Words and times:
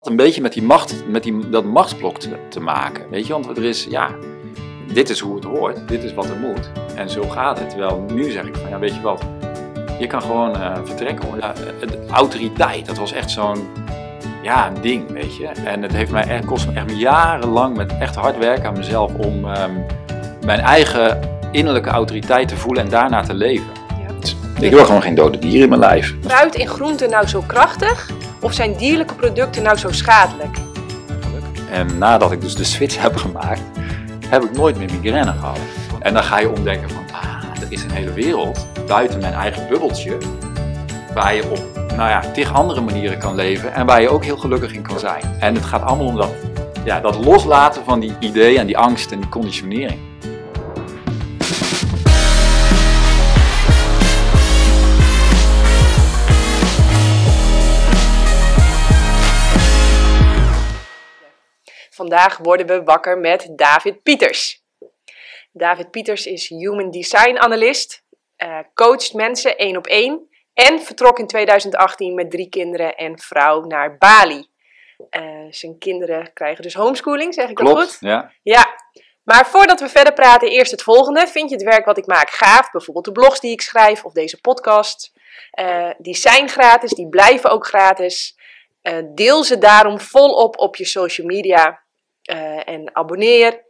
een 0.00 0.16
beetje 0.16 0.40
met, 0.40 0.52
die 0.52 0.62
macht, 0.62 1.04
met 1.08 1.22
die, 1.22 1.48
dat 1.48 1.64
machtsblok 1.64 2.18
te, 2.18 2.36
te 2.48 2.60
maken. 2.60 3.10
Weet 3.10 3.26
je, 3.26 3.32
want 3.32 3.56
er 3.56 3.64
is, 3.64 3.86
ja, 3.90 4.10
dit 4.92 5.10
is 5.10 5.20
hoe 5.20 5.34
het 5.34 5.44
hoort, 5.44 5.88
dit 5.88 6.02
is 6.02 6.14
wat 6.14 6.28
er 6.28 6.36
moet. 6.36 6.70
En 6.94 7.10
zo 7.10 7.22
gaat 7.22 7.58
het. 7.58 7.70
Terwijl 7.70 8.04
nu 8.12 8.30
zeg 8.30 8.44
ik 8.44 8.56
van, 8.56 8.68
ja, 8.68 8.78
weet 8.78 8.94
je 8.94 9.00
wat, 9.00 9.22
je 9.98 10.06
kan 10.06 10.22
gewoon 10.22 10.54
eh, 10.54 10.76
vertrekken. 10.84 11.28
Ja, 11.40 11.52
de 11.80 12.06
autoriteit, 12.10 12.86
dat 12.86 12.98
was 12.98 13.12
echt 13.12 13.30
zo'n, 13.30 13.66
ja, 14.42 14.66
een 14.66 14.80
ding, 14.80 15.12
weet 15.12 15.36
je. 15.36 15.46
En 15.46 15.82
het 15.82 15.92
heeft 15.92 16.10
mij 16.10 16.24
echt, 16.24 16.44
kost 16.44 16.66
me 16.66 16.72
echt 16.72 16.98
jarenlang 16.98 17.76
met 17.76 17.92
echt 17.98 18.14
hard 18.14 18.38
werken 18.38 18.68
aan 18.68 18.76
mezelf 18.76 19.14
om 19.14 19.44
ehm, 19.44 19.74
mijn 20.44 20.60
eigen 20.60 21.20
innerlijke 21.52 21.90
autoriteit 21.90 22.48
te 22.48 22.56
voelen 22.56 22.82
en 22.82 22.90
daarna 22.90 23.22
te 23.22 23.34
leven. 23.34 23.78
Ik 24.60 24.70
wil 24.70 24.84
gewoon 24.84 25.02
geen 25.02 25.14
dode 25.14 25.38
dieren 25.38 25.62
in 25.62 25.68
mijn 25.68 25.80
lijf. 25.80 26.14
Fruit 26.20 26.54
en 26.54 26.66
groenten 26.66 27.10
nou 27.10 27.26
zo 27.26 27.42
krachtig 27.46 28.10
of 28.40 28.52
zijn 28.52 28.76
dierlijke 28.76 29.14
producten 29.14 29.62
nou 29.62 29.76
zo 29.76 29.92
schadelijk? 29.92 30.56
En 31.70 31.98
nadat 31.98 32.32
ik 32.32 32.40
dus 32.40 32.54
de 32.54 32.64
switch 32.64 33.02
heb 33.02 33.16
gemaakt, 33.16 33.62
heb 34.26 34.42
ik 34.42 34.52
nooit 34.52 34.78
meer 34.78 34.90
migraine 34.92 35.32
gehad. 35.32 35.58
En 36.00 36.14
dan 36.14 36.22
ga 36.22 36.38
je 36.38 36.50
omdenken 36.50 36.90
van, 36.90 37.04
ah, 37.12 37.62
er 37.62 37.66
is 37.68 37.82
een 37.82 37.90
hele 37.90 38.12
wereld 38.12 38.66
buiten 38.86 39.20
mijn 39.20 39.32
eigen 39.32 39.68
bubbeltje, 39.68 40.16
waar 41.14 41.34
je 41.34 41.50
op, 41.50 41.64
nou 41.96 42.10
ja, 42.10 42.20
tig 42.32 42.52
andere 42.52 42.80
manieren 42.80 43.18
kan 43.18 43.34
leven 43.34 43.74
en 43.74 43.86
waar 43.86 44.00
je 44.00 44.08
ook 44.08 44.24
heel 44.24 44.36
gelukkig 44.36 44.72
in 44.72 44.82
kan 44.82 44.98
zijn. 44.98 45.22
En 45.38 45.54
het 45.54 45.64
gaat 45.64 45.82
allemaal 45.82 46.06
om 46.06 46.16
dat, 46.16 46.30
ja, 46.84 47.00
dat 47.00 47.24
loslaten 47.24 47.84
van 47.84 48.00
die 48.00 48.16
ideeën 48.20 48.58
en 48.58 48.66
die 48.66 48.78
angst 48.78 49.12
en 49.12 49.20
die 49.20 49.28
conditionering. 49.28 50.09
Vandaag 62.00 62.38
worden 62.38 62.66
we 62.66 62.82
wakker 62.82 63.18
met 63.18 63.48
David 63.50 64.02
Pieters. 64.02 64.64
David 65.52 65.90
Pieters 65.90 66.26
is 66.26 66.48
Human 66.48 66.90
Design 66.90 67.36
Analyst, 67.38 68.04
uh, 68.36 68.58
coacht 68.74 69.12
mensen 69.12 69.56
één 69.56 69.76
op 69.76 69.86
één 69.86 70.28
en 70.54 70.80
vertrok 70.80 71.18
in 71.18 71.26
2018 71.26 72.14
met 72.14 72.30
drie 72.30 72.48
kinderen 72.48 72.96
en 72.96 73.18
vrouw 73.18 73.60
naar 73.64 73.96
Bali. 73.98 74.46
Uh, 75.10 75.46
zijn 75.50 75.78
kinderen 75.78 76.32
krijgen 76.32 76.62
dus 76.62 76.74
homeschooling, 76.74 77.34
zeg 77.34 77.48
ik 77.48 77.54
Klopt, 77.54 77.78
dat 77.78 77.88
goed? 77.88 77.96
ja. 78.00 78.32
Ja. 78.42 78.74
Maar 79.22 79.46
voordat 79.46 79.80
we 79.80 79.88
verder 79.88 80.12
praten, 80.12 80.48
eerst 80.48 80.70
het 80.70 80.82
volgende. 80.82 81.26
Vind 81.26 81.48
je 81.50 81.54
het 81.54 81.64
werk 81.64 81.84
wat 81.84 81.98
ik 81.98 82.06
maak 82.06 82.30
gaaf? 82.30 82.70
Bijvoorbeeld 82.70 83.04
de 83.04 83.12
blogs 83.12 83.40
die 83.40 83.52
ik 83.52 83.60
schrijf 83.60 84.04
of 84.04 84.12
deze 84.12 84.40
podcast. 84.40 85.12
Uh, 85.60 85.90
die 85.98 86.16
zijn 86.16 86.48
gratis, 86.48 86.92
die 86.92 87.08
blijven 87.08 87.50
ook 87.50 87.66
gratis. 87.66 88.38
Uh, 88.82 88.98
deel 89.14 89.44
ze 89.44 89.58
daarom 89.58 90.00
volop 90.00 90.58
op 90.58 90.76
je 90.76 90.84
social 90.84 91.26
media 91.26 91.88
uh, 92.30 92.68
en 92.68 92.90
abonneer. 92.92 93.64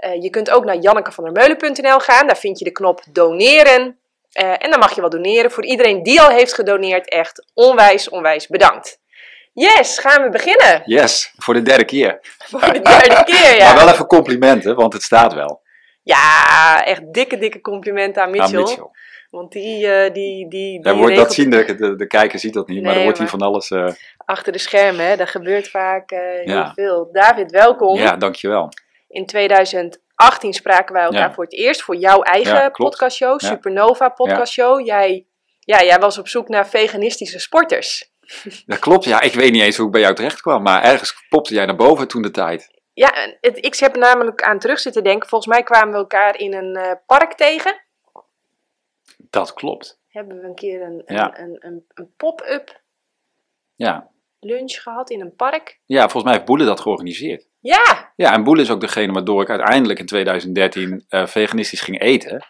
Uh, 0.00 0.22
je 0.22 0.30
kunt 0.30 0.50
ook 0.50 0.64
naar 0.64 0.76
jannekevandermeulen.nl 0.76 1.98
gaan, 1.98 2.26
daar 2.26 2.38
vind 2.38 2.58
je 2.58 2.64
de 2.64 2.70
knop 2.70 3.02
doneren. 3.12 3.98
Uh, 4.40 4.64
en 4.64 4.70
dan 4.70 4.78
mag 4.78 4.94
je 4.94 5.00
wel 5.00 5.10
doneren. 5.10 5.50
Voor 5.50 5.64
iedereen 5.64 6.02
die 6.02 6.20
al 6.20 6.28
heeft 6.28 6.54
gedoneerd, 6.54 7.08
echt 7.08 7.44
onwijs, 7.54 8.08
onwijs 8.08 8.46
bedankt. 8.46 8.98
Yes, 9.52 9.98
gaan 9.98 10.22
we 10.22 10.28
beginnen? 10.28 10.82
Yes, 10.84 11.32
voor 11.36 11.54
de 11.54 11.62
derde 11.62 11.84
keer. 11.84 12.18
Voor 12.50 12.72
de 12.72 12.80
derde 12.80 13.24
keer, 13.24 13.56
ja. 13.56 13.64
Maar 13.64 13.84
wel 13.84 13.92
even 13.92 14.06
complimenten, 14.06 14.74
want 14.74 14.92
het 14.92 15.02
staat 15.02 15.34
wel. 15.34 15.62
Ja, 16.02 16.84
echt 16.84 17.12
dikke, 17.12 17.38
dikke 17.38 17.60
complimenten 17.60 18.22
aan 18.22 18.30
Mitchell. 18.30 18.58
Aan 18.58 18.64
Mitchell. 18.64 18.90
Want 19.30 19.52
die, 19.52 19.86
uh, 19.86 20.12
die, 20.12 20.48
die, 20.48 20.82
die 20.82 20.92
wordt, 20.92 21.16
Dat 21.16 21.34
zien, 21.34 21.50
de, 21.50 21.74
de, 21.74 21.96
de, 21.96 22.06
kijker 22.06 22.38
ziet 22.38 22.52
dat 22.52 22.68
niet, 22.68 22.76
nee, 22.76 22.86
maar 22.86 22.96
er 22.96 23.02
wordt 23.02 23.18
hier 23.18 23.28
van 23.28 23.40
alles... 23.40 23.70
Uh... 23.70 23.88
Achter 24.16 24.52
de 24.52 24.58
schermen, 24.58 25.06
hè, 25.06 25.16
daar 25.16 25.28
gebeurt 25.28 25.68
vaak 25.68 26.12
uh, 26.12 26.18
heel 26.18 26.54
ja. 26.54 26.72
veel. 26.74 27.08
David, 27.12 27.50
welkom. 27.50 27.96
Ja, 27.96 28.16
dankjewel. 28.16 28.68
In 29.08 29.26
2018 29.26 30.52
spraken 30.52 30.94
wij 30.94 31.04
elkaar 31.04 31.28
ja. 31.28 31.32
voor 31.32 31.44
het 31.44 31.52
eerst 31.52 31.82
voor 31.82 31.96
jouw 31.96 32.22
eigen 32.22 32.54
ja, 32.54 32.68
podcastshow, 32.68 33.40
Supernova 33.40 34.08
podcastshow. 34.08 34.86
Jij, 34.86 35.26
ja, 35.60 35.82
jij 35.82 35.98
was 35.98 36.18
op 36.18 36.28
zoek 36.28 36.48
naar 36.48 36.68
veganistische 36.68 37.38
sporters. 37.38 38.12
Dat 38.66 38.78
klopt, 38.78 39.04
ja. 39.04 39.20
Ik 39.20 39.34
weet 39.34 39.52
niet 39.52 39.62
eens 39.62 39.76
hoe 39.76 39.86
ik 39.86 39.92
bij 39.92 40.00
jou 40.00 40.14
terecht 40.14 40.40
kwam, 40.40 40.62
maar 40.62 40.82
ergens 40.82 41.26
popte 41.28 41.54
jij 41.54 41.66
naar 41.66 41.76
boven 41.76 42.08
toen 42.08 42.22
de 42.22 42.30
tijd. 42.30 42.70
Ja, 42.92 43.12
het, 43.40 43.64
ik 43.64 43.76
heb 43.76 43.96
namelijk 43.96 44.42
aan 44.42 44.58
terug 44.58 44.78
zitten 44.78 45.04
denken. 45.04 45.28
Volgens 45.28 45.52
mij 45.54 45.62
kwamen 45.62 45.92
we 45.92 45.98
elkaar 45.98 46.38
in 46.38 46.54
een 46.54 46.98
park 47.06 47.32
tegen. 47.34 47.88
Dat 49.30 49.52
klopt. 49.52 50.00
Hebben 50.08 50.40
we 50.40 50.46
een 50.46 50.54
keer 50.54 50.82
een, 50.82 51.02
ja. 51.06 51.38
een, 51.38 51.44
een, 51.44 51.56
een, 51.60 51.84
een 51.94 52.12
pop-up 52.16 52.80
ja. 53.74 54.10
lunch 54.40 54.82
gehad 54.82 55.10
in 55.10 55.20
een 55.20 55.34
park? 55.34 55.80
Ja, 55.86 56.00
volgens 56.00 56.24
mij 56.24 56.32
heeft 56.32 56.44
Boele 56.44 56.64
dat 56.64 56.80
georganiseerd. 56.80 57.48
Ja! 57.60 58.12
Ja, 58.16 58.32
en 58.32 58.44
Boele 58.44 58.62
is 58.62 58.70
ook 58.70 58.80
degene 58.80 59.12
waardoor 59.12 59.42
ik 59.42 59.50
uiteindelijk 59.50 59.98
in 59.98 60.06
2013 60.06 61.04
uh, 61.08 61.26
veganistisch 61.26 61.80
ging 61.80 62.00
eten. 62.00 62.44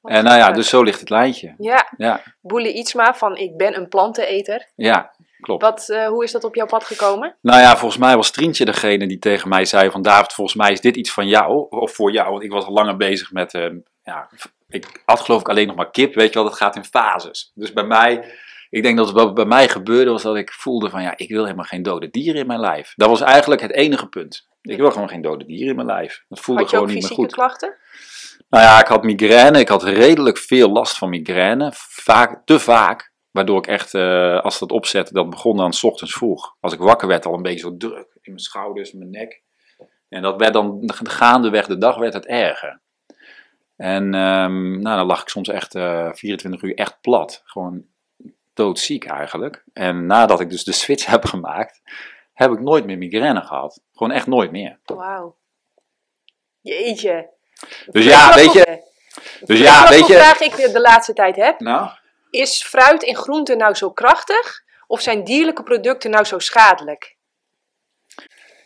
Wat 0.00 0.12
en 0.12 0.24
nou 0.24 0.36
ja, 0.36 0.52
dus 0.52 0.68
zo 0.68 0.82
ligt 0.82 1.00
het 1.00 1.10
lijntje. 1.10 1.54
Ja. 1.58 1.92
ja. 1.96 2.22
Boele 2.40 2.72
Ietsma 2.72 3.14
van 3.14 3.36
ik 3.36 3.56
ben 3.56 3.76
een 3.76 3.88
planteneter. 3.88 4.68
Ja, 4.74 5.14
klopt. 5.40 5.62
Wat, 5.62 5.88
uh, 5.88 6.06
hoe 6.06 6.24
is 6.24 6.32
dat 6.32 6.44
op 6.44 6.54
jouw 6.54 6.66
pad 6.66 6.84
gekomen? 6.84 7.36
Nou 7.40 7.60
ja, 7.60 7.76
volgens 7.76 8.00
mij 8.00 8.16
was 8.16 8.30
Trientje 8.30 8.64
degene 8.64 9.06
die 9.06 9.18
tegen 9.18 9.48
mij 9.48 9.64
zei 9.64 9.90
van 9.90 10.02
David, 10.02 10.32
volgens 10.32 10.56
mij 10.56 10.72
is 10.72 10.80
dit 10.80 10.96
iets 10.96 11.12
van 11.12 11.28
jou, 11.28 11.66
of 11.70 11.92
voor 11.92 12.12
jou. 12.12 12.30
Want 12.30 12.42
ik 12.42 12.50
was 12.50 12.64
al 12.64 12.72
langer 12.72 12.96
bezig 12.96 13.32
met, 13.32 13.54
uh, 13.54 13.66
ja, 14.02 14.28
ik 14.68 15.02
had 15.04 15.20
geloof 15.20 15.40
ik 15.40 15.48
alleen 15.48 15.66
nog 15.66 15.76
maar 15.76 15.90
kip, 15.90 16.14
weet 16.14 16.28
je 16.28 16.34
wel, 16.34 16.48
dat 16.48 16.58
gaat 16.58 16.76
in 16.76 16.84
fases. 16.84 17.50
Dus 17.54 17.72
bij 17.72 17.84
mij, 17.84 18.34
ik 18.70 18.82
denk 18.82 18.96
dat 18.96 19.10
wat 19.10 19.34
bij 19.34 19.44
mij 19.44 19.68
gebeurde 19.68 20.10
was 20.10 20.22
dat 20.22 20.36
ik 20.36 20.52
voelde 20.52 20.90
van 20.90 21.02
ja, 21.02 21.16
ik 21.16 21.28
wil 21.28 21.44
helemaal 21.44 21.64
geen 21.64 21.82
dode 21.82 22.10
dieren 22.10 22.40
in 22.40 22.46
mijn 22.46 22.60
lijf. 22.60 22.92
Dat 22.96 23.08
was 23.08 23.20
eigenlijk 23.20 23.60
het 23.60 23.72
enige 23.72 24.08
punt. 24.08 24.48
Ik 24.62 24.78
wil 24.78 24.90
gewoon 24.90 25.08
geen 25.08 25.22
dode 25.22 25.44
dieren 25.44 25.68
in 25.68 25.74
mijn 25.74 25.86
lijf. 25.86 26.24
Dat 26.28 26.40
voelde 26.40 26.60
had 26.60 26.70
je 26.70 26.76
gewoon 26.76 26.90
ook 26.90 27.00
niet 27.00 27.08
meer 27.08 27.18
goed. 27.18 27.32
klachten? 27.32 27.76
Nou 28.48 28.64
ja, 28.64 28.80
ik 28.80 28.86
had 28.86 29.02
migraine. 29.02 29.58
Ik 29.58 29.68
had 29.68 29.82
redelijk 29.82 30.38
veel 30.38 30.70
last 30.70 30.98
van 30.98 31.08
migraine. 31.08 31.70
Vaak, 31.74 32.42
te 32.44 32.58
vaak. 32.58 33.14
Waardoor 33.30 33.58
ik 33.58 33.66
echt, 33.66 33.94
uh, 33.94 34.40
als 34.40 34.58
dat 34.58 34.70
opzette, 34.70 35.12
dat 35.12 35.30
begon 35.30 35.56
dan 35.56 35.72
's 35.72 35.82
ochtends 35.82 36.12
vroeg. 36.14 36.56
Als 36.60 36.72
ik 36.72 36.78
wakker 36.78 37.08
werd, 37.08 37.26
al 37.26 37.34
een 37.34 37.42
beetje 37.42 37.58
zo 37.58 37.76
druk 37.76 38.08
in 38.14 38.32
mijn 38.32 38.38
schouders, 38.38 38.92
mijn 38.92 39.10
nek. 39.10 39.42
En 40.08 40.22
dat 40.22 40.36
werd 40.36 40.52
dan 40.52 40.82
gaandeweg 41.04 41.66
de 41.66 41.78
dag 41.78 41.96
werd 41.96 42.12
het 42.12 42.26
erger. 42.26 42.80
En 43.76 44.14
um, 44.14 44.80
nou, 44.80 44.96
dan 44.96 45.06
lag 45.06 45.22
ik 45.22 45.28
soms 45.28 45.48
echt 45.48 45.74
uh, 45.74 46.12
24 46.12 46.62
uur 46.62 46.74
echt 46.74 47.00
plat. 47.00 47.42
Gewoon 47.44 47.84
doodziek 48.54 49.04
eigenlijk. 49.06 49.64
En 49.72 50.06
nadat 50.06 50.40
ik 50.40 50.50
dus 50.50 50.64
de 50.64 50.72
switch 50.72 51.06
heb 51.14 51.24
gemaakt, 51.24 51.80
heb 52.32 52.52
ik 52.52 52.60
nooit 52.60 52.86
meer 52.86 52.98
migraine 52.98 53.40
gehad. 53.40 53.80
Gewoon 53.94 54.12
echt 54.12 54.26
nooit 54.26 54.50
meer. 54.50 54.78
Wauw. 54.84 55.36
Jeetje. 56.60 57.30
Dus 57.90 58.04
ja, 58.04 58.34
weet 58.34 58.52
je. 58.52 58.84
Dus 59.44 59.60
ja, 59.60 59.88
weet 59.88 60.06
je. 60.06 60.14
vraag 60.14 60.40
ik 60.40 60.72
de 60.72 60.80
laatste 60.80 61.12
tijd 61.12 61.36
heb. 61.36 61.60
Nou? 61.60 61.90
Is 62.30 62.62
fruit 62.62 63.04
en 63.04 63.16
groenten 63.16 63.58
nou 63.58 63.74
zo 63.74 63.90
krachtig? 63.90 64.64
Of 64.86 65.00
zijn 65.00 65.24
dierlijke 65.24 65.62
producten 65.62 66.10
nou 66.10 66.24
zo 66.24 66.38
schadelijk? 66.38 67.16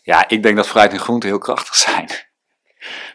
Ja, 0.02 0.28
ik 0.28 0.42
denk 0.42 0.56
dat 0.56 0.66
fruit 0.68 0.92
en 0.92 0.98
groenten 0.98 1.28
heel 1.28 1.38
krachtig 1.38 1.74
zijn. 1.88 2.08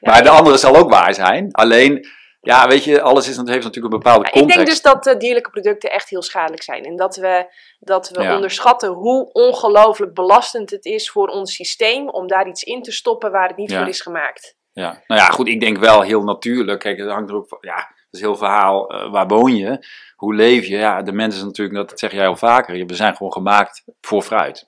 Maar 0.01 0.23
de 0.23 0.29
andere 0.29 0.57
zal 0.57 0.75
ook 0.75 0.89
waar 0.89 1.13
zijn. 1.13 1.51
Alleen, 1.51 2.07
ja, 2.41 2.67
weet 2.67 2.83
je, 2.83 3.01
alles 3.01 3.27
is, 3.29 3.35
heeft 3.35 3.47
natuurlijk 3.47 3.93
een 3.93 3.99
bepaalde 3.99 4.29
context. 4.29 4.41
Ik 4.41 4.55
denk 4.55 4.67
dus 4.67 4.81
dat 4.81 5.07
uh, 5.07 5.17
dierlijke 5.17 5.49
producten 5.49 5.91
echt 5.91 6.09
heel 6.09 6.21
schadelijk 6.21 6.63
zijn. 6.63 6.83
En 6.83 6.95
dat 6.95 7.15
we, 7.15 7.53
dat 7.79 8.09
we 8.09 8.21
ja. 8.21 8.35
onderschatten 8.35 8.89
hoe 8.89 9.31
ongelooflijk 9.31 10.13
belastend 10.13 10.69
het 10.69 10.85
is 10.85 11.09
voor 11.09 11.27
ons 11.27 11.53
systeem 11.53 12.09
om 12.09 12.27
daar 12.27 12.47
iets 12.47 12.63
in 12.63 12.81
te 12.81 12.91
stoppen 12.91 13.31
waar 13.31 13.47
het 13.47 13.57
niet 13.57 13.75
voor 13.75 13.87
is 13.87 14.01
gemaakt. 14.01 14.55
Ja, 14.71 15.01
nou 15.07 15.21
ja, 15.21 15.27
goed, 15.27 15.47
ik 15.47 15.59
denk 15.59 15.77
wel 15.77 16.01
heel 16.01 16.23
natuurlijk. 16.23 16.79
Kijk, 16.79 16.97
het 16.97 17.09
hangt 17.09 17.29
er 17.29 17.35
ook 17.35 17.47
van, 17.47 17.57
ja, 17.61 17.75
dat 17.75 18.07
is 18.11 18.19
heel 18.19 18.35
verhaal. 18.35 18.93
Uh, 18.93 19.11
waar 19.11 19.27
woon 19.27 19.55
je? 19.55 19.85
Hoe 20.15 20.35
leef 20.35 20.65
je? 20.65 20.77
Ja, 20.77 21.01
de 21.01 21.11
mensen 21.11 21.45
natuurlijk, 21.45 21.89
dat 21.89 21.99
zeg 21.99 22.11
jij 22.11 22.27
al 22.27 22.35
vaker, 22.35 22.85
we 22.85 22.95
zijn 22.95 23.15
gewoon 23.15 23.31
gemaakt 23.31 23.83
voor 24.01 24.21
fruit. 24.21 24.67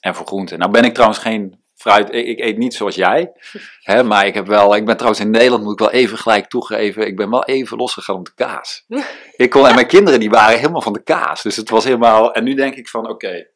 En 0.00 0.14
voor 0.14 0.26
groenten. 0.26 0.58
Nou 0.58 0.70
ben 0.70 0.84
ik 0.84 0.92
trouwens 0.92 1.20
geen 1.20 1.62
fruit, 1.78 2.14
ik, 2.14 2.26
ik, 2.26 2.38
eet 2.38 2.58
niet 2.58 2.74
zoals 2.74 2.94
jij, 2.94 3.32
hè, 3.82 4.02
maar 4.02 4.26
ik 4.26 4.34
heb 4.34 4.46
wel, 4.46 4.76
ik 4.76 4.84
ben 4.84 4.96
trouwens 4.96 5.22
in 5.22 5.30
Nederland, 5.30 5.62
moet 5.62 5.72
ik 5.72 5.78
wel 5.78 5.90
even 5.90 6.18
gelijk 6.18 6.46
toegeven, 6.46 7.06
ik 7.06 7.16
ben 7.16 7.30
wel 7.30 7.44
even 7.44 7.76
losgegaan 7.76 8.16
op 8.16 8.24
de 8.24 8.34
kaas. 8.34 8.84
ik 9.36 9.50
kon, 9.50 9.66
en 9.66 9.74
mijn 9.74 9.86
kinderen 9.86 10.20
die 10.20 10.30
waren 10.30 10.58
helemaal 10.58 10.82
van 10.82 10.92
de 10.92 11.02
kaas, 11.02 11.42
dus 11.42 11.56
het 11.56 11.70
was 11.70 11.84
helemaal, 11.84 12.32
en 12.32 12.44
nu 12.44 12.54
denk 12.54 12.74
ik 12.74 12.88
van, 12.88 13.00
oké, 13.00 13.12
okay, 13.12 13.50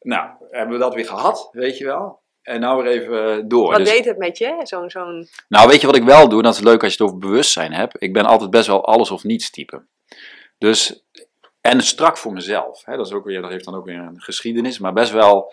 nou, 0.00 0.30
hebben 0.50 0.78
we 0.78 0.82
dat 0.82 0.94
weer 0.94 1.06
gehad, 1.06 1.48
weet 1.52 1.78
je 1.78 1.84
wel. 1.84 2.22
En 2.42 2.60
nou 2.60 2.82
weer 2.82 2.92
even 2.92 3.48
door. 3.48 3.70
Wat 3.70 3.78
dus, 3.78 3.90
deed 3.90 4.04
het 4.04 4.18
met 4.18 4.38
je? 4.38 4.60
Zo'n, 4.62 4.90
zo'n... 4.90 5.28
Nou, 5.48 5.68
weet 5.68 5.80
je 5.80 5.86
wat 5.86 5.96
ik 5.96 6.02
wel 6.02 6.28
doe? 6.28 6.42
Dat 6.42 6.54
is 6.54 6.60
leuk 6.60 6.82
als 6.82 6.94
je 6.94 7.02
het 7.02 7.12
over 7.12 7.28
bewustzijn 7.28 7.72
hebt. 7.72 8.02
Ik 8.02 8.12
ben 8.12 8.24
altijd 8.24 8.50
best 8.50 8.66
wel 8.66 8.84
alles 8.84 9.10
of 9.10 9.24
niets 9.24 9.50
type. 9.50 9.86
Dus, 10.58 11.04
en 11.60 11.80
strak 11.80 12.18
voor 12.18 12.32
mezelf. 12.32 12.84
Hè? 12.84 12.96
Dat, 12.96 13.06
is 13.06 13.12
ook 13.12 13.24
weer, 13.24 13.42
dat 13.42 13.50
heeft 13.50 13.64
dan 13.64 13.74
ook 13.74 13.84
weer 13.84 13.98
een 13.98 14.20
geschiedenis, 14.20 14.78
maar 14.78 14.92
best 14.92 15.12
wel 15.12 15.52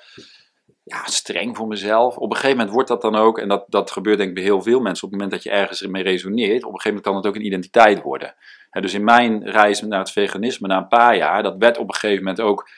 ja, 0.84 1.06
streng 1.06 1.58
voor 1.58 1.68
mezelf. 1.68 2.18
Op 2.18 2.30
een 2.30 2.36
gegeven 2.36 2.58
moment 2.58 2.74
wordt 2.74 2.90
dat 2.90 3.02
dan 3.02 3.16
ook, 3.16 3.40
en 3.40 3.48
dat, 3.48 3.66
dat 3.68 3.92
gebeurt 3.92 4.18
denk 4.18 4.30
ik 4.30 4.36
bij 4.36 4.44
heel 4.44 4.62
veel 4.62 4.80
mensen, 4.80 5.04
op 5.04 5.12
het 5.12 5.22
moment 5.22 5.32
dat 5.32 5.44
je 5.44 5.60
ergens 5.60 5.82
mee 5.82 6.04
resoneert, 6.04 6.64
op 6.64 6.74
een 6.74 6.82
gegeven 6.82 6.88
moment 6.88 7.06
kan 7.06 7.16
het 7.16 7.26
ook 7.26 7.36
een 7.36 7.46
identiteit 7.46 8.02
worden. 8.02 8.36
Dus 8.72 8.94
in 8.94 9.04
mijn 9.04 9.50
reis 9.50 9.82
naar 9.82 10.00
het 10.00 10.12
veganisme, 10.12 10.68
na 10.68 10.78
een 10.78 10.88
paar 10.88 11.16
jaar, 11.16 11.44
dat 11.44 11.56
werd 11.58 11.78
op 11.78 11.88
een 11.88 11.96
gegeven 11.96 12.24
moment 12.24 12.42
ook 12.42 12.70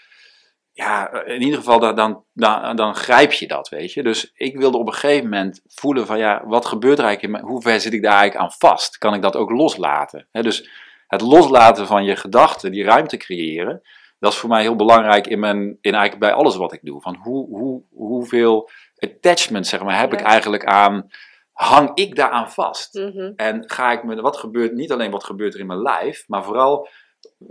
ja, 0.74 1.24
in 1.24 1.42
ieder 1.42 1.58
geval 1.58 1.80
dan, 1.80 1.96
dan, 1.96 2.24
dan, 2.34 2.76
dan 2.76 2.96
grijp 2.96 3.32
je 3.32 3.48
dat, 3.48 3.70
weet 3.70 3.94
je. 3.94 4.04
Dus 4.04 4.32
ik 4.36 4.58
wilde 4.58 4.78
op 4.78 4.88
een 4.88 4.94
gegeven 4.94 5.24
moment 5.24 5.62
voelen 5.68 6.06
van 6.06 6.18
ja, 6.18 6.44
wat 6.46 6.66
gebeurt 6.66 7.00
er 7.00 7.06
eigenlijk 7.06 7.44
in 7.44 7.50
hoe 7.50 7.62
ver 7.62 7.80
zit 7.80 7.94
ik 7.94 8.02
daar 8.02 8.18
eigenlijk 8.18 8.42
aan 8.42 8.58
vast? 8.58 8.98
Kan 8.98 9.14
ik 9.14 9.22
dat 9.22 9.36
ook 9.36 9.50
loslaten? 9.50 10.28
Dus 10.32 10.70
het 11.08 11.22
loslaten 11.22 11.88
van 11.88 12.04
je 12.04 12.16
gedachten, 12.16 12.72
die 12.72 12.84
ruimte 12.84 13.18
creëren, 13.18 13.82
dat 14.24 14.32
is 14.34 14.38
voor 14.38 14.50
mij 14.50 14.62
heel 14.62 14.76
belangrijk 14.76 15.28
in, 15.28 15.40
mijn, 15.40 15.58
in 15.82 15.94
eigenlijk 15.94 16.20
bij 16.20 16.34
alles 16.34 16.56
wat 16.56 16.74
ik 16.74 16.80
doe. 16.84 17.02
Van 17.02 17.16
hoe, 17.22 17.48
hoe, 17.48 17.84
hoeveel 17.94 18.70
attachment 18.98 19.68
zeg 19.68 19.84
maar, 19.84 20.00
heb 20.00 20.12
Ja. 20.12 20.18
ik 20.18 20.26
eigenlijk 20.26 20.66
aan, 20.66 21.08
hang 21.52 21.92
ik 21.94 22.16
daaraan 22.16 22.52
vast? 22.52 22.94
Mhm. 22.94 23.32
En 23.36 23.64
ga 23.70 23.92
ik 23.92 24.04
me, 24.04 24.22
wat 24.22 24.38
gebeurt, 24.38 24.74
niet 24.74 24.92
alleen 24.92 25.12
wat 25.12 25.24
gebeurt 25.24 25.54
er 25.54 25.60
in 25.60 25.66
mijn 25.66 25.82
lijf, 25.82 26.24
maar 26.28 26.44
vooral 26.44 26.88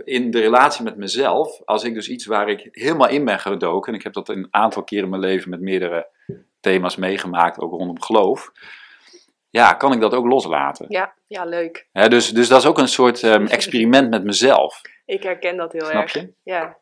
in 0.03 0.31
de 0.31 0.39
relatie 0.39 0.83
met 0.83 0.97
mezelf. 0.97 1.61
Als 1.65 1.83
ik 1.83 1.93
dus 1.93 2.09
iets 2.09 2.25
waar 2.25 2.49
ik 2.49 2.67
helemaal 2.71 3.09
in 3.09 3.25
ben 3.25 3.39
gedoken, 3.39 3.91
en 3.91 3.97
ik 3.97 4.03
heb 4.03 4.13
dat 4.13 4.29
een 4.29 4.47
aantal 4.51 4.83
keren 4.83 5.03
in 5.03 5.09
mijn 5.09 5.21
leven 5.21 5.49
met 5.49 5.61
meerdere 5.61 6.07
thema's 6.59 6.95
meegemaakt, 6.95 7.59
ook 7.59 7.71
rondom 7.71 8.01
geloof. 8.01 8.51
Ja, 9.49 9.73
kan 9.73 9.93
ik 9.93 10.01
dat 10.01 10.13
ook 10.13 10.25
loslaten? 10.25 10.85
Ja, 10.89 11.13
ja, 11.27 11.45
leuk. 11.45 11.87
Dus, 11.91 12.29
dus 12.29 12.47
dat 12.47 12.61
is 12.61 12.67
ook 12.67 12.77
een 12.77 12.87
soort 12.87 13.23
ehm, 13.23 13.45
experiment 13.45 14.09
met 14.09 14.23
mezelf. 14.23 14.81
Ik 15.05 15.23
herken 15.23 15.57
dat 15.57 15.71
heel 15.71 15.85
Snap 15.85 16.01
erg. 16.01 16.13
je? 16.13 16.33
Ja, 16.43 16.77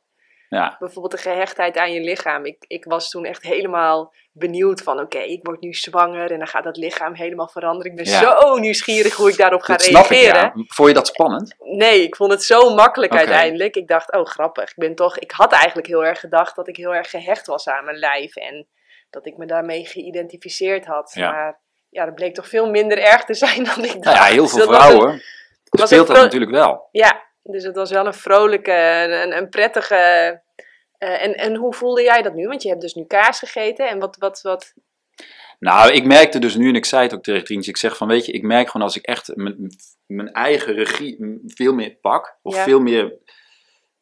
Ja, 0.50 0.76
bijvoorbeeld 0.80 1.12
de 1.24 1.30
gehechtheid 1.30 1.78
aan 1.78 1.94
je 1.94 2.00
lichaam. 2.02 2.46
Ik, 2.46 2.66
ik 2.68 2.86
was 2.86 3.10
toen 3.10 3.26
echt 3.26 3.44
helemaal 3.44 4.14
benieuwd 4.32 4.82
van, 4.82 5.00
oké, 5.00 5.18
ik 5.18 5.40
word 5.44 5.62
nu 5.62 5.74
zwanger 5.74 6.32
en 6.32 6.38
dan 6.38 6.48
gaat 6.48 6.64
dat 6.64 6.78
lichaam 6.78 7.14
helemaal 7.14 7.48
veranderen. 7.48 7.92
Ik 7.92 7.98
ben 7.98 8.06
Ja. 8.06 8.20
zo 8.20 8.58
nieuwsgierig 8.58 9.16
hoe 9.16 9.30
ik 9.30 9.38
daarop 9.38 9.62
ga 9.62 9.74
dat 9.74 9.82
snap 9.82 10.04
ik. 10.04 10.10
reageren. 10.10 10.42
Ja. 10.56 10.64
Vond 10.68 10.88
je 10.88 10.94
dat 10.94 11.08
spannend? 11.08 11.56
Nee, 11.60 12.04
ik 12.04 12.16
vond 12.16 12.32
het 12.32 12.44
zo 12.44 12.74
makkelijk 12.76 13.16
uiteindelijk. 13.16 13.76
Ik 13.76 13.88
dacht, 13.88 14.12
oh 14.14 14.26
grappig. 14.26 14.70
Ik 14.70 14.76
ben 14.76 14.96
toch, 14.96 15.18
ik 15.18 15.32
had 15.32 15.52
eigenlijk 15.54 15.88
heel 15.88 16.06
erg 16.06 16.20
gedacht 16.20 16.56
dat 16.56 16.68
ik 16.68 16.76
heel 16.76 16.96
erg 16.96 17.10
gehecht 17.10 17.48
was 17.48 17.68
aan 17.68 17.86
mijn 17.86 17.98
lijf 17.98 18.36
en 18.36 18.68
dat 19.10 19.26
ik 19.26 19.38
me 19.38 19.46
daarmee 19.46 19.86
geïdentificeerd 19.86 20.86
had. 20.86 21.12
Ja. 21.14 21.32
Maar 21.32 21.60
ja, 21.90 22.06
dat 22.06 22.16
bleek 22.16 22.34
toch 22.36 22.48
veel 22.48 22.70
minder 22.70 22.98
erg 23.04 23.24
te 23.26 23.34
zijn 23.34 23.64
dan 23.76 23.84
ik 23.84 23.92
dacht. 23.92 24.04
Nou 24.04 24.16
ja, 24.18 24.24
heel 24.24 24.42
Dus 24.44 24.52
veel 24.52 24.60
dat 24.60 24.70
was 24.70 24.86
vrouwen 24.86 25.10
een- 25.70 25.88
speelt 25.88 26.08
dat 26.08 26.16
natuurlijk 26.18 26.52
wel. 26.52 26.88
ja, 26.92 27.30
dus 27.44 27.64
het 27.64 27.76
was 27.76 27.92
wel 27.92 28.06
een 28.06 28.14
vrolijke, 28.14 28.72
een, 29.24 29.38
een 29.38 29.50
prettige. 29.50 29.96
eh, 30.98 31.24
en, 31.24 31.34
en 31.34 31.56
hoe 31.56 31.74
voelde 31.74 32.02
jij 32.04 32.22
dat 32.22 32.34
nu? 32.34 32.48
Want 32.48 32.62
je 32.64 32.70
hebt 32.70 32.82
dus 32.82 32.94
nu 32.94 33.06
kaas 33.06 33.40
gegeten. 33.40 33.90
En 33.90 34.00
wat, 34.00 34.18
wat, 34.18 34.42
wat. 34.42 34.74
Nou, 35.60 35.92
ik 35.92 36.06
merkte 36.06 36.40
dus 36.40 36.56
nu, 36.56 36.70
en 36.70 36.76
ik 36.76 36.86
zei 36.86 37.04
het 37.04 37.14
ook 37.14 37.24
tegen 37.24 37.44
Trientje, 37.44 37.72
ik 37.72 37.78
zeg 37.78 37.98
van, 37.98 38.08
weet 38.08 38.26
je, 38.26 38.32
ik 38.32 38.42
merk 38.44 38.70
gewoon 38.70 38.88
als 38.88 38.96
ik 38.98 39.06
echt 39.06 39.36
mijn, 39.36 39.70
mijn 40.06 40.32
eigen 40.32 40.74
regie 40.74 41.40
veel 41.46 41.74
meer 41.74 41.96
pak, 42.02 42.38
of 42.42 42.56
Ja. 42.56 42.64
veel 42.64 42.80
meer, 42.80 43.14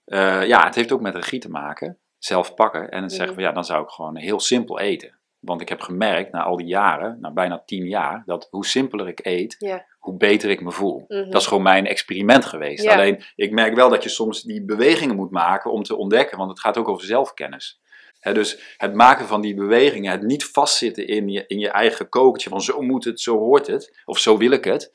eh, 0.05 0.47
ja, 0.47 0.65
het 0.65 0.75
heeft 0.75 0.91
ook 0.91 1.01
met 1.01 1.15
regie 1.15 1.39
te 1.39 1.49
maken, 1.49 1.97
zelf 2.17 2.53
pakken, 2.53 2.89
en 2.89 2.99
dan 2.99 3.09
zeggen 3.09 3.25
Mhm. 3.27 3.35
van, 3.35 3.43
ja, 3.43 3.51
dan 3.51 3.65
zou 3.65 3.83
ik 3.83 3.89
gewoon 3.89 4.17
heel 4.17 4.39
simpel 4.39 4.79
eten. 4.79 5.19
Want 5.39 5.61
ik 5.61 5.69
heb 5.69 5.81
gemerkt, 5.81 6.31
na 6.31 6.43
al 6.43 6.57
die 6.57 6.67
jaren, 6.67 7.17
na 7.19 7.31
bijna 7.31 7.63
tien 7.65 7.87
jaar, 7.87 8.23
dat 8.25 8.47
hoe 8.49 8.65
simpeler 8.65 9.07
ik 9.07 9.19
eet, 9.25 9.55
Ja. 9.59 9.85
Hoe 9.99 10.17
beter 10.17 10.49
ik 10.49 10.61
me 10.61 10.71
voel. 10.71 11.05
Mhm. 11.07 11.29
Dat 11.29 11.41
is 11.41 11.47
gewoon 11.47 11.63
mijn 11.63 11.87
experiment 11.87 12.45
geweest. 12.45 12.83
Ja. 12.83 12.93
Alleen, 12.93 13.23
ik 13.35 13.51
merk 13.51 13.75
wel 13.75 13.89
dat 13.89 14.03
je 14.03 14.09
soms 14.09 14.41
die 14.41 14.65
bewegingen 14.65 15.15
moet 15.15 15.31
maken 15.31 15.71
om 15.71 15.83
te 15.83 15.95
ontdekken, 15.95 16.37
want 16.37 16.49
het 16.49 16.59
gaat 16.59 16.77
ook 16.77 16.87
over 16.87 17.05
zelfkennis. 17.05 17.81
Dus 18.33 18.75
het 18.77 18.93
maken 18.93 19.25
van 19.25 19.41
die 19.41 19.55
bewegingen, 19.55 20.11
het 20.11 20.21
niet 20.23 20.45
vastzitten 20.45 21.07
in 21.07 21.29
je, 21.29 21.43
in 21.47 21.59
je 21.59 21.69
eigen 21.69 22.09
kokertje 22.09 22.49
van 22.49 22.61
zo 22.61 22.81
moet 22.81 23.03
het, 23.03 23.19
zo 23.19 23.37
hoort 23.37 23.67
het, 23.67 24.01
of 24.05 24.17
zo 24.17 24.37
wil 24.37 24.51
ik 24.51 24.63
het. 24.63 24.91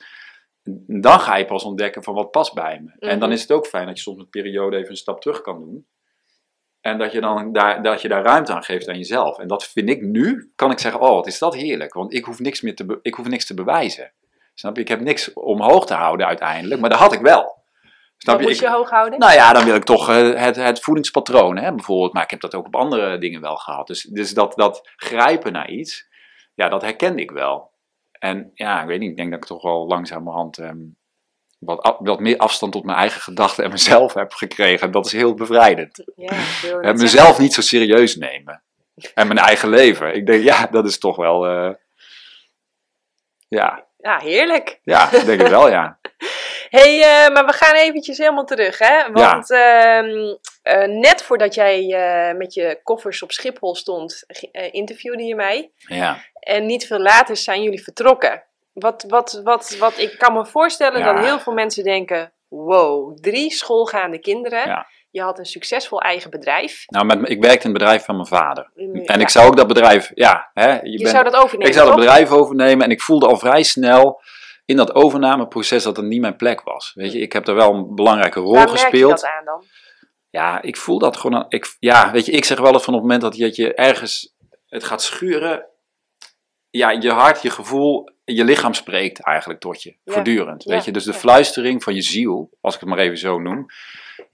Dan 0.86 1.20
ga 1.20 1.36
je 1.36 1.44
pas 1.44 1.64
ontdekken 1.64 2.02
van 2.02 2.14
wat 2.14 2.30
past 2.30 2.54
bij 2.54 2.80
me. 2.80 3.08
En 3.08 3.18
dan 3.18 3.28
Mhm. 3.28 3.36
is 3.36 3.42
het 3.42 3.52
ook 3.52 3.66
fijn 3.66 3.86
dat 3.86 3.96
je 3.96 4.02
soms 4.02 4.18
een 4.18 4.28
periode 4.28 4.76
even 4.76 4.90
een 4.90 4.96
stap 4.96 5.20
terug 5.20 5.40
kan 5.40 5.58
doen. 5.60 5.86
En 6.80 6.98
dat 6.98 7.12
je 7.12 7.20
dan 7.20 7.52
daar, 7.52 7.82
dat 7.82 8.02
je 8.02 8.08
daar 8.08 8.22
ruimte 8.24 8.52
aan 8.52 8.62
geeft 8.62 8.88
aan 8.88 8.96
jezelf. 8.96 9.38
En 9.38 9.48
dat 9.48 9.64
vind 9.64 9.88
ik 9.88 10.02
nu, 10.02 10.52
kan 10.54 10.70
ik 10.70 10.78
zeggen, 10.78 11.00
oh 11.00 11.10
wat 11.10 11.26
is 11.26 11.38
dat 11.38 11.54
heerlijk. 11.54 11.94
Want 11.94 12.12
ik 12.14 12.24
hoef 12.24 12.38
niks, 12.38 12.60
meer 12.60 12.74
te, 12.74 12.98
ik 13.02 13.14
hoef 13.14 13.28
niks 13.28 13.46
te 13.46 13.54
bewijzen. 13.54 14.12
Snap 14.54 14.76
je? 14.76 14.82
Ik 14.82 14.88
heb 14.88 15.00
niks 15.00 15.32
omhoog 15.32 15.86
te 15.86 15.94
houden 15.94 16.26
uiteindelijk, 16.26 16.80
maar 16.80 16.90
dat 16.90 16.98
had 16.98 17.12
ik 17.12 17.20
wel. 17.20 17.62
Snap 18.16 18.40
je? 18.40 18.46
moest 18.46 18.60
je 18.60 18.68
hoog 18.68 18.90
houden? 18.90 19.18
nou 19.18 19.32
ja, 19.32 19.52
dan 19.52 19.64
wil 19.64 19.74
ik 19.74 19.84
toch 19.84 20.08
eh, 20.08 20.34
het, 20.34 20.56
het 20.56 20.80
voedingspatroon, 20.80 21.56
hè, 21.56 21.74
bijvoorbeeld. 21.74 22.12
Maar 22.12 22.22
ik 22.22 22.30
heb 22.30 22.40
dat 22.40 22.54
ook 22.54 22.66
op 22.66 22.76
andere 22.76 23.18
dingen 23.18 23.40
wel 23.40 23.56
gehad. 23.56 23.86
Dus, 23.86 24.02
dus 24.02 24.34
dat, 24.34 24.52
dat 24.56 24.90
grijpen 24.96 25.52
naar 25.52 25.70
iets, 25.70 26.08
ja, 26.54 26.68
dat 26.68 26.82
herkende 26.82 27.22
ik 27.22 27.30
wel. 27.30 27.72
En 28.12 28.50
ja, 28.54 28.80
ik 28.80 28.86
weet 28.86 29.00
niet, 29.00 29.10
ik 29.10 29.16
denk 29.16 29.30
dat 29.30 29.38
ik 29.38 29.46
toch 29.46 29.62
wel 29.62 29.86
langzamerhand 29.86 30.58
ehm, 30.58 30.78
wat, 31.58 31.96
wat 31.98 32.20
meer 32.20 32.36
afstand 32.36 32.72
tot 32.72 32.84
mijn 32.84 32.98
eigen 32.98 33.20
gedachten 33.20 33.64
en 33.64 33.70
mezelf 33.70 34.14
heb 34.14 34.32
gekregen. 34.32 34.90
Dat 34.90 35.06
is 35.06 35.12
heel 35.12 35.34
bevrijdend. 35.34 36.04
ja, 36.16 36.32
En 36.80 36.96
mezelf 36.96 37.26
zeggen. 37.26 37.42
niet 37.42 37.54
zo 37.54 37.60
serieus 37.60 38.16
nemen. 38.16 38.62
En 39.14 39.26
mijn 39.26 39.38
eigen 39.38 39.68
leven. 39.68 40.14
Ik 40.14 40.26
denk, 40.26 40.42
ja, 40.42 40.66
dat 40.66 40.86
is 40.86 40.98
toch 40.98 41.16
wel... 41.16 41.46
eh, 41.46 41.74
ja, 43.48 43.86
Ja, 44.04 44.18
heerlijk. 44.18 44.78
ja, 44.82 45.10
denk 45.10 45.40
ik 45.40 45.46
wel, 45.46 45.68
ja. 45.68 45.98
hey, 46.78 47.02
eh, 47.02 47.32
maar 47.32 47.46
we 47.46 47.52
gaan 47.52 47.74
eventjes 47.74 48.18
helemaal 48.18 48.44
terug, 48.44 48.78
hè? 48.78 49.12
Want 49.12 49.50
ehm, 49.50 50.34
eh, 50.62 50.88
net 50.88 51.22
voordat 51.22 51.54
jij 51.54 51.92
eh, 51.92 52.36
met 52.36 52.54
je 52.54 52.80
koffers 52.82 53.22
op 53.22 53.32
Schiphol 53.32 53.74
stond, 53.74 54.24
interviewde 54.70 55.22
je 55.22 55.34
mij. 55.34 55.70
Ja, 55.76 56.18
En 56.40 56.66
niet 56.66 56.86
veel 56.86 56.98
later 56.98 57.36
zijn 57.36 57.62
jullie 57.62 57.82
vertrokken. 57.82 58.42
Wat, 58.72 59.04
wat, 59.08 59.40
wat, 59.44 59.76
wat 59.78 59.98
ik 59.98 60.18
kan 60.18 60.32
me 60.32 60.46
voorstellen 60.46 60.98
Ja. 60.98 61.12
dat 61.12 61.24
heel 61.24 61.40
veel 61.40 61.52
mensen 61.52 61.84
denken: 61.84 62.32
wow, 62.48 63.16
drie 63.20 63.50
schoolgaande 63.52 64.18
kinderen. 64.18 64.66
Ja. 64.68 64.86
Je 65.14 65.22
had 65.22 65.38
een 65.38 65.44
succesvol 65.46 66.00
eigen 66.00 66.30
bedrijf. 66.30 66.84
nou, 66.86 67.04
met, 67.06 67.28
ik 67.28 67.40
werkte 67.42 67.66
in 67.66 67.70
het 67.70 67.78
bedrijf 67.78 68.04
van 68.04 68.14
mijn 68.14 68.26
vader. 68.26 68.70
En 68.74 69.00
Ja, 69.04 69.14
ik 69.14 69.28
zou 69.28 69.46
ook 69.46 69.56
dat 69.56 69.66
bedrijf, 69.66 70.10
ja, 70.14 70.50
hè, 70.54 70.72
je, 70.80 70.90
je 70.90 70.96
bent- 70.98 71.08
zou 71.10 71.24
dat 71.24 71.34
overnemen. 71.36 71.66
ik 71.66 71.72
zou 71.74 71.86
het 71.86 71.96
toch? 71.96 72.04
bedrijf 72.04 72.30
overnemen 72.30 72.84
en 72.84 72.90
ik 72.90 73.00
voelde 73.02 73.26
al 73.26 73.36
vrij 73.36 73.62
snel 73.62 74.20
in 74.64 74.76
dat 74.76 74.94
overnameproces 74.94 75.82
dat 75.82 75.96
het 75.96 76.06
niet 76.06 76.20
mijn 76.20 76.36
plek 76.36 76.60
was. 76.62 76.92
Weet 76.94 77.12
je, 77.12 77.18
ik 77.20 77.32
heb 77.32 77.44
daar 77.44 77.54
wel 77.54 77.74
een 77.74 77.94
belangrijke 77.94 78.40
rol 78.40 78.52
Waar 78.54 78.64
merk 78.66 78.78
je 78.78 78.84
gespeeld. 78.84 79.10
dat 79.10 79.24
aan 79.26 79.44
dan? 79.44 79.64
Ja, 80.30 80.62
ik 80.62 80.76
voel 80.76 80.98
dat 80.98 81.16
gewoon. 81.16 81.36
aan- 81.38 81.46
Ik, 81.48 81.76
ja, 81.78 82.10
weet 82.10 82.26
je, 82.26 82.32
ik 82.32 82.44
zeg 82.44 82.58
wel 82.60 82.72
eens 82.72 82.82
van 82.84 82.94
op 82.94 83.00
het 83.00 83.08
moment 83.10 83.22
dat 83.22 83.36
je, 83.36 83.44
dat 83.44 83.56
je 83.56 83.74
ergens 83.74 84.34
het 84.66 84.84
gaat 84.84 85.02
schuren, 85.02 85.66
ja, 86.70 86.90
je 86.90 87.10
hart, 87.10 87.42
je 87.42 87.50
gevoel, 87.50 88.08
je 88.24 88.44
lichaam 88.44 88.74
spreekt 88.74 89.22
eigenlijk 89.24 89.60
tot 89.60 89.82
je, 89.82 89.90
Ja, 90.04 90.12
voortdurend. 90.12 90.62
ja, 90.64 90.70
Weet 90.70 90.84
je, 90.84 90.92
dus 90.92 91.04
de 91.04 91.12
fluistering 91.14 91.82
van 91.82 91.94
je 91.94 92.02
ziel, 92.02 92.50
als 92.60 92.74
ik 92.74 92.80
het 92.80 92.88
maar 92.88 92.98
even 92.98 93.18
zo 93.18 93.38
noem, 93.38 93.66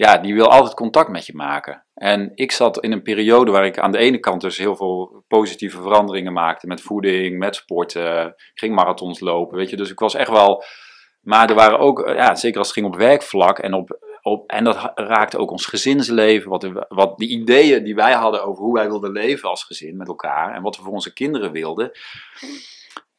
ja, 0.00 0.18
die 0.18 0.34
wil 0.34 0.50
altijd 0.50 0.74
contact 0.74 1.08
met 1.08 1.26
je 1.26 1.34
maken. 1.34 1.84
En 1.94 2.32
ik 2.34 2.52
zat 2.52 2.82
in 2.82 2.92
een 2.92 3.02
periode 3.02 3.50
waar 3.50 3.66
ik 3.66 3.78
aan 3.78 3.92
de 3.92 3.98
ene 3.98 4.18
kant 4.18 4.40
dus 4.40 4.58
heel 4.58 4.76
veel 4.76 5.24
positieve 5.28 5.82
veranderingen 5.82 6.32
maakte 6.32 6.66
met 6.66 6.80
voeding, 6.80 7.38
met 7.38 7.56
sporten, 7.56 8.34
ging 8.54 8.74
marathons 8.74 9.20
lopen, 9.20 9.56
weet 9.56 9.70
je, 9.70 9.76
dus 9.76 9.90
ik 9.90 9.98
was 9.98 10.14
echt 10.14 10.30
wel. 10.30 10.64
Maar 11.20 11.48
er 11.48 11.54
waren 11.54 11.78
ook, 11.78 12.08
ja, 12.08 12.34
zeker 12.34 12.58
als 12.58 12.66
het 12.68 12.76
ging 12.76 12.86
op 12.94 12.96
werkvlak 12.96 13.58
en 13.58 13.74
op 13.74 13.98
op, 14.22 14.50
en 14.50 14.64
dat 14.64 14.92
raakte 14.94 15.38
ook 15.38 15.50
ons 15.50 15.66
gezinsleven, 15.66 16.50
wat, 16.50 16.60
de- 16.60 16.84
wat 16.88 17.18
die 17.18 17.28
ideeën 17.28 17.84
die 17.84 17.94
wij 17.94 18.12
hadden 18.12 18.44
over 18.44 18.64
hoe 18.64 18.74
wij 18.74 18.88
wilden 18.88 19.12
leven 19.12 19.48
als 19.48 19.64
gezin 19.64 19.96
met 19.96 20.08
elkaar 20.08 20.54
en 20.54 20.62
wat 20.62 20.76
we 20.76 20.82
voor 20.82 20.92
onze 20.92 21.12
kinderen 21.12 21.52
wilden. 21.52 21.90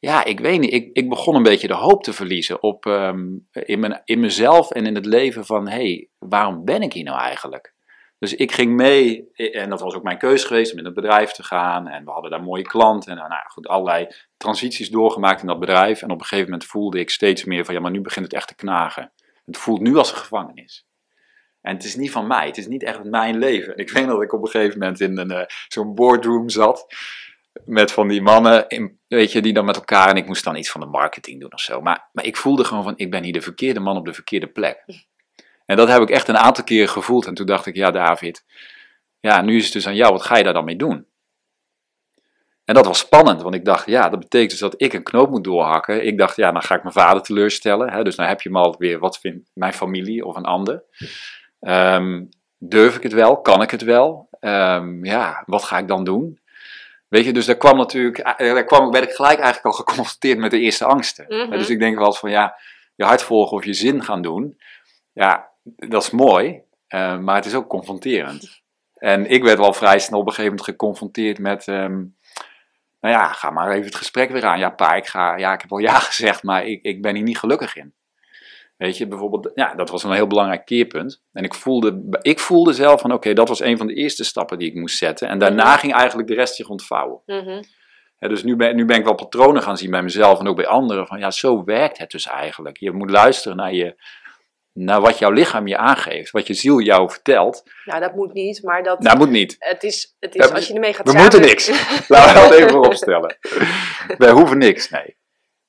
Ja, 0.04 0.24
ik 0.24 0.40
weet 0.40 0.60
niet, 0.60 0.72
ik, 0.72 0.90
ik 0.92 1.08
begon 1.08 1.34
een 1.34 1.42
beetje 1.42 1.66
de 1.66 1.74
hoop 1.74 2.02
te 2.02 2.12
verliezen 2.12 2.62
op, 2.62 2.86
ehm, 2.86 3.28
in, 3.52 3.80
mijn, 3.80 4.02
in 4.04 4.20
mezelf 4.20 4.70
en 4.70 4.86
in 4.86 4.94
het 4.94 5.06
leven 5.06 5.44
van, 5.44 5.68
hé, 5.68 5.74
hey, 5.74 6.08
waarom 6.18 6.64
ben 6.64 6.82
ik 6.82 6.92
hier 6.92 7.04
nou 7.04 7.18
eigenlijk? 7.18 7.74
Dus 8.18 8.34
ik 8.34 8.52
ging 8.52 8.76
mee, 8.76 9.32
en 9.32 9.70
dat 9.70 9.80
was 9.80 9.94
ook 9.94 10.02
mijn 10.02 10.18
keus 10.18 10.44
geweest 10.44 10.72
om 10.72 10.78
in 10.78 10.84
het 10.84 10.94
bedrijf 10.94 11.30
te 11.32 11.42
gaan. 11.42 11.88
En 11.88 12.04
we 12.04 12.10
hadden 12.10 12.30
daar 12.30 12.42
mooie 12.42 12.62
klanten. 12.62 13.10
En 13.10 13.16
nou 13.16 13.30
ja, 13.30 13.44
goed, 13.48 13.66
allerlei 13.66 14.06
transities 14.36 14.90
doorgemaakt 14.90 15.40
in 15.40 15.46
dat 15.46 15.60
bedrijf. 15.60 16.02
En 16.02 16.10
op 16.10 16.20
een 16.20 16.26
gegeven 16.26 16.50
moment 16.50 16.68
voelde 16.68 16.98
ik 16.98 17.10
steeds 17.10 17.44
meer 17.44 17.64
van, 17.64 17.74
ja, 17.74 17.80
maar 17.80 17.90
nu 17.90 18.00
begint 18.00 18.24
het 18.24 18.34
echt 18.34 18.48
te 18.48 18.54
knagen. 18.54 19.12
Het 19.44 19.56
voelt 19.56 19.80
nu 19.80 19.96
als 19.96 20.10
een 20.10 20.16
gevangenis. 20.16 20.86
En 21.60 21.74
het 21.74 21.84
is 21.84 21.96
niet 21.96 22.10
van 22.10 22.26
mij, 22.26 22.46
het 22.46 22.58
is 22.58 22.66
niet 22.66 22.82
echt 22.82 23.04
mijn 23.04 23.38
leven. 23.38 23.76
Ik 23.76 23.90
weet 23.90 24.06
dat 24.06 24.22
ik 24.22 24.32
op 24.32 24.42
een 24.42 24.50
gegeven 24.50 24.78
moment 24.78 25.00
in 25.00 25.18
een, 25.18 25.30
eh, 25.30 25.46
zo'n 25.68 25.94
boardroom 25.94 26.48
zat. 26.48 26.86
Met 27.64 27.92
van 27.92 28.08
die 28.08 28.22
mannen, 28.22 28.68
in, 28.68 28.98
weet 29.08 29.32
je, 29.32 29.42
die 29.42 29.52
dan 29.52 29.64
met 29.64 29.76
elkaar. 29.76 30.08
En 30.08 30.16
ik 30.16 30.26
moest 30.26 30.44
dan 30.44 30.56
iets 30.56 30.70
van 30.70 30.80
de 30.80 30.86
marketing 30.86 31.40
doen 31.40 31.52
of 31.52 31.60
zo. 31.60 31.80
Maar, 31.80 32.08
maar 32.12 32.24
ik 32.24 32.36
voelde 32.36 32.64
gewoon 32.64 32.82
van, 32.82 32.94
ik 32.96 33.10
ben 33.10 33.22
hier 33.22 33.32
de 33.32 33.40
verkeerde 33.40 33.80
man 33.80 33.96
op 33.96 34.04
de 34.04 34.14
verkeerde 34.14 34.46
plek. 34.46 34.84
En 35.66 35.76
dat 35.76 35.88
heb 35.88 36.02
ik 36.02 36.10
echt 36.10 36.28
een 36.28 36.38
aantal 36.38 36.64
keren 36.64 36.88
gevoeld. 36.88 37.26
En 37.26 37.34
toen 37.34 37.46
dacht 37.46 37.66
ik, 37.66 37.76
ja 37.76 37.90
David, 37.90 38.44
ja, 39.20 39.42
nu 39.42 39.56
is 39.56 39.64
het 39.64 39.72
dus 39.72 39.86
aan 39.86 39.94
jou, 39.94 40.12
wat 40.12 40.22
ga 40.22 40.36
je 40.36 40.44
daar 40.44 40.52
dan 40.52 40.64
mee 40.64 40.76
doen? 40.76 41.06
En 42.64 42.74
dat 42.74 42.86
was 42.86 42.98
spannend, 42.98 43.42
want 43.42 43.54
ik 43.54 43.64
dacht, 43.64 43.86
ja, 43.86 44.08
dat 44.08 44.18
betekent 44.18 44.50
dus 44.50 44.58
dat 44.58 44.74
ik 44.76 44.92
een 44.92 45.02
knoop 45.02 45.30
moet 45.30 45.44
doorhakken. 45.44 46.06
Ik 46.06 46.18
dacht, 46.18 46.36
ja, 46.36 46.52
dan 46.52 46.62
ga 46.62 46.74
ik 46.74 46.82
mijn 46.82 46.94
vader 46.94 47.22
teleurstellen. 47.22 47.92
Hè? 47.92 48.04
Dus 48.04 48.16
dan 48.16 48.26
heb 48.26 48.40
je 48.40 48.50
me 48.50 48.58
alweer, 48.58 48.98
wat 48.98 49.18
vindt 49.18 49.50
mijn 49.54 49.72
familie 49.72 50.24
of 50.24 50.36
een 50.36 50.44
ander? 50.44 50.84
Ehm, 51.60 52.24
durf 52.58 52.96
ik 52.96 53.02
het 53.02 53.12
wel? 53.12 53.40
Kan 53.40 53.62
ik 53.62 53.70
het 53.70 53.82
wel? 53.82 54.28
Ehm, 54.40 55.04
ja, 55.04 55.42
wat 55.46 55.62
ga 55.62 55.78
ik 55.78 55.88
dan 55.88 56.04
doen? 56.04 56.40
Weet 57.12 57.24
je, 57.24 57.32
dus 57.32 57.46
daar 57.46 57.56
kwam 57.56 57.76
natuurlijk, 57.76 58.18
eh, 58.18 58.54
daar 58.54 58.64
kwam, 58.64 58.90
werd 58.90 59.04
ik 59.04 59.14
gelijk 59.14 59.38
eigenlijk 59.38 59.66
al 59.66 59.84
geconfronteerd 59.84 60.38
met 60.38 60.50
de 60.50 60.58
eerste 60.58 60.84
angsten. 60.84 61.24
Mhm. 61.28 61.50
Dus 61.50 61.70
ik 61.70 61.78
denk 61.78 61.96
wel 61.96 62.06
eens 62.06 62.18
van, 62.18 62.30
ja, 62.30 62.56
je 62.94 63.04
hart 63.04 63.22
volgen 63.22 63.56
of 63.56 63.64
je 63.64 63.72
zin 63.72 64.04
gaan 64.04 64.22
doen. 64.22 64.60
Ja, 65.12 65.50
dat 65.62 66.02
is 66.02 66.10
mooi, 66.10 66.60
eh, 66.86 67.18
maar 67.18 67.34
het 67.34 67.44
is 67.44 67.54
ook 67.54 67.68
confronterend. 67.68 68.48
En 68.94 69.26
ik 69.30 69.42
werd 69.42 69.58
wel 69.58 69.72
vrij 69.72 69.98
snel 69.98 70.18
op 70.18 70.26
een 70.26 70.32
gegeven 70.32 70.56
moment 70.56 70.70
geconfronteerd 70.70 71.38
met... 71.38 71.68
ehm, 71.68 71.96
nou 73.00 73.14
ja, 73.14 73.32
ga 73.32 73.50
maar 73.50 73.70
even 73.70 73.84
het 73.84 73.94
gesprek 73.94 74.30
weer 74.30 74.44
aan. 74.44 74.58
Ja, 74.58 74.70
pa, 74.70 74.94
ik, 74.94 75.06
ga, 75.06 75.36
ja, 75.36 75.52
ik 75.52 75.60
heb 75.60 75.72
al 75.72 75.78
ja 75.78 75.98
gezegd, 75.98 76.42
maar 76.42 76.66
ik, 76.66 76.82
ik 76.82 77.02
ben 77.02 77.14
hier 77.14 77.24
niet 77.24 77.38
gelukkig 77.38 77.76
in. 77.76 77.94
Weet 78.76 78.96
je, 78.96 79.06
bijvoorbeeld, 79.08 79.50
ja, 79.54 79.74
dat 79.74 79.90
was 79.90 80.02
een 80.04 80.12
heel 80.12 80.26
belangrijk 80.26 80.64
keerpunt. 80.64 81.22
En 81.32 81.44
ik 81.44 81.54
voelde, 81.54 82.18
ik 82.22 82.38
voelde 82.38 82.72
zelf 82.72 83.00
van, 83.00 83.12
oké, 83.12 83.32
dat 83.32 83.48
was 83.48 83.60
een 83.60 83.76
van 83.76 83.86
de 83.86 83.94
eerste 83.94 84.24
stappen 84.24 84.58
die 84.58 84.68
ik 84.68 84.74
moest 84.74 84.96
zetten. 84.96 85.28
En 85.28 85.38
daarna 85.38 85.70
Mhm. 85.70 85.78
ging 85.78 85.92
eigenlijk 85.94 86.28
de 86.28 86.34
rest 86.34 86.54
zich 86.54 86.68
ontvouwen. 86.68 87.22
Mhm. 87.26 87.62
Dus 88.18 88.42
nu 88.42 88.56
ben, 88.56 88.76
nu 88.76 88.84
ben 88.84 88.96
ik 88.96 89.04
wel 89.04 89.14
patronen 89.14 89.62
gaan 89.62 89.76
zien 89.76 89.90
bij 89.90 90.02
mezelf 90.02 90.38
en 90.40 90.46
ook 90.48 90.56
bij 90.56 90.66
anderen. 90.66 91.06
Van 91.06 91.18
ja, 91.18 91.30
zo 91.30 91.64
werkt 91.64 91.98
het 91.98 92.10
dus 92.10 92.26
eigenlijk. 92.26 92.76
Je 92.78 92.92
moet 92.92 93.10
luisteren 93.10 93.56
naar, 93.56 93.74
je, 93.74 94.02
naar 94.72 95.00
wat 95.00 95.18
jouw 95.18 95.30
lichaam 95.30 95.66
je 95.66 95.76
aangeeft. 95.76 96.30
Wat 96.30 96.46
je 96.46 96.54
ziel 96.54 96.80
jou 96.80 97.10
vertelt. 97.10 97.62
Nou, 97.84 98.00
dat 98.00 98.14
moet 98.14 98.32
niet, 98.32 98.62
maar 98.62 98.82
dat, 98.82 99.00
Nou, 99.00 99.18
moet 99.18 99.30
niet. 99.30 99.56
het 99.58 99.82
is, 99.82 100.16
het 100.18 100.34
is 100.34 100.46
Ja, 100.48 100.54
als 100.54 100.66
je 100.68 100.74
ermee 100.74 100.92
gaat 100.94 101.06
we 101.06 101.10
samen... 101.12 101.22
moeten 101.30 101.40
niks. 101.48 101.68
Laten 102.08 102.34
we 102.34 102.48
dat 102.48 102.58
even 102.58 102.70
vooropstellen. 102.70 103.36
Wij 104.18 104.30
hoeven 104.30 104.58
niks, 104.58 104.90
nee. 104.90 105.16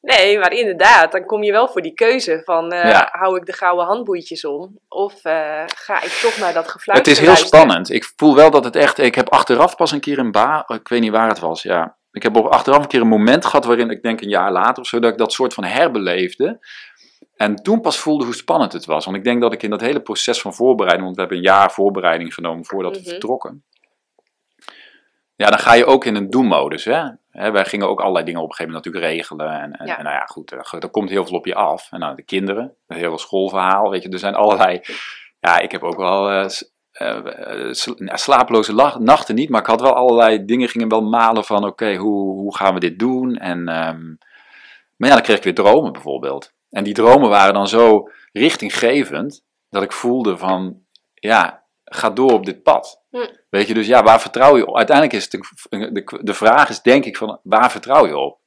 Nee, 0.05 0.39
maar 0.39 0.53
inderdaad, 0.53 1.11
dan 1.11 1.25
kom 1.25 1.43
je 1.43 1.51
wel 1.51 1.67
voor 1.67 1.81
die 1.81 1.93
keuze 1.93 2.41
van, 2.43 2.71
eh, 2.71 2.89
Ja. 2.89 3.09
hou 3.11 3.37
ik 3.37 3.45
de 3.45 3.53
gouden 3.53 3.85
handboeitjes 3.85 4.45
om? 4.45 4.79
Of 4.87 5.23
eh, 5.25 5.63
ga 5.75 6.01
ik 6.03 6.09
toch 6.21 6.37
naar 6.37 6.53
dat 6.53 6.67
gefluister 6.67 6.93
Het 6.95 7.07
is 7.07 7.17
heel 7.17 7.27
luisteren? 7.27 7.59
spannend. 7.59 7.91
Ik 7.91 8.11
voel 8.15 8.35
wel 8.35 8.51
dat 8.51 8.63
het 8.63 8.75
echt. 8.75 8.97
Ik 8.97 9.15
heb 9.15 9.29
achteraf 9.29 9.75
pas 9.75 9.91
een 9.91 9.99
keer 9.99 10.19
een 10.19 10.31
ba. 10.31 10.63
Ik 10.67 10.87
weet 10.87 11.01
niet 11.01 11.11
waar 11.11 11.27
het 11.29 11.39
was. 11.39 11.61
Ja. 11.63 11.97
Ik 12.11 12.23
heb 12.23 12.37
achteraf 12.37 12.81
een 12.81 12.87
keer 12.87 13.01
een 13.01 13.07
moment 13.07 13.45
gehad 13.45 13.65
waarin 13.65 13.89
ik 13.89 14.01
denk 14.03 14.21
een 14.21 14.29
jaar 14.29 14.51
later 14.51 14.81
of 14.81 14.87
zo 14.87 14.99
dat 14.99 15.11
ik 15.11 15.17
dat 15.17 15.33
soort 15.33 15.53
van 15.53 15.63
herbeleefde. 15.63 16.65
En 17.35 17.55
toen 17.55 17.81
pas 17.81 17.97
voelde 17.99 18.25
hoe 18.25 18.35
spannend 18.35 18.73
het 18.73 18.85
was. 18.85 19.05
Want 19.05 19.17
ik 19.17 19.23
denk 19.23 19.41
dat 19.41 19.53
ik 19.53 19.63
in 19.63 19.69
dat 19.69 19.81
hele 19.81 20.01
proces 20.01 20.41
van 20.41 20.53
voorbereiding, 20.53 21.03
want 21.03 21.15
we 21.15 21.21
hebben 21.21 21.37
een 21.39 21.43
jaar 21.57 21.71
voorbereiding 21.71 22.33
genomen 22.33 22.65
voordat 22.65 22.91
we 22.95 22.99
Mhm. 23.01 23.09
vertrokken. 23.09 23.63
Ja, 25.35 25.49
dan 25.49 25.59
ga 25.59 25.73
je 25.73 25.85
ook 25.85 26.05
in 26.05 26.15
een 26.15 26.29
do-modus. 26.29 26.83
Hè? 27.33 27.51
Wij 27.51 27.65
gingen 27.65 27.89
ook 27.89 27.99
allerlei 27.99 28.25
dingen 28.25 28.41
op 28.41 28.49
een 28.49 28.55
gegeven 28.55 28.73
moment 28.73 28.85
natuurlijk 28.93 29.13
regelen. 29.13 29.61
En, 29.61 29.71
en, 29.71 29.85
Ja. 29.85 29.97
en 29.97 30.03
nou 30.03 30.15
ja, 30.15 30.25
goed, 30.25 30.51
er, 30.51 30.75
er 30.79 30.89
komt 30.89 31.09
heel 31.09 31.25
veel 31.25 31.37
op 31.37 31.45
je 31.45 31.55
af. 31.55 31.87
En 31.91 31.99
nou, 31.99 32.15
de 32.15 32.23
kinderen, 32.23 32.75
het 32.87 32.97
hele 32.97 33.17
schoolverhaal. 33.17 33.89
Weet 33.89 34.03
je, 34.03 34.09
er 34.09 34.19
zijn 34.19 34.35
allerlei. 34.35 34.81
Ja, 35.39 35.59
ik 35.59 35.71
heb 35.71 35.83
ook 35.83 35.97
wel 35.97 36.29
eh, 36.29 36.45
eh, 36.91 37.17
eh, 37.17 37.75
nou, 37.95 38.17
slapeloze 38.17 38.73
nachten 38.99 39.35
niet, 39.35 39.49
maar 39.49 39.61
ik 39.61 39.67
had 39.67 39.81
wel 39.81 39.93
allerlei 39.93 40.45
dingen, 40.45 40.69
gingen 40.69 40.89
wel 40.89 41.01
malen 41.01 41.43
van: 41.45 41.65
oké, 41.65 41.95
hoe, 41.95 42.31
hoe 42.39 42.55
gaan 42.55 42.73
we 42.73 42.79
dit 42.79 42.99
doen? 42.99 43.35
En, 43.35 43.67
ehm, 43.67 44.05
maar 44.95 45.09
ja, 45.09 45.15
dan 45.15 45.23
kreeg 45.23 45.37
ik 45.37 45.43
weer 45.43 45.55
dromen 45.55 45.91
bijvoorbeeld. 45.91 46.53
En 46.69 46.83
die 46.83 46.93
dromen 46.93 47.29
waren 47.29 47.53
dan 47.53 47.67
zo 47.67 48.09
richtinggevend 48.31 49.43
dat 49.69 49.83
ik 49.83 49.91
voelde 49.91 50.37
van: 50.37 50.81
ja, 51.13 51.63
ga 51.85 52.09
door 52.09 52.31
op 52.31 52.45
dit 52.45 52.63
pad. 52.63 53.03
Hm. 53.09 53.17
Weet 53.53 53.67
je, 53.67 53.73
dus 53.73 53.87
ja, 53.87 54.03
waar 54.03 54.21
vertrouw 54.21 54.57
je 54.57 54.65
op? 54.67 54.77
Uiteindelijk 54.77 55.15
is 55.17 55.23
het 55.23 55.33
een- 55.69 55.93
de, 55.93 56.19
de 56.21 56.33
vraag 56.33 56.69
is 56.69 56.81
denk 56.81 57.05
ik 57.05 57.17
van 57.17 57.39
waar 57.43 57.71
vertrouw 57.71 58.07
je 58.07 58.17
op? 58.17 58.37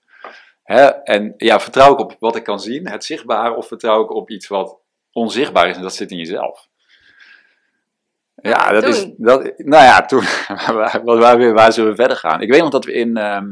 Hè? 0.63 0.85
En 0.87 1.35
ja, 1.37 1.61
vertrouw 1.61 1.93
ik 1.93 1.99
op 1.99 2.17
wat 2.19 2.37
ik 2.37 2.45
kan 2.45 2.61
zien, 2.61 2.89
het 2.89 3.05
zichtbare, 3.05 3.55
of 3.55 3.67
vertrouw 3.67 4.03
ik 4.03 4.11
op 4.11 4.31
iets 4.31 4.47
wat 4.47 4.77
onzichtbaar 5.13 5.69
is 5.69 5.77
en 5.77 5.83
dat 5.83 5.95
zit 5.95 6.11
in 6.11 6.17
jezelf? 6.17 6.67
Ja, 8.35 8.73
dat 8.73 8.83
toen? 8.83 8.93
is. 8.93 9.07
Dat, 9.17 9.53
nou 9.57 9.85
ja, 9.85 10.05
toen. 10.07 10.25
waar, 10.75 11.01
waar, 11.05 11.19
waar, 11.19 11.53
waar 11.53 11.73
zullen 11.73 11.91
we 11.91 11.97
verder 11.97 12.17
gaan? 12.17 12.41
Ik 12.41 12.51
weet 12.51 12.61
nog 12.61 12.71
dat 12.71 12.85
we 12.85 12.93
in. 12.93 13.17
ehm, 13.17 13.49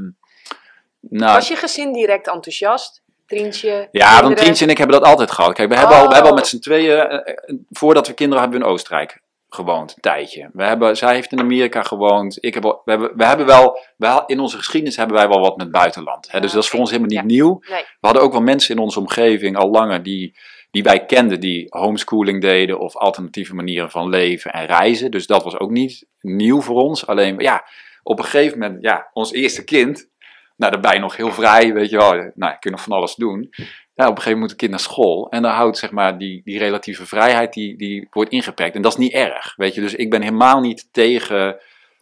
nou, 1.01 1.35
Was 1.35 1.49
je 1.49 1.57
gezin 1.57 1.93
direct 1.93 2.27
enthousiast? 2.29 3.03
Trientje? 3.27 3.89
ja, 3.91 4.07
dan 4.09 4.17
kinderen? 4.17 4.37
Trientje 4.37 4.65
en 4.65 4.71
ik 4.71 4.79
hebben 4.79 5.01
dat 5.01 5.09
altijd 5.09 5.31
gehad. 5.31 5.55
Kijk, 5.55 5.69
we 5.69 5.77
hebben, 5.77 5.97
al, 5.97 6.03
we 6.03 6.09
Oh. 6.09 6.13
hebben 6.13 6.31
al 6.31 6.37
met 6.37 6.47
z'n 6.47 6.59
tweeën, 6.59 6.99
eh, 6.99 7.33
eh, 7.35 7.55
voordat 7.71 8.07
we 8.07 8.13
kinderen 8.13 8.43
hebben 8.43 8.61
we 8.61 8.67
in 8.67 8.73
Oostenrijk 8.73 9.23
gewoond, 9.55 9.93
een 9.95 10.01
tijdje. 10.01 10.51
We 10.53 10.65
hebben, 10.65 10.97
zij 10.97 11.15
heeft 11.15 11.33
in 11.33 11.41
Amerika 11.41 11.83
gewoond. 11.83 12.37
Ik 12.41 12.55
heb, 12.55 12.63
we, 12.63 12.81
hebben, 12.85 13.17
we 13.17 13.25
hebben 13.25 13.47
wel, 13.47 13.79
wel, 13.97 14.27
in 14.27 14.41
onze 14.41 14.57
geschiedenis 14.57 14.97
hebben 14.97 15.17
wij 15.17 15.29
wel 15.29 15.41
wat 15.41 15.57
met 15.57 15.71
buitenland. 15.71 16.31
Hè, 16.31 16.41
dus 16.41 16.53
dat 16.53 16.63
is 16.63 16.69
voor 16.69 16.81
ons 16.81 16.91
helemaal 16.91 17.11
niet 17.11 17.25
nieuw. 17.31 17.63
Nee. 17.69 17.81
We 17.81 18.07
hadden 18.07 18.23
ook 18.23 18.33
wel 18.33 18.41
mensen 18.41 18.75
in 18.75 18.83
onze 18.83 18.99
omgeving 18.99 19.57
al 19.57 19.71
langer 19.71 20.03
die, 20.03 20.37
die 20.71 20.83
wij 20.83 21.07
kenden, 21.07 21.41
die 21.41 21.67
homeschooling 21.69 22.41
deden 22.41 22.79
of 22.79 22.97
alternatieve 22.97 23.55
manieren 23.55 23.91
van 23.91 24.09
leven 24.09 24.53
en 24.53 24.67
reizen. 24.67 25.11
Dus 25.11 25.27
dat 25.27 25.45
was 25.45 25.59
ook 25.59 25.71
niet 25.71 26.07
nieuw 26.21 26.61
voor 26.61 26.83
ons. 26.83 27.07
Alleen, 27.07 27.39
ja, 27.39 27.65
op 28.03 28.19
een 28.19 28.25
gegeven 28.25 28.59
moment, 28.59 28.83
ja, 28.83 29.11
ons 29.13 29.33
eerste 29.33 29.65
kind, 29.65 30.13
nou, 30.57 30.73
dan 30.73 30.81
ben 30.81 30.93
je 30.93 30.99
nog 30.99 31.17
heel 31.17 31.33
vrij, 31.33 31.73
weet 31.73 31.91
je 31.91 31.97
wel. 31.97 32.13
Nou, 32.13 32.53
je 32.53 32.59
kunt 32.59 32.75
nog 32.75 32.83
van 32.83 32.97
alles 32.97 33.15
doen. 33.15 33.51
Nou, 33.95 34.11
op 34.11 34.17
een 34.17 34.23
gegeven 34.23 34.41
moment 34.41 34.41
moet 34.41 34.51
een 34.51 34.57
kind 34.57 34.71
naar 34.71 34.81
school. 34.81 35.31
En 35.31 35.43
dan 35.43 35.53
houdt, 35.53 35.79
zeg 35.79 35.91
maar, 35.91 36.19
die, 36.19 36.43
die 36.45 36.59
relatieve 36.59 37.07
vrijheid, 37.07 37.53
die, 37.53 37.77
die 37.77 38.07
wordt 38.11 38.31
ingeperkt. 38.31 38.77
En 38.77 38.83
dat 38.83 38.93
is 38.93 38.99
niet 38.99 39.13
erg, 39.13 39.55
weet 39.57 39.75
je. 39.75 39.81
Dus 39.81 39.95
ik 39.95 40.11
ben 40.11 40.23
helemaal 40.23 40.61
niet 40.61 40.89
tegen 40.93 41.61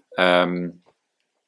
ehm, 0.09 0.69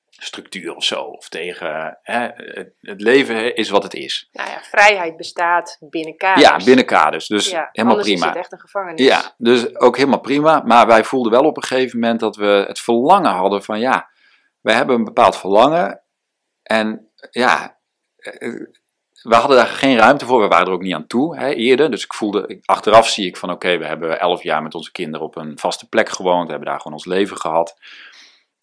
structuur 0.09 0.75
of 0.75 0.85
zo. 0.85 1.03
Of 1.03 1.29
tegen, 1.29 1.99
hè, 2.03 2.29
het, 2.35 2.73
het 2.81 3.01
leven 3.01 3.57
is 3.57 3.69
wat 3.69 3.83
het 3.83 3.95
is. 3.95 4.29
Nou 4.33 4.51
ja, 4.51 4.63
vrijheid 4.63 5.17
bestaat 5.17 5.77
binnen 5.81 6.17
kaders. 6.17 6.49
Ja, 6.49 6.65
binnen 6.65 6.85
kaders. 6.85 7.27
Dus 7.27 7.51
Ja, 7.51 7.69
helemaal 7.73 7.99
prima. 7.99 8.21
is 8.21 8.25
het 8.25 8.37
echt 8.37 8.53
een 8.53 8.61
gevangenis. 8.61 9.07
Ja, 9.07 9.35
dus 9.37 9.77
ook 9.77 9.97
helemaal 9.97 10.21
prima. 10.21 10.63
Maar 10.65 10.87
wij 10.87 11.05
voelden 11.05 11.33
wel 11.33 11.45
op 11.45 11.57
een 11.57 11.63
gegeven 11.63 12.01
moment 12.01 12.21
dat 12.21 12.37
we 12.37 12.65
het 12.67 12.81
verlangen 12.81 13.33
hadden 13.33 13.63
van 13.63 13.81
ja, 13.81 14.11
we 14.61 14.73
hebben 14.73 14.97
een 14.97 15.05
bepaald 15.05 15.37
verlangen. 15.37 16.03
En 16.63 17.11
ja, 17.31 17.79
eh, 18.17 18.61
we 19.25 19.35
hadden 19.35 19.57
daar 19.57 19.67
geen 19.67 19.97
ruimte 19.97 20.27
voor. 20.27 20.41
We 20.41 20.49
waren 20.49 20.67
er 20.67 20.73
ook 20.73 20.83
niet 20.83 20.95
aan 20.95 21.07
toe 21.07 21.37
hè, 21.37 21.49
eerder. 21.51 21.91
Dus 21.91 22.05
ik 22.05 22.15
voelde, 22.15 22.59
achteraf 22.65 23.09
zie 23.09 23.27
ik 23.27 23.37
van 23.37 23.51
oké, 23.51 23.79
we 23.79 23.87
hebben 23.87 24.21
elf 24.21 24.43
jaar 24.43 24.63
met 24.63 24.75
onze 24.75 24.93
kinderen 24.93 25.27
op 25.27 25.37
een 25.37 25.59
vaste 25.59 25.89
plek 25.89 26.09
gewoond. 26.09 26.45
We 26.45 26.51
hebben 26.51 26.69
daar 26.69 26.77
gewoon 26.81 26.93
ons 26.93 27.05
leven 27.07 27.37
gehad. 27.37 27.77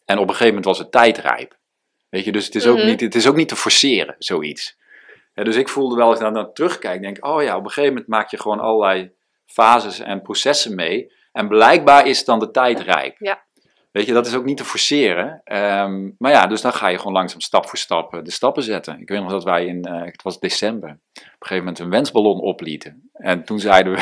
En 0.05 0.15
op 0.17 0.23
een 0.23 0.29
gegeven 0.29 0.47
moment 0.47 0.65
was 0.65 0.77
het 0.77 0.91
tijdrijp. 0.91 1.57
Weet 2.09 2.25
je, 2.25 2.31
dus 2.31 2.45
het 2.45 2.55
is, 2.55 2.67
ook, 2.67 2.77
Mhm. 2.77 2.85
niet, 2.85 3.01
het 3.01 3.15
is 3.15 3.27
ook 3.27 3.35
niet 3.35 3.47
te 3.47 3.55
forceren, 3.55 4.15
zoiets. 4.19 4.79
Dus 5.33 5.55
ik 5.55 5.69
voelde 5.69 5.95
wel, 5.95 6.05
als 6.05 6.15
ik 6.15 6.21
daar 6.21 6.31
naar 6.31 6.53
terugkijk, 6.53 7.01
denk 7.01 7.25
oh 7.25 7.43
ja, 7.43 7.55
op 7.57 7.63
een 7.63 7.69
gegeven 7.69 7.89
moment 7.89 8.07
maak 8.09 8.29
je 8.31 8.39
gewoon 8.39 8.59
allerlei 8.59 9.11
fases 9.45 9.99
en 9.99 10.21
processen 10.21 10.75
mee. 10.75 11.13
En 11.31 11.47
blijkbaar 11.47 12.07
is 12.07 12.25
dan 12.25 12.39
de 12.39 12.51
tijd 12.51 12.79
rijp. 12.79 13.15
Ja. 13.19 13.43
Weet 13.91 14.05
je, 14.05 14.13
dat 14.13 14.27
is 14.27 14.35
ook 14.35 14.45
niet 14.45 14.57
te 14.57 14.65
forceren. 14.65 15.41
Ehm, 15.43 16.09
maar 16.17 16.31
ja, 16.31 16.47
dus 16.47 16.61
dan 16.61 16.73
ga 16.73 16.87
je 16.87 16.97
gewoon 16.97 17.13
langzaam 17.13 17.39
stap 17.41 17.67
voor 17.67 17.77
stap 17.77 18.13
eh, 18.13 18.23
de 18.23 18.31
stappen 18.31 18.63
zetten. 18.63 18.99
Ik 18.99 19.09
weet 19.09 19.19
nog 19.19 19.31
dat 19.31 19.43
wij 19.43 19.65
in, 19.65 19.83
eh, 19.83 20.03
het 20.03 20.21
was 20.21 20.39
december, 20.39 20.89
op 20.89 20.97
een 21.15 21.21
gegeven 21.39 21.57
moment 21.57 21.79
een 21.79 21.89
wensballon 21.89 22.39
oplieten. 22.39 23.09
En 23.13 23.43
toen 23.43 23.59
zeiden 23.59 23.93
we, 23.93 23.99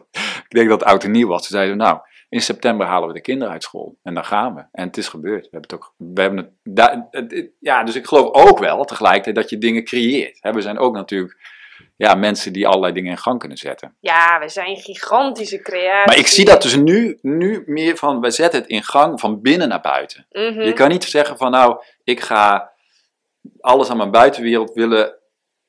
ik 0.48 0.48
denk 0.48 0.68
dat 0.68 0.80
het 0.80 0.88
oud 0.88 1.04
en 1.04 1.10
nieuw 1.10 1.28
was, 1.28 1.40
toen 1.40 1.56
zeiden 1.56 1.76
we, 1.76 1.82
nou, 1.82 1.98
in 2.28 2.40
september 2.40 2.86
halen 2.86 3.08
we 3.08 3.14
de 3.14 3.20
kinderen 3.20 3.52
uit 3.52 3.62
school. 3.62 3.98
En 4.02 4.14
dan 4.14 4.24
gaan 4.24 4.54
we. 4.54 4.64
En 4.72 4.86
het 4.86 4.96
is 4.96 5.08
gebeurd. 5.08 5.42
We 5.42 5.48
hebben 5.50 5.70
het 5.70 5.74
ook, 5.74 5.94
we 5.96 6.20
hebben 6.20 6.58
het, 7.10 7.50
ja, 7.60 7.84
dus 7.84 7.94
ik 7.94 8.06
geloof 8.06 8.34
ook 8.34 8.58
wel 8.58 8.84
tegelijkertijd 8.84 9.34
dat 9.34 9.50
je 9.50 9.58
dingen 9.58 9.84
creëert. 9.84 10.38
We 10.40 10.60
zijn 10.60 10.78
ook 10.78 10.94
natuurlijk, 10.94 11.38
ja, 11.96 12.14
mensen 12.14 12.52
die 12.52 12.66
allerlei 12.66 12.92
dingen 12.92 13.10
in 13.10 13.18
gang 13.18 13.38
kunnen 13.38 13.58
zetten. 13.58 13.96
Ja, 14.00 14.38
we 14.40 14.48
zijn 14.48 14.76
gigantische 14.76 15.60
creaties. 15.60 16.06
Maar 16.06 16.18
ik 16.18 16.26
zie 16.26 16.44
dat 16.44 16.62
dus 16.62 16.76
nu, 16.76 17.18
nu 17.22 17.62
meer 17.66 17.96
van, 17.96 18.20
we 18.20 18.30
zetten 18.30 18.60
het 18.60 18.68
in 18.68 18.82
gang 18.82 19.20
van 19.20 19.40
binnen 19.40 19.68
naar 19.68 19.80
buiten. 19.80 20.26
Mhm. 20.30 20.60
Je 20.60 20.72
kan 20.72 20.88
niet 20.88 21.04
zeggen 21.04 21.36
van 21.36 21.50
nou, 21.50 21.82
ik 22.04 22.20
ga 22.20 22.72
alles 23.60 23.90
aan 23.90 23.96
mijn 23.96 24.10
buitenwereld 24.10 24.72
willen 24.72 25.14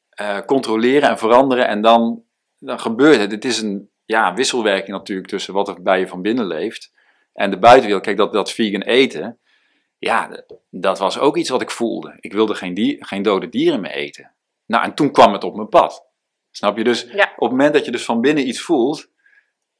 eh, 0.10 0.40
controleren 0.46 1.10
en 1.10 1.18
veranderen 1.18 1.68
en 1.68 1.82
dan, 1.82 2.24
dan 2.60 2.80
gebeurt 2.80 3.20
het. 3.20 3.32
Het 3.32 3.46
is 3.46 3.62
een 3.62 3.90
ja, 4.06 4.34
wisselwerking 4.34 4.98
natuurlijk 4.98 5.28
tussen 5.28 5.54
wat 5.54 5.68
er 5.68 5.82
bij 5.82 6.00
je 6.00 6.08
van 6.08 6.22
binnen 6.22 6.46
leeft 6.46 6.94
en 7.34 7.50
de 7.50 7.60
buitenwereld. 7.60 8.04
Kijk, 8.04 8.18
dat, 8.18 8.34
dat 8.34 8.52
vegan 8.52 8.82
eten, 8.82 9.40
ja, 9.98 10.44
dat 10.70 11.00
was 11.00 11.20
ook 11.20 11.38
iets 11.38 11.50
wat 11.50 11.62
ik 11.62 11.72
voelde. 11.72 12.18
Ik 12.20 12.34
wilde 12.34 12.56
geen, 12.56 12.74
dier, 12.74 12.98
geen 13.00 13.22
dode 13.22 13.50
dieren 13.50 13.82
meer 13.82 13.92
eten. 13.92 14.32
Nou, 14.66 14.84
en 14.84 14.94
toen 14.94 15.12
kwam 15.12 15.34
het 15.34 15.44
op 15.44 15.56
mijn 15.56 15.70
pad. 15.70 16.05
Snap 16.58 16.78
je? 16.78 16.84
Dus 16.84 17.02
Ja. 17.12 17.24
op 17.36 17.42
het 17.42 17.50
moment 17.52 17.74
dat 17.74 17.86
je 17.86 17.92
dus 17.92 18.06
van 18.06 18.22
binnen 18.22 18.48
iets 18.48 18.62
voelt, 18.62 19.08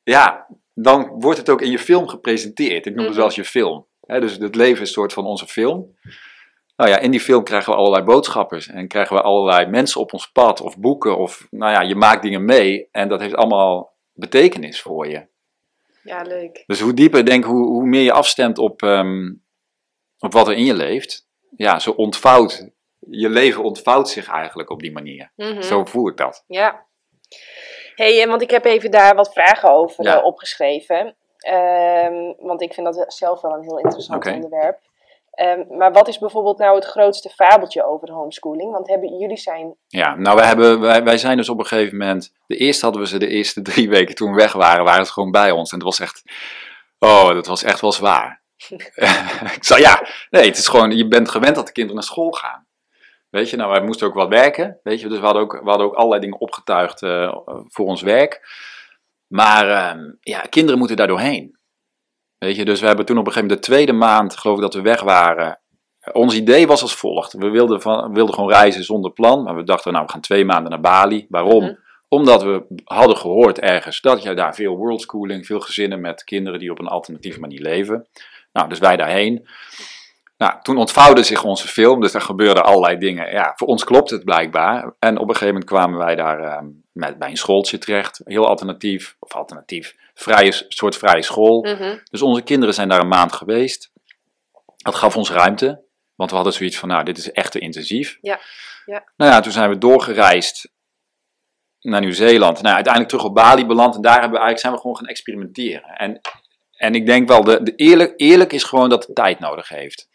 ja, 0.04 0.48
dan 0.74 1.08
wordt 1.20 1.38
het 1.40 1.50
ook 1.50 1.62
in 1.62 1.72
je 1.72 1.80
film 1.80 2.08
gepresenteerd. 2.08 2.86
Ik 2.86 2.92
noem 2.96 2.98
het 2.98 3.08
Mhm. 3.08 3.16
wel 3.16 3.26
als 3.26 3.36
je 3.36 3.46
film. 3.46 3.88
Dus 4.00 4.38
het 4.38 4.56
leven 4.56 4.82
is 4.82 4.88
een 4.88 4.94
soort 4.94 5.14
van 5.14 5.26
onze 5.26 5.48
film. 5.48 5.96
Nou 6.76 6.90
ja, 6.90 7.00
in 7.00 7.12
die 7.12 7.20
film 7.20 7.44
krijgen 7.44 7.72
we 7.74 7.78
allerlei 7.80 8.04
boodschappers 8.04 8.68
en 8.68 8.88
krijgen 8.88 9.16
we 9.16 9.22
allerlei 9.22 9.66
mensen 9.70 10.02
op 10.02 10.14
ons 10.14 10.32
pad 10.32 10.62
of 10.62 10.78
boeken 10.78 11.18
of, 11.18 11.48
nou 11.52 11.72
ja, 11.72 11.82
je 11.82 11.96
maakt 11.96 12.22
dingen 12.22 12.46
mee 12.46 12.88
en 12.92 13.08
dat 13.10 13.20
heeft 13.20 13.36
allemaal 13.36 13.94
betekenis 14.14 14.82
voor 14.82 15.08
je. 15.08 15.28
Ja, 16.04 16.22
leuk. 16.22 16.64
Dus 16.66 16.80
hoe 16.80 16.94
dieper, 16.94 17.26
denk 17.26 17.44
hoe, 17.44 17.66
hoe 17.68 17.86
meer 17.86 18.04
je 18.04 18.12
afstemt 18.12 18.58
op, 18.58 18.82
ehm, 18.82 19.34
op 20.20 20.34
wat 20.34 20.48
er 20.48 20.56
in 20.56 20.66
je 20.66 20.74
leeft, 20.74 21.28
ja, 21.56 21.80
zo 21.80 21.92
ontvouwt, 21.92 22.70
je 23.10 23.30
leven 23.30 23.64
ontvouwt 23.64 24.10
zich 24.10 24.30
eigenlijk 24.30 24.70
op 24.70 24.80
die 24.80 24.92
manier. 24.92 25.32
Mhm. 25.36 25.62
Zo 25.62 25.86
voel 25.86 26.08
ik 26.08 26.18
dat. 26.18 26.44
Ja. 26.48 26.86
hey, 27.96 28.22
eh, 28.22 28.28
want 28.28 28.42
ik 28.42 28.50
heb 28.52 28.66
even 28.66 28.92
daar 28.92 29.16
wat 29.16 29.34
vragen 29.34 29.72
over 29.72 30.04
Ja. 30.04 30.18
eh, 30.18 30.24
opgeschreven. 30.26 31.16
Ehm, 31.38 32.34
want 32.38 32.62
ik 32.62 32.74
vind 32.74 32.96
dat 32.96 33.14
zelf 33.14 33.42
wel 33.42 33.54
een 33.54 33.64
heel 33.64 33.80
interessant 33.80 34.26
onderwerp. 34.26 34.80
Ehm, 35.32 35.78
maar 35.78 35.92
wat 35.92 36.08
is 36.08 36.18
bijvoorbeeld 36.18 36.58
nou 36.58 36.76
het 36.76 36.86
grootste 36.86 37.30
fabeltje 37.30 37.86
over 37.86 38.12
homeschooling? 38.12 38.72
Want 38.72 38.88
hebben, 38.88 39.18
jullie 39.18 39.38
zijn... 39.38 39.76
Ja, 39.88 40.16
nou 40.16 40.36
wij, 40.36 40.46
hebben, 40.46 40.80
wij, 40.80 41.04
wij 41.04 41.18
zijn 41.18 41.38
dus 41.38 41.50
op 41.50 41.60
een 41.60 41.66
gegeven 41.66 41.98
moment, 41.98 42.34
de 42.48 42.58
eerste 42.58 42.86
hadden 42.86 43.04
we 43.04 43.08
ze 43.08 43.18
de 43.18 43.28
eerste 43.28 43.62
drie 43.72 43.90
weken 43.90 44.16
toen 44.16 44.30
we 44.32 44.36
weg 44.42 44.54
waren, 44.54 44.84
waren 44.84 45.06
ze 45.06 45.12
gewoon 45.12 45.32
bij 45.32 45.52
ons. 45.52 45.72
En 45.72 45.78
het 45.78 45.88
was 45.88 46.00
echt, 46.00 46.24
oh, 47.00 47.28
dat 47.28 47.48
was 47.48 47.64
echt 47.64 47.82
wel 47.82 47.92
zwaar. 47.92 48.42
ik 49.56 49.64
zei 49.64 49.82
ja, 49.82 50.08
nee, 50.30 50.46
het 50.46 50.58
is 50.58 50.68
gewoon, 50.68 50.92
je 50.92 51.08
bent 51.08 51.30
gewend 51.30 51.56
dat 51.56 51.66
de 51.66 51.72
kinderen 51.72 52.00
naar 52.00 52.10
school 52.10 52.32
gaan. 52.32 52.65
Weet 53.36 53.50
je, 53.50 53.56
nou, 53.56 53.72
wij 53.72 53.82
moesten 53.82 54.08
ook 54.08 54.14
wat 54.14 54.30
werken, 54.30 54.80
weet 54.84 55.00
je, 55.00 55.08
dus 55.08 55.20
we 55.20 55.26
hadden 55.26 55.44
ook, 55.44 55.52
we 55.52 55.70
hadden 55.70 55.88
ook 55.88 55.94
allerlei 55.94 56.22
dingen 56.22 56.40
opgetuigd 56.40 57.02
uh, 57.02 57.36
voor 57.68 57.86
ons 57.86 58.02
werk. 58.02 58.42
Maar 59.28 59.68
uh, 59.68 60.04
ja, 60.20 60.40
kinderen 60.40 60.78
moeten 60.78 60.98
daar 60.98 61.08
doorheen. 61.08 61.58
Weet 62.38 62.56
je, 62.56 62.66
dus 62.66 62.80
we 62.80 62.88
hebben 62.88 63.06
toen 63.06 63.18
op 63.18 63.26
een 63.26 63.32
gegeven 63.32 63.50
moment 63.50 63.68
de 63.68 63.72
tweede 63.72 63.94
maand, 63.94 64.38
geloof 64.38 64.56
ik, 64.56 64.62
dat 64.62 64.74
we 64.74 64.82
weg 64.82 65.02
waren. 65.02 65.60
Ons 66.12 66.36
idee 66.36 66.68
was 66.68 66.82
als 66.82 66.96
volgt. 66.96 67.34
We 67.34 67.50
wilden, 67.50 67.82
van, 67.82 68.14
wilden 68.14 68.36
gewoon 68.36 68.50
reizen 68.50 68.84
zonder 68.84 69.12
plan, 69.12 69.44
maar 69.44 69.56
we 69.56 69.64
dachten, 69.64 69.92
nou, 69.92 70.06
we 70.06 70.12
gaan 70.12 70.22
twee 70.22 70.46
maanden 70.46 70.72
naar 70.72 70.82
Bali. 70.82 71.26
Waarom? 71.30 71.64
Mm 71.64 71.68
-hmm. 71.68 71.84
Omdat 72.08 72.44
we 72.44 72.66
hadden 72.84 73.18
gehoord 73.18 73.60
ergens 73.60 74.02
dat 74.02 74.24
je 74.24 74.34
daar 74.34 74.56
veel 74.56 74.76
worldschooling, 74.76 75.46
veel 75.46 75.60
gezinnen 75.60 76.02
met 76.02 76.24
kinderen 76.24 76.60
die 76.60 76.72
op 76.72 76.80
een 76.80 76.88
alternatieve 76.88 77.40
manier 77.40 77.62
leven. 77.62 78.08
Nou, 78.52 78.70
dus 78.70 78.80
wij 78.80 78.98
daarheen. 78.98 79.48
Nou, 80.38 80.54
toen 80.62 80.78
ontvouwde 80.78 81.24
zich 81.24 81.44
onze 81.44 81.68
film, 81.68 82.02
dus 82.02 82.14
er 82.14 82.22
gebeurden 82.22 82.64
allerlei 82.64 82.98
dingen. 82.98 83.32
Ja, 83.32 83.54
voor 83.56 83.68
ons 83.68 83.84
klopt 83.84 84.10
het 84.10 84.24
blijkbaar. 84.24 84.96
En 85.00 85.18
op 85.18 85.22
een 85.22 85.36
gegeven 85.36 85.48
moment 85.48 85.66
kwamen 85.66 85.98
wij 85.98 86.16
daar 86.16 86.40
uh, 86.40 86.70
met, 86.92 87.20
bij 87.20 87.30
een 87.30 87.38
schooltje 87.38 87.78
terecht. 87.78 88.22
Heel 88.24 88.48
alternatief, 88.48 89.16
of 89.20 89.34
alternatief, 89.34 89.96
vrije, 90.14 90.66
soort 90.68 90.98
vrije 90.98 91.22
school. 91.22 91.64
Mm 91.64 91.76
-hmm. 91.76 92.00
Dus 92.04 92.22
onze 92.22 92.42
kinderen 92.42 92.74
zijn 92.74 92.90
daar 92.90 93.00
een 93.00 93.08
maand 93.08 93.34
geweest. 93.34 93.92
Dat 94.78 94.96
gaf 94.96 95.18
ons 95.18 95.32
ruimte, 95.32 95.84
want 96.16 96.30
we 96.30 96.36
hadden 96.36 96.54
zoiets 96.54 96.78
van, 96.78 96.90
nou, 96.90 97.04
dit 97.04 97.18
is 97.18 97.32
echt 97.32 97.52
te 97.52 97.60
intensief. 97.60 98.18
Ja. 98.22 98.40
ja. 98.86 99.04
Nou 99.18 99.32
ja, 99.32 99.40
toen 99.40 99.52
zijn 99.52 99.70
we 99.70 99.78
doorgereisd 99.78 100.74
naar 101.80 102.02
Nieuw-Zeeland. 102.02 102.62
Nou, 102.62 102.76
uiteindelijk 102.76 103.14
terug 103.14 103.26
op 103.26 103.36
Bali 103.36 103.66
beland 103.66 103.96
en 103.96 104.02
daar 104.02 104.22
hebben 104.22 104.40
we 104.40 104.46
eigenlijk, 104.46 104.60
zijn 104.60 104.74
we 104.74 104.80
gewoon 104.80 104.98
gaan 104.98 105.08
experimenteren. 105.08 105.90
En, 105.90 106.22
en 106.72 106.96
ik 106.96 107.06
denk 107.06 107.28
wel, 107.28 107.44
de, 107.44 107.64
de 107.64 107.76
eerlijk, 107.76 108.14
eerlijk 108.16 108.54
is 108.54 108.64
gewoon 108.64 108.90
dat 108.90 109.06
het 109.06 109.16
tijd 109.16 109.40
nodig 109.40 109.70
heeft. 109.70 110.08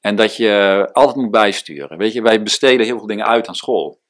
En 0.00 0.16
dat 0.16 0.36
je 0.36 0.88
altijd 0.92 1.16
moet 1.16 1.30
bijsturen. 1.30 1.98
Weet 1.98 2.12
je, 2.12 2.22
wij 2.22 2.42
besteden 2.42 2.86
heel 2.86 2.98
veel 2.98 3.06
dingen 3.06 3.26
uit 3.26 3.48
aan 3.48 3.54
school. 3.54 4.00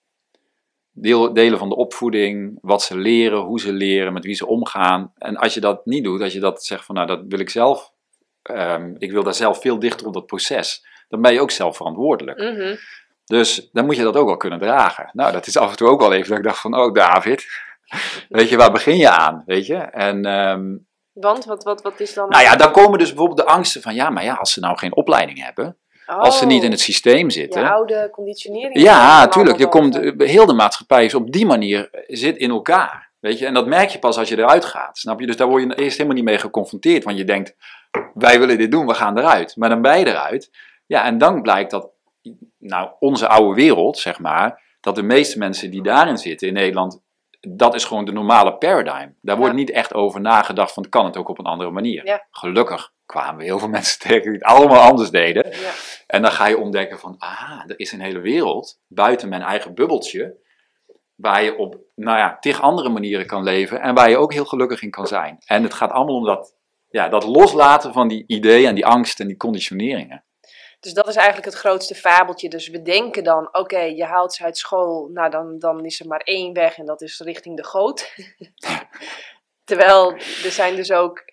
Deel, 0.93 1.33
delen 1.33 1.59
van 1.59 1.69
de 1.69 1.77
opvoeding, 1.77 2.59
wat 2.61 2.83
ze 2.83 2.97
leren, 2.97 3.39
hoe 3.39 3.61
ze 3.61 3.73
leren, 3.73 4.13
met 4.13 4.25
wie 4.25 4.35
ze 4.35 4.47
omgaan. 4.47 5.13
En 5.19 5.37
als 5.37 5.55
je 5.55 5.61
dat 5.61 5.87
niet 5.87 6.05
doet, 6.05 6.21
als 6.21 6.33
je 6.33 6.41
dat 6.41 6.65
zegt 6.65 6.85
van 6.85 6.95
nou 6.95 7.07
dat 7.07 7.21
wil 7.29 7.39
ik 7.39 7.51
zelf, 7.51 7.93
um, 8.51 8.95
ik 8.99 9.11
wil 9.11 9.23
daar 9.23 9.35
zelf 9.35 9.61
veel 9.61 9.79
dichter 9.79 10.07
op 10.07 10.15
dat 10.15 10.27
proces, 10.27 10.87
dan 11.09 11.21
ben 11.21 11.33
je 11.33 11.41
ook 11.41 11.51
zelf 11.51 11.77
verantwoordelijk. 11.77 12.39
Mm 12.39 12.57
-hmm. 12.57 12.79
Dus 13.25 13.69
dan 13.73 13.87
moet 13.87 13.97
je 13.97 14.03
dat 14.03 14.17
ook 14.17 14.27
wel 14.27 14.37
kunnen 14.37 14.59
dragen. 14.59 15.11
Nou, 15.13 15.33
dat 15.33 15.47
is 15.47 15.57
af 15.57 15.71
en 15.71 15.77
toe 15.77 15.89
ook 15.89 16.01
wel 16.01 16.13
even 16.13 16.29
dat 16.29 16.39
ik 16.39 16.45
dacht 16.45 16.61
van 16.61 16.79
oh 16.79 16.95
David, 16.95 17.47
weet 18.29 18.49
je, 18.49 18.57
waar 18.57 18.73
begin 18.73 18.97
je 18.97 19.11
aan? 19.11 19.43
Weet 19.47 19.67
je? 19.67 19.77
En 19.77 20.27
um, 20.27 20.89
want, 21.13 21.45
wat, 21.45 21.65
wat, 21.65 21.83
wat 21.83 22.01
is 22.01 22.15
dan... 22.15 22.29
Nou 22.29 22.43
ja, 22.43 22.57
dan 22.57 22.73
komen 22.73 22.99
dus 22.99 23.09
bijvoorbeeld 23.09 23.39
de 23.39 23.53
angsten 23.53 23.83
van, 23.83 23.95
ja, 23.95 24.11
maar 24.11 24.25
ja, 24.25 24.35
als 24.35 24.53
ze 24.53 24.61
nou 24.61 24.79
geen 24.79 24.97
opleiding 24.97 25.45
hebben, 25.45 25.79
oh, 26.11 26.19
als 26.19 26.39
ze 26.39 26.47
niet 26.47 26.63
in 26.63 26.71
het 26.71 26.81
systeem 26.81 27.31
zitten... 27.31 27.61
Je 27.61 27.71
oude 27.71 28.09
conditionering. 28.13 28.81
Ja, 28.81 29.29
tuurlijk. 29.29 29.59
Je 29.59 29.69
komt, 29.69 30.01
heel 30.19 30.47
de 30.47 30.53
maatschappij 30.53 31.05
is 31.05 31.15
op 31.15 31.33
die 31.33 31.47
manier, 31.47 31.89
zit 32.07 32.37
in 32.37 32.51
elkaar. 32.51 33.11
Weet 33.21 33.39
je, 33.39 33.47
en 33.47 33.55
dat 33.55 33.67
merk 33.67 33.91
je 33.91 33.99
pas 33.99 34.19
als 34.19 34.29
je 34.29 34.39
eruit 34.39 34.65
gaat, 34.65 34.99
snap 34.99 35.21
je? 35.21 35.27
Dus 35.27 35.37
daar 35.37 35.49
word 35.49 35.63
je 35.63 35.75
eerst 35.75 35.97
helemaal 35.97 36.17
niet 36.17 36.25
mee 36.25 36.39
geconfronteerd, 36.39 37.05
want 37.05 37.19
je 37.19 37.25
denkt, 37.25 37.57
wij 38.15 38.39
willen 38.39 38.59
dit 38.59 38.71
doen, 38.71 38.87
we 38.87 38.95
gaan 38.95 39.19
eruit. 39.19 39.57
Maar 39.57 39.69
dan 39.69 39.83
ben 39.83 39.99
je 39.99 40.07
eruit. 40.07 40.51
Ja, 40.87 41.05
en 41.05 41.19
dan 41.19 41.43
blijkt 41.43 41.71
dat, 41.71 41.89
nou, 42.59 42.91
onze 42.99 43.29
oude 43.29 43.55
wereld, 43.55 43.99
zeg 43.99 44.19
maar, 44.19 44.63
dat 44.81 44.95
de 44.95 45.03
meeste 45.03 45.39
mensen 45.39 45.71
die 45.71 45.83
daarin 45.83 46.19
zitten 46.19 46.49
in 46.49 46.55
Nederland 46.55 47.01
dat 47.41 47.75
is 47.75 47.85
gewoon 47.85 48.05
de 48.05 48.13
normale 48.13 48.55
paradigm. 48.57 49.09
Daar 49.21 49.37
wordt 49.37 49.53
Ja. 49.53 49.59
niet 49.59 49.71
echt 49.71 49.95
over 49.95 50.21
nagedacht 50.21 50.73
van 50.73 50.89
kan 50.89 51.05
het 51.05 51.17
ook 51.17 51.29
op 51.29 51.39
een 51.39 51.45
andere 51.45 51.71
manier. 51.71 52.07
Ja. 52.07 52.27
Gelukkig 52.31 52.93
kwamen 53.07 53.37
we 53.37 53.45
heel 53.45 53.59
veel 53.59 53.69
mensen 53.79 53.99
tegen 54.01 54.23
die 54.23 54.33
het 54.33 54.43
allemaal 54.43 54.81
anders 54.81 55.11
deden. 55.11 55.47
Ja. 55.51 55.71
En 56.07 56.23
dan 56.23 56.31
ga 56.33 56.47
je 56.47 56.59
ontdekken 56.59 56.99
van, 56.99 57.15
ah, 57.19 57.61
er 57.67 57.79
is 57.79 57.93
een 57.93 58.01
hele 58.01 58.21
wereld 58.21 58.81
buiten 58.89 59.29
mijn 59.29 59.43
eigen 59.43 59.75
bubbeltje, 59.75 60.37
waar 61.15 61.43
je 61.43 61.57
op, 61.57 61.77
nou 61.95 62.19
ja, 62.19 62.37
tig 62.41 62.61
andere 62.61 62.89
manieren 62.89 63.27
kan 63.27 63.43
leven 63.43 63.81
en 63.81 63.95
waar 63.95 64.11
je 64.11 64.17
ook 64.17 64.33
heel 64.33 64.45
gelukkig 64.45 64.83
in 64.83 64.91
kan 64.91 65.07
zijn. 65.07 65.39
En 65.47 65.63
het 65.63 65.75
gaat 65.75 65.91
allemaal 65.91 66.15
om 66.17 66.25
dat, 66.25 66.55
ja, 66.89 67.09
dat 67.09 67.25
loslaten 67.25 67.93
van 67.93 68.09
die 68.09 68.25
ideeën 68.27 68.69
en 68.69 68.75
die 68.75 68.87
angst 68.87 69.21
en 69.21 69.27
die 69.27 69.37
conditioneringen. 69.37 70.25
Dus 70.81 70.93
dat 70.93 71.09
is 71.09 71.17
eigenlijk 71.17 71.47
het 71.47 71.55
grootste 71.55 71.95
fabeltje. 71.95 72.49
Dus 72.49 72.69
we 72.69 72.83
denken 72.83 73.25
dan, 73.25 73.49
oké, 73.53 73.81
je 73.81 74.05
haalt 74.05 74.35
ze 74.35 74.45
uit 74.45 74.59
school, 74.59 75.09
nou 75.13 75.31
dan, 75.31 75.59
dan 75.59 75.85
is 75.85 76.01
er 76.01 76.07
maar 76.07 76.21
één 76.21 76.53
weg 76.53 76.79
en 76.79 76.85
dat 76.87 77.03
is 77.03 77.21
richting 77.21 77.57
de 77.57 77.65
goot. 77.65 78.15
Terwijl 79.65 80.13
er 80.15 80.51
zijn 80.51 80.77
dus 80.77 80.93
ook, 80.93 81.25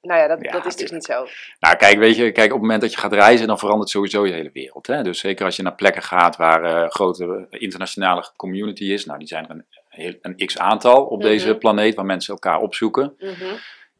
nou 0.00 0.20
ja, 0.20 0.26
dat, 0.28 0.38
Ja, 0.42 0.52
dat 0.52 0.66
is 0.66 0.76
dus 0.76 0.90
niet 0.90 1.04
zo. 1.04 1.26
Nou, 1.60 1.76
kijk, 1.76 1.98
weet 1.98 2.16
je, 2.16 2.32
kijk, 2.32 2.46
op 2.46 2.52
het 2.52 2.60
moment 2.60 2.80
dat 2.80 2.92
je 2.92 2.98
gaat 2.98 3.12
reizen, 3.12 3.46
dan 3.46 3.58
verandert 3.58 3.90
sowieso 3.90 4.26
je 4.26 4.32
hele 4.32 4.50
wereld. 4.52 4.86
Hè? 4.86 5.02
Dus 5.02 5.18
zeker 5.18 5.44
als 5.44 5.56
je 5.56 5.62
naar 5.62 5.74
plekken 5.74 6.02
gaat 6.02 6.36
waar 6.36 6.64
eh, 6.64 6.90
grote 6.90 7.46
internationale 7.50 8.30
community 8.36 8.84
is, 8.84 9.04
nou, 9.04 9.18
die 9.18 9.28
zijn 9.28 9.48
er 9.48 9.64
een, 9.90 10.18
een 10.22 10.46
x 10.46 10.58
aantal 10.58 11.04
op 11.04 11.18
Mhm. 11.18 11.28
deze 11.28 11.56
planeet 11.56 11.94
waar 11.94 12.04
mensen 12.04 12.32
elkaar 12.34 12.60
opzoeken. 12.60 13.14
Mhm. 13.18 13.54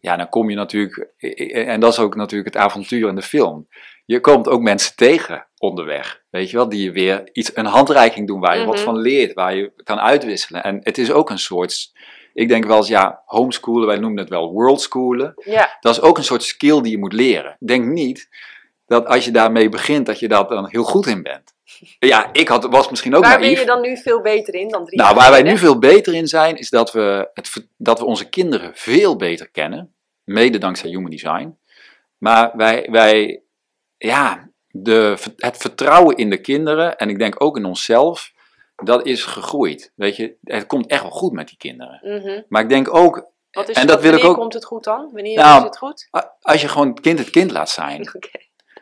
Ja, 0.05 0.17
dan 0.17 0.29
kom 0.29 0.51
je 0.51 0.57
natuurlijk, 0.57 1.09
en 1.69 1.81
dat 1.81 1.93
is 1.93 1.99
ook 1.99 2.15
natuurlijk 2.17 2.55
het 2.55 2.63
avontuur 2.63 3.09
in 3.09 3.15
de 3.15 3.23
film. 3.23 3.69
Je 4.05 4.21
komt 4.21 4.49
ook 4.49 4.61
mensen 4.61 4.97
tegen 4.97 5.47
onderweg, 5.59 6.23
weet 6.31 6.51
je 6.51 6.57
wel, 6.57 6.69
die 6.69 6.83
je 6.85 6.93
weer 6.93 7.29
iets, 7.33 7.51
een 7.57 7.67
handreiking 7.67 8.27
doen 8.27 8.41
waar 8.41 8.59
je 8.59 8.65
wat 8.65 8.75
Mhm. 8.75 8.85
van 8.85 8.97
leert, 8.99 9.33
waar 9.33 9.55
je 9.55 9.73
kan 9.85 10.01
uitwisselen. 10.01 10.63
En 10.63 10.81
het 10.83 10.99
is 10.99 11.13
ook 11.13 11.31
een 11.31 11.39
soort, 11.39 11.93
ik 12.35 12.49
denk 12.49 12.65
wel 12.65 12.77
eens, 12.77 12.89
ja, 12.89 13.23
homeschoolen, 13.25 13.87
wij 13.87 13.99
noemen 13.99 14.19
het 14.19 14.29
wel 14.29 14.53
worldschoolen. 14.53 15.33
Ja, 15.45 15.77
Dat 15.81 15.93
is 15.97 16.01
ook 16.03 16.19
een 16.19 16.25
soort 16.25 16.43
skill 16.43 16.81
die 16.81 16.91
je 16.91 16.99
moet 16.99 17.13
leren. 17.13 17.57
Denk 17.59 17.85
niet 17.85 18.29
dat 18.87 19.07
als 19.07 19.25
je 19.25 19.31
daarmee 19.31 19.69
begint, 19.69 20.07
dat 20.07 20.19
je 20.19 20.29
daar 20.29 20.49
dan 20.49 20.69
heel 20.69 20.85
goed 20.85 21.07
in 21.07 21.23
bent. 21.23 21.53
Ja, 21.99 22.29
ik 22.33 22.49
had, 22.49 22.65
was 22.65 22.91
misschien 22.91 23.15
ook 23.15 23.25
waar 23.25 23.39
ben 23.39 23.51
je 23.51 23.65
dan 23.67 23.81
nu 23.81 23.97
veel 23.97 24.21
beter 24.21 24.55
in 24.55 24.69
dan 24.69 24.85
drie 24.85 24.99
Nou, 24.99 25.15
jaar 25.15 25.23
waar 25.23 25.31
wij 25.31 25.43
nu 25.51 25.59
veel 25.59 25.79
beter 25.79 26.15
in 26.15 26.27
zijn, 26.27 26.57
is 26.57 26.71
dat 26.71 26.93
we, 26.93 27.31
het, 27.35 27.67
dat 27.77 27.99
we 27.99 28.05
onze 28.05 28.29
kinderen 28.29 28.71
veel 28.75 29.17
beter 29.17 29.51
kennen. 29.51 29.94
Mede 30.25 30.59
dankzij 30.59 30.91
Human 30.91 31.11
Design. 31.11 31.59
Maar 32.19 32.51
wij, 32.57 32.89
wij 32.91 33.43
ja, 33.97 34.49
de, 34.69 35.17
het 35.37 35.57
vertrouwen 35.57 36.17
in 36.17 36.31
de 36.31 36.41
kinderen, 36.41 36.97
en 36.97 37.09
ik 37.09 37.19
denk 37.19 37.43
ook 37.43 37.57
in 37.57 37.65
onszelf, 37.65 38.33
dat 38.77 39.07
is 39.07 39.25
gegroeid. 39.25 39.93
Weet 39.95 40.17
je, 40.17 40.37
het 40.43 40.67
komt 40.67 40.87
echt 40.87 41.03
wel 41.03 41.11
goed 41.11 41.33
met 41.33 41.49
die 41.49 41.57
kinderen. 41.57 42.01
Mhm. 42.03 42.43
Maar 42.49 42.63
ik 42.63 42.69
denk 42.69 42.95
ook, 42.95 43.33
Wat 43.51 43.69
is 43.69 43.77
En 43.77 43.87
dat 43.87 44.01
wil 44.01 44.07
ik 44.07 44.13
wanneer 44.15 44.31
ook- 44.31 44.41
komt 44.41 44.53
het 44.55 44.65
goed 44.65 44.85
dan? 44.85 45.11
Wanneer 45.13 45.37
Nou, 45.39 45.59
is 45.59 45.65
het 45.65 45.79
goed? 45.79 46.09
als 46.41 46.61
je 46.61 46.69
gewoon 46.69 46.89
het 46.89 47.01
kind 47.01 47.19
het 47.19 47.31
kind 47.31 47.51
laat 47.51 47.71
zijn. 47.71 48.09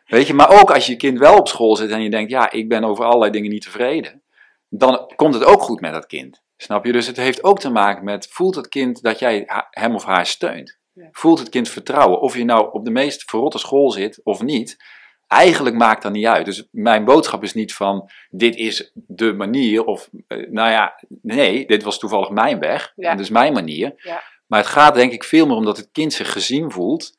Weet 0.07 0.27
je, 0.27 0.35
maar 0.35 0.61
ook 0.61 0.71
als 0.71 0.87
je 0.87 0.97
kind 0.97 1.19
wel 1.19 1.39
op 1.39 1.49
school 1.49 1.77
zit 1.77 1.91
en 1.91 2.03
je 2.03 2.11
denkt, 2.11 2.31
ja, 2.31 2.51
ik 2.51 2.69
ben 2.69 2.85
over 2.85 3.05
allerlei 3.05 3.31
dingen 3.31 3.51
niet 3.51 3.63
tevreden, 3.63 4.23
dan 4.69 5.13
komt 5.17 5.35
het 5.35 5.45
ook 5.45 5.63
goed 5.63 5.81
met 5.81 5.93
dat 5.93 6.07
kind. 6.07 6.43
Snap 6.57 6.85
je? 6.85 6.93
Dus 6.93 7.07
het 7.07 7.17
heeft 7.17 7.45
ook 7.45 7.59
te 7.59 7.71
maken 7.71 8.05
met, 8.05 8.29
voelt 8.31 8.55
het 8.55 8.69
kind 8.69 9.03
dat 9.03 9.19
jij 9.19 9.45
hem 9.71 9.95
of 9.95 10.05
haar 10.05 10.27
steunt? 10.27 10.79
Ja. 10.93 11.09
Voelt 11.13 11.39
het 11.39 11.49
kind 11.49 11.69
vertrouwen? 11.69 12.21
Of 12.21 12.37
je 12.37 12.45
nou 12.45 12.73
op 12.73 12.85
de 12.85 12.91
meest 12.91 13.31
verrotte 13.31 13.59
school 13.59 13.91
zit 13.91 14.21
of 14.23 14.43
niet, 14.43 14.85
eigenlijk 15.27 15.77
maakt 15.77 16.03
dat 16.03 16.13
niet 16.13 16.27
uit. 16.27 16.45
Dus 16.45 16.69
mijn 16.71 17.05
boodschap 17.05 17.43
is 17.43 17.55
niet 17.55 17.75
van, 17.75 18.11
dit 18.31 18.57
is 18.57 18.91
de 18.95 19.33
manier, 19.33 19.85
of 19.85 20.11
eh, 20.27 20.51
nou 20.51 20.71
ja, 20.71 21.03
nee, 21.23 21.67
dit 21.67 21.83
was 21.83 21.99
toevallig 21.99 22.31
mijn 22.31 22.59
weg, 22.59 22.93
Ja. 22.97 23.11
en 23.11 23.17
dus 23.17 23.31
mijn 23.31 23.53
manier. 23.53 23.93
Ja. 23.97 24.23
Maar 24.47 24.59
het 24.61 24.69
gaat 24.69 24.95
denk 24.95 25.13
ik 25.13 25.25
veel 25.25 25.47
meer 25.47 25.57
om 25.57 25.65
dat 25.65 25.77
het 25.77 25.89
kind 25.93 26.13
zich 26.13 26.33
gezien 26.33 26.71
voelt 26.71 27.17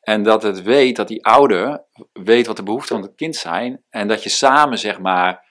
en 0.00 0.22
dat 0.22 0.42
het 0.42 0.62
weet, 0.62 0.96
dat 0.96 1.08
die 1.08 1.24
ouder 1.24 1.84
weet 2.12 2.46
wat 2.46 2.56
de 2.56 2.62
behoeften 2.62 2.96
van 2.96 3.04
het 3.06 3.14
kind 3.16 3.36
zijn. 3.36 3.82
En 3.88 4.08
dat 4.08 4.22
je 4.22 4.28
samen, 4.28 4.78
zeg 4.78 4.98
maar, 4.98 5.44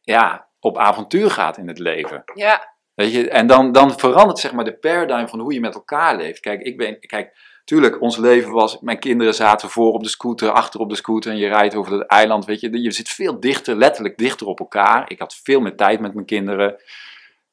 ja, 0.00 0.48
op 0.60 0.78
avontuur 0.78 1.30
gaat 1.30 1.56
in 1.56 1.68
het 1.68 1.78
leven. 1.78 2.22
Ja, 2.34 2.73
Weet 2.94 3.12
je, 3.12 3.28
en 3.28 3.46
dan, 3.46 3.72
dan 3.72 3.98
verandert 3.98 4.38
zeg 4.38 4.52
maar 4.52 4.64
de 4.64 4.76
paradigm 4.76 5.26
van 5.26 5.40
hoe 5.40 5.52
je 5.52 5.60
met 5.60 5.74
elkaar 5.74 6.16
leeft. 6.16 6.40
Kijk, 6.40 6.60
ik 6.60 6.76
ben, 6.76 7.00
kijk, 7.00 7.36
tuurlijk, 7.64 8.00
ons 8.00 8.16
leven 8.16 8.52
was, 8.52 8.80
mijn 8.80 8.98
kinderen 8.98 9.34
zaten 9.34 9.70
voor 9.70 9.92
op 9.92 10.02
de 10.02 10.08
scooter, 10.08 10.50
achter 10.50 10.80
op 10.80 10.88
de 10.88 10.96
scooter 10.96 11.30
en 11.30 11.36
je 11.36 11.48
rijdt 11.48 11.74
over 11.74 11.92
het 11.92 12.06
eiland, 12.06 12.44
weet 12.44 12.60
je. 12.60 12.82
Je 12.82 12.90
zit 12.90 13.08
veel 13.08 13.40
dichter, 13.40 13.76
letterlijk 13.76 14.18
dichter 14.18 14.46
op 14.46 14.58
elkaar. 14.58 15.10
Ik 15.10 15.18
had 15.18 15.40
veel 15.42 15.60
meer 15.60 15.76
tijd 15.76 16.00
met 16.00 16.14
mijn 16.14 16.26
kinderen. 16.26 16.76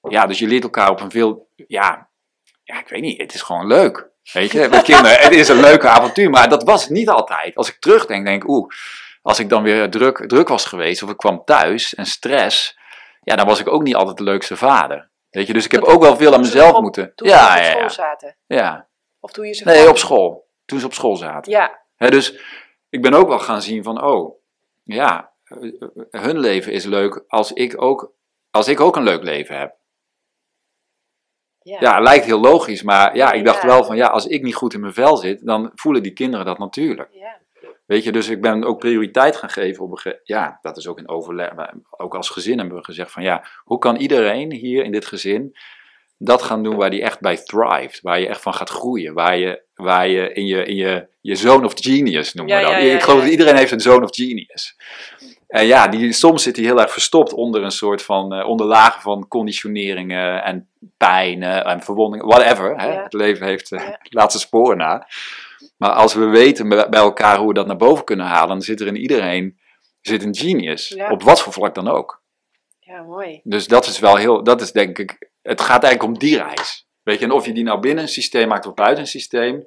Ja, 0.10 0.26
dus 0.26 0.40
je 0.40 0.48
leert 0.48 0.64
elkaar 0.64 0.90
op 0.90 1.02
een 1.02 1.12
veel, 1.12 1.48
ja, 1.68 2.10
ja, 2.64 2.80
ik 2.80 2.88
weet 2.88 3.02
niet, 3.02 3.22
het 3.22 3.34
is 3.34 3.42
gewoon 3.42 3.68
leuk. 3.68 4.10
Weet 4.34 4.52
je, 4.52 4.68
met 4.70 4.82
kinderen, 4.84 5.20
het 5.20 5.32
is 5.32 5.48
een 5.48 5.60
leuke 5.60 5.88
avontuur, 5.88 6.30
maar 6.30 6.50
dat 6.50 6.64
was 6.64 6.90
niet 6.90 7.10
altijd. 7.10 7.56
Als 7.56 7.70
ik 7.70 7.80
terugdenk, 7.80 8.26
denk 8.26 8.44
ik, 8.44 8.50
oeh, 8.50 8.70
als 9.22 9.40
ik 9.40 9.50
dan 9.50 9.64
weer 9.64 9.90
druk, 9.90 10.28
druk 10.28 10.48
was 10.48 10.66
geweest 10.66 11.04
of 11.04 11.10
ik 11.10 11.18
kwam 11.18 11.42
thuis 11.46 11.96
en 11.96 12.06
stress, 12.06 12.78
ja, 13.22 13.36
dan 13.36 13.46
was 13.46 13.60
ik 13.60 13.68
ook 13.68 13.84
niet 13.84 13.96
altijd 13.96 14.18
de 14.18 14.24
leukste 14.24 14.58
vader. 14.58 15.11
Weet 15.32 15.48
je, 15.48 15.54
dus 15.54 15.66
ik 15.66 15.72
heb 15.72 15.84
ook 15.84 16.02
wel 16.02 16.16
veel 16.16 16.34
aan 16.34 16.40
mezelf 16.40 16.74
op- 16.76 16.82
moeten. 16.82 17.16
toen 17.16 17.28
ze 17.28 17.34
Ja, 17.34 17.52
op 17.52 17.58
ja, 17.58 17.64
school 17.70 17.82
ja, 17.82 17.90
zaten. 17.90 18.36
ja. 18.46 18.88
Of 19.20 19.32
toen 19.32 19.46
je 19.48 19.54
ze 19.54 19.64
Nee, 19.64 19.90
op 19.90 19.98
school. 19.98 20.48
Toen 20.66 20.80
ze 20.80 20.86
op 20.86 20.94
school 20.94 21.16
zaten. 21.16 21.52
Ja, 21.52 21.80
Hè, 21.96 22.10
dus 22.10 22.40
ik 22.90 23.02
ben 23.02 23.14
ook 23.14 23.28
wel 23.28 23.40
gaan 23.40 23.62
zien 23.62 23.84
van, 23.84 24.04
oh, 24.04 24.36
ja, 24.84 25.32
hun 26.10 26.40
leven 26.40 26.72
is 26.72 26.86
leuk 26.86 27.24
als 27.28 27.54
ik 27.54 27.82
ook, 27.82 28.14
als 28.52 28.68
ik 28.68 28.80
ook 28.80 28.96
een 28.96 29.04
leuk 29.04 29.24
leven 29.24 29.58
heb. 29.60 29.76
Ja. 31.62 31.78
Ja, 31.80 32.00
lijkt 32.00 32.26
heel 32.26 32.40
logisch, 32.40 32.84
maar 32.84 33.16
ja, 33.16 33.32
ik 33.32 33.46
dacht 33.46 33.62
Ja. 33.62 33.68
wel 33.68 33.84
van 33.84 33.96
ja, 33.96 34.08
als 34.08 34.26
ik 34.28 34.42
niet 34.42 34.56
goed 34.56 34.74
in 34.74 34.80
mijn 34.80 34.94
vel 34.94 35.18
zit, 35.18 35.46
dan 35.46 35.72
voelen 35.76 36.04
die 36.04 36.14
kinderen 36.14 36.46
dat 36.46 36.58
natuurlijk. 36.58 37.10
Ja. 37.12 37.40
Weet 37.92 38.04
je, 38.04 38.12
dus 38.12 38.28
ik 38.30 38.42
ben 38.42 38.64
ook 38.64 38.80
prioriteit 38.80 39.36
gaan 39.36 39.50
geven 39.50 39.84
op 39.84 39.92
een 39.92 39.98
ge- 39.98 40.20
Ja, 40.24 40.60
dat 40.62 40.78
is 40.78 40.88
ook 40.88 40.98
in 40.98 41.10
overleg. 41.10 41.50
Ook 41.90 42.16
als 42.16 42.30
gezin 42.30 42.58
hebben 42.60 42.78
we 42.78 42.84
gezegd 42.84 43.12
van 43.12 43.24
ja, 43.24 43.44
hoe 43.64 43.78
kan 43.80 43.96
iedereen 43.96 44.52
hier 44.52 44.84
in 44.84 44.92
dit 44.92 45.06
gezin 45.06 45.56
dat 46.18 46.42
gaan 46.42 46.64
doen 46.64 46.76
waar 46.76 46.90
die 46.90 47.02
echt 47.02 47.20
bij 47.20 47.38
thrived, 47.38 48.00
waar 48.02 48.20
je 48.20 48.28
echt 48.28 48.42
van 48.42 48.54
gaat 48.54 48.70
groeien, 48.70 49.14
waar 49.14 49.38
je, 49.38 49.62
waar 49.76 50.08
je 50.08 50.34
in 50.34 50.46
je, 50.46 50.66
in 50.66 50.76
je, 50.76 51.08
je 51.22 51.36
zone 51.36 51.66
of 51.66 51.74
genius 51.76 52.34
noemen 52.34 52.56
Ja, 52.56 52.62
we 52.62 52.66
dat. 52.68 52.82
ja, 52.82 52.88
ja, 52.88 52.94
ik 52.94 53.02
geloof 53.02 53.22
dat 53.22 53.30
iedereen 53.32 53.56
heeft 53.56 53.72
een 53.72 53.80
zone 53.80 54.04
of 54.06 54.16
genius. 54.16 54.76
En 55.48 55.66
ja, 55.66 55.88
die, 55.88 56.12
soms 56.14 56.44
zit 56.44 56.56
hij 56.56 56.66
heel 56.66 56.82
erg 56.82 56.92
verstopt 56.92 57.34
onder 57.34 57.64
een 57.64 57.72
soort 57.72 58.02
van, 58.02 58.34
eh, 58.34 58.48
onder 58.48 58.66
lagen 58.66 59.02
van 59.02 59.28
conditioneringen 59.28 60.44
en 60.44 60.68
pijnen 60.98 61.66
en 61.66 61.82
verwondingen, 61.82 62.26
whatever. 62.28 62.76
Hè? 62.82 62.92
Het 63.04 63.14
leven 63.14 63.46
heeft 63.48 63.72
eh 63.72 63.80
Ja. 63.80 63.98
laatste 64.10 64.40
sporen 64.40 64.78
na. 64.78 65.08
Maar 65.82 65.92
als 65.92 66.14
we 66.14 66.26
weten 66.26 66.70
bij 66.70 66.88
elkaar 66.90 67.38
hoe 67.38 67.48
we 67.48 67.54
dat 67.54 67.68
naar 67.68 67.78
boven 67.78 68.06
kunnen 68.06 68.26
halen, 68.26 68.48
dan 68.48 68.62
zit 68.62 68.80
er 68.80 68.88
in 68.88 68.96
iedereen 68.96 69.60
zit 70.02 70.24
een 70.24 70.36
genius. 70.36 70.88
Ja. 70.88 71.10
Op 71.10 71.24
wat 71.24 71.42
voor 71.42 71.54
vlak 71.54 71.76
dan 71.76 71.88
ook. 71.88 72.24
ja, 72.80 73.02
mooi. 73.02 73.42
Dus 73.44 73.68
dat 73.68 73.86
is 73.86 74.00
wel 74.00 74.16
heel, 74.16 74.44
dat 74.44 74.62
is 74.62 74.72
denk 74.72 74.98
ik, 74.98 75.30
het 75.42 75.62
gaat 75.62 75.84
eigenlijk 75.84 76.14
om 76.14 76.20
die 76.20 76.38
reis. 76.38 76.88
Weet 77.04 77.20
je, 77.20 77.26
en 77.26 77.32
of 77.32 77.46
je 77.46 77.54
die 77.54 77.64
nou 77.64 77.80
binnen 77.80 78.04
een 78.04 78.10
systeem 78.10 78.48
maakt 78.48 78.66
of 78.66 78.74
buiten 78.74 79.04
een 79.04 79.10
systeem. 79.10 79.66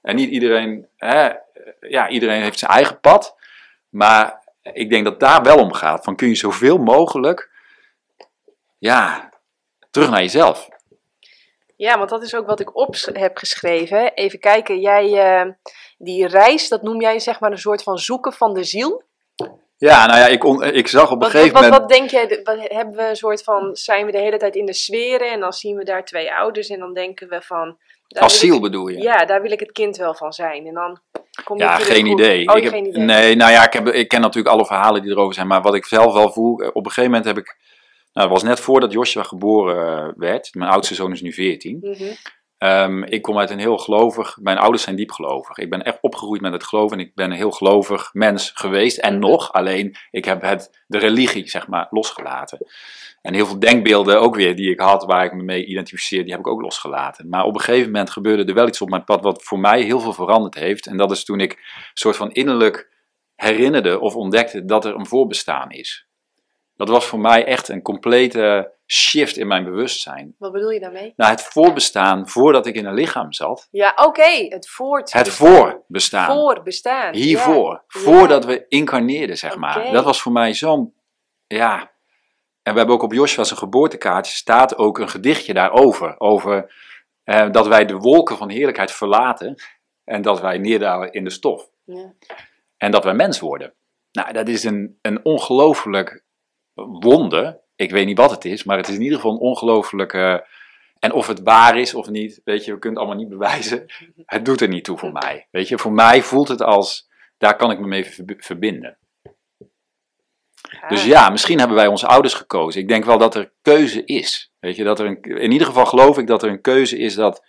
En 0.00 0.16
niet 0.16 0.30
iedereen, 0.30 0.86
hè, 0.96 1.32
ja, 1.80 2.08
iedereen 2.08 2.42
heeft 2.42 2.58
zijn 2.58 2.70
eigen 2.70 3.00
pad. 3.00 3.36
Maar 3.88 4.42
ik 4.62 4.90
denk 4.90 5.04
dat 5.04 5.20
daar 5.20 5.42
wel 5.42 5.58
om 5.58 5.72
gaat. 5.72 6.04
Van 6.04 6.16
kun 6.16 6.28
je 6.28 6.34
zoveel 6.34 6.78
mogelijk, 6.78 7.50
ja, 8.78 9.32
terug 9.90 10.10
naar 10.10 10.20
jezelf. 10.20 10.68
Ja, 11.76 11.98
want 11.98 12.10
dat 12.10 12.22
is 12.22 12.34
ook 12.34 12.46
wat 12.46 12.60
ik 12.60 12.76
op 12.76 12.96
heb 13.12 13.36
geschreven. 13.36 14.12
Even 14.14 14.38
kijken, 14.38 14.80
jij, 14.80 15.12
eh, 15.12 15.50
die 15.98 16.26
reis, 16.26 16.68
dat 16.68 16.82
noem 16.82 17.00
jij 17.00 17.18
zeg 17.18 17.40
maar 17.40 17.50
een 17.50 17.58
soort 17.58 17.82
van 17.82 17.98
zoeken 17.98 18.32
van 18.32 18.54
de 18.54 18.64
ziel. 18.64 19.02
Ja, 19.76 20.06
nou 20.06 20.18
ja, 20.18 20.26
ik, 20.26 20.44
on- 20.44 20.62
ik 20.62 20.88
zag 20.88 21.04
op 21.04 21.10
een 21.10 21.18
Wat, 21.18 21.30
gegeven 21.30 21.52
wat, 21.52 21.62
wat, 21.62 21.70
moment... 21.70 21.90
wat 21.90 21.98
denk 21.98 22.10
jij, 22.10 22.40
wat, 22.44 22.56
hebben 22.76 22.94
we 22.96 23.08
een 23.08 23.16
soort 23.16 23.42
van, 23.42 23.70
zijn 23.76 24.06
we 24.06 24.12
de 24.12 24.18
hele 24.18 24.36
tijd 24.36 24.54
in 24.54 24.66
de 24.66 24.72
sferen 24.74 25.30
en 25.32 25.40
dan 25.40 25.52
zien 25.52 25.76
we 25.76 25.84
daar 25.84 26.04
twee 26.04 26.32
ouders 26.34 26.68
en 26.68 26.78
dan 26.78 26.94
denken 26.94 27.28
we 27.28 27.40
van... 27.42 27.76
Als 28.18 28.34
ik- 28.34 28.40
ziel 28.40 28.60
bedoel 28.60 28.88
je? 28.88 28.98
Ja, 28.98 29.24
daar 29.24 29.42
wil 29.42 29.50
ik 29.52 29.60
het 29.60 29.72
kind 29.72 29.96
wel 29.96 30.14
van 30.14 30.32
zijn. 30.32 30.66
En 30.66 30.74
dan 30.74 31.00
kom 31.44 31.56
je 31.58 31.62
Ja, 31.62 31.76
geen 31.76 32.06
idee. 32.06 32.48
Oh, 32.48 32.56
ik 32.56 32.62
heb, 32.62 32.72
geen 32.72 32.86
idee. 32.86 33.02
Nee, 33.02 33.34
nou 33.36 33.50
ja, 33.52 33.64
ik, 33.66 33.72
heb, 33.72 33.88
ik 33.88 34.08
ken 34.08 34.20
natuurlijk 34.20 34.54
alle 34.54 34.66
verhalen 34.66 35.02
die 35.02 35.10
erover 35.10 35.34
zijn. 35.34 35.46
Maar 35.46 35.62
wat 35.62 35.74
ik 35.74 35.84
zelf 35.84 36.12
wel 36.12 36.32
voel, 36.32 36.54
op 36.54 36.84
een 36.84 36.90
gegeven 36.92 37.10
moment 37.10 37.24
heb 37.24 37.38
ik... 37.38 37.56
Nou, 38.14 38.28
dat 38.28 38.40
was 38.40 38.42
net 38.42 38.60
voordat 38.60 38.92
Joshua 38.92 39.22
geboren 39.22 40.06
eh, 40.06 40.12
werd. 40.16 40.54
Mijn 40.54 40.70
oudste 40.70 40.94
zoon 40.94 41.12
is 41.12 41.22
nu 41.22 41.32
14. 41.32 41.78
Mhm. 41.80 42.12
Ehm, 42.58 43.02
ik 43.02 43.22
kom 43.22 43.38
uit 43.38 43.50
een 43.50 43.58
heel 43.58 43.78
gelovig... 43.78 44.38
Mijn 44.40 44.58
ouders 44.58 44.82
zijn 44.82 44.96
diep 44.96 45.10
gelovig. 45.10 45.56
Ik 45.56 45.70
ben 45.70 45.84
echt 45.84 45.98
opgegroeid 46.00 46.40
met 46.40 46.52
het 46.52 46.64
geloof. 46.64 46.92
En 46.92 47.00
ik 47.00 47.14
ben 47.14 47.30
een 47.30 47.36
heel 47.36 47.50
gelovig 47.50 48.10
mens 48.12 48.50
geweest. 48.54 48.98
En 48.98 49.18
nog, 49.18 49.52
alleen 49.52 49.96
ik 50.10 50.24
heb 50.24 50.42
het, 50.42 50.84
de 50.86 50.98
religie, 50.98 51.48
zeg 51.48 51.68
maar, 51.68 51.86
losgelaten. 51.90 52.66
En 53.22 53.34
heel 53.34 53.46
veel 53.46 53.58
denkbeelden 53.58 54.20
ook 54.20 54.34
weer 54.34 54.56
die 54.56 54.70
ik 54.70 54.80
had, 54.80 55.04
waar 55.04 55.24
ik 55.24 55.32
me 55.32 55.42
mee 55.42 55.64
identificeer, 55.64 56.22
die 56.22 56.30
heb 56.30 56.40
ik 56.40 56.46
ook 56.46 56.60
losgelaten. 56.60 57.28
Maar 57.28 57.44
op 57.44 57.54
een 57.54 57.60
gegeven 57.60 57.90
moment 57.90 58.10
gebeurde 58.10 58.44
er 58.44 58.54
wel 58.54 58.68
iets 58.68 58.80
op 58.80 58.90
mijn 58.90 59.04
pad 59.04 59.22
wat 59.22 59.42
voor 59.42 59.58
mij 59.58 59.82
heel 59.82 60.00
veel 60.00 60.12
veranderd 60.12 60.54
heeft. 60.54 60.86
En 60.86 60.96
dat 60.96 61.10
is 61.10 61.24
toen 61.24 61.40
ik 61.40 61.52
een 61.52 61.82
soort 61.94 62.16
van 62.16 62.32
innerlijk 62.32 62.92
herinnerde 63.34 64.00
of 64.00 64.14
ontdekte 64.14 64.64
dat 64.64 64.84
er 64.84 64.94
een 64.94 65.06
voorbestaan 65.06 65.70
is. 65.70 66.08
Dat 66.76 66.88
was 66.88 67.06
voor 67.06 67.18
mij 67.18 67.44
echt 67.44 67.68
een 67.68 67.82
complete 67.82 68.72
shift 68.86 69.36
in 69.36 69.46
mijn 69.46 69.64
bewustzijn. 69.64 70.34
Wat 70.38 70.52
bedoel 70.52 70.70
je 70.70 70.80
daarmee? 70.80 71.12
Nou, 71.16 71.30
het 71.30 71.42
voorbestaan 71.42 72.28
voordat 72.28 72.66
ik 72.66 72.74
in 72.74 72.86
een 72.86 72.94
lichaam 72.94 73.32
zat. 73.32 73.68
Ja, 73.70 73.92
oké, 73.96 74.46
het 74.48 74.68
voort. 74.68 75.12
Het 75.12 75.28
voorbestaan. 75.28 76.36
Voor 76.36 76.62
bestaan. 76.62 77.14
Hiervoor. 77.14 77.72
Ja. 77.72 77.84
Voordat 77.86 78.44
we 78.44 78.66
incarneerden, 78.68 79.38
zeg 79.38 79.56
maar. 79.56 79.92
Dat 79.92 80.04
was 80.04 80.22
voor 80.22 80.32
mij 80.32 80.54
zo'n. 80.54 80.94
Ja. 81.46 81.92
En 82.62 82.72
we 82.72 82.78
hebben 82.78 82.96
ook 82.96 83.02
op 83.02 83.12
Joshua's 83.12 83.50
geboortekaartje 83.50 84.36
staat 84.36 84.78
ook 84.78 84.98
een 84.98 85.08
gedichtje 85.08 85.54
daarover. 85.54 86.20
Over 86.20 86.74
eh, 87.24 87.50
dat 87.50 87.66
wij 87.66 87.84
de 87.84 87.96
wolken 87.96 88.36
van 88.36 88.48
heerlijkheid 88.48 88.92
verlaten. 88.92 89.62
En 90.04 90.22
dat 90.22 90.40
wij 90.40 90.58
neerdalen 90.58 91.12
in 91.12 91.24
de 91.24 91.30
stof. 91.30 91.68
Ja. 91.84 92.12
En 92.76 92.90
dat 92.90 93.04
wij 93.04 93.14
mens 93.14 93.40
worden. 93.40 93.74
Nou, 94.12 94.32
dat 94.32 94.48
is 94.48 94.64
een, 94.64 94.98
een 95.02 95.24
ongelooflijk 95.24 96.23
wonder. 96.74 97.60
Ik 97.76 97.90
weet 97.90 98.06
niet 98.06 98.18
wat 98.18 98.30
het 98.30 98.44
is, 98.44 98.64
maar 98.64 98.76
het 98.76 98.88
is 98.88 98.94
in 98.94 99.02
ieder 99.02 99.16
geval 99.16 99.32
een 99.32 99.40
ongelooflijke. 99.40 100.46
En 100.98 101.12
of 101.12 101.26
het 101.26 101.40
waar 101.42 101.78
is 101.78 101.94
of 101.94 102.08
niet, 102.08 102.40
weet 102.44 102.64
je, 102.64 102.72
we 102.72 102.78
kunnen 102.78 103.00
het 103.00 103.08
allemaal 103.08 103.26
niet 103.28 103.38
bewijzen. 103.38 103.86
Het 104.26 104.44
doet 104.44 104.60
er 104.60 104.68
niet 104.68 104.84
toe 104.84 104.98
voor 104.98 105.12
mij. 105.12 105.48
Weet 105.50 105.68
je, 105.68 105.78
voor 105.78 105.92
mij 105.92 106.22
voelt 106.22 106.48
het 106.48 106.62
als, 106.62 107.08
daar 107.38 107.56
kan 107.56 107.70
ik 107.70 107.78
me 107.78 107.86
mee 107.86 108.04
verb- 108.04 108.42
verbinden. 108.44 108.98
Dus 110.88 111.04
ja, 111.04 111.28
misschien 111.30 111.58
hebben 111.58 111.76
wij 111.76 111.86
onze 111.86 112.06
ouders 112.06 112.34
gekozen. 112.34 112.80
Ik 112.80 112.88
denk 112.88 113.04
wel 113.04 113.18
dat 113.18 113.34
er 113.34 113.52
keuze 113.62 114.04
is. 114.04 114.52
Weet 114.60 114.76
je, 114.76 114.84
dat 114.84 114.98
er 114.98 115.06
een, 115.06 115.22
in 115.22 115.52
ieder 115.52 115.66
geval 115.66 115.86
geloof 115.86 116.18
ik 116.18 116.26
dat 116.26 116.42
er 116.42 116.48
een 116.48 116.60
keuze 116.60 116.98
is 116.98 117.14
dat 117.14 117.44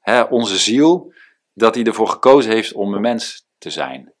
hè, 0.00 0.22
onze 0.22 0.58
ziel, 0.58 1.12
dat 1.52 1.74
hij 1.74 1.84
ervoor 1.84 2.08
gekozen 2.08 2.52
heeft 2.52 2.72
om 2.72 2.94
een 2.94 3.00
mens 3.00 3.46
te 3.58 3.70
zijn. 3.70 4.14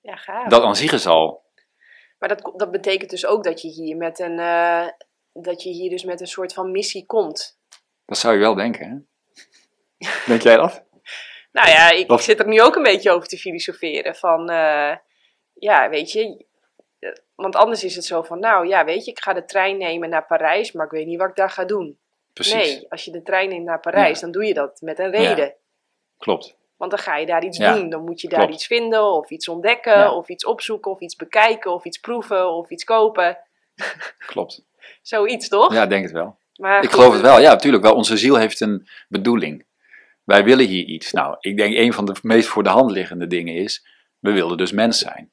Ja, 0.00 0.16
gaaf. 0.16 0.48
Dat 0.48 0.62
aan 0.62 0.76
zich 0.76 0.92
is 0.92 1.06
al. 1.06 1.45
Maar 2.18 2.28
dat, 2.28 2.52
dat 2.56 2.70
betekent 2.70 3.10
dus 3.10 3.26
ook 3.26 3.44
dat 3.44 3.62
je 3.62 3.68
hier 3.68 3.96
met 3.96 4.18
een, 4.18 4.38
eh, 4.38 4.86
dat 5.32 5.62
je 5.62 5.70
hier 5.70 5.90
dus 5.90 6.04
met 6.04 6.20
een 6.20 6.26
soort 6.26 6.52
van 6.52 6.70
missie 6.70 7.06
komt. 7.06 7.58
Dat 8.04 8.18
zou 8.18 8.34
je 8.34 8.40
wel 8.40 8.54
denken, 8.54 8.88
hè? 8.88 8.96
Denk 10.26 10.42
jij 10.42 10.56
dat? 10.56 10.84
Nou 11.52 11.68
ja, 11.68 11.90
ik, 11.90 12.10
ik 12.10 12.20
zit 12.20 12.38
er 12.40 12.48
nu 12.48 12.62
ook 12.62 12.76
een 12.76 12.82
beetje 12.82 13.10
over 13.10 13.28
te 13.28 13.38
filosoferen. 13.38 14.14
Van, 14.14 14.50
eh, 14.50 14.96
ja, 15.54 15.88
weet 15.88 16.12
je. 16.12 16.44
eh, 16.98 17.10
Want 17.34 17.56
anders 17.56 17.84
is 17.84 17.94
het 17.94 18.04
zo 18.04 18.22
van, 18.22 18.38
nou 18.38 18.66
ja, 18.68 18.84
weet 18.84 19.04
je, 19.04 19.10
ik 19.10 19.20
ga 19.22 19.32
de 19.32 19.44
trein 19.44 19.78
nemen 19.78 20.08
naar 20.08 20.26
Parijs, 20.26 20.72
maar 20.72 20.84
ik 20.86 20.92
weet 20.92 21.06
niet 21.06 21.18
wat 21.18 21.28
ik 21.28 21.36
daar 21.36 21.50
ga 21.50 21.64
doen. 21.64 21.98
Precies. 22.32 22.54
Nee, 22.54 22.86
als 22.88 23.04
je 23.04 23.10
de 23.10 23.22
trein 23.22 23.48
neemt 23.48 23.64
naar 23.64 23.80
Parijs, 23.80 24.14
Ja. 24.14 24.20
dan 24.20 24.30
doe 24.32 24.44
je 24.44 24.54
dat 24.54 24.80
met 24.80 24.98
een 24.98 25.10
reden. 25.10 25.54
Klopt. 26.18 26.56
Want 26.76 26.90
dan 26.90 27.00
ga 27.00 27.16
je 27.16 27.26
daar 27.26 27.44
iets 27.44 27.58
Ja, 27.58 27.74
doen. 27.74 27.88
Dan 27.88 28.04
moet 28.04 28.20
je 28.20 28.28
daar 28.28 28.38
klopt. 28.38 28.54
iets 28.54 28.66
vinden, 28.66 29.12
of 29.12 29.30
iets 29.30 29.48
ontdekken, 29.48 29.98
Ja. 29.98 30.12
of 30.12 30.28
iets 30.28 30.44
opzoeken, 30.44 30.90
of 30.90 31.00
iets 31.00 31.16
bekijken, 31.16 31.72
of 31.72 31.84
iets 31.84 31.98
proeven, 31.98 32.50
of 32.50 32.70
iets 32.70 32.84
kopen. 32.84 33.38
Klopt. 34.26 34.64
Zoiets, 35.02 35.48
toch? 35.48 35.72
Ja, 35.72 35.82
ik 35.82 35.88
denk 35.88 36.02
het 36.04 36.12
wel. 36.12 36.38
Maar 36.56 36.82
Ik 36.82 36.84
goed, 36.90 36.94
geloof 36.98 37.12
het 37.12 37.22
wel. 37.22 37.40
Ja, 37.40 37.50
natuurlijk 37.50 37.82
wel. 37.82 37.94
Onze 37.94 38.16
ziel 38.16 38.36
heeft 38.36 38.60
een 38.60 38.88
bedoeling. 39.08 39.66
Wij 40.24 40.44
willen 40.44 40.66
hier 40.66 40.84
iets. 40.84 41.12
Nou, 41.12 41.36
ik 41.40 41.56
denk 41.56 41.76
een 41.76 41.92
van 41.92 42.04
de 42.04 42.14
meest 42.22 42.48
voor 42.48 42.62
de 42.62 42.68
hand 42.68 42.90
liggende 42.90 43.26
dingen 43.26 43.54
is, 43.54 43.86
we 44.18 44.32
wilden 44.32 44.56
dus 44.56 44.72
mens 44.72 44.98
zijn. 44.98 45.30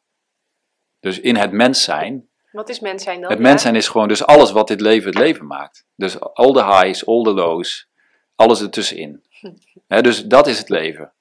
Dus 0.99 1.19
in 1.19 1.36
het 1.36 1.51
mens 1.51 1.84
zijn, 1.84 2.29
Wat 2.51 2.69
is 2.69 2.79
mens 2.79 3.03
zijn 3.03 3.21
dan? 3.21 3.29
het 3.32 3.39
mens 3.39 3.62
zijn 3.62 3.75
is 3.75 3.88
gewoon 3.88 4.08
dus 4.08 4.25
alles 4.25 4.51
wat 4.51 4.67
dit 4.67 4.82
leven 4.82 5.10
het 5.10 5.17
leven 5.19 5.47
maakt. 5.47 5.86
Dus 5.95 6.19
al 6.19 6.53
de 6.53 6.63
highs, 6.63 7.06
all 7.06 7.23
the 7.23 7.34
lows, 7.34 7.89
alles 8.36 8.62
ertussenin. 8.62 9.23
Hè, 9.88 10.01
dus 10.01 10.23
dat 10.25 10.47
is 10.47 10.58
het 10.58 10.69
leven. 10.69 11.13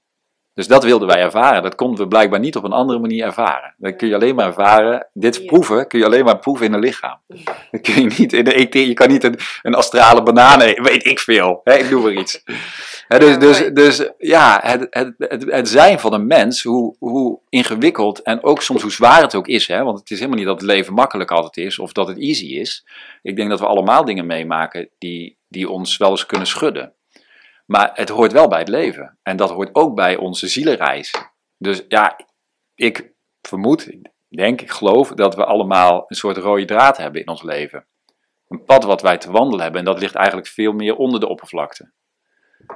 Dus 0.54 0.66
dat 0.66 0.84
wilden 0.84 1.08
wij 1.08 1.20
ervaren. 1.20 1.62
Dat 1.62 1.74
konden 1.74 1.98
we 2.00 2.08
blijkbaar 2.08 2.40
niet 2.40 2.56
op 2.56 2.64
een 2.64 2.72
andere 2.72 2.98
manier 2.98 3.24
ervaren. 3.24 3.74
Dat 3.76 3.96
kun 3.96 4.08
je 4.08 4.14
alleen 4.14 4.34
maar 4.34 4.46
ervaren. 4.46 5.08
Dit 5.12 5.36
Ja. 5.36 5.44
proeven 5.44 5.88
kun 5.88 5.98
je 5.98 6.04
alleen 6.04 6.24
maar 6.24 6.38
proeven 6.38 6.66
in 6.66 6.72
een 6.72 6.80
lichaam. 6.80 7.18
Dat 7.70 7.80
kun 7.80 7.94
je 7.94 8.14
niet 8.18 8.32
in 8.32 8.44
de 8.44 8.54
ET. 8.54 8.74
Je 8.74 8.94
kan 8.94 9.08
niet 9.08 9.24
een, 9.24 9.38
een 9.62 9.74
astrale 9.74 10.22
banaan 10.22 10.60
eten. 10.60 10.82
Weet 10.82 11.06
ik 11.06 11.18
veel. 11.18 11.60
Hè, 11.64 11.74
ik 11.74 11.88
doe 11.88 12.02
maar 12.02 12.12
iets. 12.12 12.42
Dus, 12.44 12.56
Ja, 13.08 13.36
dus, 13.36 13.70
dus 13.72 14.10
ja, 14.18 14.60
het, 14.62 14.86
het, 14.90 15.14
het, 15.18 15.44
het 15.50 15.68
zijn 15.68 16.00
van 16.00 16.12
een 16.12 16.26
mens, 16.26 16.62
hoe, 16.62 16.96
hoe 16.98 17.38
ingewikkeld 17.48 18.22
en 18.22 18.44
ook 18.44 18.62
soms 18.62 18.82
hoe 18.82 18.92
zwaar 18.92 19.20
het 19.20 19.34
ook 19.34 19.46
is. 19.48 19.66
Hè, 19.68 19.82
want 19.82 19.98
het 19.98 20.10
is 20.10 20.16
helemaal 20.16 20.38
niet 20.38 20.48
dat 20.48 20.60
het 20.60 20.70
leven 20.70 20.94
makkelijk 20.94 21.30
altijd 21.30 21.66
is 21.66 21.78
of 21.78 21.92
dat 21.92 22.08
het 22.08 22.18
easy 22.18 22.46
is. 22.46 22.86
Ik 23.22 23.36
denk 23.36 23.50
dat 23.50 23.60
we 23.60 23.66
allemaal 23.66 24.04
dingen 24.04 24.26
meemaken 24.26 24.88
die, 24.98 25.36
die 25.48 25.68
ons 25.70 25.96
wel 25.96 26.10
eens 26.10 26.26
kunnen 26.26 26.46
schudden. 26.46 26.92
Maar 27.72 27.90
het 27.94 28.08
hoort 28.08 28.32
wel 28.32 28.48
bij 28.48 28.58
het 28.58 28.68
leven. 28.68 29.18
En 29.22 29.36
dat 29.36 29.50
hoort 29.50 29.74
ook 29.74 29.94
bij 29.94 30.16
onze 30.16 30.48
zielenreis. 30.48 31.14
Dus 31.58 31.84
ja, 31.88 32.20
ik 32.74 33.12
vermoed, 33.40 33.88
ik 33.88 34.10
denk, 34.28 34.60
ik 34.60 34.70
geloof 34.70 35.08
dat 35.08 35.34
we 35.34 35.44
allemaal 35.44 36.04
een 36.08 36.16
soort 36.16 36.36
rode 36.36 36.64
draad 36.64 36.96
hebben 36.96 37.20
in 37.20 37.28
ons 37.28 37.42
leven. 37.42 37.86
Een 38.48 38.64
pad 38.64 38.84
wat 38.84 39.02
wij 39.02 39.18
te 39.18 39.30
wandelen 39.30 39.62
hebben. 39.62 39.80
En 39.80 39.86
dat 39.86 40.00
ligt 40.00 40.14
eigenlijk 40.14 40.46
veel 40.46 40.72
meer 40.72 40.96
onder 40.96 41.20
de 41.20 41.28
oppervlakte. 41.28 41.92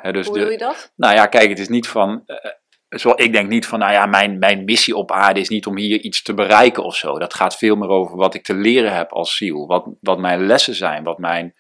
Dus 0.03 0.27
Hoe 0.27 0.35
de, 0.39 0.43
doe 0.43 0.53
je 0.53 0.59
dat? 0.59 0.93
nou 0.97 1.15
ja, 1.15 1.27
kijk, 1.27 1.49
het 1.49 1.59
is 1.59 1.69
niet 1.69 1.89
van. 1.89 2.23
eh, 2.27 2.51
zo, 2.89 3.13
ik 3.17 3.33
denk 3.33 3.49
niet 3.49 3.67
van, 3.67 3.79
nou 3.79 3.93
ja, 3.93 4.07
mijn, 4.07 4.39
mijn 4.39 4.65
missie 4.65 4.97
op 4.97 5.13
aarde 5.13 5.41
is 5.41 5.49
niet 5.49 5.67
om 5.67 5.77
hier 5.77 6.01
iets 6.01 6.23
te 6.23 6.35
bereiken 6.35 6.85
of 6.85 6.97
zo. 6.97 7.19
Dat 7.19 7.35
gaat 7.35 7.57
veel 7.57 7.77
meer 7.77 7.89
over 7.89 8.17
wat 8.17 8.35
ik 8.35 8.45
te 8.45 8.55
leren 8.55 8.95
heb 8.95 9.13
als 9.13 9.37
ziel. 9.37 9.67
Wat, 9.67 9.87
wat 10.01 10.19
mijn 10.19 10.47
lessen 10.47 10.75
zijn, 10.75 11.05
wat 11.05 11.19
mijn, 11.19 11.55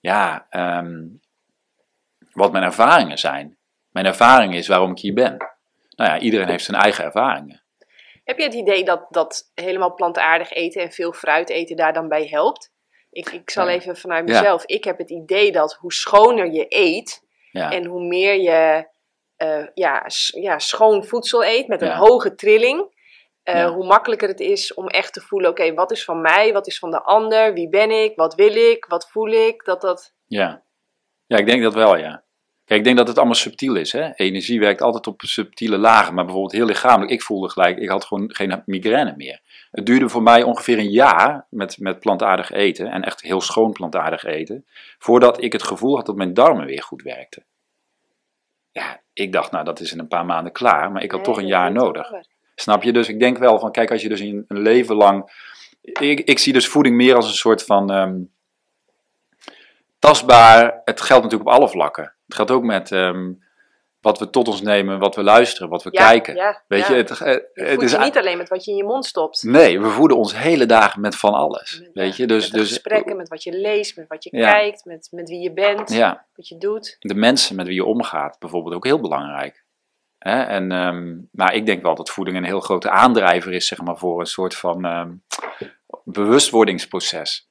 ja, 0.00 0.46
ehm, 0.50 1.02
wat 2.34 2.52
mijn 2.52 2.64
ervaringen 2.64 3.18
zijn. 3.18 3.58
Mijn 3.90 4.06
ervaring 4.06 4.54
is 4.54 4.68
waarom 4.68 4.90
ik 4.90 4.98
hier 4.98 5.14
ben. 5.14 5.36
Nou 5.96 6.10
ja, 6.10 6.18
iedereen 6.18 6.48
heeft 6.48 6.64
zijn 6.64 6.80
eigen 6.80 7.04
ervaringen. 7.04 7.62
Heb 8.24 8.38
je 8.38 8.44
het 8.44 8.54
idee 8.54 8.84
dat, 8.84 9.06
dat 9.10 9.50
helemaal 9.54 9.94
plantaardig 9.94 10.50
eten 10.52 10.82
en 10.82 10.92
veel 10.92 11.12
fruit 11.12 11.48
eten 11.50 11.76
daar 11.76 11.92
dan 11.92 12.08
bij 12.08 12.26
helpt? 12.26 12.72
Ik, 13.10 13.28
ik 13.30 13.50
zal 13.50 13.68
even 13.68 13.96
vanuit 13.96 14.28
Ja. 14.28 14.38
mezelf. 14.38 14.64
Ik 14.64 14.84
heb 14.84 14.98
het 14.98 15.10
idee 15.10 15.52
dat 15.52 15.74
hoe 15.74 15.92
schoner 15.92 16.52
je 16.52 16.66
eet 16.68 17.22
Ja, 17.50 17.70
en 17.70 17.84
hoe 17.84 18.04
meer 18.06 18.34
je 18.40 18.88
eh, 19.36 19.66
ja, 19.74 20.06
ja, 20.26 20.58
schoon 20.58 21.04
voedsel 21.04 21.44
eet 21.44 21.68
met 21.68 21.82
een 21.82 21.88
Ja. 21.88 21.96
hoge 21.96 22.34
trilling, 22.34 22.86
eh, 23.42 23.70
hoe 23.70 23.86
makkelijker 23.86 24.28
het 24.28 24.40
is 24.40 24.74
om 24.74 24.88
echt 24.88 25.12
te 25.12 25.20
voelen: 25.20 25.50
oké, 25.50 25.74
wat 25.74 25.90
is 25.90 26.04
van 26.04 26.20
mij, 26.20 26.52
wat 26.52 26.66
is 26.66 26.78
van 26.78 26.90
de 26.90 27.02
ander, 27.02 27.52
wie 27.52 27.68
ben 27.68 27.90
ik, 27.90 28.16
wat 28.16 28.34
wil 28.34 28.54
ik, 28.54 28.84
wat 28.84 29.10
voel 29.10 29.28
ik. 29.28 29.64
Dat 29.64 29.80
dat. 29.80 30.14
ja. 30.26 30.62
ja, 31.26 31.36
ik 31.36 31.46
denk 31.46 31.62
dat 31.62 31.74
wel, 31.74 31.96
ja. 31.96 32.23
Kijk, 32.64 32.78
ik 32.78 32.84
denk 32.84 32.96
dat 32.96 33.08
het 33.08 33.16
allemaal 33.16 33.34
subtiel 33.34 33.74
is. 33.74 33.92
Hè? 33.92 34.14
Energie 34.14 34.60
werkt 34.60 34.82
altijd 34.82 35.06
op 35.06 35.20
subtiele 35.24 35.78
lagen, 35.78 36.14
maar 36.14 36.24
bijvoorbeeld 36.24 36.54
heel 36.54 36.66
lichamelijk. 36.66 37.10
Ik 37.12 37.22
voelde 37.22 37.48
gelijk, 37.48 37.78
ik 37.78 37.88
had 37.88 38.04
gewoon 38.04 38.34
geen 38.34 38.62
migraine 38.66 39.14
meer. 39.16 39.40
Het 39.70 39.86
duurde 39.86 40.08
voor 40.08 40.22
mij 40.22 40.42
ongeveer 40.42 40.78
een 40.78 40.90
jaar 40.90 41.46
met, 41.50 41.78
met 41.78 42.00
plantaardig 42.00 42.50
eten, 42.50 42.86
en 42.90 43.02
echt 43.02 43.20
heel 43.22 43.40
schoon 43.40 43.72
plantaardig 43.72 44.24
eten, 44.24 44.66
voordat 44.98 45.42
ik 45.42 45.52
het 45.52 45.62
gevoel 45.62 45.96
had 45.96 46.06
dat 46.06 46.16
mijn 46.16 46.34
darmen 46.34 46.66
weer 46.66 46.82
goed 46.82 47.02
werkten. 47.02 47.44
Ja, 48.72 49.00
ik 49.12 49.32
dacht, 49.32 49.50
nou, 49.50 49.64
dat 49.64 49.80
is 49.80 49.92
in 49.92 49.98
een 49.98 50.08
paar 50.08 50.26
maanden 50.26 50.52
klaar, 50.52 50.92
maar 50.92 51.02
ik 51.02 51.10
had 51.10 51.24
toch 51.24 51.38
een 51.38 51.46
jaar 51.46 51.72
nodig. 51.72 52.10
Snap 52.54 52.82
je? 52.82 52.92
Dus 52.92 53.08
ik 53.08 53.20
denk 53.20 53.38
wel 53.38 53.58
van, 53.58 53.72
kijk, 53.72 53.90
als 53.90 54.02
je 54.02 54.08
dus 54.08 54.20
in 54.20 54.44
een 54.48 54.60
leven 54.62 54.96
lang. 54.96 55.42
Ik, 55.80 56.20
ik 56.20 56.38
zie 56.38 56.52
dus 56.52 56.68
voeding 56.68 56.96
meer 56.96 57.14
als 57.14 57.26
een 57.26 57.34
soort 57.34 57.64
van. 57.64 57.90
ehm, 57.90 58.16
tastbaar. 60.06 60.80
Het 60.84 61.00
geldt 61.00 61.22
natuurlijk 61.22 61.50
op 61.50 61.56
alle 61.56 61.68
vlakken. 61.68 62.14
Het 62.26 62.34
geldt 62.34 62.50
ook 62.50 62.62
met 62.62 62.92
ehm, 62.92 63.32
wat 64.00 64.18
we 64.18 64.30
tot 64.30 64.48
ons 64.48 64.62
nemen, 64.62 64.98
wat 64.98 65.14
we 65.14 65.22
luisteren, 65.22 65.68
wat 65.68 65.82
we 65.82 65.88
Ja, 65.92 66.08
kijken. 66.08 66.34
ja, 66.34 66.62
Weet 66.66 66.86
ja. 66.86 66.92
je, 66.94 66.96
het, 67.02 67.10
eh, 67.10 67.36
het 67.52 67.82
is. 67.82 67.90
je 67.92 67.98
niet 67.98 68.18
alleen 68.18 68.36
met 68.38 68.48
wat 68.48 68.64
je 68.64 68.70
in 68.70 68.76
je 68.76 68.84
mond 68.84 69.06
stopt. 69.06 69.42
Nee, 69.42 69.80
we 69.80 69.88
voeden 69.88 70.16
ons 70.16 70.36
hele 70.36 70.66
dagen 70.66 71.00
met 71.00 71.16
van 71.16 71.32
alles. 71.34 71.82
Weet 71.92 72.16
je, 72.16 72.26
dus. 72.26 72.50
met 72.50 72.60
dus 72.60 72.68
gesprekken, 72.68 73.16
met 73.16 73.28
wat 73.28 73.42
je 73.42 73.52
leest, 73.52 73.96
met 73.96 74.08
wat 74.08 74.24
je 74.24 74.30
kijkt, 74.30 74.84
met, 74.84 75.08
met 75.10 75.28
wie 75.28 75.40
je 75.40 75.52
bent, 75.52 75.96
wat 76.34 76.48
je 76.48 76.58
doet. 76.58 76.96
de 76.98 77.14
mensen 77.14 77.56
met 77.56 77.66
wie 77.66 77.74
je 77.74 77.84
omgaat, 77.84 78.38
bijvoorbeeld 78.38 78.74
ook 78.74 78.84
heel 78.84 79.00
belangrijk. 79.00 79.64
Hè? 80.18 80.42
En, 80.42 80.72
ehm, 80.72 81.16
maar 81.30 81.54
ik 81.54 81.66
denk 81.66 81.82
wel 81.82 81.94
dat 81.94 82.10
voeding 82.10 82.36
een 82.36 82.44
heel 82.44 82.60
grote 82.60 82.90
aandrijver 82.90 83.52
is, 83.52 83.66
zeg 83.66 83.80
maar, 83.80 83.96
voor 83.96 84.20
een 84.20 84.26
soort 84.26 84.54
van 84.54 84.84
ehm, 84.84 85.12
bewustwordingsproces. 86.04 87.48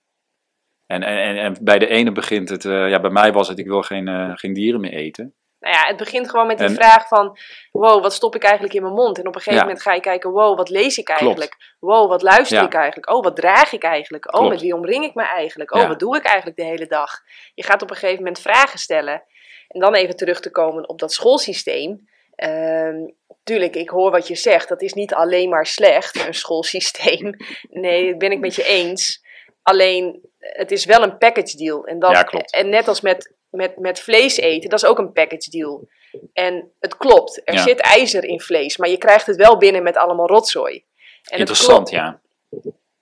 En, 0.87 1.03
en, 1.03 1.37
en, 1.37 1.57
bij 1.61 1.79
de 1.79 1.87
ene 1.87 2.11
begint 2.11 2.49
het, 2.49 2.65
eh, 2.65 2.89
ja, 2.89 2.99
bij 2.99 3.09
mij 3.11 3.31
was 3.31 3.47
het, 3.47 3.59
ik 3.59 3.65
wil 3.67 3.81
geen, 3.81 4.07
eh, 4.07 4.31
geen 4.33 4.53
dieren 4.53 4.81
meer 4.81 4.93
eten. 4.93 5.33
Nou 5.59 5.75
ja, 5.75 5.87
het 5.87 5.97
begint 5.97 6.29
gewoon 6.29 6.47
met 6.47 6.57
die 6.57 6.67
En- 6.67 6.75
vraag 6.75 7.07
van, 7.07 7.37
wow, 7.71 8.01
wat 8.01 8.13
stop 8.13 8.35
ik 8.35 8.43
eigenlijk 8.43 8.73
in 8.73 8.81
mijn 8.81 8.93
mond? 8.93 9.17
En 9.17 9.27
op 9.27 9.35
een 9.35 9.41
gegeven 9.41 9.59
Ja. 9.59 9.65
moment 9.65 9.81
ga 9.81 9.93
je 9.93 9.99
kijken, 10.01 10.31
wow, 10.31 10.57
wat 10.57 10.69
lees 10.69 10.97
ik 10.97 11.05
Klopt. 11.05 11.21
eigenlijk? 11.21 11.75
Wow, 11.79 12.09
wat 12.09 12.21
luister 12.21 12.57
Ja. 12.57 12.65
ik 12.65 12.73
eigenlijk? 12.73 13.11
Oh, 13.11 13.23
wat 13.23 13.35
draag 13.35 13.71
ik 13.71 13.83
eigenlijk? 13.83 14.35
Oh, 14.35 14.49
met 14.49 14.61
wie 14.61 14.73
omring 14.75 15.03
ik 15.05 15.13
me 15.13 15.23
eigenlijk? 15.23 15.73
Oh, 15.73 15.81
Ja. 15.81 15.87
wat 15.87 15.99
doe 15.99 16.17
ik 16.17 16.23
eigenlijk 16.25 16.57
de 16.57 16.63
hele 16.65 16.87
dag? 16.87 17.11
Je 17.53 17.63
gaat 17.63 17.81
op 17.81 17.89
een 17.89 17.95
gegeven 17.95 18.23
moment 18.23 18.39
vragen 18.41 18.79
stellen. 18.79 19.23
En 19.67 19.79
dan 19.79 19.93
even 19.93 20.15
terug 20.15 20.39
te 20.39 20.51
komen 20.51 20.89
op 20.89 20.99
dat 20.99 21.13
schoolsysteem. 21.13 22.09
Ehm 22.35 22.95
tuurlijk, 23.43 23.75
ik 23.75 23.89
hoor 23.89 24.11
wat 24.11 24.27
je 24.27 24.35
zegt. 24.35 24.69
Dat 24.69 24.81
is 24.81 24.93
niet 24.93 25.13
alleen 25.13 25.49
maar 25.49 25.65
slecht, 25.65 26.25
een 26.27 26.33
schoolsysteem. 26.33 27.35
Nee, 27.69 28.09
dat 28.09 28.17
ben 28.17 28.31
ik 28.31 28.39
met 28.39 28.55
je 28.55 28.63
eens. 28.67 29.22
Alleen, 29.63 30.21
het 30.39 30.71
is 30.71 30.85
wel 30.85 31.03
een 31.03 31.17
package 31.17 31.57
deal. 31.57 31.85
En, 31.85 31.97
Ja, 31.99 32.23
klopt. 32.23 32.53
en 32.53 32.69
net 32.69 32.87
als 32.87 33.01
met, 33.01 33.33
met, 33.49 33.77
met 33.79 33.99
vlees 33.99 34.37
eten, 34.37 34.69
dat 34.69 34.83
is 34.83 34.89
ook 34.89 34.97
een 34.97 35.11
package 35.11 35.49
deal. 35.49 35.87
En 36.33 36.71
het 36.79 36.97
klopt, 36.97 37.41
er 37.45 37.53
Ja. 37.53 37.61
zit 37.61 37.79
ijzer 37.79 38.23
in 38.23 38.39
vlees, 38.41 38.77
maar 38.77 38.89
je 38.89 38.97
krijgt 38.97 39.25
het 39.25 39.35
wel 39.35 39.57
binnen 39.57 39.83
met 39.83 39.97
allemaal 39.97 40.27
rotzooi. 40.27 40.83
En 41.23 41.39
Interessant, 41.39 41.89
ja. 41.89 42.21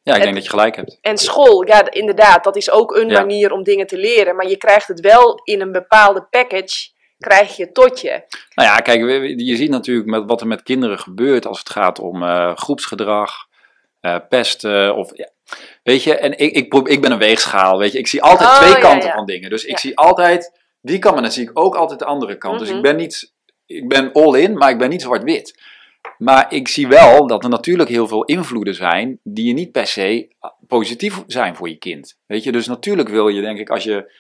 Ja, 0.03 0.15
ik 0.15 0.21
denk 0.21 0.33
dat 0.35 0.43
je 0.43 0.49
gelijk 0.49 0.75
hebt. 0.75 0.97
En 1.01 1.17
school, 1.17 1.67
ja, 1.67 1.91
inderdaad, 1.91 2.43
dat 2.43 2.55
is 2.55 2.71
ook 2.71 2.95
een 2.95 3.09
Ja. 3.09 3.19
manier 3.19 3.51
om 3.51 3.63
dingen 3.63 3.87
te 3.87 3.97
leren. 3.97 4.35
Maar 4.35 4.47
je 4.47 4.57
krijgt 4.57 4.87
het 4.87 4.99
wel 4.99 5.39
in 5.43 5.61
een 5.61 5.71
bepaalde 5.71 6.21
package, 6.29 6.89
krijg 7.17 7.55
je 7.57 7.71
tot 7.71 8.01
je. 8.01 8.09
Nou 8.55 8.69
ja, 8.69 8.77
kijk, 8.77 9.01
je 9.39 9.55
ziet 9.55 9.69
natuurlijk 9.69 10.07
met 10.07 10.23
wat 10.25 10.41
er 10.41 10.47
met 10.47 10.63
kinderen 10.63 10.99
gebeurt 10.99 11.45
als 11.45 11.59
het 11.59 11.69
gaat 11.69 11.99
om 11.99 12.23
eh, 12.23 12.55
groepsgedrag, 12.55 13.31
eh, 13.99 14.15
pesten 14.29 14.95
of... 14.95 15.11
Weet 15.83 16.03
je, 16.03 16.15
en 16.15 16.37
ik, 16.39 16.69
ik, 16.87 17.01
ben 17.01 17.11
een 17.11 17.17
weegschaal, 17.17 17.77
weet 17.77 17.91
je. 17.91 17.97
Ik 17.97 18.07
zie 18.07 18.21
altijd 18.21 18.49
Oh, 18.49 18.57
twee 18.57 18.77
kanten 18.79 19.07
ja. 19.09 19.15
van 19.15 19.25
dingen. 19.25 19.49
Dus 19.49 19.65
ik 19.65 19.77
zie 19.79 19.97
altijd 19.97 20.59
die 20.81 20.99
kant, 20.99 21.13
maar 21.13 21.23
dan 21.23 21.31
zie 21.31 21.43
ik 21.43 21.59
ook 21.59 21.75
altijd 21.75 21.99
de 21.99 22.05
andere 22.05 22.37
kant. 22.37 22.59
Dus 22.59 22.67
Mhm. 22.67 22.77
ik 22.77 22.83
ben 22.83 22.95
niet... 22.95 23.33
Ik 23.65 23.87
ben 23.87 24.11
all 24.13 24.39
in, 24.39 24.57
maar 24.57 24.69
ik 24.69 24.77
ben 24.77 24.89
niet 24.89 25.01
zwart-wit. 25.01 25.59
Maar 26.17 26.53
ik 26.53 26.67
zie 26.67 26.87
wel 26.87 27.27
dat 27.27 27.43
er 27.43 27.49
natuurlijk 27.49 27.89
heel 27.89 28.07
veel 28.07 28.23
invloeden 28.23 28.75
zijn 28.75 29.19
die 29.23 29.45
je 29.47 29.53
niet 29.53 29.71
per 29.71 29.87
se 29.87 30.27
positief 30.67 31.23
zijn 31.27 31.55
voor 31.55 31.69
je 31.69 31.75
kind. 31.77 32.17
Weet 32.25 32.43
je, 32.43 32.51
dus 32.51 32.67
natuurlijk 32.67 33.09
wil 33.09 33.27
je, 33.27 33.41
denk 33.41 33.59
ik, 33.59 33.69
als 33.69 33.83
je... 33.83 34.11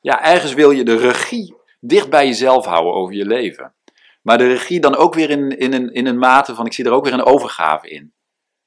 Ja, 0.00 0.24
ergens 0.24 0.54
wil 0.54 0.70
je 0.70 0.84
de 0.84 0.96
regie 0.96 1.54
dicht 1.80 2.10
bij 2.10 2.26
jezelf 2.26 2.66
houden 2.66 2.92
over 2.94 3.14
je 3.14 3.26
leven. 3.26 3.74
Maar 4.22 4.38
de 4.38 4.46
regie 4.46 4.80
dan 4.80 4.96
ook 4.96 5.14
weer 5.14 5.30
in, 5.30 5.58
in, 5.58 5.72
een, 5.72 5.92
in 5.92 6.06
een 6.06 6.18
mate 6.18 6.54
van, 6.54 6.66
ik 6.66 6.72
zie 6.72 6.84
er 6.84 6.92
ook 6.92 7.04
weer 7.04 7.12
een 7.14 7.24
overgave 7.24 7.88
in. 7.88 8.12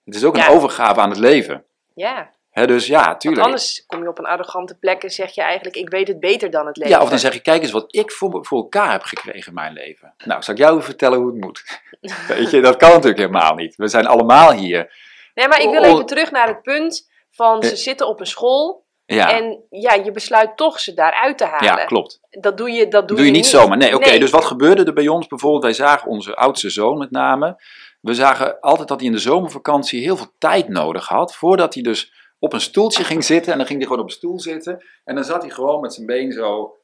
Het 0.03 0.15
is 0.15 0.23
ook 0.23 0.35
Ja. 0.35 0.47
een 0.47 0.55
overgave 0.55 0.99
aan 0.99 1.09
het 1.09 1.19
leven. 1.19 1.63
Ja, 1.99 2.31
dus 2.65 2.87
ja, 2.87 3.05
want 3.05 3.19
tuurlijk. 3.19 3.45
anders 3.45 3.83
kom 3.85 4.01
je 4.01 4.09
op 4.09 4.19
een 4.19 4.25
arrogante 4.25 4.77
plek 4.77 5.03
en 5.03 5.09
zeg 5.09 5.35
je 5.35 5.41
eigenlijk, 5.41 5.75
ik 5.75 5.89
weet 5.89 6.07
het 6.07 6.19
beter 6.19 6.49
dan 6.49 6.67
het 6.67 6.77
leven. 6.77 6.93
Ja, 6.93 7.01
of 7.01 7.09
dan 7.09 7.19
zeg 7.19 7.33
je, 7.33 7.39
kijk 7.39 7.61
eens 7.61 7.71
wat 7.71 7.95
ik 7.95 8.11
voor, 8.11 8.45
voor 8.45 8.57
elkaar 8.57 8.91
heb 8.91 9.03
gekregen 9.03 9.47
in 9.47 9.53
mijn 9.53 9.73
leven. 9.73 10.13
Nou, 10.25 10.41
zal 10.41 10.53
ik 10.53 10.59
jou 10.59 10.81
vertellen 10.81 11.19
hoe 11.19 11.27
het 11.27 11.41
moet? 11.41 11.81
Weet 12.27 12.49
je, 12.49 12.61
dat 12.61 12.77
kan 12.77 12.89
natuurlijk 12.89 13.17
helemaal 13.17 13.55
niet. 13.55 13.75
We 13.75 13.87
zijn 13.87 14.07
allemaal 14.07 14.51
hier. 14.51 14.93
Nee, 15.33 15.47
maar 15.47 15.61
ik 15.61 15.69
wil 15.69 15.83
even 15.83 16.05
terug 16.05 16.31
naar 16.31 16.47
het 16.47 16.61
punt 16.61 17.09
van 17.31 17.63
ze 17.63 17.75
zitten 17.75 18.07
op 18.07 18.19
een 18.19 18.25
school 18.25 18.85
Ja, 19.05 19.31
en 19.31 19.65
ja, 19.69 19.93
je 19.93 20.11
besluit 20.11 20.57
toch 20.57 20.79
ze 20.79 20.93
daaruit 20.93 21.37
te 21.37 21.45
halen. 21.45 21.77
ja 21.77 21.85
klopt. 21.85 22.19
Dat 22.29 22.57
doe 22.57 22.71
je, 22.71 22.87
dat 22.87 23.07
doe 23.07 23.17
doe 23.17 23.25
je 23.25 23.31
niet 23.31 23.45
zomaar. 23.45 23.77
Nee, 23.77 23.95
oké. 23.95 24.09
Nee. 24.09 24.19
dus 24.19 24.31
wat 24.31 24.45
gebeurde 24.45 24.83
er 24.83 24.93
bij 24.93 25.07
ons 25.07 25.27
bijvoorbeeld? 25.27 25.63
Wij 25.63 25.73
zagen 25.73 26.09
onze 26.09 26.35
oudste 26.35 26.69
zoon 26.69 26.97
met 26.97 27.11
name. 27.11 27.57
We 27.99 28.13
zagen 28.13 28.59
altijd 28.59 28.87
dat 28.87 28.99
hij 28.99 29.07
in 29.07 29.13
de 29.13 29.21
zomervakantie 29.21 30.01
heel 30.01 30.17
veel 30.17 30.33
tijd 30.37 30.67
nodig 30.67 31.07
had. 31.07 31.35
Voordat 31.35 31.73
hij 31.73 31.83
dus 31.83 32.13
op 32.39 32.53
een 32.53 32.61
stoeltje 32.61 33.03
ging 33.03 33.23
zitten. 33.23 33.51
En 33.51 33.57
dan 33.57 33.67
ging 33.67 33.79
hij 33.79 33.87
gewoon 33.87 34.03
op 34.03 34.09
een 34.09 34.17
stoel 34.17 34.39
zitten. 34.39 34.83
En 35.03 35.15
dan 35.15 35.23
zat 35.23 35.41
hij 35.41 35.51
gewoon 35.51 35.81
met 35.81 35.93
zijn 35.93 36.05
been 36.05 36.31
zo, 36.31 36.77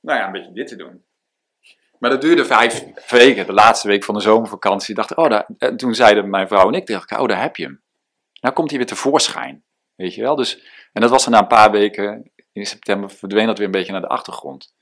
nou 0.00 0.18
ja, 0.18 0.26
een 0.26 0.32
beetje 0.32 0.52
dit 0.52 0.66
te 0.66 0.76
doen. 0.76 1.04
Maar 1.98 2.10
dat 2.10 2.20
duurde 2.20 2.44
vijf 2.44 2.84
weken. 3.10 3.46
De 3.46 3.52
laatste 3.52 3.88
week 3.88 4.04
van 4.04 4.14
de 4.14 4.20
zomervakantie. 4.20 4.94
Dacht, 4.94 5.14
oh, 5.14 5.28
daar, 5.28 5.48
en 5.58 5.76
toen 5.76 5.94
zeiden 5.94 6.30
mijn 6.30 6.48
vrouw 6.48 6.68
en 6.68 6.74
ik 6.74 6.88
elkaar, 6.88 7.20
oh, 7.20 7.28
daar 7.28 7.42
heb 7.42 7.56
je 7.56 7.64
hem. 7.64 7.82
Nou 8.40 8.54
komt 8.54 8.68
hij 8.68 8.78
weer 8.78 8.88
tevoorschijn. 8.88 9.64
Weet 9.94 10.14
je 10.14 10.22
wel? 10.22 10.36
Dus, 10.36 10.62
en 10.92 11.00
dat 11.00 11.10
was 11.10 11.24
er 11.24 11.30
na 11.30 11.38
een 11.38 11.46
paar 11.46 11.70
weken. 11.70 12.30
In 12.52 12.66
september 12.66 13.10
verdween 13.10 13.46
dat 13.46 13.56
weer 13.56 13.66
een 13.66 13.72
beetje 13.72 13.92
naar 13.92 14.00
de 14.00 14.08
achtergrond. 14.08 14.74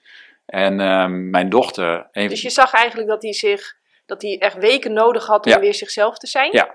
En 0.47 0.81
ehm, 0.81 1.31
mijn 1.31 1.49
dochter... 1.49 2.09
Dus 2.13 2.43
je 2.43 2.51
zag 2.51 2.73
eigenlijk 2.73 3.09
dat 3.09 3.23
hij 3.23 3.33
zich, 3.33 3.77
dat 4.13 4.23
hij 4.23 4.39
echt 4.39 4.57
weken 4.57 4.93
nodig 4.93 5.27
had 5.27 5.47
om 5.47 5.53
Ja. 5.53 5.61
weer 5.61 5.75
zichzelf 5.75 6.19
te 6.19 6.27
zijn? 6.27 6.49
Ja. 6.53 6.75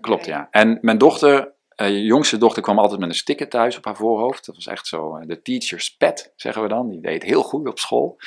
Klopt, 0.00 0.26
ja. 0.26 0.48
En 0.50 0.78
mijn 0.80 0.98
dochter, 0.98 1.52
je 1.76 2.02
jongste 2.04 2.38
dochter, 2.38 2.62
kwam 2.62 2.78
altijd 2.78 3.00
met 3.00 3.08
een 3.08 3.14
sticker 3.14 3.48
thuis 3.48 3.76
op 3.76 3.84
haar 3.84 3.96
voorhoofd. 3.96 4.46
Dat 4.46 4.54
was 4.54 4.66
echt 4.66 4.86
zo 4.86 5.16
eh, 5.16 5.26
de 5.26 5.42
teacher's 5.42 5.96
pet, 5.96 6.32
zeggen 6.36 6.62
we 6.62 6.68
dan. 6.68 6.90
Die 6.90 7.00
deed 7.00 7.22
heel 7.22 7.42
goed 7.42 7.68
op 7.68 7.78
school. 7.78 8.18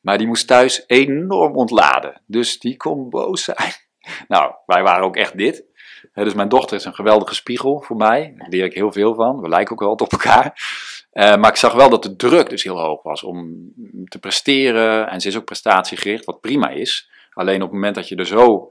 Maar 0.00 0.18
die 0.18 0.26
moest 0.26 0.46
thuis 0.46 0.84
enorm 0.86 1.56
ontladen. 1.56 2.22
Dus 2.26 2.58
die 2.58 2.76
kon 2.76 3.10
boos 3.10 3.44
zijn. 3.44 3.72
Nou, 4.28 4.54
wij 4.66 4.82
waren 4.82 5.04
ook 5.04 5.16
echt 5.16 5.36
dit. 5.38 5.64
Dus 6.12 6.34
mijn 6.34 6.48
dochter 6.48 6.76
is 6.76 6.84
een 6.84 6.94
geweldige 6.94 7.34
spiegel 7.34 7.80
voor 7.80 7.96
mij. 7.96 8.34
Daar 8.36 8.48
leer 8.48 8.64
ik 8.64 8.74
heel 8.74 8.92
veel 8.92 9.14
van. 9.14 9.40
We 9.40 9.48
lijken 9.48 9.72
ook 9.72 9.80
wel 9.80 9.90
op 9.90 10.12
elkaar. 10.12 10.60
Eh, 11.10 11.36
maar 11.36 11.50
ik 11.50 11.56
zag 11.56 11.72
wel 11.72 11.90
dat 11.90 12.02
de 12.02 12.16
druk 12.16 12.48
dus 12.48 12.62
heel 12.62 12.80
hoog 12.80 13.02
was 13.02 13.22
om 13.22 13.72
te 14.04 14.18
presteren. 14.18 15.08
En 15.08 15.20
ze 15.20 15.28
is 15.28 15.36
ook 15.36 15.44
prestatiegericht, 15.44 16.24
wat 16.24 16.40
prima 16.40 16.68
is. 16.68 17.10
Alleen 17.36 17.62
op 17.62 17.68
het 17.68 17.72
moment 17.72 17.94
dat 17.94 18.08
je 18.08 18.16
er 18.16 18.26
zo 18.26 18.70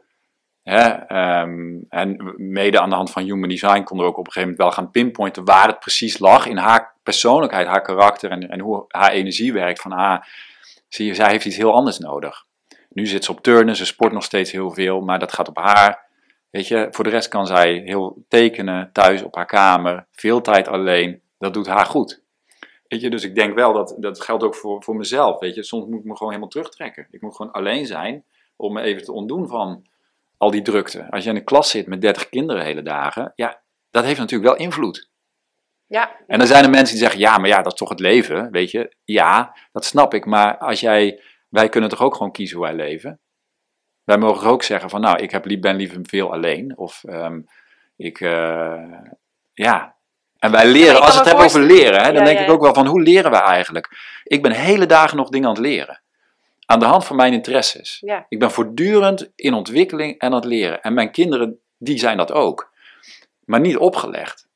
Hè, 0.66 0.90
ehm, 0.90 1.80
en 1.90 2.34
mede 2.38 2.80
aan 2.80 2.90
de 2.90 2.96
hand 2.96 3.12
van 3.12 3.24
Human 3.24 3.50
Design 3.50 3.84
konden 3.84 4.06
we 4.06 4.12
ook 4.12 4.18
op 4.18 4.26
een 4.26 4.32
gegeven 4.32 4.42
moment 4.42 4.58
wel 4.58 4.72
gaan 4.72 4.92
pinpointen 4.92 5.46
waar 5.46 5.68
het 5.68 5.80
precies 5.80 6.20
lag 6.20 6.48
in 6.48 6.58
haar 6.58 6.94
persoonlijkheid, 7.04 7.68
haar 7.68 7.82
karakter 7.82 8.32
en, 8.32 8.50
en 8.50 8.60
hoe 8.60 8.86
haar 8.88 9.12
energie 9.12 9.54
werkt. 9.54 9.82
Van 9.82 9.92
ah, 9.92 10.22
zie 10.88 11.06
je, 11.06 11.14
zij 11.14 11.30
heeft 11.30 11.46
iets 11.46 11.58
heel 11.58 11.74
anders 11.74 12.00
nodig. 12.00 12.46
Nu 12.90 13.06
zit 13.06 13.24
ze 13.24 13.32
op 13.32 13.42
turnen, 13.42 13.76
ze 13.76 13.86
sport 13.86 14.14
nog 14.14 14.24
steeds 14.24 14.52
heel 14.52 14.72
veel, 14.72 15.02
maar 15.02 15.20
dat 15.20 15.34
gaat 15.34 15.48
op 15.48 15.58
haar. 15.58 16.06
Weet 16.50 16.68
je, 16.68 16.88
voor 16.92 17.04
de 17.04 17.10
rest 17.10 17.28
kan 17.28 17.48
zij 17.48 17.82
heel 17.86 18.24
tekenen, 18.28 18.90
thuis 18.94 19.24
op 19.24 19.36
haar 19.36 19.46
kamer, 19.46 20.06
veel 20.12 20.42
tijd 20.42 20.68
alleen. 20.68 21.22
Dat 21.38 21.54
doet 21.54 21.68
haar 21.68 21.86
goed. 21.86 22.22
Weet 22.88 23.02
je, 23.02 23.10
dus 23.10 23.24
ik 23.24 23.36
denk 23.36 23.56
wel 23.56 23.74
dat 23.74 23.96
dat 24.00 24.22
geldt 24.22 24.44
ook 24.44 24.56
voor, 24.56 24.84
voor 24.84 24.96
mezelf. 24.96 25.40
Weet 25.40 25.56
je, 25.56 25.64
soms 25.64 25.86
moet 25.86 26.00
ik 26.00 26.06
me 26.06 26.16
gewoon 26.16 26.32
helemaal 26.32 26.52
terugtrekken. 26.52 27.08
Ik 27.12 27.22
moet 27.22 27.36
gewoon 27.36 27.52
alleen 27.52 27.86
zijn 27.86 28.24
om 28.56 28.74
me 28.74 28.82
even 28.82 29.04
te 29.04 29.12
ontdoen 29.12 29.48
van 29.48 29.86
al 30.38 30.52
die 30.52 30.62
drukte. 30.62 31.08
Als 31.10 31.24
je 31.24 31.30
in 31.30 31.36
een 31.36 31.44
klas 31.44 31.70
zit 31.70 31.88
met 31.88 32.02
30 32.02 32.30
kinderen 32.30 32.64
hele 32.64 32.82
dagen, 32.82 33.32
ja, 33.36 33.62
dat 33.92 34.04
heeft 34.04 34.20
natuurlijk 34.20 34.50
wel 34.50 34.66
invloed. 34.66 35.10
Ja. 35.88 36.16
En 36.28 36.38
dan 36.38 36.48
zijn 36.48 36.64
er 36.64 36.70
mensen 36.70 36.96
die 36.96 37.04
zeggen, 37.04 37.20
ja, 37.20 37.38
maar 37.38 37.50
ja, 37.50 37.62
dat 37.62 37.72
is 37.72 37.78
toch 37.78 37.90
het 37.90 38.00
leven, 38.00 38.52
weet 38.52 38.72
je. 38.72 38.96
Ja, 39.04 39.58
dat 39.72 39.86
snap 39.86 40.14
ik, 40.14 40.26
maar 40.26 40.58
als 40.58 40.80
jij, 40.80 41.22
wij 41.50 41.70
kunnen 41.70 41.90
toch 41.90 42.02
ook 42.02 42.16
gewoon 42.16 42.32
kiezen 42.32 42.58
hoe 42.58 42.66
wij 42.66 42.76
leven. 42.76 43.20
Wij 44.04 44.18
mogen 44.18 44.50
ook 44.50 44.64
zeggen 44.64 44.90
van, 44.90 45.02
nou, 45.02 45.18
ik 45.18 45.32
heb, 45.32 45.46
ben 45.60 45.76
liever 45.76 46.00
veel 46.04 46.32
alleen. 46.32 46.78
Of 46.78 47.04
ehm, 47.04 47.42
ik, 47.96 48.20
eh, 48.20 49.02
ja. 49.54 49.96
En 50.38 50.52
wij 50.52 50.68
leren, 50.68 51.02
als 51.02 51.12
we 51.12 51.18
het 51.18 51.28
hebben 51.28 51.46
over 51.46 51.62
leren, 51.62 52.00
hè, 52.00 52.06
dan 52.06 52.14
Ja, 52.14 52.24
denk 52.24 52.38
ja. 52.38 52.44
ik 52.44 52.52
ook 52.52 52.62
wel 52.62 52.74
van 52.74 52.86
hoe 52.86 53.02
leren 53.02 53.32
we 53.32 53.38
eigenlijk? 53.38 53.90
Ik 54.24 54.42
ben 54.42 54.52
hele 54.52 54.86
dagen 54.86 55.18
nog 55.18 55.30
dingen 55.30 55.48
aan 55.48 55.56
het 55.56 55.64
leren. 55.64 56.02
Aan 56.66 56.80
de 56.80 56.86
hand 56.86 57.06
van 57.06 57.16
mijn 57.16 57.34
interesses. 57.34 57.98
Ja. 58.06 58.26
Ik 58.30 58.40
ben 58.40 58.52
voortdurend 58.52 59.32
in 59.36 59.54
ontwikkeling 59.54 60.20
en 60.20 60.28
aan 60.28 60.36
het 60.36 60.46
leren. 60.46 60.82
En 60.82 60.94
mijn 60.94 61.12
kinderen, 61.12 61.60
die 61.78 62.00
zijn 62.00 62.18
dat 62.18 62.32
ook. 62.32 62.72
Maar 63.46 63.60
niet 63.60 63.78
opgelegd. 63.78 64.48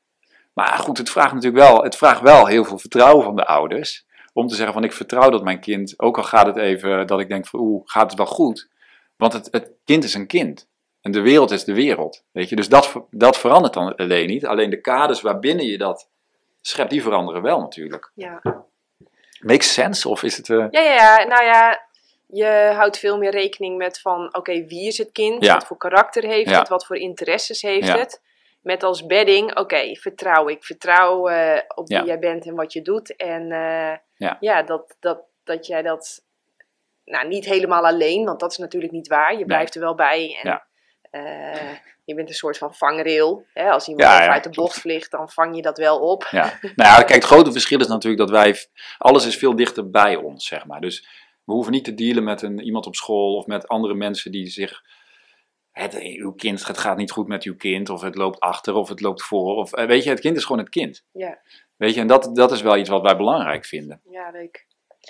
Maar 0.53 0.67
goed, 0.77 0.97
het 0.97 1.09
vraagt 1.09 1.33
natuurlijk 1.33 1.63
wel, 1.63 1.83
het 1.83 1.95
vraagt 1.95 2.21
wel 2.21 2.45
heel 2.45 2.65
veel 2.65 2.77
vertrouwen 2.77 3.23
van 3.23 3.35
de 3.35 3.45
ouders. 3.45 4.05
Om 4.33 4.47
te 4.47 4.55
zeggen 4.55 4.73
van 4.73 4.83
ik 4.83 4.93
vertrouw 4.93 5.29
dat 5.29 5.43
mijn 5.43 5.59
kind, 5.59 5.93
ook 5.99 6.17
al 6.17 6.23
gaat 6.23 6.45
het 6.45 6.57
even, 6.57 7.07
dat 7.07 7.19
ik 7.19 7.27
denk 7.29 7.47
van 7.47 7.59
oeh, 7.59 7.81
gaat 7.85 8.09
het 8.09 8.17
wel 8.17 8.25
goed? 8.27 8.69
Want 9.15 9.33
het, 9.33 9.47
het 9.51 9.71
kind 9.85 10.03
is 10.03 10.13
een 10.13 10.27
kind. 10.27 10.67
En 11.01 11.11
de 11.11 11.21
wereld 11.21 11.51
is 11.51 11.63
de 11.63 11.73
wereld. 11.73 12.23
Weet 12.31 12.49
je? 12.49 12.55
Dus 12.55 12.69
dat, 12.69 12.93
dat 13.09 13.37
verandert 13.37 13.73
dan 13.73 13.95
alleen 13.95 14.27
niet. 14.27 14.45
Alleen 14.45 14.69
de 14.69 14.81
kaders 14.81 15.21
waarbinnen 15.21 15.65
je 15.65 15.77
dat 15.77 16.09
schept, 16.61 16.89
die 16.89 17.01
veranderen 17.01 17.41
wel 17.41 17.59
natuurlijk. 17.59 18.11
Ja. 18.15 18.41
Makes 19.39 19.73
sense? 19.73 20.09
Of 20.09 20.23
is 20.23 20.37
het... 20.37 20.49
eh, 20.49 20.65
Ja, 20.69 20.81
ja, 20.81 20.93
ja, 20.93 21.23
nou 21.25 21.43
ja, 21.43 21.87
je 22.31 22.71
houdt 22.75 22.97
veel 22.99 23.17
meer 23.17 23.31
rekening 23.31 23.77
met 23.77 24.01
van, 24.01 24.35
oké, 24.35 24.65
wie 24.65 24.87
is 24.87 24.97
het 24.97 25.11
kind? 25.11 25.43
Ja. 25.43 25.53
Wat 25.53 25.65
voor 25.65 25.77
karakter 25.77 26.23
heeft 26.23 26.49
Ja. 26.49 26.59
het? 26.59 26.67
Wat 26.67 26.85
voor 26.85 26.95
interesses 26.97 27.61
heeft 27.61 27.87
Ja. 27.87 27.97
het? 27.97 28.21
Met 28.61 28.83
als 28.83 29.05
bedding, 29.05 29.57
oké, 29.57 29.95
vertrouw 29.95 30.47
ik. 30.47 30.63
Vertrouw 30.63 31.27
eh, 31.27 31.61
op 31.75 31.87
wie 31.87 32.03
jij 32.03 32.19
bent 32.19 32.45
en 32.45 32.55
wat 32.55 32.73
je 32.73 32.81
doet. 32.81 33.15
En 33.15 33.51
eh, 33.51 34.37
Ja. 34.39 34.63
dat, 34.63 34.95
dat, 34.99 35.21
dat 35.43 35.65
jij 35.67 35.81
dat, 35.81 36.23
nou, 37.05 37.27
niet 37.27 37.45
helemaal 37.45 37.85
alleen, 37.85 38.25
want 38.25 38.39
dat 38.39 38.51
is 38.51 38.57
natuurlijk 38.57 38.91
niet 38.91 39.07
waar. 39.07 39.37
Je 39.37 39.45
blijft 39.45 39.75
er 39.75 39.81
wel 39.81 39.95
bij. 39.95 40.39
En, 40.43 40.63
eh, 41.11 41.75
je 42.05 42.15
bent 42.15 42.29
een 42.29 42.35
soort 42.35 42.57
van 42.57 42.75
vangrail. 42.75 43.45
Hè? 43.53 43.69
Als 43.69 43.87
iemand 43.87 44.07
ja, 44.07 44.27
uit 44.29 44.43
de 44.43 44.49
bocht 44.49 44.79
vliegt, 44.79 45.11
dan 45.11 45.29
vang 45.29 45.55
je 45.55 45.61
dat 45.61 45.77
wel 45.77 45.99
op. 45.99 46.27
Ja, 46.31 46.59
nou 46.61 46.89
ja, 46.89 46.95
kijk, 46.95 47.09
het 47.09 47.23
grote 47.23 47.51
verschil 47.51 47.79
is 47.79 47.87
natuurlijk 47.87 48.21
dat 48.21 48.29
wij, 48.29 48.55
alles 48.97 49.25
is 49.25 49.37
veel 49.37 49.55
dichter 49.55 49.89
bij 49.89 50.15
ons, 50.15 50.47
zeg 50.47 50.65
maar. 50.65 50.81
Dus 50.81 51.07
we 51.49 51.55
hoeven 51.55 51.73
niet 51.73 51.83
te 51.83 51.93
dealen 51.93 52.23
met 52.23 52.41
een, 52.41 52.59
iemand 52.59 52.85
op 52.85 52.95
school 52.95 53.35
of 53.35 53.45
met 53.45 53.67
andere 53.67 53.93
mensen 53.93 54.31
die 54.31 54.47
zich, 54.47 54.81
het, 55.71 55.99
uw 56.01 56.31
kind, 56.31 56.67
het 56.67 56.77
gaat 56.77 56.97
niet 56.97 57.11
goed 57.11 57.27
met 57.27 57.43
uw 57.43 57.55
kind, 57.55 57.89
of 57.89 58.01
het 58.01 58.15
loopt 58.15 58.39
achter, 58.39 58.73
of 58.73 58.89
het 58.89 59.01
loopt 59.01 59.21
voor, 59.23 59.55
of 59.55 59.73
eh, 59.73 59.85
weet 59.87 60.03
je, 60.03 60.09
het 60.09 60.19
kind 60.19 60.37
is 60.37 60.43
gewoon 60.45 60.61
het 60.61 60.69
kind. 60.69 61.03
Ja, 61.11 61.37
Weet 61.75 61.93
je, 61.93 61.99
en 61.99 62.07
dat, 62.07 62.29
dat 62.35 62.51
is 62.51 62.61
wel 62.61 62.77
iets 62.77 62.89
wat 62.89 63.01
wij 63.01 63.17
belangrijk 63.17 63.65
vinden. 63.65 64.01
ja 64.11 64.29
leuk. 64.31 64.67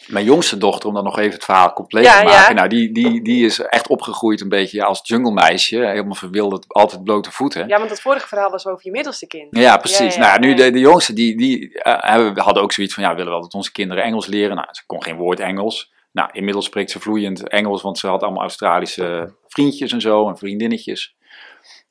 Mijn 0.08 0.26
jongste 0.26 0.58
dochter, 0.58 0.88
om 0.90 0.96
dan 0.96 1.04
nog 1.04 1.18
even 1.20 1.34
het 1.34 1.44
verhaal 1.44 1.74
compleet 1.74 2.04
Ja, 2.06 2.18
te 2.20 2.24
maken, 2.26 2.42
ja. 2.42 2.54
nou, 2.54 2.70
die, 2.70 2.92
die, 2.92 3.22
die 3.22 3.46
is 3.46 3.60
echt 3.60 3.88
opgegroeid 3.88 4.42
een 4.42 4.50
beetje 4.50 4.78
ja, 4.78 4.86
als 4.86 5.00
junglemeisje, 5.04 5.76
helemaal 5.78 6.14
verwilderd, 6.16 6.74
altijd 6.74 7.04
blote 7.04 7.32
voeten. 7.32 7.68
Ja, 7.68 7.78
want 7.78 7.90
het 7.90 8.02
vorige 8.02 8.28
verhaal 8.28 8.52
was 8.52 8.66
over 8.68 8.80
je 8.86 8.92
middelste 8.92 9.28
kind. 9.28 9.58
Ja, 9.58 9.78
precies. 9.78 10.16
Nou, 10.18 10.40
nu 10.40 10.54
de, 10.54 10.72
de 10.72 10.80
jongste, 10.80 11.14
die, 11.14 11.38
die 11.38 11.70
hebben- 11.74 12.34
we 12.34 12.42
hadden 12.42 12.64
ook 12.64 12.72
zoiets 12.72 12.94
van, 12.94 13.04
ja, 13.04 13.10
we 13.10 13.16
willen 13.16 13.32
wel 13.32 13.42
dat 13.42 13.54
onze 13.54 13.72
kinderen 13.72 14.04
Engels 14.04 14.26
leren. 14.28 14.56
Nou, 14.56 14.68
ze 14.72 14.86
kon 14.86 15.04
geen 15.04 15.16
woord 15.16 15.40
Engels. 15.40 15.92
Nou, 16.12 16.30
inmiddels 16.32 16.66
spreekt 16.66 16.92
ze 16.92 17.00
vloeiend 17.00 17.48
Engels, 17.48 17.82
want 17.82 17.98
ze 17.98 18.08
had 18.08 18.24
allemaal 18.24 18.42
Australische 18.42 19.36
vriendjes 19.48 19.92
en 19.92 20.02
zo, 20.02 20.28
en 20.28 20.38
vriendinnetjes. 20.38 21.16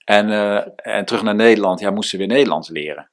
En, 0.05 0.31
eh, 0.31 0.97
en 0.97 1.05
terug 1.05 1.23
naar 1.23 1.35
Nederland, 1.35 1.81
ja, 1.81 1.91
moest 1.91 2.11
ze 2.11 2.17
weer 2.17 2.27
Nederlands 2.27 2.69
leren. 2.69 3.11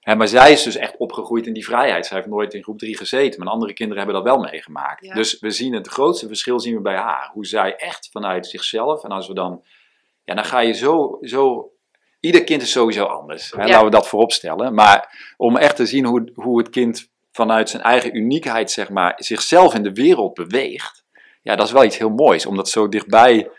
Hè, 0.00 0.14
maar 0.14 0.28
zij 0.28 0.52
is 0.52 0.62
dus 0.62 0.76
echt 0.76 0.96
opgegroeid 0.96 1.46
in 1.46 1.52
die 1.52 1.64
vrijheid. 1.64 2.06
Zij 2.06 2.16
heeft 2.16 2.28
nooit 2.28 2.54
in 2.54 2.62
groep 2.62 2.78
3 2.78 2.96
gezeten, 2.96 3.40
maar 3.40 3.52
andere 3.52 3.72
kinderen 3.72 4.04
hebben 4.04 4.22
dat 4.22 4.34
wel 4.34 4.42
meegemaakt. 4.42 5.04
Ja. 5.04 5.14
Dus 5.14 5.38
we 5.38 5.50
zien 5.50 5.72
het 5.72 5.88
grootste 5.88 6.26
verschil 6.26 6.60
zien 6.60 6.74
we 6.74 6.80
bij 6.80 6.96
haar. 6.96 7.30
Hoe 7.32 7.46
zij 7.46 7.76
echt 7.76 8.08
vanuit 8.12 8.46
zichzelf, 8.46 9.04
en 9.04 9.10
als 9.10 9.28
we 9.28 9.34
dan, 9.34 9.64
ja, 10.24 10.34
dan 10.34 10.44
ga 10.44 10.60
je 10.60 10.72
zo, 10.72 11.18
zo 11.20 11.72
Ieder 12.20 12.44
kind 12.44 12.62
is 12.62 12.70
sowieso 12.70 13.04
anders. 13.04 13.50
Hè? 13.50 13.62
Ja. 13.62 13.68
Laten 13.68 13.84
we 13.84 13.90
dat 13.90 14.08
voorop 14.08 14.32
stellen. 14.32 14.74
Maar 14.74 15.32
om 15.36 15.56
echt 15.56 15.76
te 15.76 15.86
zien 15.86 16.04
hoe, 16.04 16.30
hoe 16.34 16.58
het 16.58 16.70
kind 16.70 17.10
vanuit 17.32 17.68
zijn 17.70 17.82
eigen 17.82 18.16
uniekheid, 18.16 18.70
zeg 18.70 18.88
maar, 18.90 19.12
zichzelf 19.16 19.74
in 19.74 19.82
de 19.82 19.92
wereld 19.92 20.34
beweegt. 20.34 21.04
Ja, 21.42 21.56
dat 21.56 21.66
is 21.66 21.72
wel 21.72 21.84
iets 21.84 21.98
heel 21.98 22.10
moois. 22.10 22.46
Om 22.46 22.56
dat 22.56 22.68
zo 22.68 22.88
dichtbij 22.88 23.50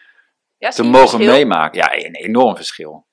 Ja, 0.57 0.69
te 0.69 0.83
mogen 0.83 1.09
verschil? 1.09 1.31
meemaken. 1.33 1.77
Ja, 1.77 1.93
een 2.05 2.15
enorm 2.15 2.55
verschil. 2.55 3.09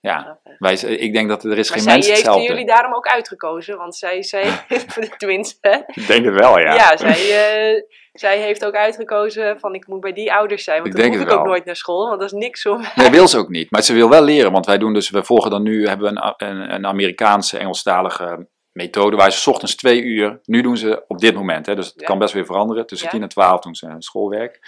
Ja, 0.00 0.40
wij, 0.58 0.74
ik 0.74 1.12
denk 1.12 1.28
dat 1.28 1.44
er 1.44 1.58
is 1.58 1.68
Maar 1.68 1.78
geen 1.78 1.86
zij 1.86 1.92
mens 1.92 2.06
heeft 2.06 2.18
hetzelfde. 2.18 2.48
jullie 2.48 2.66
daarom 2.66 2.94
ook 2.94 3.06
uitgekozen, 3.06 3.76
want 3.76 3.96
zij, 3.96 4.22
zij 4.22 4.64
tenminste, 5.18 5.84
Ik 5.86 6.06
denk 6.06 6.24
het 6.24 6.34
wel, 6.34 6.58
ja. 6.58 6.74
ja, 6.74 6.96
zij, 6.96 7.10
eh, 7.12 7.82
zij 8.12 8.38
heeft 8.40 8.64
ook 8.64 8.74
uitgekozen 8.74 9.60
van 9.60 9.74
ik 9.74 9.86
moet 9.86 10.00
bij 10.00 10.12
die 10.12 10.32
ouders 10.32 10.64
zijn, 10.64 10.82
want 10.82 10.94
Ik 10.94 11.00
dan 11.00 11.10
hoef 11.12 11.20
ik 11.20 11.32
ook 11.32 11.44
nooit 11.46 11.64
naar 11.64 11.76
school, 11.76 12.08
want 12.08 12.20
dat 12.20 12.32
is 12.32 12.38
niks 12.38 12.66
om. 12.66 12.84
Nee, 12.94 13.10
wil 13.10 13.28
ze 13.28 13.38
ook 13.38 13.48
niet. 13.48 13.70
Maar 13.70 13.82
ze 13.82 13.92
wil 13.94 14.08
wel 14.08 14.22
leren, 14.22 14.52
want 14.52 14.66
wij 14.66 14.78
doen 14.78 14.92
dus, 14.94 15.10
we 15.10 15.24
volgen 15.24 15.50
dan 15.50 15.62
nu, 15.62 15.86
hebben 15.88 16.14
we 16.14 16.20
een, 16.20 16.48
een, 16.48 16.74
een 16.74 16.86
Amerikaanse 16.86 17.58
Engelstalige 17.58 18.48
methode, 18.72 19.16
waar 19.16 19.32
ze 19.32 19.50
ochtends 19.50 19.74
twee 19.74 20.02
uur, 20.02 20.40
nu 20.44 20.62
doen 20.62 20.76
ze 20.76 21.04
op 21.06 21.18
dit 21.18 21.34
moment, 21.34 21.66
hè, 21.66 21.74
dus 21.74 21.86
het 21.86 22.00
Ja. 22.00 22.06
kan 22.06 22.18
best 22.18 22.34
weer 22.34 22.46
veranderen, 22.46 22.86
tussen 22.86 23.06
Ja. 23.06 23.12
10 23.12 23.22
en 23.22 23.28
12 23.28 23.60
doen 23.60 23.74
ze 23.74 23.94
schoolwerk. 23.98 24.58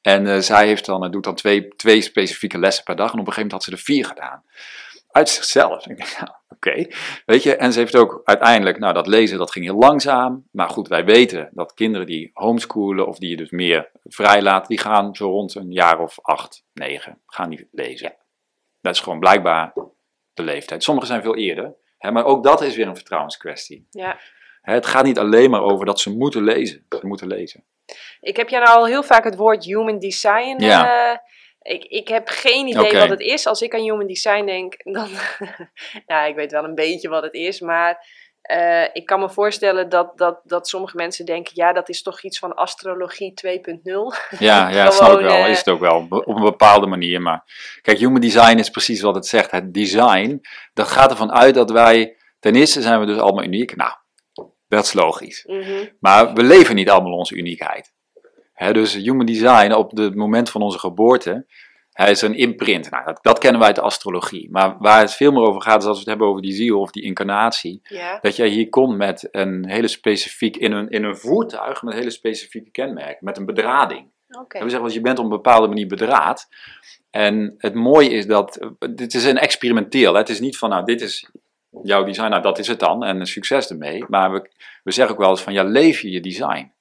En 0.00 0.26
eh, 0.26 0.38
zij 0.38 0.66
heeft 0.66 0.86
dan, 0.86 1.04
eh, 1.04 1.10
doet 1.10 1.24
dan 1.24 1.34
twee, 1.34 1.68
twee 1.68 2.00
specifieke 2.00 2.58
lessen 2.58 2.84
per 2.84 2.96
dag 2.96 3.12
en 3.12 3.18
op 3.18 3.26
een 3.26 3.32
gegeven 3.32 3.48
moment 3.50 3.52
had 3.52 3.62
ze 3.62 3.70
er 3.80 3.94
vier 3.94 4.06
gedaan. 4.06 4.44
Uit 5.10 5.28
zichzelf. 5.28 5.86
Ik 5.86 5.96
denk, 5.96 6.16
nou, 6.20 6.30
oké. 6.48 6.86
Weet 7.26 7.42
je, 7.42 7.56
en 7.56 7.72
ze 7.72 7.78
heeft 7.78 7.96
ook 7.96 8.20
uiteindelijk, 8.24 8.78
nou 8.78 8.94
dat 8.94 9.06
lezen, 9.06 9.38
dat 9.38 9.50
ging 9.50 9.64
heel 9.64 9.78
langzaam. 9.78 10.48
Maar 10.50 10.68
goed, 10.68 10.88
wij 10.88 11.04
weten 11.04 11.48
dat 11.52 11.74
kinderen 11.74 12.06
die 12.06 12.30
homeschoolen 12.32 13.06
of 13.06 13.18
die 13.18 13.30
je 13.30 13.36
dus 13.36 13.50
meer 13.50 13.90
vrijlaat, 14.04 14.66
die 14.66 14.78
gaan 14.78 15.14
zo 15.14 15.28
rond 15.30 15.54
een 15.54 15.72
jaar 15.72 15.98
of 15.98 16.18
acht, 16.22 16.64
negen, 16.72 17.20
gaan 17.26 17.50
die 17.50 17.68
lezen. 17.72 18.16
Dat 18.80 18.94
is 18.94 19.00
gewoon 19.00 19.20
blijkbaar 19.20 19.72
de 20.32 20.42
leeftijd. 20.42 20.82
Sommigen 20.82 21.08
zijn 21.08 21.22
veel 21.22 21.36
eerder. 21.36 21.74
Maar 22.10 22.24
ook 22.24 22.44
dat 22.44 22.62
is 22.62 22.76
weer 22.76 22.86
een 22.86 22.96
vertrouwenskwestie. 22.96 23.86
Ja. 23.90 24.18
Het 24.62 24.86
gaat 24.86 25.04
niet 25.04 25.18
alleen 25.18 25.50
maar 25.50 25.62
over 25.62 25.86
dat 25.86 26.00
ze 26.00 26.10
moeten 26.16 26.44
lezen. 26.44 26.86
Ze 26.88 27.06
moeten 27.06 27.26
lezen. 27.26 27.64
Ik 28.20 28.36
heb 28.36 28.48
jou 28.48 28.64
nou 28.64 28.76
al 28.76 28.86
heel 28.86 29.02
vaak 29.02 29.24
het 29.24 29.36
woord 29.36 29.64
human 29.64 29.98
design. 29.98 30.54
Ja. 30.58 31.12
eh, 31.12 31.18
ik, 31.62 31.84
ik 31.84 32.08
heb 32.08 32.28
geen 32.28 32.66
idee 32.66 32.98
wat 32.98 33.08
het 33.08 33.20
is. 33.20 33.46
Als 33.46 33.62
ik 33.62 33.74
aan 33.74 33.80
human 33.80 34.06
design 34.06 34.44
denk, 34.44 34.76
dan. 34.84 35.08
ja, 36.06 36.24
ik 36.30 36.34
weet 36.34 36.52
wel 36.52 36.64
een 36.64 36.74
beetje 36.74 37.08
wat 37.08 37.22
het 37.22 37.34
is, 37.34 37.60
maar. 37.60 38.20
Eh, 38.42 38.84
ik 38.92 39.06
kan 39.06 39.20
me 39.20 39.30
voorstellen 39.30 39.88
dat, 39.88 40.18
dat, 40.18 40.40
dat 40.44 40.68
sommige 40.68 40.96
mensen 40.96 41.26
denken: 41.26 41.52
ja, 41.54 41.72
dat 41.72 41.88
is 41.88 42.02
toch 42.02 42.22
iets 42.22 42.38
van 42.38 42.54
astrologie 42.54 43.34
2.0. 43.46 44.38
Ja, 44.38 44.68
ja 44.76 44.90
snap 44.90 45.08
ik 45.08 45.14
Gewoon, 45.16 45.22
wel. 45.22 45.44
eh, 45.44 45.50
Is 45.50 45.58
het 45.58 45.68
ook 45.68 45.80
wel. 45.80 46.06
Op 46.10 46.36
een 46.36 46.42
bepaalde 46.42 46.86
manier. 46.86 47.20
Maar 47.22 47.44
kijk, 47.82 47.98
human 47.98 48.20
design 48.20 48.58
is 48.58 48.70
precies 48.70 49.00
wat 49.00 49.14
het 49.14 49.26
zegt. 49.26 49.50
Het 49.50 49.74
design, 49.74 50.40
dat 50.74 50.88
gaat 50.88 51.10
ervan 51.10 51.32
uit 51.32 51.54
dat 51.54 51.70
wij... 51.70 52.16
Ten 52.40 52.54
eerste 52.54 52.82
zijn 52.82 53.00
we 53.00 53.06
dus 53.06 53.18
allemaal 53.18 53.44
uniek. 53.44 53.76
Nou, 53.76 53.92
dat 54.68 54.84
is 54.84 54.92
logisch. 54.92 55.44
Mhm. 55.46 55.86
Maar 56.00 56.32
we 56.32 56.42
leven 56.42 56.74
niet 56.74 56.90
allemaal 56.90 57.12
onze 57.12 57.34
uniekheid. 57.34 57.92
Hè, 58.52 58.72
dus 58.72 58.94
human 58.94 59.26
design 59.26 59.72
op 59.72 59.90
het 59.96 60.14
moment 60.14 60.50
van 60.50 60.62
onze 60.62 60.78
geboorte 60.78 61.46
hij 61.92 62.10
is 62.10 62.22
een 62.22 62.34
imprint. 62.34 62.90
Nou, 62.90 63.04
dat, 63.04 63.18
dat 63.22 63.38
kennen 63.38 63.58
wij 63.58 63.68
uit 63.68 63.76
de 63.76 63.82
astrologie. 63.82 64.48
Maar 64.50 64.76
waar 64.78 65.00
het 65.00 65.14
veel 65.14 65.32
meer 65.32 65.42
over 65.42 65.62
gaat, 65.62 65.82
is 65.82 65.88
als 65.88 65.94
we 65.94 66.00
het 66.00 66.08
hebben 66.08 66.26
over 66.26 66.42
die 66.42 66.52
ziel 66.52 66.80
of 66.80 66.90
die 66.90 67.02
incarnatie. 67.02 67.80
Ja. 67.82 68.18
Dat 68.20 68.36
jij 68.36 68.48
hier 68.48 68.68
komt 68.68 68.96
met 68.96 69.28
een 69.30 69.68
hele 69.68 69.88
specifiek, 69.88 70.56
in 70.56 70.72
een, 70.72 70.88
in 70.88 71.04
een 71.04 71.16
voertuig 71.16 71.82
met 71.82 71.94
hele 71.94 72.10
specifieke 72.10 72.70
kenmerken, 72.70 73.24
met 73.24 73.36
een 73.36 73.46
bedrading. 73.46 74.10
En 74.28 74.46
we 74.48 74.70
zeggen 74.70 74.82
wel, 74.82 74.90
je 74.90 75.00
bent 75.00 75.18
op 75.18 75.24
een 75.24 75.30
bepaalde 75.30 75.68
manier 75.68 75.86
bedraad. 75.86 76.48
En 77.10 77.54
het 77.58 77.74
mooie 77.74 78.10
is 78.10 78.26
dat, 78.26 78.56
eh, 78.56 78.88
dit 78.94 79.14
is 79.14 79.24
een 79.24 79.38
experimenteel. 79.38 80.12
Hè? 80.12 80.18
Het 80.18 80.28
is 80.28 80.40
niet 80.40 80.58
van, 80.58 80.70
nou, 80.70 80.84
dit 80.84 81.00
is 81.00 81.30
jouw 81.82 82.04
design, 82.04 82.30
nou, 82.30 82.42
dat 82.42 82.58
is 82.58 82.66
het 82.66 82.80
dan. 82.80 83.04
En 83.04 83.26
succes 83.26 83.70
ermee. 83.70 84.04
Maar 84.08 84.32
we, 84.32 84.50
we 84.82 84.92
zeggen 84.92 85.14
ook 85.14 85.20
wel 85.20 85.30
eens 85.30 85.42
van, 85.42 85.52
ja, 85.52 85.62
leef 85.62 86.00
je 86.00 86.10
je 86.10 86.20
design. 86.20 86.72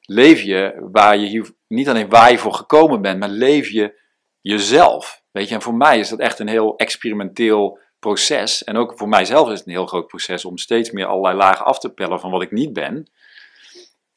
Leef 0.00 0.42
je 0.42 0.88
waar 0.92 1.16
je 1.16 1.26
hier, 1.26 1.50
niet 1.68 1.88
alleen 1.88 2.08
waar 2.08 2.30
je 2.30 2.38
voor 2.38 2.54
gekomen 2.54 3.02
bent, 3.02 3.18
maar 3.18 3.28
leef 3.28 3.68
je 3.68 4.00
jezelf. 4.42 5.22
Weet 5.30 5.48
je, 5.48 5.54
en 5.54 5.62
voor 5.62 5.74
mij 5.74 5.98
is 5.98 6.08
dat 6.08 6.18
echt 6.18 6.38
een 6.38 6.48
heel 6.48 6.76
experimenteel 6.76 7.78
proces. 7.98 8.64
En 8.64 8.76
ook 8.76 8.98
voor 8.98 9.08
mijzelf 9.08 9.50
is 9.50 9.58
het 9.58 9.66
een 9.66 9.72
heel 9.72 9.86
groot 9.86 10.06
proces 10.06 10.44
om 10.44 10.58
steeds 10.58 10.90
meer 10.90 11.06
allerlei 11.06 11.36
lagen 11.36 11.64
af 11.64 11.78
te 11.78 11.92
pellen 11.92 12.20
van 12.20 12.30
wat 12.30 12.42
ik 12.42 12.50
niet 12.50 12.72
ben. 12.72 13.10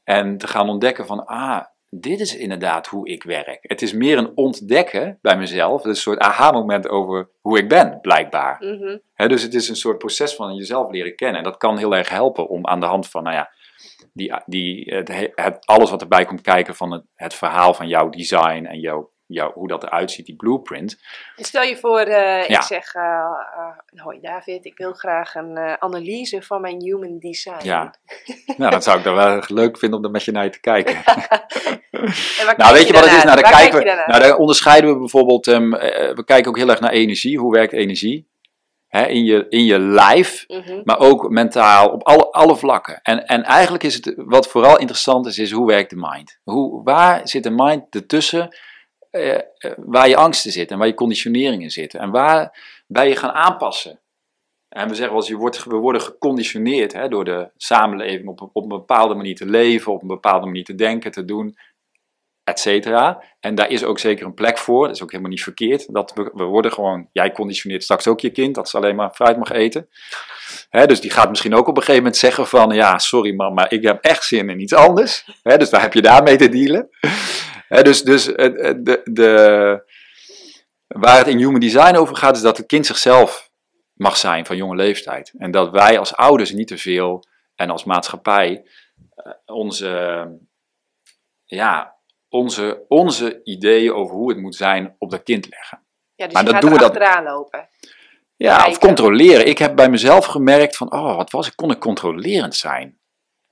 En 0.03 0.37
te 0.37 0.47
gaan 0.47 0.69
ontdekken 0.69 1.05
van, 1.05 1.25
ah, 1.25 1.65
dit 1.89 2.19
is 2.19 2.35
inderdaad 2.35 2.87
hoe 2.87 3.07
ik 3.07 3.23
werk. 3.23 3.57
Het 3.61 3.81
is 3.81 3.93
meer 3.93 4.17
een 4.17 4.31
ontdekken 4.35 5.19
bij 5.21 5.37
mezelf. 5.37 5.81
Het 5.81 5.91
is 5.91 5.97
een 5.97 6.01
soort 6.01 6.19
aha-moment 6.19 6.89
over 6.89 7.29
hoe 7.41 7.57
ik 7.57 7.69
ben, 7.69 7.99
blijkbaar. 8.01 8.57
Mhm. 8.59 8.97
Dus 9.29 9.41
het 9.41 9.53
is 9.53 9.69
een 9.69 9.75
soort 9.75 9.97
proces 9.97 10.35
van 10.35 10.55
jezelf 10.55 10.91
leren 10.91 11.15
kennen. 11.15 11.37
En 11.37 11.43
dat 11.43 11.57
kan 11.57 11.77
heel 11.77 11.95
erg 11.95 12.09
helpen 12.09 12.47
om 12.47 12.67
aan 12.67 12.79
de 12.79 12.85
hand 12.85 13.09
van, 13.09 13.23
nou 13.23 13.35
ja, 13.35 13.51
die, 14.13 14.33
die, 14.45 14.93
het, 14.93 15.31
het, 15.35 15.65
alles 15.65 15.89
wat 15.89 16.01
erbij 16.01 16.25
komt 16.25 16.41
kijken 16.41 16.75
van 16.75 16.91
het, 16.91 17.03
het 17.15 17.33
verhaal 17.33 17.73
van 17.73 17.87
jouw 17.87 18.09
design 18.09 18.65
en 18.65 18.79
jouw, 18.79 19.09
jouw, 19.27 19.51
hoe 19.53 19.67
dat 19.67 19.83
eruit 19.83 20.11
ziet, 20.11 20.25
die 20.25 20.35
blueprint. 20.35 20.97
Stel 21.35 21.63
je 21.63 21.77
voor, 21.77 21.99
eh, 21.99 22.47
Ja. 22.47 22.57
ik 22.57 22.61
zeg, 22.61 22.93
eh 22.93 23.03
eh, 23.03 24.01
hoi 24.03 24.19
David, 24.21 24.65
ik 24.65 24.77
wil 24.77 24.93
graag 24.93 25.35
een 25.35 25.57
analyse 25.79 26.41
van 26.41 26.61
mijn 26.61 26.81
human 26.81 27.19
design. 27.19 27.65
Ja, 27.65 27.93
nou, 28.57 28.71
dat 28.71 28.83
zou 28.83 28.97
ik 28.97 29.03
dan 29.03 29.15
wel 29.15 29.43
leuk 29.47 29.77
vinden 29.77 29.99
om 29.99 30.05
er 30.05 30.11
met 30.11 30.23
je 30.23 30.31
naar 30.31 30.51
te 30.51 30.59
kijken. 30.59 30.97
Nou, 32.57 32.73
weet 32.73 32.87
je 32.87 32.93
wat 32.93 33.03
het 33.03 33.13
is? 33.17 33.23
Nou, 33.23 33.41
daar, 33.41 33.51
kijken 33.51 33.79
we, 33.79 34.03
nou, 34.05 34.21
daar 34.21 34.35
onderscheiden 34.35 34.93
we 34.93 34.99
bijvoorbeeld, 34.99 35.47
eh, 35.47 35.57
we 36.15 36.23
kijken 36.25 36.49
ook 36.49 36.57
heel 36.57 36.69
erg 36.69 36.79
naar 36.79 36.91
energie. 36.91 37.39
Hoe 37.39 37.53
werkt 37.53 37.73
energie? 37.73 38.27
In, 38.89 39.23
je, 39.25 39.45
in 39.49 39.63
je 39.65 39.79
lijf, 39.79 40.43
Mhm. 40.47 40.81
maar 40.83 40.99
ook 40.99 41.29
mentaal 41.29 41.89
op 41.89 42.03
alle, 42.03 42.31
alle 42.31 42.55
vlakken. 42.55 42.99
En, 43.03 43.25
en 43.25 43.43
eigenlijk 43.43 43.83
is 43.83 43.93
het, 43.95 44.13
wat 44.15 44.47
vooral 44.47 44.77
interessant 44.79 45.25
is, 45.25 45.37
is 45.37 45.51
hoe 45.51 45.67
werkt 45.67 45.89
de 45.89 45.95
mind? 45.99 46.39
Hoe, 46.43 46.83
waar 46.83 47.27
zit 47.27 47.43
de 47.43 47.49
mind 47.51 47.95
ertussen 47.95 48.57
eh, 49.15 49.35
eh, 49.35 49.71
waar 49.77 50.09
je 50.09 50.15
angsten 50.15 50.51
zitten 50.51 50.71
en 50.71 50.77
waar 50.77 50.87
je 50.87 50.93
conditioneringen 50.93 51.69
zitten? 51.69 51.99
En 51.99 52.11
waar 52.11 52.59
ben 52.87 53.07
je 53.07 53.15
gaan 53.15 53.31
aanpassen? 53.31 53.99
En 54.69 54.87
we 54.87 54.95
zeggen 54.95 55.13
wel 55.13 55.21
eens, 55.21 55.27
je 55.27 55.35
wordt, 55.35 55.63
we 55.63 55.75
worden 55.75 56.01
geconditioneerd 56.01 56.93
hè, 56.93 57.07
door 57.07 57.25
de 57.25 57.49
samenleving 57.57 58.27
op, 58.27 58.49
op 58.53 58.63
een 58.63 58.67
bepaalde 58.67 59.15
manier 59.15 59.35
te 59.35 59.45
leven, 59.45 59.93
op 59.93 60.01
een 60.01 60.07
bepaalde 60.07 60.45
manier 60.45 60.63
te 60.63 60.75
denken, 60.75 61.11
te 61.11 61.25
doen, 61.25 61.55
et 62.43 62.59
cetera. 62.59 63.23
En 63.39 63.55
daar 63.55 63.69
is 63.69 63.83
ook 63.83 63.99
zeker 63.99 64.25
een 64.25 64.33
plek 64.33 64.57
voor, 64.57 64.87
dat 64.87 64.95
is 64.95 65.03
ook 65.03 65.11
helemaal 65.11 65.31
niet 65.31 65.43
verkeerd. 65.43 65.93
Dat 65.93 66.13
we, 66.13 66.43
worden 66.43 66.71
gewoon, 66.71 67.09
jij 67.11 67.31
conditioneert 67.31 67.83
straks 67.83 68.07
ook 68.07 68.19
je 68.19 68.29
kind, 68.29 68.55
dat 68.55 68.69
ze 68.69 68.77
alleen 68.77 68.95
maar 68.95 69.11
fruit 69.11 69.37
mag 69.37 69.51
eten. 69.51 69.89
Dus 70.69 71.01
die 71.01 71.11
gaat 71.11 71.29
misschien 71.29 71.55
ook 71.55 71.67
op 71.67 71.77
een 71.77 71.83
gegeven 71.83 72.01
moment 72.01 72.17
zeggen 72.17 72.47
van, 72.47 72.69
ja, 72.69 72.97
sorry 72.97 73.35
man, 73.35 73.53
maar 73.53 73.71
ik 73.71 73.83
heb 73.83 74.03
echt 74.03 74.23
zin 74.23 74.49
in 74.49 74.61
iets 74.61 74.73
anders. 74.73 75.25
Dus 75.43 75.69
daar 75.69 75.81
heb 75.81 75.93
je 75.93 76.01
daarmee 76.01 76.35
te 76.35 76.49
dealen. 76.49 76.89
Dus 77.69 78.03
dus 78.03 78.25
het- 78.25 78.61
het- 78.61 78.85
de, 78.85 79.01
de, 79.03 79.93
waar 80.87 81.17
het 81.17 81.27
in 81.27 81.37
human 81.37 81.59
design 81.59 81.95
over 81.95 82.15
gaat, 82.15 82.35
is 82.35 82.41
dat 82.41 82.57
het 82.57 82.65
kind 82.65 82.85
zichzelf 82.85 83.49
mag 83.93 84.17
zijn 84.17 84.45
van 84.45 84.55
jonge 84.57 84.75
leeftijd. 84.75 85.33
En 85.37 85.51
dat 85.51 85.71
wij 85.71 85.99
als 85.99 86.15
ouders 86.15 86.51
niet 86.51 86.67
te 86.67 86.77
veel 86.77 87.23
en 87.55 87.69
als 87.69 87.83
maatschappij 87.83 88.65
eh, 89.15 89.31
onze, 89.45 90.27
ja, 91.45 91.95
onze, 92.29 92.85
onze 92.87 93.41
ideeën 93.43 93.93
over 93.93 94.15
hoe 94.15 94.29
het 94.29 94.39
moet 94.41 94.55
zijn 94.55 94.95
op 94.97 95.11
dat 95.11 95.23
kind 95.23 95.47
leggen. 95.49 95.83
Ja, 96.15 96.25
dus 96.25 96.33
Maar 96.33 96.45
dat 96.45 96.61
doen 96.61 96.71
we 96.71 96.77
dat- 96.77 97.23
lopen. 97.23 97.69
Ja, 98.37 98.67
of 98.67 98.77
controleren. 98.79 99.47
Ik 99.47 99.57
heb 99.57 99.75
bij 99.75 99.89
mezelf 99.89 100.25
gemerkt 100.25 100.77
van, 100.77 100.91
oh, 100.93 101.15
wat 101.15 101.31
was 101.31 101.47
ik, 101.47 101.53
kon 101.55 101.71
ik 101.71 101.79
controlerend 101.79 102.55
zijn 102.55 102.99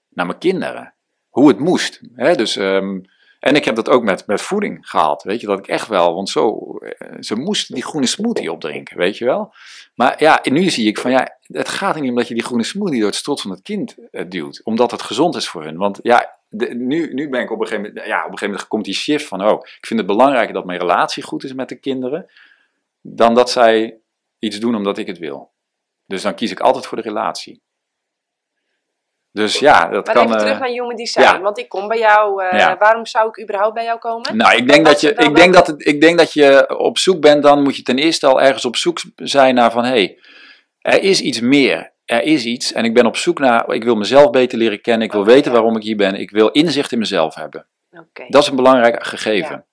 naar 0.09 0.25
mijn 0.25 0.37
kinderen. 0.37 0.93
Hoe 1.29 1.47
het 1.47 1.59
moest. 1.59 2.01
Hè? 2.15 2.35
Dus, 2.35 2.55
ehm, 2.55 2.99
en 3.43 3.55
ik 3.55 3.65
heb 3.65 3.75
dat 3.75 3.89
ook 3.89 4.03
met, 4.03 4.27
met 4.27 4.41
voeding 4.41 4.89
gehad, 4.89 5.23
weet 5.23 5.41
je, 5.41 5.47
dat 5.47 5.59
ik 5.59 5.67
echt 5.67 5.87
wel, 5.87 6.13
want 6.13 6.29
zo, 6.29 6.57
eh, 6.77 7.17
ze 7.19 7.35
moesten 7.35 7.75
die 7.75 7.83
groene 7.83 8.07
smoothie 8.07 8.51
opdrinken, 8.51 8.97
weet 8.97 9.17
je 9.17 9.25
wel. 9.25 9.53
Maar 9.95 10.23
ja, 10.23 10.39
nu 10.43 10.69
zie 10.69 10.87
ik 10.87 10.97
van, 10.97 11.11
ja, 11.11 11.37
het 11.41 11.69
gaat 11.69 11.99
niet 11.99 12.09
om 12.09 12.15
dat 12.15 12.27
je 12.27 12.33
die 12.33 12.43
groene 12.43 12.63
smoothie 12.63 12.97
door 12.97 13.07
het 13.07 13.15
strot 13.15 13.41
van 13.41 13.51
het 13.51 13.61
kind 13.61 13.95
eh, 14.11 14.25
duwt, 14.29 14.61
omdat 14.63 14.91
het 14.91 15.01
gezond 15.01 15.35
is 15.35 15.47
voor 15.47 15.63
hun. 15.63 15.77
Want 15.77 15.99
ja, 16.03 16.39
nu, 16.73 17.13
nu 17.13 17.29
ben 17.29 17.41
ik 17.41 17.51
op 17.51 17.59
een 17.59 17.67
gegeven 17.67 17.89
moment, 17.89 18.07
ja, 18.07 18.17
op 18.17 18.23
een 18.23 18.29
gegeven 18.31 18.47
moment 18.47 18.67
komt 18.67 18.85
die 18.85 18.93
shift 18.93 19.25
van, 19.25 19.45
oh, 19.45 19.59
ik 19.63 19.85
vind 19.85 19.99
het 19.99 20.07
belangrijker 20.07 20.53
dat 20.53 20.65
mijn 20.65 20.79
relatie 20.79 21.23
goed 21.23 21.43
is 21.43 21.53
met 21.53 21.69
de 21.69 21.79
kinderen, 21.79 22.31
dan 23.01 23.33
dat 23.33 23.49
zij 23.49 23.97
iets 24.39 24.59
doen 24.59 24.75
omdat 24.75 24.97
ik 24.97 25.07
het 25.07 25.17
wil. 25.17 25.51
Dus 26.05 26.21
dan 26.21 26.35
kies 26.35 26.51
ik 26.51 26.59
altijd 26.59 26.85
voor 26.85 26.97
de 26.97 27.03
relatie. 27.03 27.61
Dus 29.33 29.59
ja, 29.59 29.87
dat 29.89 30.05
Maar 30.05 30.15
kan. 30.15 30.23
even 30.25 30.35
eh, 30.37 30.41
terug 30.43 30.59
naar 30.59 30.69
Human 30.69 30.95
Design. 30.95 31.21
ja. 31.21 31.41
Want 31.41 31.57
ik 31.57 31.69
kom 31.69 31.87
bij 31.87 31.97
jou. 31.97 32.43
eh, 32.43 32.59
Ja. 32.59 32.77
Waarom 32.77 33.05
zou 33.05 33.27
ik 33.29 33.41
überhaupt 33.41 33.73
bij 33.73 33.83
jou 33.83 33.99
komen? 33.99 34.37
Nou, 34.37 34.55
ik 34.57 34.67
denk, 34.67 34.85
dat 34.85 35.01
je, 35.01 35.13
ik, 35.13 35.35
denk 35.35 35.53
dat 35.53 35.67
het, 35.67 35.87
ik 35.87 36.01
denk 36.01 36.17
dat 36.17 36.33
je 36.33 36.77
op 36.77 36.97
zoek 36.97 37.21
bent, 37.21 37.43
dan 37.43 37.61
moet 37.63 37.75
je 37.75 37.81
ten 37.83 37.97
eerste 37.97 38.27
al 38.27 38.41
ergens 38.41 38.65
op 38.65 38.75
zoek 38.75 38.99
zijn 39.15 39.55
naar 39.55 39.71
van, 39.71 39.83
hé, 39.83 39.89
hey, 39.89 40.17
er 40.81 41.01
is 41.03 41.21
iets 41.21 41.39
meer. 41.39 41.91
Er 42.05 42.21
is 42.23 42.45
iets 42.45 42.73
en 42.73 42.85
ik 42.85 42.93
ben 42.93 43.05
op 43.05 43.17
zoek 43.17 43.39
naar, 43.39 43.69
ik 43.73 43.83
wil 43.83 43.95
mezelf 43.95 44.29
beter 44.29 44.57
leren 44.57 44.81
kennen, 44.81 45.05
ik 45.07 45.11
wil 45.11 45.21
Oh, 45.21 45.27
weten 45.27 45.51
waarom 45.51 45.75
ik 45.75 45.83
hier 45.83 45.95
ben, 45.95 46.15
ik 46.15 46.31
wil 46.31 46.47
inzicht 46.49 46.91
in 46.91 46.99
mezelf 46.99 47.35
hebben. 47.35 47.65
Dat 48.27 48.41
is 48.41 48.47
een 48.49 48.55
belangrijk 48.55 49.05
gegeven. 49.05 49.55
Ja. 49.55 49.65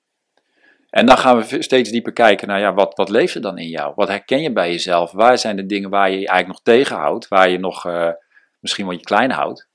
En 0.90 1.06
dan 1.06 1.18
gaan 1.18 1.38
we 1.42 1.62
steeds 1.62 1.90
dieper 1.90 2.12
kijken 2.12 2.48
naar, 2.48 2.60
ja, 2.60 2.74
wat, 2.74 2.92
wat 2.96 3.08
leeft 3.08 3.34
er 3.34 3.40
dan 3.40 3.58
in 3.58 3.68
jou? 3.68 3.92
Wat 3.96 4.08
herken 4.08 4.42
je 4.42 4.52
bij 4.52 4.70
jezelf? 4.70 5.12
Waar 5.12 5.38
zijn 5.38 5.56
de 5.56 5.66
dingen 5.66 5.90
waar 5.90 6.10
je 6.10 6.18
je 6.20 6.26
eigenlijk 6.28 6.48
nog 6.48 6.74
tegenhoudt? 6.76 7.28
Waar 7.28 7.48
je 7.50 7.58
nog 7.58 7.86
eh, 7.86 8.08
misschien 8.60 8.86
wel 8.86 8.94
je 8.94 9.00
klein 9.00 9.30
houdt? 9.30 9.68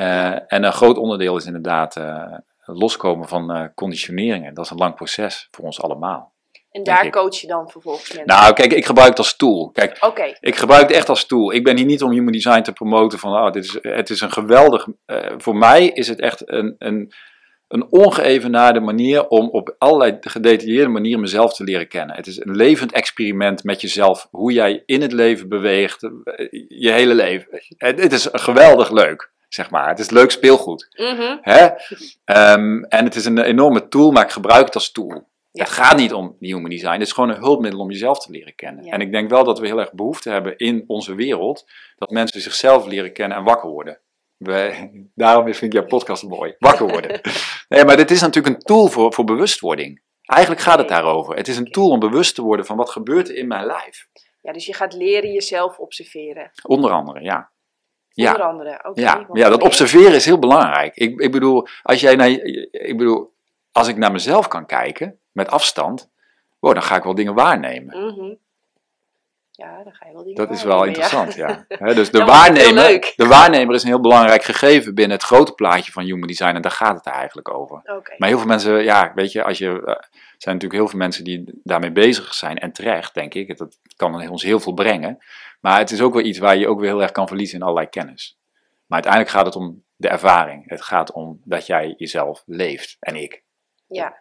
Eh, 0.00 0.52
en 0.52 0.64
een 0.64 0.72
groot 0.72 0.96
onderdeel 0.96 1.36
is 1.36 1.46
inderdaad 1.46 1.96
eh, 1.96 2.34
loskomen 2.64 3.28
van 3.28 3.50
eh, 3.50 3.64
conditioneringen. 3.74 4.54
Dat 4.54 4.64
is 4.64 4.70
een 4.70 4.76
lang 4.76 4.94
proces 4.94 5.48
voor 5.50 5.64
ons 5.64 5.82
allemaal. 5.82 6.32
En 6.70 6.82
daar 6.82 7.10
coach 7.10 7.34
je 7.34 7.46
dan 7.46 7.70
vervolgens 7.70 8.08
mensen. 8.08 8.26
Nou, 8.26 8.54
kijk, 8.54 8.72
ik 8.72 8.86
gebruik 8.86 9.08
het 9.08 9.18
als 9.18 9.36
tool. 9.36 9.70
Kijk, 9.70 9.98
ik 10.40 10.56
gebruik 10.56 10.82
het 10.88 10.96
echt 10.96 11.08
als 11.08 11.26
tool. 11.26 11.52
Ik 11.52 11.64
ben 11.64 11.76
hier 11.76 11.86
niet 11.86 12.02
om 12.02 12.10
human 12.10 12.32
design 12.32 12.62
te 12.62 12.72
promoten 12.72 13.18
van, 13.18 13.32
oh, 13.32 13.52
dit 13.52 13.64
is, 13.64 13.78
het 13.82 14.10
is 14.10 14.20
een 14.20 14.32
geweldig, 14.32 14.86
voor 15.36 15.56
mij 15.56 15.86
is 15.86 16.08
het 16.08 16.20
echt 16.20 16.50
een, 16.50 16.74
een, 16.78 17.12
een 17.70 17.86
ongeëvenaarde 17.90 18.80
manier 18.80 19.28
om 19.28 19.48
op 19.48 19.74
allerlei 19.78 20.16
gedetailleerde 20.20 20.88
manieren 20.88 21.20
mezelf 21.20 21.54
te 21.54 21.64
leren 21.64 21.88
kennen. 21.88 22.16
Het 22.16 22.26
is 22.26 22.40
een 22.40 22.56
levend 22.56 22.92
experiment 22.92 23.64
met 23.64 23.80
jezelf, 23.80 24.28
hoe 24.30 24.52
jij 24.52 24.82
in 24.86 25.02
het 25.02 25.12
leven 25.12 25.48
beweegt, 25.48 26.02
eh, 26.02 26.10
je 26.68 26.90
hele 26.90 27.14
leven. 27.14 27.62
Het, 27.76 28.02
het 28.02 28.12
is 28.12 28.28
geweldig 28.32 28.90
leuk, 28.90 29.30
zeg 29.48 29.70
maar. 29.70 29.88
Het 29.88 29.98
is 29.98 30.10
leuk 30.10 30.30
speelgoed. 30.30 30.88
Mhm. 30.96 31.36
Hè? 31.40 31.68
Ehm, 32.24 32.82
en 32.82 33.04
het 33.04 33.14
is 33.14 33.24
een 33.24 33.38
enorme 33.38 33.88
tool, 33.88 34.10
maar 34.10 34.24
ik 34.24 34.30
gebruik 34.30 34.64
het 34.64 34.74
als 34.74 34.92
tool. 34.92 35.28
Ja. 35.52 35.62
Het 35.64 35.72
gaat 35.72 35.96
niet 35.96 36.12
om 36.12 36.36
human 36.40 36.70
design, 36.70 36.92
het 36.92 37.02
is 37.02 37.12
gewoon 37.12 37.30
een 37.30 37.42
hulpmiddel 37.42 37.80
om 37.80 37.90
jezelf 37.90 38.18
te 38.18 38.30
leren 38.30 38.54
kennen. 38.54 38.84
Ja. 38.84 38.92
En 38.92 39.00
ik 39.00 39.12
denk 39.12 39.30
wel 39.30 39.44
dat 39.44 39.58
we 39.58 39.66
heel 39.66 39.80
erg 39.80 39.92
behoefte 39.92 40.30
hebben 40.30 40.56
in 40.56 40.84
onze 40.86 41.14
wereld, 41.14 41.66
dat 41.96 42.10
mensen 42.10 42.40
zichzelf 42.40 42.86
leren 42.86 43.12
kennen 43.12 43.38
en 43.38 43.44
wakker 43.44 43.70
worden. 43.70 43.98
Daarom 45.14 45.44
vind 45.44 45.62
ik 45.62 45.72
jouw 45.72 45.86
podcast 45.86 46.22
mooi, 46.22 46.54
wakker 46.58 46.88
worden. 46.88 47.20
nee, 47.68 47.84
maar 47.84 47.96
dit 47.96 48.10
is 48.10 48.20
natuurlijk 48.20 48.56
een 48.56 48.62
tool 48.62 48.86
voor, 48.86 49.12
voor 49.12 49.24
bewustwording. 49.24 50.02
Eigenlijk 50.22 50.62
gaat 50.62 50.78
het 50.78 50.88
daarover. 50.88 51.36
Het 51.36 51.48
is 51.48 51.56
een 51.56 51.70
tool 51.70 51.88
om 51.88 51.98
bewust 51.98 52.34
te 52.34 52.42
worden 52.42 52.66
van 52.66 52.76
wat 52.76 52.90
gebeurt 52.90 53.28
er 53.28 53.36
in 53.36 53.48
mijn 53.48 53.66
lijf. 53.66 54.08
Ja, 54.42 54.52
dus 54.52 54.66
je 54.66 54.74
gaat 54.74 54.92
leren 54.92 55.32
jezelf 55.32 55.78
observeren. 55.78 56.50
Onder 56.62 56.90
andere, 56.90 57.20
ja. 57.20 57.50
Ja, 58.08 58.32
Onder 58.32 58.46
andere. 58.46 58.84
Oké. 58.88 59.00
Ja, 59.00 59.26
ja, 59.32 59.48
dat 59.48 59.62
observeren 59.62 60.14
is 60.14 60.24
heel 60.24 60.38
belangrijk. 60.38 60.96
Ik, 60.96 61.20
ik 61.20 61.32
bedoel, 61.32 61.66
als 61.82 62.00
jij 62.00 62.16
naar, 62.16 62.28
ik 62.70 62.96
bedoel, 62.96 63.34
als 63.72 63.88
ik 63.88 63.96
naar 63.96 64.12
mezelf 64.12 64.48
kan 64.48 64.66
kijken 64.66 65.20
met 65.32 65.48
afstand, 65.48 66.10
wow, 66.58 66.74
dan 66.74 66.82
ga 66.82 66.96
ik 66.96 67.02
wel 67.02 67.14
dingen 67.14 67.34
waarnemen. 67.34 67.98
Mhm. 68.06 68.34
Ja, 69.60 69.82
dan 69.82 69.94
ga 69.94 70.06
je 70.06 70.12
wel 70.12 70.22
dingen 70.22 70.36
Dat 70.36 70.50
is 70.50 70.62
wel 70.62 70.80
ja. 70.80 70.86
interessant, 70.86 71.34
ja. 71.34 71.64
Dus 72.00 72.10
de 72.10 72.24
waarnemer, 72.24 73.12
de 73.16 73.26
waarnemer 73.26 73.74
is 73.74 73.82
een 73.82 73.88
heel 73.88 74.00
belangrijk 74.00 74.42
gegeven 74.42 74.94
binnen 74.94 75.16
het 75.16 75.26
grote 75.26 75.52
plaatje 75.52 75.92
van 75.92 76.04
human 76.04 76.26
design 76.28 76.54
en 76.54 76.62
daar 76.62 76.70
gaat 76.70 76.96
het 76.96 77.06
eigenlijk 77.06 77.54
over. 77.54 77.80
Maar 78.18 78.28
heel 78.28 78.38
veel 78.38 78.46
mensen, 78.46 78.82
ja, 78.82 79.12
weet 79.14 79.32
je, 79.32 79.44
als 79.44 79.58
je, 79.58 79.66
eh, 79.66 79.94
er 79.94 80.08
zijn 80.36 80.54
natuurlijk 80.54 80.72
heel 80.80 80.88
veel 80.88 80.98
mensen 80.98 81.24
die 81.24 81.60
daarmee 81.62 81.92
bezig 81.92 82.34
zijn 82.34 82.58
en 82.58 82.72
terecht, 82.72 83.14
denk 83.14 83.34
ik. 83.34 83.58
Dat 83.58 83.78
kan 83.96 84.28
ons 84.28 84.42
heel 84.42 84.60
veel 84.60 84.72
brengen. 84.72 85.18
Maar 85.60 85.78
het 85.78 85.90
is 85.90 86.00
ook 86.00 86.14
wel 86.14 86.24
iets 86.24 86.38
waar 86.38 86.56
je 86.56 86.68
ook 86.68 86.80
weer 86.80 86.88
heel 86.88 87.02
erg 87.02 87.12
kan 87.12 87.28
verliezen 87.28 87.56
in 87.56 87.62
allerlei 87.62 87.88
kennis. 87.88 88.38
Maar 88.86 89.02
uiteindelijk 89.02 89.32
gaat 89.32 89.46
het 89.46 89.56
om 89.56 89.84
de 89.96 90.08
ervaring. 90.08 90.68
Het 90.68 90.82
gaat 90.82 91.12
om 91.12 91.40
dat 91.44 91.66
jij 91.66 91.94
jezelf 91.96 92.42
leeft 92.46 92.96
en 93.00 93.16
ik. 93.16 93.42
Ja. 93.86 94.18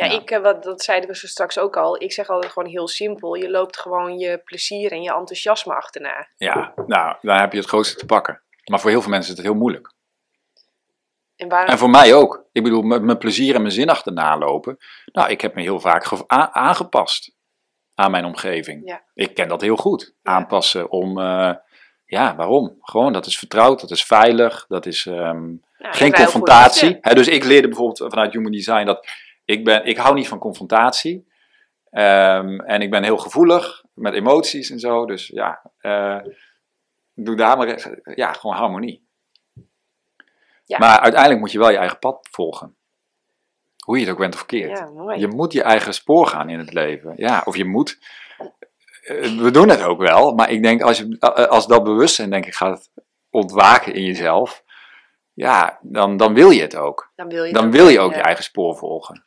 Ja, 0.00 0.06
Ja. 0.06 0.20
Ik, 0.20 0.30
eh, 0.30 0.42
wat, 0.42 0.62
dat 0.62 0.82
zeiden 0.82 1.10
we 1.10 1.16
zo 1.16 1.26
straks 1.26 1.58
ook 1.58 1.76
al. 1.76 2.02
Ik 2.02 2.12
zeg 2.12 2.28
altijd 2.28 2.52
gewoon 2.52 2.68
heel 2.68 2.88
simpel. 2.88 3.34
Je 3.34 3.50
loopt 3.50 3.78
gewoon 3.78 4.18
je 4.18 4.38
plezier 4.38 4.92
en 4.92 5.02
je 5.02 5.12
enthousiasme 5.12 5.74
achterna. 5.74 6.28
Ja, 6.36 6.72
nou, 6.86 7.16
daar 7.20 7.40
heb 7.40 7.52
je 7.52 7.58
het 7.58 7.68
grootste 7.68 7.96
te 7.96 8.06
pakken. 8.06 8.42
Maar 8.64 8.80
voor 8.80 8.90
heel 8.90 9.00
veel 9.00 9.10
mensen 9.10 9.32
is 9.32 9.38
het 9.38 9.46
heel 9.46 9.56
moeilijk. 9.56 9.92
En 11.36 11.48
waarom? 11.48 11.70
En 11.70 11.78
voor 11.78 11.90
mij 11.90 12.14
ook. 12.14 12.44
Ik 12.52 12.62
bedoel, 12.62 12.82
met 12.82 13.02
mijn 13.02 13.18
plezier 13.18 13.54
en 13.54 13.60
mijn 13.60 13.74
zin 13.74 13.88
achterna 13.88 14.38
lopen. 14.38 14.78
Nou, 15.12 15.30
ik 15.30 15.40
heb 15.40 15.54
me 15.54 15.62
heel 15.62 15.80
vaak 15.80 16.06
aangepast 16.52 17.34
aan 17.94 18.10
mijn 18.10 18.24
omgeving. 18.24 18.82
Ja. 18.84 19.02
Ik 19.14 19.34
ken 19.34 19.48
dat 19.48 19.60
heel 19.60 19.76
goed. 19.76 20.14
Aanpassen 20.22 20.90
om, 20.90 21.18
eh, 21.18 21.52
ja, 22.04 22.36
waarom? 22.36 22.76
Gewoon, 22.80 23.12
dat 23.12 23.26
is 23.26 23.38
vertrouwd, 23.38 23.80
dat 23.80 23.90
is 23.90 24.04
veilig, 24.04 24.64
dat 24.68 24.86
is 24.86 25.06
ehm, 25.06 25.46
Nou, 25.78 25.94
geen 25.94 26.12
confrontatie. 26.12 26.98
Hè, 27.00 27.14
dus 27.14 27.28
ik 27.28 27.44
leerde 27.44 27.68
bijvoorbeeld 27.68 28.10
vanuit 28.12 28.32
Human 28.32 28.52
Design 28.52 28.84
dat 28.84 29.06
ik 29.50 29.64
ben, 29.64 29.84
ik 29.84 29.96
hou 29.96 30.14
niet 30.14 30.28
van 30.28 30.38
confrontatie. 30.38 31.28
Ehm, 31.90 32.60
en 32.60 32.82
ik 32.82 32.90
ben 32.90 33.02
heel 33.02 33.18
gevoelig 33.18 33.84
met 33.94 34.14
emoties 34.14 34.70
en 34.70 34.78
zo. 34.78 35.06
Dus 35.06 35.26
ja, 35.26 35.70
eh, 35.78 36.18
doe 37.14 37.36
daar 37.36 37.56
maar 37.56 37.68
even, 37.68 38.00
ja, 38.14 38.32
gewoon 38.32 38.56
harmonie. 38.56 39.08
Ja. 40.64 40.78
Maar 40.78 41.00
uiteindelijk 41.00 41.40
moet 41.40 41.52
je 41.52 41.58
wel 41.58 41.70
je 41.70 41.76
eigen 41.76 41.98
pad 41.98 42.28
volgen. 42.30 42.76
Hoe 43.84 43.98
je 43.98 44.04
het 44.04 44.12
ook 44.12 44.18
bent 44.18 44.32
of 44.32 44.38
verkeerd. 44.38 44.78
Ja. 44.78 45.14
Je 45.14 45.28
moet 45.28 45.52
je 45.52 45.62
eigen 45.62 45.94
spoor 45.94 46.26
gaan 46.26 46.48
in 46.48 46.58
het 46.58 46.72
leven. 46.72 47.12
Ja, 47.16 47.42
of 47.44 47.56
je 47.56 47.64
moet. 47.64 47.98
Eh, 49.02 49.38
We 49.38 49.50
doen 49.50 49.68
het 49.68 49.82
ook 49.82 49.98
wel, 50.00 50.34
maar 50.34 50.50
ik 50.50 50.62
denk 50.62 50.82
als, 50.82 50.98
je, 50.98 51.20
als 51.48 51.66
dat 51.66 51.84
bewustzijn 51.84 52.30
denk 52.30 52.46
ik 52.46 52.54
gaat 52.54 52.90
ontwaken 53.30 53.94
in 53.94 54.04
jezelf, 54.04 54.64
ja, 55.32 55.78
dan, 55.82 56.16
dan 56.16 56.34
wil 56.34 56.50
je 56.50 56.60
het 56.60 56.76
ook. 56.76 57.12
Dan 57.16 57.28
wil 57.28 57.44
je, 57.44 57.52
Dan 57.52 57.70
wil 57.70 57.88
je 57.88 58.00
ook 58.00 58.10
ja. 58.10 58.16
je 58.16 58.22
eigen 58.22 58.44
spoor 58.44 58.76
volgen. 58.76 59.24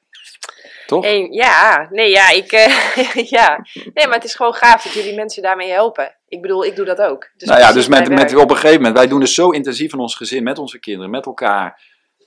Toch? 1.02 1.06
Ja, 1.30 1.88
nee, 1.92 2.10
ja, 2.10 2.30
ik, 2.30 2.52
eh, 2.52 3.26
ja. 3.38 3.66
Nee, 3.94 4.06
maar 4.06 4.16
het 4.16 4.24
is 4.24 4.36
gewoon 4.36 4.54
gaaf 4.54 4.84
dat 4.84 4.94
jullie 4.94 5.16
mensen 5.16 5.44
daarmee 5.44 5.72
helpen. 5.72 6.16
Ik 6.28 6.42
bedoel, 6.42 6.66
ik 6.66 6.76
doe 6.76 6.86
dat 6.86 7.02
ook. 7.02 7.30
Dus 7.38 7.48
nou 7.48 7.60
ja, 7.60 7.72
dus 7.72 7.88
met, 7.88 8.10
met, 8.10 8.36
op 8.36 8.50
een 8.50 8.56
gegeven 8.56 8.78
moment, 8.78 8.98
wij 8.98 9.08
doen 9.08 9.20
dus 9.20 9.34
zo 9.34 9.50
intensief 9.50 9.94
in 9.94 10.00
ons 10.00 10.16
gezin, 10.16 10.44
met 10.44 10.58
onze 10.58 10.80
kinderen, 10.80 11.12
met 11.12 11.26
elkaar, 11.26 11.82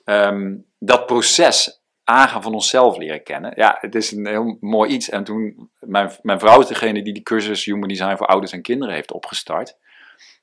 ehm, 0.04 0.54
dat 0.78 1.06
proces 1.06 1.84
aangaan 2.04 2.42
van 2.42 2.54
onszelf 2.54 2.96
leren 2.96 3.22
kennen. 3.22 3.52
Ja, 3.56 3.76
het 3.80 3.94
is 3.94 4.12
een 4.12 4.26
heel 4.26 4.56
mooi 4.60 4.90
iets. 4.90 5.08
En 5.08 5.24
toen, 5.24 5.70
mijn, 5.80 6.10
mijn 6.22 6.38
vrouw 6.38 6.60
is 6.60 6.66
degene 6.66 7.02
die 7.02 7.12
die 7.12 7.22
cursus 7.22 7.64
Human 7.64 7.88
Design 7.88 8.16
voor 8.16 8.26
ouders 8.26 8.52
en 8.52 8.62
kinderen 8.62 8.94
heeft 8.94 9.12
opgestart. 9.12 9.76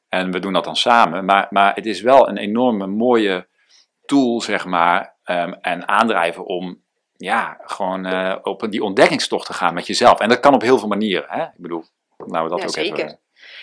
En 0.09 0.31
we 0.31 0.39
doen 0.39 0.53
dat 0.53 0.63
dan 0.63 0.75
samen. 0.75 1.25
Maar, 1.25 1.47
maar 1.49 1.75
het 1.75 1.85
is 1.85 2.01
wel 2.01 2.29
een 2.29 2.37
enorme 2.37 2.87
mooie 2.87 3.47
tool, 4.05 4.41
zeg 4.41 4.65
maar, 4.65 5.15
ehm, 5.23 5.51
en 5.61 5.87
aandrijven 5.87 6.45
om 6.45 6.82
ja, 7.17 7.57
gewoon 7.63 8.05
eh, 8.05 8.35
op 8.43 8.65
die 8.69 8.83
ontdekkingstocht 8.83 9.45
te 9.45 9.53
gaan 9.53 9.73
met 9.73 9.87
jezelf. 9.87 10.19
En 10.19 10.29
dat 10.29 10.39
kan 10.39 10.53
op 10.53 10.61
heel 10.61 10.79
veel 10.79 10.87
manieren. 10.87 11.25
Hè? 11.29 11.43
Ik 11.43 11.51
bedoel, 11.57 11.83
nou 12.17 12.43
we 12.43 12.49
dat 12.49 12.59
Ja, 12.59 12.65
ook 12.65 12.71
zeker. 12.71 13.05
even... 13.05 13.19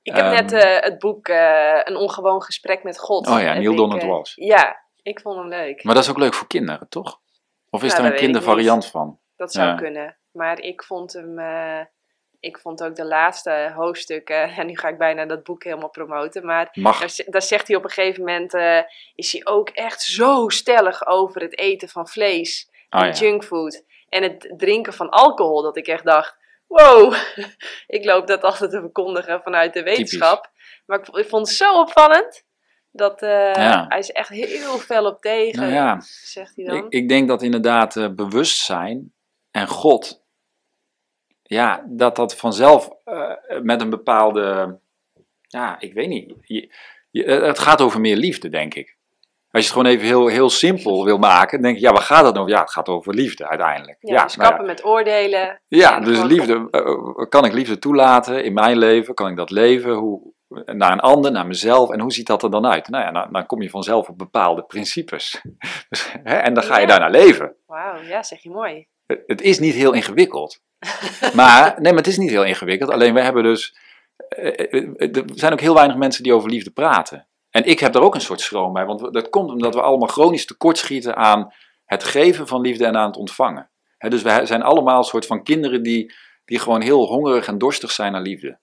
Ik 0.03 0.15
heb 0.15 0.25
Ehm, 0.25 0.34
net 0.34 0.51
eh, 0.51 0.82
het 0.82 0.99
boek 0.99 1.27
eh, 1.27 1.79
Een 1.84 1.95
ongewoon 1.95 2.41
gesprek 2.41 2.84
met 2.84 2.99
God. 2.99 3.27
Oh 3.27 3.41
ja, 3.41 3.53
Neil 3.53 3.75
Donald 3.75 4.01
eh, 4.01 4.07
Walsh. 4.07 4.36
Ja, 4.36 4.82
ik 5.01 5.19
vond 5.19 5.38
hem 5.38 5.47
leuk. 5.47 5.84
Maar 5.84 5.93
dat 5.93 6.03
is 6.03 6.09
ook 6.09 6.17
leuk 6.17 6.34
voor 6.34 6.47
kinderen, 6.47 6.89
toch? 6.89 7.19
Of 7.69 7.84
is 7.84 7.93
Nou, 7.93 8.05
er 8.05 8.11
een 8.11 8.17
kindervariant 8.17 8.86
van? 8.86 9.19
Dat 9.36 9.51
zou 9.51 9.67
Ja. 9.67 9.75
kunnen. 9.75 10.17
Maar 10.32 10.59
ik 10.59 10.84
vond 10.84 11.13
hem. 11.13 11.39
eh, 11.39 11.79
ik 12.39 12.57
vond 12.59 12.84
ook 12.84 12.95
de 12.95 13.05
laatste 13.05 13.71
hoofdstukken. 13.75 14.41
En 14.57 14.65
nu 14.67 14.77
ga 14.77 14.88
ik 14.88 14.97
bijna 14.97 15.25
dat 15.25 15.43
boek 15.43 15.63
helemaal 15.63 15.89
promoten. 15.89 16.45
Maar 16.45 16.69
daar, 17.25 17.41
zegt 17.41 17.67
hij 17.67 17.75
op 17.77 17.84
een 17.84 17.89
gegeven 17.89 18.23
moment. 18.23 18.53
eh, 18.53 18.79
is 19.15 19.32
hij 19.32 19.41
ook 19.45 19.69
echt 19.69 20.01
zo 20.01 20.49
stellig 20.49 21.07
over 21.07 21.41
het 21.41 21.57
eten 21.57 21.89
van 21.89 22.07
vlees. 22.07 22.69
En 22.89 22.99
Oh, 22.99 23.05
ja. 23.05 23.11
junkfood. 23.11 23.84
En 24.09 24.23
het 24.23 24.53
drinken 24.57 24.93
van 24.93 25.09
alcohol. 25.09 25.61
Dat 25.61 25.77
ik 25.77 25.88
echt 25.88 26.05
dacht. 26.05 26.38
Wow, 26.67 27.13
ik 27.88 28.05
loop 28.05 28.27
dat 28.27 28.41
altijd 28.43 28.71
te 28.71 28.79
verkondigen 28.79 29.41
vanuit 29.41 29.73
de 29.73 29.84
wetenschap. 29.84 30.51
Maar 30.86 30.99
ik, 30.99 31.07
ik 31.07 31.27
vond 31.29 31.47
het 31.47 31.55
zo 31.57 31.79
opvallend. 31.79 32.43
Dat 32.91 33.21
eh, 33.21 33.29
Ja. 33.53 33.86
hij 33.89 33.99
is 33.99 34.11
echt 34.11 34.29
heel 34.29 34.77
fel 34.77 35.05
op 35.05 35.21
tegen. 35.21 35.59
Nou 35.59 35.73
ja, 35.73 36.01
Zegt 36.23 36.55
hij 36.55 36.65
dan. 36.65 36.75
ik, 36.77 36.86
ik 36.89 37.09
denk 37.09 37.27
dat 37.27 37.41
inderdaad 37.41 37.95
eh, 37.95 38.09
bewustzijn 38.09 39.13
en 39.51 39.67
God, 39.67 40.20
ja, 41.54 41.84
dat 41.88 42.16
dat 42.16 42.36
vanzelf 42.36 42.89
eh, 43.04 43.32
met 43.62 43.82
een 43.82 43.89
bepaalde, 43.89 44.80
ja, 45.47 45.80
ik 45.80 45.93
weet 45.93 46.08
niet. 46.08 46.34
Je- 46.41 46.74
je- 47.12 47.24
eh, 47.26 47.41
het 47.45 47.60
gaat 47.60 47.82
over 47.82 47.99
meer 47.99 48.16
liefde, 48.16 48.49
denk 48.49 48.74
ik. 48.74 48.95
Als 49.52 49.64
je 49.64 49.70
het 49.70 49.78
gewoon 49.78 49.86
even 49.95 50.08
heel, 50.08 50.28
heel 50.28 50.49
simpel 50.49 51.06
wil 51.06 51.18
maken, 51.18 51.62
denk 51.62 51.76
je, 51.76 51.82
ja, 51.82 51.91
waar 51.91 52.02
gaat 52.02 52.26
het 52.26 52.38
over? 52.38 52.52
Ja, 52.52 52.60
het 52.60 52.72
gaat 52.72 52.88
over 52.89 53.14
liefde 53.14 53.47
uiteindelijk. 53.47 53.97
ja, 53.99 54.24
dus 54.24 54.36
nou 54.36 54.66
met 54.66 54.86
oordelen. 54.86 55.62
Ja, 55.68 55.99
dus 55.99 56.22
liefde, 56.24 56.68
eh, 56.72 57.30
kan 57.30 57.45
ik 57.45 57.54
liefde 57.54 57.80
toelaten 57.80 58.43
in 58.43 58.54
mijn 58.54 58.78
leven? 58.78 59.14
Kan 59.14 59.30
ik 59.30 59.36
dat 59.36 59.49
leven? 59.49 59.93
Hoe, 59.93 60.34
naar 60.66 60.91
een 60.91 60.99
ander, 60.99 61.32
naar 61.32 61.47
mezelf? 61.47 61.89
En 61.89 61.99
hoe 61.99 62.12
ziet 62.12 62.28
dat 62.28 62.43
er 62.43 62.52
dan 62.52 62.66
uit? 62.66 62.88
Nou 62.88 63.04
ja, 63.04 63.12
dan, 63.12 63.32
dan 63.32 63.45
kom 63.45 63.62
je 63.62 63.70
vanzelf 63.70 64.10
op 64.10 64.18
bepaalde 64.18 64.64
principes. 64.64 65.41
En 66.24 66.54
dan 66.54 66.64
ga 66.64 66.76
je 66.76 66.82
Ja. 66.82 66.88
daarnaar 66.88 67.12
leven. 67.12 67.56
Wauw, 67.66 68.02
ja, 68.02 68.24
zeg 68.24 68.39
je 68.43 68.49
mooi. 68.49 68.88
Het- 69.28 69.41
is 69.41 69.59
niet 69.59 69.74
heel 69.74 69.93
ingewikkeld. 69.93 70.59
Maar, 71.34 71.74
nee, 71.82 71.93
maar 71.93 72.01
het 72.01 72.12
is 72.12 72.18
niet 72.18 72.30
heel 72.30 72.43
ingewikkeld. 72.43 72.91
Alleen 72.91 73.14
we 73.14 73.22
hebben 73.22 73.43
dus, 73.43 73.78
eh, 74.30 74.47
eh, 74.47 74.88
eh, 74.95 75.16
er 75.16 75.24
zijn 75.34 75.53
ook 75.53 75.59
heel 75.59 75.74
weinig 75.74 75.97
mensen 75.97 76.24
die 76.24 76.34
over 76.34 76.49
liefde 76.49 76.72
praten. 76.72 77.28
En 77.49 77.66
ik 77.66 77.80
heb 77.80 77.93
daar 77.93 78.01
ook 78.01 78.16
een 78.16 78.22
soort 78.22 78.41
schroom 78.41 78.74
bij, 78.74 78.86
want 78.86 79.14
dat 79.14 79.30
komt 79.30 79.49
omdat 79.49 79.74
we 79.74 79.82
allemaal 79.82 80.07
chronisch 80.07 80.45
tekortschieten 80.45 81.16
aan 81.16 81.53
het 81.86 82.03
geven 82.03 82.47
van 82.47 82.62
liefde 82.62 82.86
en 82.86 82.95
aan 82.97 83.07
het 83.07 83.18
ontvangen. 83.18 83.70
Dus 83.97 84.22
we 84.22 84.41
zijn 84.43 84.62
allemaal 84.62 84.97
een 84.97 85.03
soort 85.03 85.26
van 85.26 85.43
kinderen 85.43 85.84
die, 85.84 86.14
die 86.45 86.59
gewoon 86.59 86.82
heel 86.82 87.07
hongerig 87.07 87.47
en 87.47 87.57
dorstig 87.57 87.91
zijn 87.91 88.12
naar 88.12 88.22
liefde. 88.22 88.59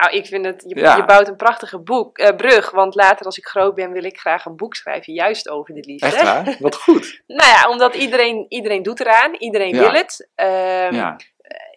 Nou, 0.00 0.16
ik 0.16 0.26
vind 0.26 0.44
het, 0.44 0.64
je, 0.66 0.78
Ja. 0.80 0.96
je 0.96 1.04
bouwt 1.04 1.28
een 1.28 1.36
prachtige 1.36 1.78
boek, 1.78 2.18
eh, 2.18 2.36
brug, 2.36 2.70
want 2.70 2.94
later 2.94 3.26
als 3.26 3.38
ik 3.38 3.44
groot 3.46 3.74
ben 3.74 3.92
wil 3.92 4.04
ik 4.04 4.18
graag 4.18 4.44
een 4.44 4.56
boek 4.56 4.74
schrijven, 4.74 5.12
juist 5.12 5.48
over 5.48 5.74
de 5.74 5.80
liefde. 5.86 6.06
Echt 6.06 6.22
waar? 6.22 6.56
Wat 6.58 6.74
goed. 6.76 7.20
Nou 7.26 7.48
ja, 7.50 7.68
omdat 7.68 7.94
iedereen, 7.94 8.46
iedereen 8.48 8.82
doet 8.82 9.00
eraan, 9.00 9.34
iedereen 9.34 9.74
Ja. 9.74 9.80
wil 9.80 9.92
het. 9.92 10.28
Ehm, 10.34 10.94
Ja, 10.94 11.16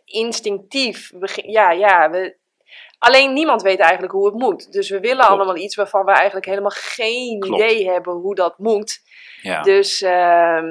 Instinctief, 0.05 1.11
begin, 1.15 1.51
ja, 1.51 1.71
ja, 1.71 2.09
we, 2.09 2.35
alleen 2.97 3.33
niemand 3.33 3.61
weet 3.61 3.79
eigenlijk 3.79 4.13
hoe 4.13 4.25
het 4.25 4.35
moet. 4.35 4.71
Dus 4.71 4.89
we 4.89 4.99
willen 4.99 5.15
Klopt. 5.25 5.31
allemaal 5.31 5.57
iets 5.57 5.75
waarvan 5.75 6.05
we 6.05 6.11
eigenlijk 6.11 6.45
helemaal 6.45 6.73
geen 6.73 7.39
Klopt. 7.39 7.63
idee 7.63 7.89
hebben 7.89 8.13
hoe 8.13 8.35
dat 8.35 8.57
moet. 8.57 8.99
ja. 9.41 9.61
Dus 9.61 10.01
ehm, 10.01 10.65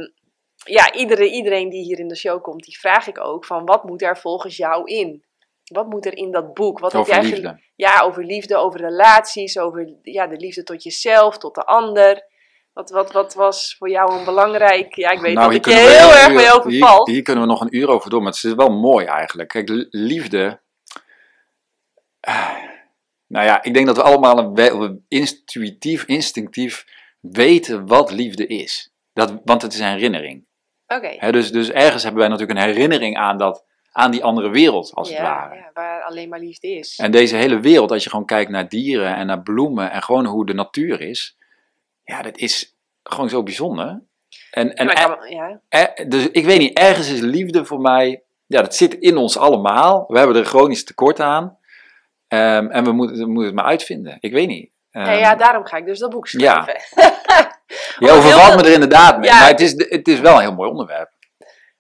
ja, 0.65 0.93
iedere, 0.93 1.31
iedereen 1.31 1.69
die 1.69 1.83
hier 1.85 1.99
in 1.99 2.09
de 2.09 2.17
show 2.17 2.43
komt, 2.43 2.65
die 2.65 2.79
vraag 2.79 3.07
ik 3.07 3.21
ook 3.25 3.45
van 3.45 3.65
wat 3.65 3.85
moet 3.85 4.03
er 4.03 4.19
volgens 4.19 4.57
jou 4.57 4.85
in? 4.91 5.25
Wat 5.73 5.87
moet 5.89 6.07
er 6.07 6.17
in 6.17 6.31
dat 6.31 6.55
boek? 6.55 6.79
Wat 6.79 6.95
over 6.95 7.15
heb 7.15 7.23
jij 7.23 7.33
liefde. 7.33 7.61
Ja, 7.75 8.01
over 8.01 8.25
liefde, 8.25 8.57
over 8.57 8.81
relaties, 8.81 9.59
over 9.59 9.95
ja, 10.03 10.27
de 10.27 10.37
liefde 10.37 10.63
tot 10.63 10.83
jezelf, 10.83 11.39
tot 11.39 11.55
de 11.55 11.65
ander. 11.65 12.25
Wat, 12.73 12.91
wat, 12.91 13.13
wat 13.13 13.35
was 13.35 13.77
voor 13.79 13.91
jou 13.91 14.19
een 14.19 14.25
belangrijk... 14.25 14.95
Ja, 14.95 15.11
ik 15.11 15.21
weet 15.21 15.35
Nou, 15.35 15.47
dat 15.47 15.57
ik 15.57 15.65
je 15.65 15.81
heel 15.81 16.11
erg 16.11 16.29
uur- 16.29 16.35
mee 16.35 16.53
overval. 16.53 17.05
Hier, 17.07 17.15
hier 17.15 17.23
kunnen 17.23 17.43
we 17.43 17.49
nog 17.49 17.61
een 17.61 17.77
uur 17.77 17.89
over 17.89 18.11
door, 18.11 18.23
maar 18.23 18.33
het 18.33 18.45
is 18.45 18.55
wel 18.55 18.71
mooi 18.71 19.07
eigenlijk. 19.07 19.49
Kijk, 19.49 19.69
li- 19.69 19.87
liefde. 19.91 20.61
Nou 23.27 23.45
ja, 23.45 23.63
ik 23.63 23.75
denk 23.75 23.87
dat 23.87 23.97
we 23.97 24.03
allemaal 24.03 24.39
een 24.57 25.05
intuïtief, 25.09 26.05
instinctief 26.05 26.85
weten 27.21 27.87
wat 27.87 28.11
liefde 28.11 28.47
is. 28.47 28.93
Dat, 29.13 29.35
want 29.45 29.63
het 29.63 29.73
is 29.73 29.79
een 29.79 29.87
herinnering. 29.87 30.47
Oké. 30.87 31.31
Dus, 31.31 31.53
dus 31.53 31.71
ergens 31.71 32.03
hebben 32.03 32.21
wij 32.21 32.31
natuurlijk 32.31 32.59
een 32.59 32.67
herinnering 32.67 33.17
aan, 33.17 33.39
dat, 33.39 33.65
aan 33.97 34.11
die 34.11 34.25
andere 34.25 34.51
wereld, 34.51 34.95
als 34.95 35.09
het 35.09 35.19
Ja, 35.19 35.23
ware. 35.23 35.55
ja, 35.55 35.71
waar 35.75 36.03
alleen 36.03 36.29
maar 36.29 36.39
liefde 36.39 36.69
is. 36.69 36.99
En 36.99 37.11
deze 37.11 37.37
hele 37.37 37.61
wereld, 37.61 37.91
als 37.91 38.05
je 38.05 38.11
gewoon 38.11 38.27
kijkt 38.27 38.51
naar 38.51 38.69
dieren 38.69 39.15
en 39.15 39.27
naar 39.27 39.43
bloemen 39.43 39.91
en 39.91 40.03
gewoon 40.03 40.27
hoe 40.27 40.47
de 40.47 40.55
natuur 40.55 41.01
is, 41.01 41.37
ja, 42.05 42.23
dat 42.23 42.37
is 42.37 42.77
gewoon 43.03 43.29
zo 43.29 43.43
bijzonder. 43.43 44.03
En, 44.51 44.75
en, 44.75 44.87
kan- 44.95 45.29
ja. 45.29 45.61
dus 46.09 46.31
ik 46.31 46.45
weet 46.45 46.59
niet, 46.59 46.79
ergens 46.79 47.11
is 47.13 47.21
liefde 47.21 47.65
voor 47.65 47.81
mij, 47.81 48.23
ja, 48.47 48.61
dat 48.63 48.75
zit 48.75 48.95
in 48.95 49.17
ons 49.17 49.39
allemaal. 49.39 50.05
We 50.09 50.19
hebben 50.19 50.37
er 50.37 50.45
chronisch 50.45 50.85
tekort 50.85 51.21
aan. 51.21 51.59
Ehm, 52.29 52.67
en 52.67 52.85
we 52.85 52.93
moeten, 52.93 53.17
we 53.17 53.27
moeten 53.27 53.45
het 53.45 53.55
maar 53.55 53.65
uitvinden. 53.65 54.17
Ik 54.21 54.33
weet 54.33 54.49
niet. 54.49 54.71
Ehm, 54.91 55.05
ja, 55.05 55.13
ja, 55.13 55.35
daarom 55.35 55.65
ga 55.67 55.77
ik 55.77 55.87
dus 55.87 55.99
dat 55.99 56.11
boek 56.11 56.29
ja. 56.29 56.63
schrijven. 56.63 57.13
je 58.07 58.11
overvalt 58.11 58.57
me 58.57 58.69
er 58.69 58.73
inderdaad 58.73 59.19
mee. 59.19 59.31
Ja. 59.31 59.39
Maar 59.39 59.49
het 59.49 59.61
is, 59.61 59.73
het 59.89 60.09
is 60.09 60.21
wel 60.21 60.35
een 60.35 60.41
heel 60.41 60.55
mooi 60.55 60.71
onderwerp. 60.71 61.11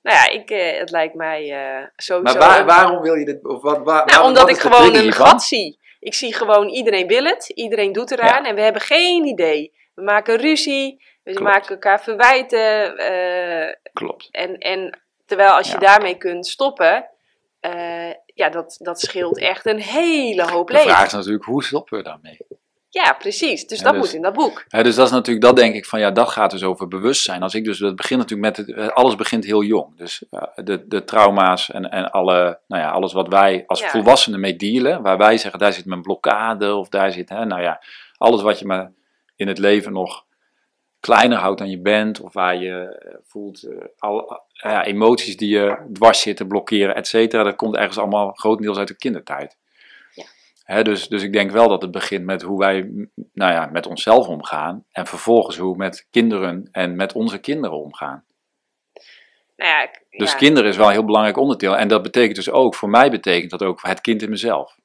Nou 0.07 0.19
ja, 0.19 0.29
ik, 0.31 0.51
eh, 0.51 0.79
het 0.79 0.91
lijkt 0.91 1.15
mij 1.15 1.53
eh 1.53 1.87
sowieso... 1.97 2.39
Maar 2.39 2.49
waar, 2.49 2.65
waarom 2.65 3.01
wil 3.03 3.15
je 3.15 3.25
dit? 3.25 3.45
Of 3.47 3.63
wat, 3.63 3.79
waar, 3.85 4.07
Nou, 4.07 4.25
omdat 4.27 4.43
wat 4.43 4.51
ik 4.51 4.57
is 4.57 4.63
de 4.63 4.69
gewoon 4.69 4.81
trigger 4.83 4.99
een 4.99 5.05
hiervan? 5.13 5.27
gat 5.27 5.43
zie. 5.43 5.79
Ik 6.01 6.15
zie 6.15 6.35
gewoon 6.35 6.69
iedereen 6.69 7.07
wil 7.07 7.25
het, 7.25 7.49
iedereen 7.49 7.93
doet 7.93 8.11
eraan 8.11 8.45
en 8.45 8.55
we 8.55 8.61
hebben 8.61 8.83
geen 8.83 9.25
idee. 9.25 9.73
We 9.95 10.03
maken 10.03 10.37
ruzie, 10.37 11.03
we 11.23 11.33
Klopt. 11.33 11.53
maken 11.53 11.69
elkaar 11.69 12.03
verwijten. 12.03 12.97
eh, 12.99 13.75
Klopt. 13.93 14.29
en, 14.31 14.59
en 14.59 14.99
terwijl 15.27 15.51
als 15.53 15.67
je 15.67 15.73
Ja. 15.73 15.79
daarmee 15.79 16.17
kunt 16.17 16.47
stoppen, 16.47 17.09
eh, 17.61 18.11
ja, 18.35 18.49
dat, 18.49 18.77
dat 18.83 19.01
scheelt 19.01 19.39
echt 19.39 19.67
een 19.67 19.81
hele 19.81 20.51
hoop 20.51 20.69
De 20.71 20.79
vraag 20.79 21.07
is 21.07 21.13
natuurlijk, 21.13 21.45
hoe 21.45 21.65
stoppen 21.65 21.99
we 21.99 22.05
daarmee? 22.05 22.39
Ja, 23.05 23.13
precies. 23.13 23.67
Dus 23.67 23.79
Ja, 23.79 23.85
dat 23.85 23.93
dus- 23.93 24.03
moet 24.03 24.13
in 24.13 24.23
dat 24.23 24.33
boek. 24.33 24.65
Dus 24.69 24.95
dat 24.95 25.07
is 25.07 25.13
natuurlijk, 25.13 25.47
dat 25.47 25.57
denk 25.57 25.75
ik 25.75 25.85
van 25.87 26.01
ja, 26.01 26.11
dat 26.11 26.29
gaat 26.29 26.51
dus 26.51 26.63
over 26.63 26.89
bewustzijn. 26.89 27.43
Als 27.43 27.55
ik 27.55 27.65
dus, 27.65 27.79
dat 27.79 27.97
begint 27.97 28.21
natuurlijk 28.21 28.57
met, 28.57 28.67
het, 28.67 28.77
eh, 28.77 28.89
alles 28.89 29.15
begint 29.17 29.45
heel 29.45 29.63
jong. 29.63 29.97
Dus 29.97 30.23
de, 30.55 30.85
de 30.87 31.05
trauma's 31.05 31.71
en, 31.71 31.91
en 31.91 32.11
alle, 32.11 32.61
nou 32.67 32.83
ja, 32.83 32.91
alles 32.91 33.13
wat 33.13 33.29
wij 33.29 33.65
als 33.67 33.81
Ja. 33.81 33.89
volwassenen 33.89 34.41
mee 34.41 34.57
dealen, 34.57 35.03
waar 35.03 35.19
wij 35.19 35.39
zeggen, 35.39 35.61
daar 35.61 35.73
zit 35.73 35.85
mijn 35.87 36.03
blokkade 36.03 36.75
of 36.75 36.89
daar 36.89 37.13
zit, 37.13 37.29
hè, 37.29 37.45
nou 37.45 37.63
ja, 37.63 37.83
alles 38.17 38.43
wat 38.43 38.59
je 38.59 38.67
maar 38.67 38.93
in 39.37 39.49
het 39.49 39.59
leven 39.59 39.93
nog 39.93 40.25
kleiner 41.01 41.39
houdt 41.39 41.59
dan 41.59 41.71
je 41.71 41.81
bent, 41.81 42.21
of 42.21 42.33
waar 42.33 42.57
je 42.57 42.99
eh, 42.99 43.15
voelt, 43.27 43.63
eh, 43.63 43.77
al, 43.99 44.43
ja, 44.53 44.85
emoties 44.85 45.37
die 45.37 45.49
je 45.49 45.89
dwars 45.93 46.21
zitten, 46.21 46.47
blokkeren, 46.49 46.95
et 46.95 47.07
cetera, 47.07 47.43
dat 47.43 47.57
komt 47.57 47.77
ergens 47.77 47.99
allemaal 47.99 48.33
grotendeels 48.33 48.79
uit 48.79 48.89
de 48.89 48.97
kindertijd. 48.97 49.57
Dus, 50.83 51.09
dus 51.09 51.23
ik 51.23 51.33
denk 51.33 51.51
wel 51.51 51.69
dat 51.69 51.83
het 51.83 51.91
begint 51.91 52.25
met 52.25 52.43
hoe 52.43 52.59
wij 52.59 52.81
nou 53.33 53.53
ja, 53.53 53.67
met 53.67 53.87
onszelf 53.87 54.27
omgaan. 54.29 54.85
En 54.91 55.07
vervolgens 55.07 55.57
hoe 55.57 55.73
we 55.73 55.79
met 55.79 56.07
kinderen 56.11 56.69
en 56.73 56.97
met 56.97 57.13
onze 57.13 57.39
kinderen 57.39 57.79
omgaan. 57.83 58.25
Nou 59.57 59.71
ja, 59.71 59.83
ik- 59.83 60.05
Dus 60.11 60.31
ja, 60.33 60.37
kinderen 60.39 60.71
is 60.71 60.77
wel 60.77 60.87
een 60.87 60.93
heel 60.93 61.05
belangrijk 61.05 61.37
onderdeel. 61.39 61.77
En 61.77 61.89
dat 61.89 62.03
betekent 62.03 62.37
dus 62.37 62.51
ook, 62.51 62.75
voor 62.75 62.89
mij 62.91 63.11
betekent 63.11 63.51
dat 63.51 63.63
ook 63.63 63.81
het 63.83 64.01
kind 64.01 64.23
in 64.23 64.31
mezelf. 64.31 64.79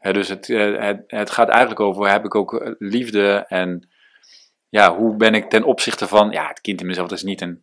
Dus 0.00 0.28
het, 0.28 0.50
eh, 0.50 0.78
het, 0.86 1.04
het 1.06 1.30
gaat 1.30 1.48
eigenlijk 1.48 1.80
over, 1.80 2.10
heb 2.10 2.24
ik 2.24 2.34
ook 2.34 2.54
eh, 2.54 2.72
liefde 2.78 3.44
en 3.48 3.88
ja, 4.68 4.96
hoe 4.96 5.16
ben 5.16 5.34
ik 5.34 5.50
ten 5.50 5.64
opzichte 5.64 6.06
van, 6.08 6.30
ja, 6.30 6.48
het 6.48 6.60
kind 6.60 6.80
in 6.80 6.86
mezelf, 6.86 7.08
dat 7.08 7.18
is 7.18 7.24
niet 7.24 7.40
een 7.40 7.62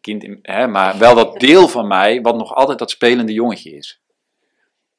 kind, 0.00 0.22
in, 0.24 0.38
hè, 0.42 0.66
maar 0.66 0.98
wel 0.98 1.14
dat 1.14 1.40
deel 1.40 1.68
van 1.68 1.86
mij, 1.86 2.20
wat 2.20 2.36
nog 2.36 2.54
altijd 2.54 2.78
dat 2.78 2.90
spelende 2.90 3.32
jongetje 3.32 3.70
is. 3.70 4.01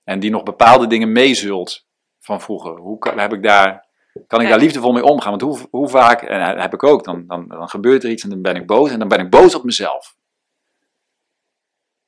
En 0.03 0.19
die 0.19 0.29
nog 0.31 0.43
bepaalde 0.43 0.87
dingen 0.87 1.11
meezult 1.11 1.87
van 2.19 2.41
vroeger. 2.41 2.77
Hoe 2.77 2.97
kan, 2.97 3.19
heb 3.19 3.33
ik 3.33 3.43
daar, 3.43 3.87
kan 4.27 4.41
ik 4.41 4.47
daar 4.49 4.59
liefdevol 4.59 4.91
mee 4.91 5.03
omgaan? 5.03 5.29
Want 5.29 5.41
hoe, 5.41 5.67
hoe 5.69 5.89
vaak, 5.89 6.21
en 6.21 6.39
dat 6.39 6.61
heb 6.61 6.73
ik 6.73 6.83
ook, 6.83 7.03
dan, 7.03 7.27
dan, 7.27 7.47
dan 7.47 7.69
gebeurt 7.69 8.03
er 8.03 8.09
iets 8.09 8.23
en 8.23 8.29
dan 8.29 8.41
ben 8.41 8.55
ik 8.55 8.67
boos 8.67 8.91
en 8.91 8.99
dan 8.99 9.07
ben 9.07 9.19
ik 9.19 9.29
boos 9.29 9.55
op 9.55 9.63
mezelf. 9.63 10.15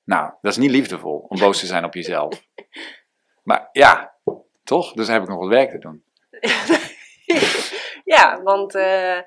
Nou, 0.03 0.33
dat 0.41 0.51
is 0.51 0.57
niet 0.57 0.71
liefdevol 0.71 1.25
om 1.27 1.39
boos 1.39 1.59
te 1.59 1.65
zijn 1.65 1.85
op 1.85 1.93
jezelf. 1.93 2.41
Maar 3.43 3.69
ja, 3.71 4.13
toch? 4.63 4.93
Dus 4.93 5.07
heb 5.07 5.21
ik 5.21 5.27
nog 5.27 5.39
wat 5.39 5.49
werk 5.49 5.71
te 5.71 5.77
doen. 5.77 6.03
ja, 8.15 8.41
want 8.43 8.75
eh, 8.75 9.17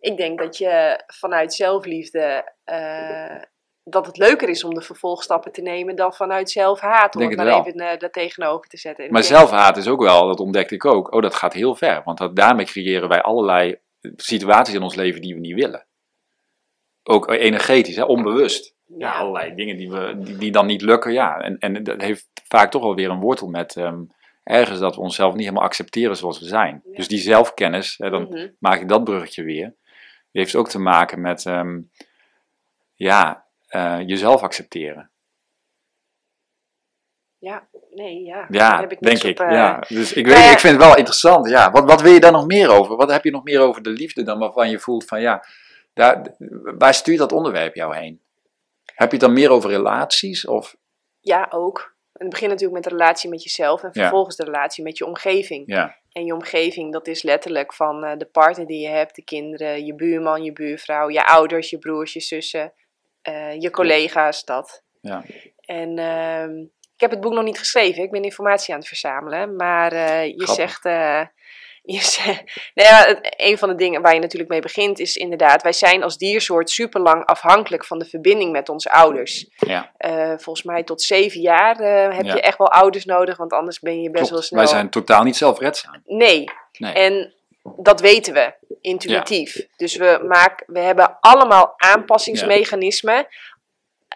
ik 0.00 0.16
denk 0.16 0.38
dat 0.38 0.56
je 0.58 1.02
vanuit 1.06 1.54
zelfliefde. 1.54 2.52
eh, 2.64 3.42
dat 3.90 4.06
het 4.06 4.16
leuker 4.16 4.48
is 4.48 4.64
om 4.64 4.74
de 4.74 4.82
vervolgstappen 4.82 5.52
te 5.52 5.62
nemen 5.62 5.96
dan 5.96 6.12
vanuit 6.12 6.50
zelfhaat. 6.50 7.14
Om 7.14 7.20
Denk 7.20 7.32
het 7.32 7.40
het 7.40 7.48
maar 7.48 7.66
even 7.66 7.80
eh, 7.80 7.98
daar 7.98 8.10
tegenover 8.10 8.68
te 8.68 8.76
zetten. 8.76 9.04
En 9.04 9.12
Maar 9.12 9.22
zelfhaat 9.22 9.76
is 9.76 9.88
ook 9.88 10.02
wel, 10.02 10.26
dat 10.26 10.40
ontdekte 10.40 10.74
ik 10.74 10.84
ook, 10.84 11.14
oh 11.14 11.22
dat 11.22 11.34
gaat 11.34 11.52
heel 11.52 11.74
ver. 11.74 12.02
Want 12.04 12.18
dat, 12.18 12.36
daarmee 12.36 12.66
creëren 12.66 13.08
wij 13.08 13.22
allerlei 13.22 13.78
situaties 14.16 14.74
in 14.74 14.82
ons 14.82 14.94
leven 14.94 15.20
die 15.20 15.34
we 15.34 15.40
niet 15.40 15.54
willen. 15.54 15.86
Ook 17.02 17.30
energetisch, 17.30 17.96
hè, 17.96 18.02
onbewust. 18.02 18.74
Ja, 18.86 18.96
ja, 18.98 19.12
allerlei 19.12 19.54
dingen 19.54 19.76
die, 19.76 19.90
we, 19.90 20.18
die, 20.18 20.36
die 20.36 20.50
dan 20.50 20.66
niet 20.66 20.82
lukken. 20.82 21.12
Ja. 21.12 21.40
En, 21.40 21.58
en 21.58 21.82
dat 21.82 22.00
heeft 22.00 22.28
vaak 22.48 22.70
toch 22.70 22.82
wel 22.82 22.94
weer 22.94 23.10
een 23.10 23.20
wortel 23.20 23.48
met 23.48 23.76
ehm, 23.76 24.02
ergens 24.44 24.78
dat 24.78 24.94
we 24.94 25.00
onszelf 25.00 25.32
niet 25.32 25.42
helemaal 25.42 25.64
accepteren 25.64 26.16
zoals 26.16 26.38
we 26.38 26.44
zijn. 26.44 26.82
Ja. 26.84 26.96
Dus 26.96 27.08
die 27.08 27.18
zelfkennis, 27.18 27.94
hè, 27.98 28.10
dan 28.10 28.22
mhm. 28.22 28.48
maak 28.58 28.80
ik 28.80 28.88
dat 28.88 29.04
bruggetje 29.04 29.42
weer. 29.42 29.74
Die 30.32 30.42
heeft 30.42 30.56
ook 30.56 30.68
te 30.68 30.78
maken 30.78 31.20
met 31.20 31.46
ehm, 31.46 31.80
ja, 32.94 33.47
eh, 33.68 33.98
jezelf 34.06 34.42
accepteren. 34.42 35.10
ja, 37.38 37.68
nee, 37.90 38.22
ja. 38.24 38.34
daar 38.34 38.46
Ja, 38.50 38.80
heb 38.80 38.92
ik 38.92 39.00
denk 39.00 39.22
ik. 39.22 39.40
op, 39.40 39.46
eh, 39.46 39.52
ja. 39.52 39.84
Dus 39.88 40.12
ik, 40.12 40.24
nou 40.26 40.36
weet, 40.36 40.46
ja. 40.46 40.52
ik 40.52 40.58
vind 40.58 40.74
het 40.76 40.84
wel 40.84 40.96
interessant. 40.96 41.48
Ja. 41.48 41.70
Wat, 41.70 41.84
wat 41.84 42.00
wil 42.00 42.12
je 42.12 42.20
daar 42.20 42.32
nog 42.32 42.46
meer 42.46 42.70
over? 42.70 42.96
Wat 42.96 43.10
heb 43.10 43.24
je 43.24 43.30
nog 43.30 43.44
meer 43.44 43.60
over 43.60 43.82
de 43.82 43.90
liefde 43.90 44.22
dan 44.22 44.38
waarvan 44.38 44.70
je 44.70 44.78
voelt 44.78 45.04
van 45.04 45.20
ja, 45.20 45.44
daar, 45.94 46.34
waar 46.78 46.94
stuurt 46.94 47.18
dat 47.18 47.32
onderwerp 47.32 47.74
jou 47.74 47.96
heen? 47.96 48.20
Heb 48.84 49.10
je 49.10 49.16
het 49.16 49.20
dan 49.26 49.32
meer 49.32 49.50
over 49.50 49.70
relaties? 49.70 50.46
Of, 50.46 50.76
Ja, 51.20 51.46
ook. 51.50 51.96
Het 52.12 52.28
begint 52.28 52.50
natuurlijk 52.50 52.80
met 52.80 52.90
de 52.92 52.96
relatie 52.98 53.30
met 53.30 53.42
jezelf 53.42 53.82
en 53.82 53.90
Ja. 53.92 54.00
vervolgens 54.00 54.36
de 54.36 54.44
relatie 54.44 54.84
met 54.84 54.98
je 54.98 55.06
omgeving. 55.06 55.62
ja, 55.66 55.96
En 56.12 56.24
je 56.24 56.34
omgeving, 56.34 56.92
dat 56.92 57.06
is 57.06 57.22
letterlijk 57.22 57.74
van 57.74 58.04
eh, 58.04 58.16
de 58.18 58.24
partner 58.26 58.66
die 58.66 58.80
je 58.80 58.88
hebt, 58.88 59.14
de 59.14 59.24
kinderen, 59.24 59.84
je 59.84 59.94
buurman, 59.94 60.42
je 60.42 60.52
buurvrouw, 60.52 61.08
je 61.10 61.26
ouders, 61.26 61.70
je 61.70 61.78
broers, 61.78 62.12
je 62.12 62.20
zussen, 62.20 62.72
eh, 63.22 63.60
je 63.60 63.70
collega's, 63.70 64.44
dat. 64.44 64.82
ja. 65.00 65.24
En 65.60 65.98
ehm, 65.98 66.56
ik 66.94 67.00
heb 67.00 67.10
het 67.10 67.20
boek 67.20 67.32
nog 67.32 67.44
niet 67.44 67.58
geschreven, 67.58 68.02
ik 68.02 68.10
ben 68.10 68.22
informatie 68.22 68.72
aan 68.74 68.78
het 68.80 68.88
verzamelen. 68.88 69.56
Maar 69.56 69.92
eh, 69.92 70.24
je 70.26 70.34
Grappig. 70.36 70.54
zegt. 70.54 70.84
eh, 70.84 71.20
je 71.94 72.00
zegt 72.00 72.70
nou 72.74 72.88
ja, 72.88 73.04
het- 73.06 73.34
een 73.36 73.58
van 73.58 73.68
de 73.68 73.74
dingen 73.74 74.02
waar 74.02 74.14
je 74.14 74.20
natuurlijk 74.20 74.50
mee 74.50 74.60
begint 74.60 74.98
is 74.98 75.16
inderdaad, 75.16 75.62
wij 75.62 75.72
zijn 75.72 76.02
als 76.02 76.16
diersoort 76.16 76.70
super 76.70 77.00
lang 77.00 77.24
afhankelijk 77.24 77.84
van 77.84 77.98
de 77.98 78.04
verbinding 78.04 78.52
met 78.52 78.68
onze 78.68 78.90
ouders. 78.90 79.48
ja. 79.56 79.92
Volgens 80.36 80.62
mij 80.62 80.82
tot 80.84 81.02
zeven 81.02 81.40
jaar 81.40 81.76
heb 82.14 82.24
Ja. 82.24 82.34
je 82.34 82.40
echt 82.40 82.58
wel 82.58 82.72
ouders 82.72 83.04
nodig, 83.04 83.36
want 83.36 83.52
anders 83.52 83.80
ben 83.80 84.02
je 84.02 84.10
best 84.10 84.30
wel 84.30 84.42
snel. 84.42 84.60
Wij 84.60 84.68
zijn 84.68 84.90
totaal 84.90 85.22
niet 85.22 85.36
zelfredzaam. 85.36 86.02
Nee, 86.04 86.44
Nee. 86.78 86.92
en 86.92 87.34
dat 87.76 88.00
weten 88.00 88.32
we 88.34 88.52
intuïtief. 88.80 89.66
Dus 89.76 89.96
we, 89.96 90.24
maken, 90.28 90.64
we 90.72 90.78
hebben 90.80 91.16
allemaal 91.20 91.74
aanpassingsmechanismen. 91.76 93.26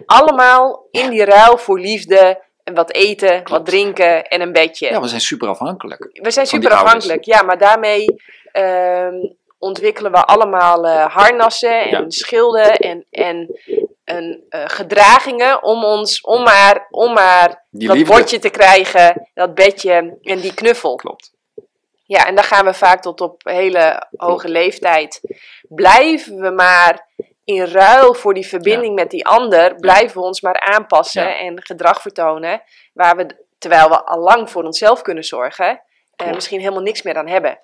Allemaal 0.07 0.87
in 0.91 1.11
die 1.11 1.25
ruil 1.25 1.59
voor 1.59 1.81
liefde. 1.81 2.43
En 2.65 2.75
wat 2.75 2.93
eten, 2.93 3.43
wat 3.49 3.67
drinken 3.67 4.29
en 4.29 4.41
een 4.41 4.53
bedje. 4.53 4.87
Ja, 4.91 5.01
we 5.01 5.09
zijn 5.09 5.21
super 5.21 5.49
afhankelijk. 5.49 6.09
we 6.13 6.31
zijn 6.31 6.47
super 6.47 6.71
afhankelijk, 6.73 7.25
ja, 7.25 7.43
maar 7.43 7.59
daarmee 7.59 8.05
ehm, 8.53 9.15
ontwikkelen 9.59 10.13
we 10.13 10.25
allemaal 10.25 10.87
eh, 10.87 11.15
harnassen 11.15 11.81
en 11.83 11.91
Ja. 11.91 12.05
schilden 12.09 12.77
en, 12.77 13.07
en, 13.11 13.57
en 14.05 14.45
eh, 14.49 14.65
gedragingen 14.67 15.63
om 15.63 15.85
ons, 15.85 16.21
om 16.21 16.43
maar, 16.43 16.87
om 16.91 17.13
maar 17.13 17.65
Die 17.71 17.89
dat 17.89 17.97
liefde. 17.97 18.13
bordje 18.15 18.39
te 18.39 18.51
krijgen, 18.51 19.29
dat 19.35 19.55
bedje 19.55 20.19
en 20.23 20.41
die 20.41 20.55
knuffel. 20.55 20.97
Klopt. 20.97 21.33
Ja, 22.13 22.27
en 22.27 22.35
dan 22.35 22.45
gaan 22.45 22.65
we 22.65 22.75
vaak 22.75 23.03
tot 23.03 23.21
op 23.21 23.41
hele 23.45 24.07
hoge 24.17 24.49
leeftijd. 24.49 25.21
Blijven 25.69 26.41
we 26.41 26.51
maar 26.51 27.09
in 27.45 27.65
ruil 27.65 28.15
voor 28.15 28.35
die 28.35 28.47
verbinding 28.47 28.95
met 28.95 29.11
die 29.11 29.27
ander, 29.27 29.75
blijven 29.75 30.21
we 30.21 30.27
ons 30.27 30.41
maar 30.41 30.61
aanpassen 30.61 31.23
Ja. 31.23 31.39
en 31.39 31.63
gedrag 31.63 32.03
vertonen, 32.03 32.63
waar 32.93 33.17
we, 33.17 33.27
terwijl 33.59 33.89
we 33.89 34.05
al 34.05 34.19
lang 34.19 34.51
voor 34.51 34.65
onszelf 34.65 35.03
kunnen 35.03 35.25
zorgen, 35.25 35.83
eh, 36.17 36.33
misschien 36.35 36.61
helemaal 36.61 36.83
niks 36.83 37.03
meer 37.03 37.17
aan 37.17 37.29
hebben. 37.29 37.59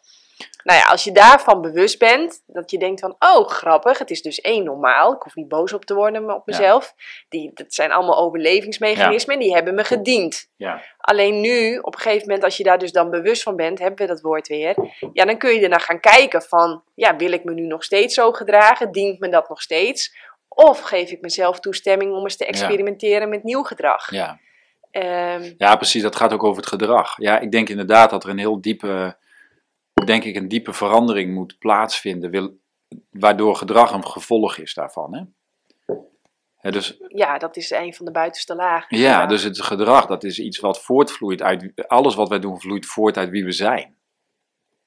Nou 0.63 0.79
ja, 0.79 0.87
als 0.87 1.05
je 1.05 1.13
daarvan 1.13 1.61
bewust 1.61 1.99
bent, 1.99 2.43
dat 2.47 2.71
je 2.71 2.79
denkt 2.79 3.01
van, 3.01 3.17
oh 3.19 3.49
grappig, 3.49 3.99
het 3.99 4.11
is 4.11 4.23
dus 4.23 4.41
één 4.41 4.65
normaal, 4.65 5.13
ik 5.13 5.23
hoef 5.23 5.35
niet 5.35 5.49
boos 5.49 5.73
op 5.73 5.85
te 5.85 5.95
worden 5.95 6.25
op 6.25 6.31
Ja. 6.31 6.43
mezelf. 6.45 6.95
Die, 7.29 7.51
dat 7.55 7.75
zijn 7.75 7.93
allemaal 7.93 8.19
overlevingsmechanismen, 8.19 9.39
die 9.39 9.55
hebben 9.55 9.75
me 9.75 9.85
gediend. 9.85 10.51
Ja. 10.57 10.83
Alleen 10.99 11.41
nu, 11.41 11.79
op 11.79 11.95
een 11.95 12.01
gegeven 12.01 12.27
moment, 12.27 12.45
als 12.45 12.57
je 12.57 12.63
daar 12.63 12.79
dus 12.79 12.93
dan 12.93 13.11
bewust 13.11 13.43
van 13.43 13.57
bent, 13.57 13.79
hebben 13.79 13.99
we 13.99 14.13
dat 14.13 14.21
woord 14.21 14.49
weer. 14.49 14.77
Ja, 15.13 15.25
dan 15.25 15.39
kun 15.39 15.55
je 15.55 15.61
ernaar 15.61 15.81
gaan 15.81 16.01
kijken 16.01 16.43
van, 16.43 16.83
ja, 16.95 17.17
wil 17.17 17.33
ik 17.33 17.45
me 17.45 17.53
nu 17.55 17.67
nog 17.67 17.85
steeds 17.85 18.15
zo 18.15 18.33
gedragen? 18.33 18.93
Dient 18.93 19.19
me 19.19 19.29
dat 19.29 19.49
nog 19.49 19.63
steeds? 19.63 20.17
Of 20.49 20.81
geef 20.81 21.11
ik 21.11 21.21
mezelf 21.21 21.61
toestemming 21.61 22.13
om 22.13 22.23
eens 22.23 22.37
te 22.37 22.47
experimenteren 22.47 23.29
met 23.29 23.45
nieuw 23.45 23.63
gedrag? 23.63 24.11
Ja. 24.11 24.39
Ehm, 24.91 25.53
ja, 25.57 25.77
precies. 25.77 26.03
Dat 26.03 26.17
gaat 26.17 26.33
ook 26.33 26.43
over 26.45 26.57
het 26.57 26.67
gedrag. 26.69 27.15
Ja, 27.17 27.39
ik 27.39 27.51
denk 27.51 27.69
inderdaad 27.69 28.11
dat 28.11 28.25
er 28.25 28.31
een 28.31 28.39
heel 28.39 28.61
diepe, 28.61 29.17
denk 30.07 30.25
ik, 30.25 30.37
een 30.37 30.49
diepe 30.49 30.73
verandering 30.73 31.35
moet 31.35 31.59
plaatsvinden, 31.59 32.31
wil, 32.31 32.59
waardoor 33.11 33.57
gedrag 33.57 33.93
een 33.93 34.07
gevolg 34.07 34.57
is 34.59 34.75
daarvan. 34.75 35.15
Hè? 35.15 36.71
Dus 36.71 36.99
ja, 37.09 37.39
dat 37.39 37.57
is 37.57 37.71
een 37.71 37.95
van 37.95 38.05
de 38.07 38.13
buitenste 38.13 38.55
lagen. 38.55 38.99
Ja, 38.99 39.27
dus 39.27 39.43
het 39.43 39.63
gedrag, 39.63 40.07
dat 40.07 40.25
is 40.25 40.39
iets 40.39 40.59
wat 40.59 40.81
voortvloeit 40.83 41.43
uit, 41.43 41.73
alles 41.89 42.15
wat 42.15 42.29
wij 42.29 42.39
doen 42.39 42.61
vloeit 42.61 42.87
voort 42.87 43.17
uit 43.17 43.31
wie 43.31 43.45
we 43.45 43.53
zijn. 43.53 43.97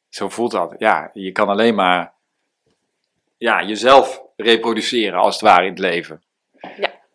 Zo 0.10 0.30
voelt 0.30 0.52
dat. 0.52 0.76
Ja, 0.78 1.10
je 1.14 1.32
kan 1.32 1.50
alleen 1.50 1.76
maar 1.76 2.14
ja, 3.38 3.64
jezelf 3.64 4.22
reproduceren 4.36 5.20
als 5.20 5.34
het 5.34 5.44
ware 5.44 5.64
in 5.64 5.70
het 5.70 5.80
leven. 5.80 6.24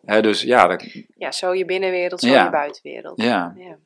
Ja. 0.07 0.21
Dus 0.21 0.43
ja, 0.43 0.67
dat, 0.67 0.85
Ja, 1.17 1.33
zo 1.33 1.55
je 1.55 1.65
binnenwereld, 1.65 2.21
zo 2.21 2.29
Ja. 2.29 2.45
je 2.45 2.51
buitenwereld. 2.51 3.23
ja. 3.23 3.55
Ja. 3.57 3.79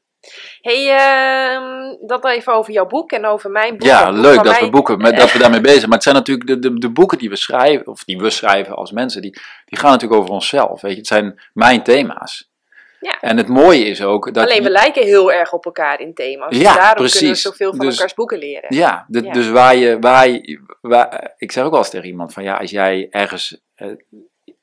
Hey, 0.60 0.88
ehm, 0.96 1.96
dat 2.06 2.24
even 2.24 2.52
over 2.52 2.72
jouw 2.72 2.86
boek 2.86 3.12
en 3.12 3.26
over 3.26 3.50
mijn 3.50 3.76
boek. 3.76 3.86
ja 3.88 4.04
boek 4.10 4.16
leuk 4.20 4.34
dat 4.34 4.44
mij- 4.44 4.60
we, 4.60 4.70
boeken, 4.70 4.98
met, 4.98 5.16
dat 5.16 5.32
we 5.32 5.38
daarmee 5.44 5.60
bezig 5.60 5.76
zijn. 5.76 5.88
Maar 5.88 5.98
het 5.98 6.06
zijn 6.06 6.14
natuurlijk 6.16 6.46
de, 6.46 6.58
de, 6.58 6.78
de 6.78 6.90
boeken 6.90 7.18
die 7.18 7.28
we 7.28 7.36
schrijven, 7.36 7.86
of 7.86 8.04
die 8.04 8.18
we 8.18 8.30
schrijven 8.30 8.74
als 8.76 8.90
mensen, 8.92 9.22
die, 9.22 9.30
die 9.64 9.78
gaan 9.78 9.90
natuurlijk 9.90 10.20
over 10.20 10.34
onszelf. 10.34 10.80
Weet 10.80 10.92
je? 10.92 10.98
Het 10.98 11.06
zijn 11.06 11.40
mijn 11.52 11.82
thema's. 11.82 12.48
Ja. 13.00 13.20
En 13.20 13.36
het 13.36 13.48
mooie 13.48 13.84
is 13.84 14.02
ook 14.02 14.34
dat... 14.34 14.44
Alleen 14.44 14.56
je- 14.56 14.62
we 14.62 14.70
lijken 14.70 15.02
heel 15.04 15.32
erg 15.32 15.52
op 15.52 15.64
elkaar 15.64 16.00
in 16.00 16.14
thema's. 16.14 16.56
Ja, 16.56 16.58
dus 16.58 16.62
daarom 16.74 16.94
kunnen 16.94 17.12
we 17.12 17.18
precies. 17.18 17.42
zoveel 17.42 17.70
van 17.74 17.84
Dus- 17.86 17.94
elkaars 17.94 18.14
boeken 18.14 18.38
leren. 18.38 18.74
Ja, 18.76 19.04
de- 19.08 19.22
Ja. 19.22 19.32
dus 19.32 19.48
waar 19.48 19.76
je, 19.76 19.98
waar, 19.98 20.28
je, 20.28 20.60
waar, 20.80 21.34
ik 21.36 21.52
zeg 21.52 21.64
ook 21.64 21.70
wel 21.70 21.78
eens 21.78 21.90
tegen 21.90 22.06
iemand 22.08 22.32
van 22.32 22.42
ja, 22.42 22.54
als 22.56 22.70
jij 22.70 23.06
ergens, 23.10 23.60
eh, 23.74 23.88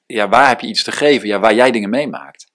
ja, 0.05 0.29
waar 0.29 0.47
heb 0.47 0.59
je 0.59 0.67
iets 0.67 0.83
te 0.83 0.91
geven? 0.91 1.27
Ja, 1.27 1.39
waar 1.39 1.53
jij 1.53 1.71
dingen 1.71 1.89
meemaakt. 1.89 2.51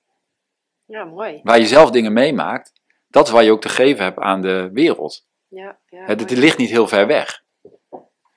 Ja, 0.87 1.05
mooi. 1.05 1.41
Waar 1.43 1.59
je 1.59 1.67
zelf 1.67 1.91
dingen 1.91 2.13
meemaakt, 2.13 2.73
dat 3.13 3.27
is 3.27 3.33
waar 3.33 3.45
je 3.45 3.53
ook 3.53 3.61
te 3.61 3.69
geven 3.69 4.05
hebt 4.05 4.19
aan 4.19 4.41
de 4.41 4.71
wereld. 4.73 5.27
Ja, 5.49 5.79
ja, 5.89 6.05
Het, 6.05 6.31
ligt 6.31 6.59
niet 6.59 6.71
heel 6.71 6.89
ver 6.89 7.07
weg. 7.07 7.43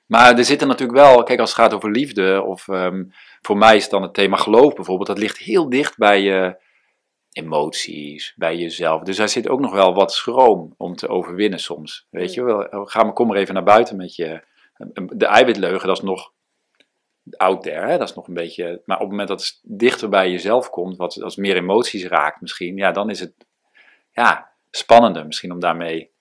Maar 0.06 0.38
er 0.38 0.44
zitten 0.44 0.68
natuurlijk 0.68 0.98
wel, 0.98 1.22
kijk 1.22 1.40
als 1.40 1.50
het 1.50 1.58
gaat 1.58 1.74
over 1.74 1.90
liefde, 1.90 2.42
of 2.42 2.68
ehm, 2.68 3.04
voor 3.40 3.56
mij 3.56 3.76
is 3.76 3.88
dan 3.88 4.02
het 4.02 4.14
thema 4.14 4.36
geloof 4.36 4.74
bijvoorbeeld, 4.74 5.08
dat 5.08 5.18
ligt 5.18 5.38
heel 5.38 5.68
dicht 5.68 5.96
bij 5.96 6.20
je 6.20 6.56
emoties, 7.32 8.34
bij 8.36 8.56
jezelf. 8.56 9.02
Dus 9.02 9.16
daar 9.16 9.28
zit 9.28 9.48
ook 9.48 9.60
nog 9.60 9.72
wel 9.72 9.94
wat 9.94 10.12
schroom 10.12 10.74
om 10.76 10.96
te 10.96 11.08
overwinnen 11.08 11.58
soms. 11.58 12.06
Weet 12.10 12.34
je 12.34 12.42
wel, 12.42 12.86
ga 12.86 13.02
maar, 13.02 13.12
kom 13.12 13.26
maar 13.26 13.36
even 13.36 13.54
naar 13.54 13.62
buiten 13.62 13.96
met 13.96 14.14
je. 14.14 14.42
De 14.94 15.26
eiwitleugen, 15.26 15.86
dat 15.86 15.96
is 15.96 16.02
nog 16.02 16.32
out 17.36 17.62
there, 17.62 17.86
hè? 17.86 17.98
dat 17.98 18.08
is 18.08 18.14
nog 18.14 18.28
een 18.28 18.34
beetje. 18.34 18.82
Maar 18.84 18.96
op 18.96 19.02
het 19.02 19.10
moment 19.10 19.28
dat 19.28 19.40
het 19.40 19.60
dichter 19.62 20.08
bij 20.08 20.30
jezelf 20.30 20.70
komt, 20.70 20.96
wat 20.96 21.22
als 21.22 21.36
meer 21.36 21.56
emoties 21.56 22.04
raakt 22.04 22.40
misschien, 22.40 22.76
ja, 22.76 22.92
dan 22.92 23.10
is 23.10 23.20
het 23.20 23.32
ja, 24.12 24.55
spannender 24.70 25.26
misschien 25.26 25.52
om 25.52 25.60
daarmee 25.60 26.14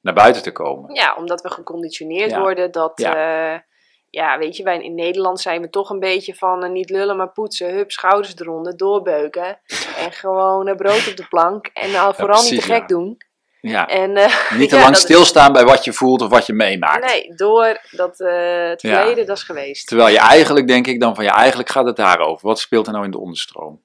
naar 0.00 0.14
buiten 0.14 0.42
te 0.42 0.52
komen. 0.52 0.94
Ja, 0.94 1.14
omdat 1.14 1.40
we 1.42 1.50
geconditioneerd 1.50 2.30
Ja. 2.30 2.40
worden 2.40 2.70
dat, 2.72 2.92
Ja. 2.94 3.16
ja. 3.16 3.64
ja, 4.10 4.38
weet 4.38 4.56
je, 4.56 4.62
wij 4.62 4.82
in 4.82 4.94
Nederland 4.94 5.40
zijn 5.40 5.60
we 5.60 5.70
toch 5.70 5.90
een 5.90 5.98
beetje 6.00 6.34
van 6.34 6.64
eh, 6.64 6.70
niet 6.70 6.90
lullen, 6.90 7.16
maar 7.16 7.30
poetsen, 7.32 7.74
hup, 7.74 7.90
schouders 7.90 8.38
eronder, 8.38 8.76
doorbeuken. 8.76 9.60
en 10.04 10.12
gewoon 10.12 10.68
eh, 10.68 10.76
brood 10.76 11.08
op 11.10 11.16
de 11.16 11.26
plank 11.28 11.66
en 11.66 11.94
al 11.94 12.14
vooral 12.14 12.42
niet 12.42 12.54
te 12.60 12.62
gek 12.62 12.88
doen. 12.88 13.16
Ja. 13.60 13.86
En 13.88 14.16
eh, 14.16 14.50
Niet 14.58 14.68
te 14.68 14.74
ja, 14.76 14.82
lang 14.82 14.94
is- 14.94 15.00
stilstaan 15.00 15.52
bij 15.52 15.64
wat 15.64 15.84
je 15.84 15.92
voelt 15.92 16.22
of 16.22 16.28
wat 16.28 16.46
je 16.46 16.52
meemaakt. 16.52 17.04
nee, 17.06 17.34
door 17.34 17.80
dat 17.90 18.20
eh, 18.20 18.68
het 18.68 18.82
Ja. 18.82 18.96
verleden, 18.96 19.26
dat 19.26 19.36
is 19.36 19.42
geweest. 19.42 19.86
Terwijl 19.86 20.08
je 20.08 20.18
eigenlijk, 20.18 20.66
denk 20.66 20.86
ik 20.86 21.00
dan 21.00 21.14
van 21.14 21.24
ja, 21.24 21.34
eigenlijk 21.34 21.68
gaat 21.68 21.86
het 21.86 21.96
daarover. 21.96 22.46
Wat 22.46 22.58
speelt 22.58 22.86
er 22.86 22.92
nou 22.92 23.04
in 23.04 23.10
de 23.10 23.18
onderstroom? 23.18 23.82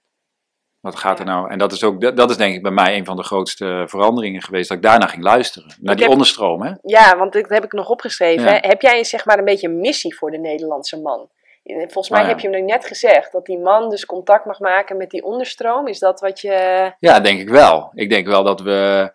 Wat 0.88 0.96
gaat 1.00 1.20
er 1.20 1.26
nou? 1.26 1.50
En 1.50 1.58
dat 1.58 1.72
is 1.72 1.84
ook, 1.84 2.16
dat 2.16 2.30
is 2.30 2.38
denk 2.38 2.56
ik 2.56 2.62
bij 2.62 2.72
mij 2.72 2.98
een 2.98 3.06
van 3.06 3.16
de 3.16 3.24
grootste 3.24 3.84
veranderingen 3.88 4.42
geweest, 4.42 4.70
dat 4.70 4.78
ik 4.78 4.84
daarna 4.84 5.06
ging 5.06 5.24
luisteren. 5.24 5.68
Naar 5.68 5.92
Ik 5.92 5.92
die 5.92 6.02
heb- 6.02 6.10
onderstroom, 6.10 6.62
hè? 6.62 6.72
Ja, 6.82 7.18
want 7.18 7.34
dat 7.34 7.50
heb 7.50 7.64
ik 7.64 7.72
nog 7.72 7.90
opgeschreven. 7.90 8.54
Ja. 8.54 8.58
Heb 8.62 8.82
jij 8.82 9.04
zeg 9.04 9.26
maar 9.26 9.38
een 9.38 9.46
beetje 9.46 9.68
een 9.68 9.80
missie 9.80 10.16
voor 10.16 10.32
de 10.32 10.38
Nederlandse 10.38 11.02
man? 11.02 11.30
Volgens 11.64 12.10
mij 12.10 12.22
ja. 12.22 12.28
heb 12.28 12.40
je 12.40 12.50
hem 12.50 12.60
nu 12.60 12.66
net 12.66 12.86
gezegd, 12.86 13.32
dat 13.32 13.46
die 13.46 13.60
man 13.60 13.90
dus 13.90 14.06
contact 14.06 14.46
mag 14.46 14.60
maken 14.60 14.98
met 14.98 15.10
die 15.10 15.24
onderstroom. 15.24 15.88
Is 15.88 16.00
dat 16.00 16.20
wat 16.20 16.42
je... 16.42 16.92
Ja, 17.00 17.20
denk 17.20 17.40
ik 17.40 17.50
wel. 17.50 17.92
Ik 17.94 18.10
denk 18.10 18.28
wel 18.28 18.44
dat 18.44 18.62
we, 18.62 19.12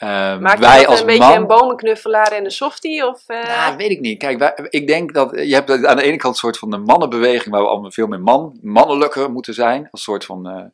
eh, 0.00 0.38
Maakt 0.38 0.58
je 0.58 0.64
wij 0.64 0.86
als 0.86 1.00
een 1.00 1.06
beetje 1.06 1.22
man... 1.22 1.36
een 1.36 1.46
bomenknuffelaar 1.46 2.32
en 2.32 2.44
een 2.44 2.50
softie? 2.50 3.06
Of, 3.06 3.22
eh, 3.26 3.44
Nou, 3.44 3.76
weet 3.76 3.90
ik 3.90 4.00
niet. 4.00 4.18
Kijk, 4.18 4.38
wij, 4.38 4.52
ik 4.68 4.86
denk 4.86 5.14
dat 5.14 5.30
je 5.30 5.54
hebt 5.54 5.84
aan 5.84 5.96
de 5.96 6.02
ene 6.02 6.16
kant 6.16 6.34
een 6.34 6.40
soort 6.40 6.58
van 6.58 6.70
de 6.70 6.78
mannenbeweging 6.78 7.54
waar 7.54 7.62
we 7.62 7.68
allemaal 7.68 7.90
veel 7.90 8.06
meer 8.06 8.20
man, 8.20 8.58
mannelijker 8.62 9.30
moeten 9.30 9.54
zijn. 9.54 9.88
Als 9.90 10.02
soort 10.02 10.24
van, 10.24 10.48
eh, 10.48 10.64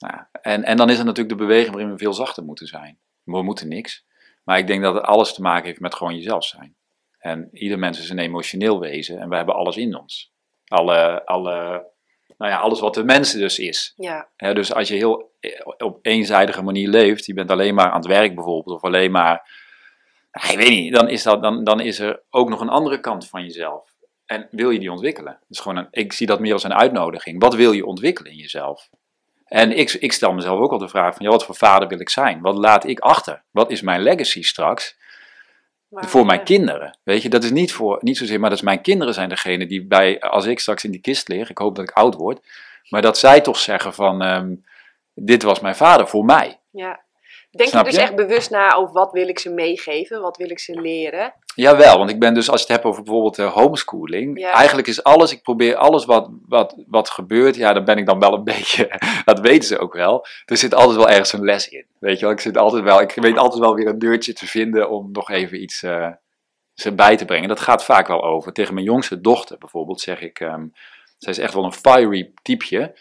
nou, 0.00 0.24
en, 0.42 0.64
en 0.64 0.76
dan 0.76 0.90
is 0.90 0.98
er 0.98 1.04
natuurlijk 1.04 1.38
de 1.38 1.44
beweging 1.44 1.74
waarin 1.74 1.92
we 1.92 1.98
veel 1.98 2.12
zachter 2.12 2.44
moeten 2.44 2.66
zijn. 2.66 2.98
We 3.22 3.42
moeten 3.42 3.68
niks. 3.68 4.04
Maar 4.44 4.58
ik 4.58 4.66
denk 4.66 4.82
dat 4.82 4.94
het 4.94 5.04
alles 5.04 5.34
te 5.34 5.42
maken 5.42 5.66
heeft 5.66 5.80
met 5.80 5.94
gewoon 5.94 6.16
jezelf 6.16 6.44
zijn. 6.44 6.76
En 7.18 7.48
ieder 7.52 7.78
mens 7.78 7.98
is 7.98 8.10
een 8.10 8.18
emotioneel 8.18 8.80
wezen 8.80 9.18
en 9.18 9.28
we 9.28 9.36
hebben 9.36 9.54
alles 9.54 9.76
in 9.76 9.98
ons. 9.98 10.32
Alle, 10.64 11.24
alle, 11.26 11.86
nou 12.38 12.50
ja, 12.50 12.58
alles 12.58 12.80
wat 12.80 12.94
de 12.94 13.04
mens 13.04 13.32
dus 13.32 13.58
is. 13.58 13.92
ja, 14.36 14.52
dus 14.52 14.74
als 14.74 14.88
je 14.88 14.94
heel 14.94 15.32
eh, 15.40 15.50
op 15.78 15.98
eenzijdige 16.02 16.62
manier 16.62 16.88
leeft, 16.88 17.26
je 17.26 17.34
bent 17.34 17.50
alleen 17.50 17.74
maar 17.74 17.90
aan 17.90 18.00
het 18.00 18.06
werk 18.06 18.34
bijvoorbeeld, 18.34 18.76
of 18.76 18.84
alleen 18.84 19.10
maar, 19.10 19.50
nou, 20.32 20.52
ik 20.52 20.58
weet 20.58 20.68
niet, 20.68 20.94
dan 20.94 21.08
is, 21.08 21.22
dat, 21.22 21.42
dan, 21.42 21.64
dan 21.64 21.80
is 21.80 21.98
er 21.98 22.22
ook 22.30 22.48
nog 22.48 22.60
een 22.60 22.68
andere 22.68 23.00
kant 23.00 23.28
van 23.28 23.42
jezelf. 23.42 23.90
En 24.26 24.48
wil 24.50 24.70
je 24.70 24.78
die 24.78 24.92
ontwikkelen? 24.92 25.38
Is 25.48 25.60
gewoon 25.60 25.76
een, 25.76 25.88
ik 25.90 26.12
zie 26.12 26.26
dat 26.26 26.40
meer 26.40 26.52
als 26.52 26.64
een 26.64 26.74
uitnodiging. 26.74 27.40
Wat 27.40 27.54
wil 27.54 27.72
je 27.72 27.86
ontwikkelen 27.86 28.30
in 28.32 28.38
jezelf? 28.38 28.90
En 29.50 29.78
ik, 29.78 29.92
ik 29.92 30.12
stel 30.12 30.32
mezelf 30.32 30.60
ook 30.60 30.72
al 30.72 30.78
de 30.78 30.88
vraag 30.88 31.14
van, 31.14 31.26
ja, 31.26 31.30
wat 31.30 31.44
voor 31.44 31.54
vader 31.54 31.88
wil 31.88 32.00
ik 32.00 32.10
zijn? 32.10 32.40
Wat 32.40 32.56
laat 32.56 32.86
ik 32.86 32.98
achter? 32.98 33.42
Wat 33.50 33.70
is 33.70 33.80
mijn 33.80 34.02
legacy 34.02 34.42
straks? 34.42 34.98
maar, 35.90 36.08
voor 36.08 36.26
mijn 36.26 36.38
eh, 36.38 36.44
kinderen. 36.44 36.98
Weet 37.02 37.22
je, 37.22 37.28
dat 37.28 37.44
is 37.44 37.50
niet, 37.50 37.72
voor, 37.72 37.98
niet 38.00 38.16
zozeer, 38.16 38.40
maar 38.40 38.50
dat 38.50 38.58
is 38.58 38.64
mijn 38.64 38.80
kinderen 38.80 39.14
zijn 39.14 39.28
degene 39.28 39.66
die 39.66 39.86
bij, 39.86 40.20
als 40.20 40.46
ik 40.46 40.60
straks 40.60 40.84
in 40.84 40.90
die 40.90 41.00
kist 41.00 41.28
lig, 41.28 41.50
ik 41.50 41.58
hoop 41.58 41.76
dat 41.76 41.88
ik 41.88 41.96
oud 41.96 42.14
word, 42.14 42.46
maar 42.88 43.02
dat 43.02 43.18
zij 43.18 43.40
toch 43.40 43.58
zeggen 43.58 43.94
van, 43.94 44.22
ehm, 44.22 44.54
dit 45.14 45.42
was 45.42 45.60
mijn 45.60 45.76
vader 45.76 46.08
voor 46.08 46.24
mij. 46.24 46.58
Ja. 46.70 47.00
Denk 47.50 47.70
je 47.70 47.82
dus 47.82 47.96
echt 47.96 48.14
bewust 48.14 48.50
na 48.50 48.74
over 48.74 48.92
wat 48.92 49.12
wil 49.12 49.28
ik 49.28 49.38
ze 49.38 49.50
meegeven? 49.50 50.20
Wat 50.20 50.36
wil 50.36 50.50
ik 50.50 50.58
ze 50.58 50.80
leren? 50.80 51.34
Jawel, 51.54 51.98
want 51.98 52.10
ik 52.10 52.20
ben 52.20 52.34
dus, 52.34 52.50
als 52.50 52.60
je 52.60 52.66
het 52.66 52.76
hebt 52.76 52.86
over 52.86 53.02
bijvoorbeeld 53.02 53.38
eh, 53.38 53.52
homeschooling, 53.52 54.38
Ja. 54.38 54.50
eigenlijk 54.50 54.88
is 54.88 55.02
alles, 55.02 55.32
ik 55.32 55.42
probeer 55.42 55.76
alles 55.76 56.04
wat, 56.04 56.28
wat, 56.46 56.74
wat 56.86 57.10
gebeurt, 57.10 57.56
ja, 57.56 57.72
daar 57.72 57.82
ben 57.82 57.98
ik 57.98 58.06
dan 58.06 58.18
wel 58.18 58.34
een 58.34 58.44
beetje, 58.54 59.00
dat 59.24 59.40
weten 59.40 59.68
ze 59.68 59.78
ook 59.78 59.94
wel, 59.94 60.26
er 60.44 60.56
zit 60.56 60.74
altijd 60.74 60.96
wel 60.96 61.08
ergens 61.08 61.32
een 61.32 61.44
les 61.44 61.68
in. 61.68 61.86
Weet 61.98 62.18
je 62.18 62.24
wel, 62.24 62.34
ik, 62.34 62.40
zit 62.40 62.56
altijd 62.56 62.82
wel, 62.82 63.00
ik 63.00 63.12
weet 63.14 63.38
altijd 63.38 63.60
wel 63.60 63.74
weer 63.74 63.86
een 63.86 63.98
deurtje 63.98 64.32
te 64.32 64.46
vinden 64.46 64.90
om 64.90 65.08
nog 65.12 65.30
even 65.30 65.62
iets 65.62 65.82
eh, 65.82 66.08
ze 66.74 66.92
bij 66.92 67.16
te 67.16 67.24
brengen. 67.24 67.48
Dat 67.48 67.60
gaat 67.60 67.84
vaak 67.84 68.06
wel 68.06 68.24
over. 68.24 68.52
Tegen 68.52 68.74
mijn 68.74 68.86
jongste 68.86 69.20
dochter 69.20 69.58
bijvoorbeeld 69.58 70.00
zeg 70.00 70.20
ik, 70.20 70.40
ehm, 70.40 70.66
zij 71.18 71.32
is 71.32 71.38
echt 71.38 71.54
wel 71.54 71.64
een 71.64 71.72
fiery 71.72 72.32
typeje. 72.42 72.94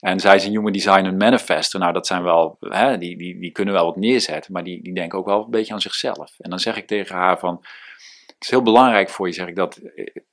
En 0.00 0.20
zij 0.20 0.34
is 0.34 0.44
een 0.44 0.50
human 0.50 0.72
designer 0.72 1.14
manifester. 1.14 1.80
Nou, 1.80 1.92
dat 1.92 2.06
zijn 2.06 2.22
wel, 2.22 2.56
hè, 2.60 2.98
die, 2.98 3.16
die, 3.16 3.40
die 3.40 3.50
kunnen 3.50 3.74
wel 3.74 3.84
wat 3.84 3.96
neerzetten, 3.96 4.52
maar 4.52 4.64
die, 4.64 4.82
die 4.82 4.94
denken 4.94 5.18
ook 5.18 5.26
wel 5.26 5.44
een 5.44 5.50
beetje 5.50 5.72
aan 5.72 5.80
zichzelf. 5.80 6.34
En 6.38 6.50
dan 6.50 6.58
zeg 6.58 6.76
ik 6.76 6.86
tegen 6.86 7.16
haar 7.16 7.38
van, 7.38 7.58
het 8.26 8.36
is 8.38 8.50
heel 8.50 8.62
belangrijk 8.62 9.08
voor 9.08 9.26
je, 9.26 9.32
zeg 9.32 9.46
ik 9.46 9.56
dat, 9.56 9.80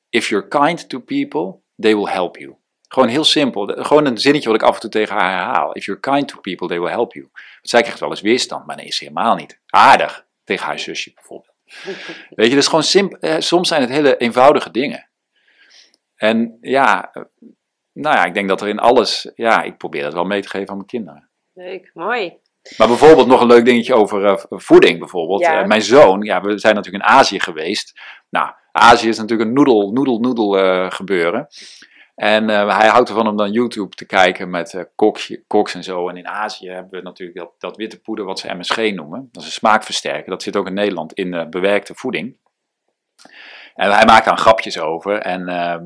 if 0.09 0.29
you're 0.29 0.47
kind 0.47 0.89
to 0.89 0.99
people, 0.99 1.59
they 1.77 1.95
will 1.95 2.11
help 2.11 2.37
you. 2.37 2.55
Gewoon 2.87 3.07
heel 3.07 3.23
simpel. 3.23 3.65
Gewoon 3.67 4.05
een 4.05 4.17
zinnetje 4.17 4.49
wat 4.49 4.61
ik 4.61 4.67
af 4.67 4.73
en 4.73 4.81
toe 4.81 4.89
tegen 4.89 5.15
haar 5.15 5.31
herhaal. 5.31 5.75
If 5.75 5.85
you're 5.85 6.01
kind 6.01 6.27
to 6.27 6.39
people, 6.39 6.67
they 6.67 6.79
will 6.79 6.91
help 6.91 7.13
you. 7.13 7.27
Want 7.31 7.45
zij 7.61 7.81
krijgt 7.81 7.99
wel 7.99 8.09
eens 8.09 8.21
weerstand, 8.21 8.65
maar 8.65 8.75
nee, 8.75 8.85
is 8.85 8.99
helemaal 8.99 9.35
niet. 9.35 9.59
Aardig. 9.67 10.25
Tegen 10.43 10.65
haar 10.65 10.79
zusje 10.79 11.11
bijvoorbeeld. 11.13 11.55
Weet 12.35 12.49
je, 12.49 12.55
dus 12.55 12.67
gewoon 12.67 12.83
simpel. 12.83 13.19
eh, 13.19 13.35
soms 13.39 13.67
zijn 13.67 13.81
het 13.81 13.89
hele 13.89 14.17
eenvoudige 14.17 14.71
dingen. 14.71 15.09
En 16.15 16.57
ja, 16.61 17.13
nou 17.97 18.15
ja, 18.15 18.25
ik 18.25 18.33
denk 18.33 18.47
dat 18.47 18.61
er 18.61 18.67
in 18.67 18.79
alles, 18.79 19.31
ja, 19.35 19.63
ik 19.63 19.77
probeer 19.77 20.03
dat 20.03 20.13
wel 20.13 20.25
mee 20.25 20.41
te 20.41 20.49
geven 20.49 20.69
aan 20.69 20.75
mijn 20.75 20.87
kinderen. 20.87 21.29
Leuk, 21.53 21.91
mooi. 21.93 22.37
Maar 22.77 22.87
bijvoorbeeld 22.87 23.27
nog 23.27 23.41
een 23.41 23.47
leuk 23.47 23.65
dingetje 23.65 23.93
over 23.93 24.25
eh, 24.25 24.43
voeding 24.49 24.99
bijvoorbeeld. 24.99 25.41
Ja. 25.41 25.61
Eh, 25.61 25.67
mijn 25.67 25.81
zoon, 25.81 26.21
ja, 26.21 26.41
we 26.41 26.57
zijn 26.57 26.75
natuurlijk 26.75 27.03
in 27.03 27.09
Azië 27.09 27.39
geweest. 27.39 27.99
Nou, 28.29 28.51
Azië 28.71 29.07
is 29.07 29.17
natuurlijk 29.17 29.49
een 29.49 29.55
noedel, 29.55 29.91
noedel, 29.91 30.19
noedel 30.19 30.57
eh, 30.57 30.91
gebeuren. 30.91 31.47
En 32.15 32.49
hij 32.49 32.87
houdt 32.87 33.09
ervan 33.09 33.27
om 33.27 33.37
dan 33.37 33.51
YouTube 33.51 33.95
te 33.95 34.05
kijken 34.05 34.49
met 34.49 34.89
koks, 34.95 35.37
koks 35.47 35.73
en 35.73 35.83
zo. 35.83 36.09
En 36.09 36.17
in 36.17 36.27
Azië 36.27 36.69
hebben 36.69 36.91
we 36.91 37.01
natuurlijk 37.01 37.37
dat, 37.37 37.51
dat 37.57 37.77
witte 37.77 37.99
poeder 38.01 38.25
wat 38.25 38.39
ze 38.39 38.53
MSG 38.53 38.77
noemen. 38.77 39.29
Dat 39.31 39.41
is 39.41 39.47
een 39.47 39.53
smaakversterker. 39.53 40.29
Dat 40.29 40.43
zit 40.43 40.55
ook 40.55 40.67
in 40.67 40.73
Nederland 40.73 41.13
in 41.13 41.49
bewerkte 41.49 41.95
voeding. 41.95 42.37
En 43.75 43.91
hij 43.91 44.05
maakt 44.05 44.25
daar 44.25 44.37
grapjes 44.37 44.79
over. 44.79 45.19
En 45.19 45.47
ehm, 45.47 45.85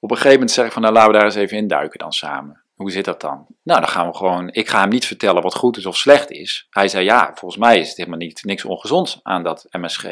op 0.00 0.10
een 0.10 0.16
gegeven 0.16 0.38
moment 0.38 0.50
zeg 0.50 0.66
ik 0.66 0.72
van, 0.72 0.82
nou 0.82 0.94
laten 0.94 1.10
we 1.10 1.16
daar 1.16 1.26
eens 1.26 1.34
even 1.34 1.56
induiken 1.56 1.98
dan 1.98 2.12
samen. 2.12 2.62
Hoe 2.74 2.90
zit 2.90 3.04
dat 3.04 3.20
dan? 3.20 3.46
Nou, 3.62 3.80
dan 3.80 3.88
gaan 3.88 4.06
we 4.08 4.14
gewoon, 4.16 4.48
ik 4.52 4.68
ga 4.68 4.80
hem 4.80 4.88
niet 4.88 5.06
vertellen 5.06 5.42
wat 5.42 5.54
goed 5.54 5.76
is 5.76 5.86
of 5.86 5.96
slecht 5.96 6.30
is. 6.30 6.66
Hij 6.70 6.88
zei, 6.88 7.04
ja, 7.04 7.30
volgens 7.34 7.60
mij 7.60 7.78
is 7.78 7.88
het 7.88 7.96
helemaal 7.96 8.18
niet, 8.18 8.44
niks 8.44 8.64
ongezonds 8.64 9.20
aan 9.22 9.42
dat 9.42 9.66
MSG. 9.70 10.04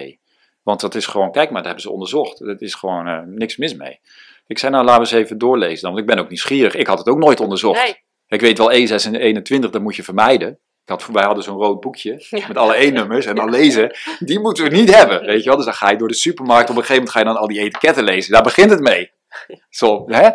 Want 0.62 0.80
dat 0.80 0.94
is 0.94 1.06
gewoon, 1.06 1.32
kijk 1.32 1.46
maar, 1.46 1.56
dat 1.56 1.64
hebben 1.64 1.82
ze 1.82 1.90
onderzocht. 1.90 2.40
Er 2.40 2.62
is 2.62 2.74
gewoon 2.74 3.06
eh, 3.06 3.18
niks 3.24 3.56
mis 3.56 3.74
mee. 3.74 4.00
Ik 4.46 4.58
zei, 4.58 4.72
nou 4.72 4.84
laten 4.84 5.02
we 5.02 5.08
eens 5.08 5.24
even 5.24 5.38
doorlezen 5.38 5.82
dan, 5.82 5.90
want 5.90 6.02
ik 6.02 6.14
ben 6.14 6.18
ook 6.18 6.28
nieuwsgierig. 6.28 6.74
Ik 6.74 6.86
had 6.86 6.98
het 6.98 7.08
ook 7.08 7.18
nooit 7.18 7.40
onderzocht. 7.40 7.82
Nee, 7.84 8.02
Ik 8.28 8.40
weet 8.40 8.58
wel, 8.58 8.72
E6 8.72 9.04
en 9.04 9.14
21, 9.14 9.70
dat 9.70 9.82
moet 9.82 9.96
je 9.96 10.02
vermijden. 10.02 10.48
Ik 10.84 10.92
had, 10.92 11.06
wij 11.06 11.24
hadden 11.24 11.44
zo'n 11.44 11.56
rood 11.56 11.80
boekje 11.80 12.24
Ja. 12.30 12.46
met 12.48 12.56
alle 12.56 12.74
E-nummers 12.76 13.26
en 13.26 13.34
dan 13.34 13.50
lezen. 13.50 13.96
Die 14.18 14.40
moeten 14.40 14.64
we 14.64 14.70
niet 14.70 14.94
hebben, 14.94 15.24
weet 15.24 15.42
je 15.42 15.48
wel. 15.48 15.56
Dus 15.56 15.64
dan 15.64 15.74
ga 15.74 15.90
je 15.90 15.96
door 15.96 16.08
de 16.08 16.14
supermarkt, 16.14 16.70
op 16.70 16.76
een 16.76 16.82
gegeven 16.82 16.94
moment 16.94 17.12
ga 17.12 17.18
je 17.18 17.24
dan 17.24 17.36
al 17.36 17.46
die 17.48 17.60
etiketten 17.60 18.04
lezen. 18.04 18.32
Daar 18.32 18.42
begint 18.42 18.70
het 18.70 18.80
mee. 18.80 19.10
Zo, 19.70 20.04
hè? 20.06 20.30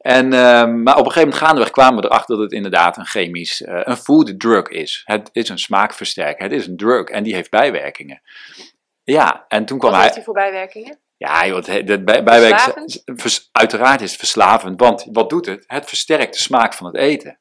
En, 0.00 0.32
ehm, 0.32 0.82
maar 0.82 0.96
op 0.96 1.04
een 1.06 1.12
gegeven 1.12 1.28
moment 1.28 1.34
gaandeweg 1.34 1.70
kwamen 1.70 2.00
we 2.02 2.08
erachter 2.08 2.34
dat 2.34 2.44
het 2.44 2.52
inderdaad 2.52 2.96
een 2.96 3.06
chemisch, 3.06 3.62
eh, 3.62 3.80
een 3.84 3.96
food 3.96 4.40
drug 4.40 4.68
is. 4.68 5.02
Het 5.04 5.28
is 5.32 5.48
een 5.48 5.58
smaakversterker, 5.58 6.42
het 6.42 6.52
is 6.52 6.66
een 6.66 6.76
drug 6.76 7.08
en 7.08 7.22
die 7.22 7.34
heeft 7.34 7.50
bijwerkingen. 7.50 8.22
Ja, 9.02 9.44
en 9.48 9.64
toen 9.64 9.78
kwam 9.78 9.90
wat 9.90 10.00
hij... 10.00 10.02
heeft 10.02 10.14
hij 10.14 10.24
voor 10.24 10.34
bijwerkingen? 10.34 10.98
Ja, 11.16 11.46
joh, 11.46 11.56
het, 11.56 11.66
het, 11.66 11.86
de 11.86 12.02
bij- 12.02 12.22
bijwerking, 12.22 12.60
Verslavend? 12.60 13.02
vers- 13.20 13.48
uiteraard 13.52 14.00
is 14.00 14.10
het 14.10 14.18
verslavend, 14.18 14.80
want 14.80 15.06
wat 15.12 15.30
doet 15.30 15.46
het? 15.46 15.64
Het 15.66 15.86
versterkt 15.86 16.32
de 16.32 16.40
smaak 16.40 16.74
van 16.74 16.86
het 16.86 16.96
eten. 16.96 17.38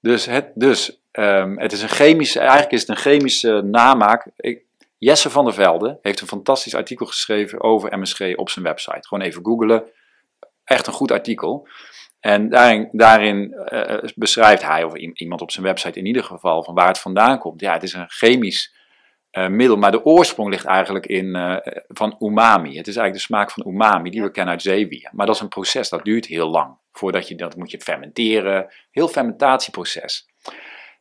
Dus, 0.00 0.26
het, 0.26 0.50
dus 0.54 1.00
ehm, 1.10 1.58
het 1.58 1.72
is 1.72 1.82
een 1.82 1.88
chemische, 1.88 2.38
eigenlijk 2.38 2.72
is 2.72 2.80
het 2.80 2.88
een 2.88 2.96
chemische 2.96 3.62
namaak. 3.64 4.26
Ik, 4.36 4.62
Jesse 4.98 5.30
van 5.30 5.44
der 5.44 5.54
Velde 5.54 5.98
heeft 6.02 6.20
een 6.20 6.26
fantastisch 6.26 6.74
artikel 6.74 7.06
geschreven 7.06 7.60
over 7.60 7.98
MSG 7.98 8.36
op 8.36 8.50
zijn 8.50 8.64
website. 8.64 9.08
Gewoon 9.08 9.24
even 9.24 9.44
googlen. 9.44 9.82
Echt 10.70 10.86
een 10.86 10.92
goed 10.92 11.10
artikel. 11.10 11.68
En 12.20 12.48
daarin, 12.48 12.88
daarin 12.92 13.52
eh, 13.52 14.10
beschrijft 14.14 14.62
hij, 14.62 14.84
of 14.84 14.94
iemand 14.94 15.40
op 15.40 15.50
zijn 15.50 15.66
website 15.66 15.98
in 15.98 16.06
ieder 16.06 16.24
geval, 16.24 16.62
van 16.62 16.74
waar 16.74 16.86
het 16.86 16.98
vandaan 16.98 17.38
komt. 17.38 17.60
Ja, 17.60 17.72
het 17.72 17.82
is 17.82 17.92
een 17.92 18.10
chemisch 18.10 18.74
eh, 19.30 19.48
middel, 19.48 19.76
maar 19.76 19.90
de 19.90 20.04
oorsprong 20.04 20.50
ligt 20.50 20.64
eigenlijk 20.64 21.06
in 21.06 21.34
eh, 21.34 21.56
van 21.88 22.16
umami. 22.18 22.76
Het 22.76 22.86
is 22.86 22.96
eigenlijk 22.96 23.14
de 23.14 23.34
smaak 23.34 23.50
van 23.50 23.66
umami 23.66 24.10
die 24.10 24.22
we 24.22 24.30
kennen 24.30 24.52
uit 24.52 24.62
zeewier. 24.62 25.10
Maar 25.12 25.26
dat 25.26 25.34
is 25.34 25.40
een 25.40 25.48
proces, 25.48 25.88
dat 25.88 26.04
duurt 26.04 26.26
heel 26.26 26.48
lang. 26.48 26.76
Voordat 26.92 27.28
je 27.28 27.34
dat 27.34 27.56
moet 27.56 27.70
je 27.70 27.80
fermenteren, 27.80 28.72
heel 28.90 29.08
fermentatieproces. 29.08 30.28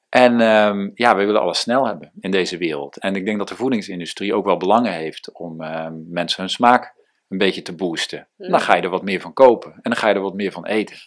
En 0.10 0.42
ehm, 0.42 0.90
ja, 0.94 1.16
we 1.16 1.26
willen 1.26 1.42
alles 1.42 1.60
snel 1.60 1.88
hebben 1.88 2.12
in 2.20 2.32
deze 2.32 2.58
wereld. 2.58 2.98
En 2.98 3.16
ik 3.16 3.26
denk 3.26 3.38
dat 3.38 3.48
de 3.48 3.56
voedingsindustrie 3.56 4.36
ook 4.36 4.46
wel 4.46 4.58
belangen 4.58 4.94
heeft 4.94 5.34
om 5.34 5.62
ehm, 5.62 5.94
mensen 6.08 6.42
hun 6.42 6.50
smaak 6.50 6.98
een 7.30 7.38
beetje 7.38 7.62
te 7.62 7.76
boosten. 7.76 8.28
Dan 8.38 8.60
ga 8.60 8.76
je 8.76 8.82
er 8.82 8.90
wat 8.90 9.04
meer 9.04 9.22
van 9.22 9.34
kopen 9.34 9.74
en 9.74 9.82
dan 9.82 9.96
ga 9.96 10.08
je 10.08 10.14
er 10.14 10.22
wat 10.22 10.34
meer 10.34 10.52
van 10.52 10.66
eten. 10.66 10.98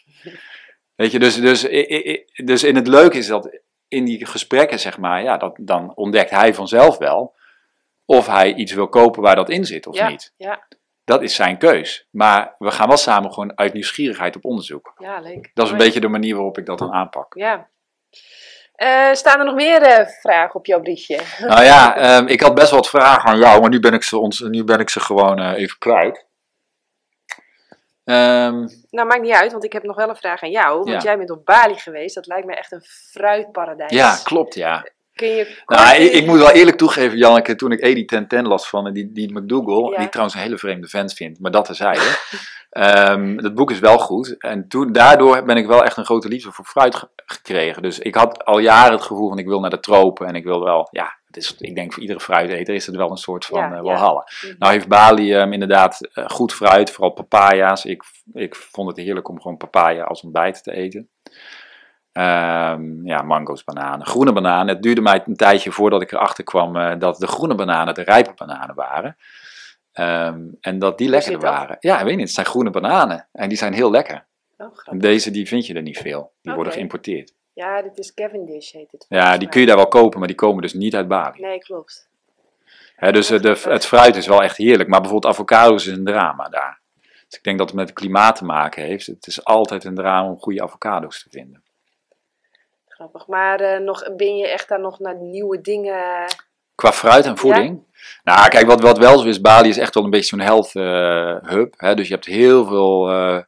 Weet 0.95 1.11
je, 1.11 1.19
dus, 1.19 1.35
dus, 1.41 1.61
dus 2.45 2.65
in 2.65 2.77
het 2.77 2.87
leuke 2.87 3.19
is 3.19 3.27
dat 3.27 3.61
in 3.89 4.05
die 4.05 4.27
gesprekken, 4.27 4.81
zeg 4.81 4.99
maar, 4.99 5.23
ja, 5.23 5.37
dat, 5.37 5.59
dan 5.61 5.95
ontdekt 5.95 6.31
hij 6.31 6.55
vanzelf 6.55 6.99
wel 6.99 7.35
of 8.05 8.27
hij 8.27 8.55
iets 8.55 8.73
wil 8.73 8.89
kopen 8.89 9.23
waar 9.23 9.37
dat 9.37 9.51
in 9.51 9.65
zit 9.65 9.87
of 9.87 9.97
ja, 9.97 10.09
niet. 10.09 10.35
Ja, 10.37 10.67
Dat 11.05 11.23
is 11.23 11.35
zijn 11.35 11.59
keus. 11.59 12.09
Maar 12.11 12.55
we 12.59 12.71
gaan 12.71 12.89
wel 12.89 12.97
samen 12.97 13.33
gewoon 13.33 13.59
uit 13.59 13.73
nieuwsgierigheid 13.73 14.37
op 14.37 14.45
onderzoek. 14.45 14.95
ja, 14.99 15.21
leuk. 15.21 15.51
Dat 15.55 15.67
is 15.67 15.73
een 15.73 15.79
beetje 15.79 16.01
de 16.01 16.09
manier 16.09 16.35
waarop 16.35 16.59
ik 16.59 16.67
dat 16.67 16.79
dan 16.79 16.93
aanpak. 16.93 17.35
Ja. 17.35 17.71
Eh, 18.83 19.13
staan 19.13 19.39
er 19.39 19.45
nog 19.45 19.55
meer 19.55 19.83
eh, 19.83 20.07
vragen 20.21 20.55
op 20.55 20.67
jouw 20.67 20.81
briefje? 20.81 21.21
Nou 21.39 21.63
ja, 21.65 21.97
ehm, 21.97 22.27
ik 22.27 22.41
had 22.41 22.55
best 22.55 22.71
wel 22.71 22.81
wat 22.81 22.89
vragen 22.89 23.31
aan 23.31 23.39
jou, 23.39 23.61
maar 23.61 23.71
nu 23.71 23.81
ben 23.81 23.93
ik 23.93 24.03
ze, 24.03 24.19
ons, 24.19 24.41
nu 24.41 24.65
ben 24.65 24.81
ik 24.81 24.91
ze 24.91 25.01
gewoon 25.01 25.39
eh, 25.39 25.53
even 25.59 25.79
kwijt. 25.79 26.27
Ehm, 28.05 28.67
Nou, 28.91 29.07
maakt 29.09 29.21
niet 29.23 29.33
uit, 29.35 29.53
want 29.53 29.65
ik 29.65 29.73
heb 29.73 29.83
nog 29.83 29.97
wel 29.97 30.09
een 30.09 30.17
vraag 30.17 30.43
aan 30.43 30.51
jou. 30.51 30.77
Want 30.79 30.89
Ja. 30.89 31.01
jij 31.01 31.17
bent 31.19 31.31
op 31.31 31.45
Bali 31.45 31.75
geweest. 31.79 32.15
Dat 32.15 32.27
lijkt 32.27 32.47
me 32.47 32.55
echt 32.55 32.73
een 32.73 32.83
fruitparadijs. 33.11 33.91
ja, 33.93 34.17
klopt, 34.25 34.55
ja. 34.55 34.87
Kun 35.23 35.31
je 35.35 35.45
kort 35.65 35.79
Nou, 35.81 35.97
ik, 35.97 36.27
moet 36.27 36.39
wel 36.39 36.51
eerlijk 36.51 36.77
toegeven, 36.77 37.19
Janneke, 37.19 37.55
toen 37.55 37.73
ik 37.73 37.81
Eddie 37.81 38.05
1010 38.05 38.47
las 38.47 38.69
van 38.69 38.87
eh, 38.87 38.93
die, 38.93 39.13
die 39.13 39.33
McDougall, 39.39 39.91
Ja. 39.91 39.99
die 39.99 40.09
trouwens 40.09 40.37
een 40.37 40.43
hele 40.43 40.59
vreemde 40.59 40.89
vent 40.89 41.13
vind, 41.13 41.41
maar 41.41 41.51
dat 41.51 41.65
terzijde. 41.65 42.01
Ehm 42.71 43.37
dat 43.37 43.55
boek 43.55 43.71
is 43.71 43.79
wel 43.79 43.99
goed. 43.99 44.35
En 44.39 44.69
toen, 44.69 44.93
daardoor 44.93 45.45
ben 45.45 45.57
ik 45.57 45.67
wel 45.67 45.85
echt 45.85 45.97
een 45.97 46.05
grote 46.05 46.29
liefde 46.29 46.53
voor 46.53 46.65
fruit 46.65 46.95
ge- 46.95 47.09
gekregen. 47.27 47.83
Dus 47.83 47.99
ik 47.99 48.15
had 48.15 48.45
al 48.45 48.59
jaren 48.59 48.93
het 48.93 49.03
gevoel 49.03 49.29
van 49.29 49.39
ik 49.39 49.47
wil 49.47 49.61
naar 49.61 49.71
de 49.71 49.81
tropen 49.81 50.27
en 50.27 50.35
ik 50.35 50.45
wil 50.45 50.65
wel, 50.65 50.89
ja, 50.91 51.17
het 51.27 51.37
is, 51.37 51.57
ik 51.59 51.75
denk 51.75 51.93
voor 51.93 52.03
iedere 52.03 52.21
fruiteter 52.21 52.75
is 52.75 52.87
het 52.87 52.97
wel 52.97 53.11
een 53.11 53.17
soort 53.17 53.45
van 53.45 53.59
Ja, 53.59 53.73
eh 53.73 53.81
walhalla. 53.83 54.29
Mhm. 54.43 54.55
Nou 54.59 54.73
heeft 54.73 54.89
Bali 54.89 55.35
ehm, 55.35 55.53
inderdaad 55.53 56.09
eh, 56.13 56.25
goed 56.29 56.53
fruit, 56.55 56.91
vooral 56.91 57.11
papaya's. 57.13 57.85
Ik, 57.85 58.03
ik 58.33 58.55
vond 58.55 58.89
het 58.89 58.97
heerlijk 58.97 59.29
om 59.29 59.41
gewoon 59.41 59.57
papaya 59.57 60.05
als 60.05 60.23
ontbijt 60.23 60.63
te 60.63 60.73
eten. 60.73 61.09
Ehm, 62.13 63.07
ja, 63.07 63.23
mango's, 63.23 63.65
bananen, 63.65 64.07
groene 64.07 64.33
bananen. 64.33 64.75
Het 64.75 64.83
duurde 64.83 65.01
mij 65.01 65.23
een 65.27 65.37
tijdje 65.37 65.73
voordat 65.73 66.03
ik 66.03 66.13
erachter 66.13 66.45
kwam 66.45 66.77
eh, 66.77 66.99
dat 66.99 67.19
de 67.19 67.27
groene 67.27 67.55
bananen 67.55 67.95
de 67.95 68.03
rijpe 68.03 68.33
bananen 68.37 68.75
waren. 68.75 69.17
Ehm, 69.93 70.41
en 70.61 70.79
dat 70.79 70.99
die 70.99 71.09
lekkerder 71.09 71.41
waren. 71.41 71.77
Ja, 71.81 71.99
ik 71.99 72.05
weet 72.05 72.17
niet, 72.17 72.25
het 72.25 72.35
zijn 72.35 72.47
groene 72.47 72.71
bananen. 72.71 73.29
En 73.33 73.49
die 73.49 73.59
zijn 73.59 73.73
heel 73.73 73.91
lekker. 73.91 74.27
Oh, 74.57 74.69
deze 74.93 75.31
die 75.31 75.49
vind 75.49 75.67
je 75.67 75.75
er 75.75 75.83
niet 75.83 75.99
veel. 75.99 76.33
Die 76.43 76.53
worden 76.53 76.73
geïmporteerd. 76.73 77.35
Ja, 77.53 77.83
dit 77.83 77.99
is 77.99 78.15
Cavendish 78.15 78.73
heet 78.73 78.93
het. 78.93 79.07
Ja, 79.09 79.31
die 79.31 79.39
mij. 79.39 79.49
kun 79.49 79.61
je 79.61 79.67
daar 79.67 79.77
wel 79.77 79.89
kopen, 79.89 80.19
maar 80.19 80.29
die 80.29 80.37
komen 80.37 80.63
dus 80.63 80.73
niet 80.73 80.95
uit 80.95 81.09
Bali. 81.09 81.41
Nee, 81.41 81.59
klopt. 81.59 82.09
Dus 82.97 83.31
eh, 83.31 83.41
de, 83.41 83.61
het 83.69 83.87
fruit 83.87 84.17
is 84.17 84.27
wel 84.27 84.43
echt 84.43 84.57
heerlijk. 84.57 84.89
Maar 84.89 85.01
bijvoorbeeld 85.01 85.33
avocado's 85.33 85.87
is 85.87 85.97
een 85.97 86.05
drama 86.05 86.49
daar. 86.49 86.81
Dus 87.01 87.39
ik 87.39 87.43
denk 87.43 87.59
dat 87.59 87.67
het 87.67 87.77
met 87.77 87.89
het 87.89 87.99
klimaat 87.99 88.37
te 88.37 88.45
maken 88.45 88.83
heeft. 88.83 89.07
Het 89.07 89.27
is 89.27 89.45
altijd 89.45 89.85
een 89.85 89.95
drama 89.95 90.29
om 90.29 90.39
goede 90.39 90.63
avocado's 90.63 91.23
te 91.23 91.29
vinden. 91.31 91.62
Grappig. 93.03 93.27
Maar 93.27 93.61
eh, 93.61 93.81
nog, 93.81 94.17
ben 94.17 94.37
je 94.37 94.49
echt 94.49 94.69
daar 94.69 94.81
nog 94.81 94.99
naar 94.99 95.17
nieuwe 95.17 95.61
dingen... 95.61 96.25
Qua 96.75 96.93
fruit 96.93 97.25
en 97.25 97.39
voeding? 97.39 97.85
Nou, 98.25 98.49
kijk, 98.49 98.67
wat, 98.67 98.81
wat 98.81 98.99
wel 98.99 99.19
zo 99.19 99.29
is, 99.29 99.41
Bali 99.41 99.69
is 99.69 99.79
echt 99.79 99.95
wel 99.95 100.05
een 100.05 100.11
beetje 100.11 100.37
zo'n 100.37 100.47
health 100.47 100.75
eh, 100.75 101.51
hub. 101.51 101.75
Hè? 101.77 101.95
Dus 101.95 102.09
je 102.09 102.15
hebt 102.15 102.27
heel 102.27 102.67
veel 102.67 103.11
eh, 103.11 103.39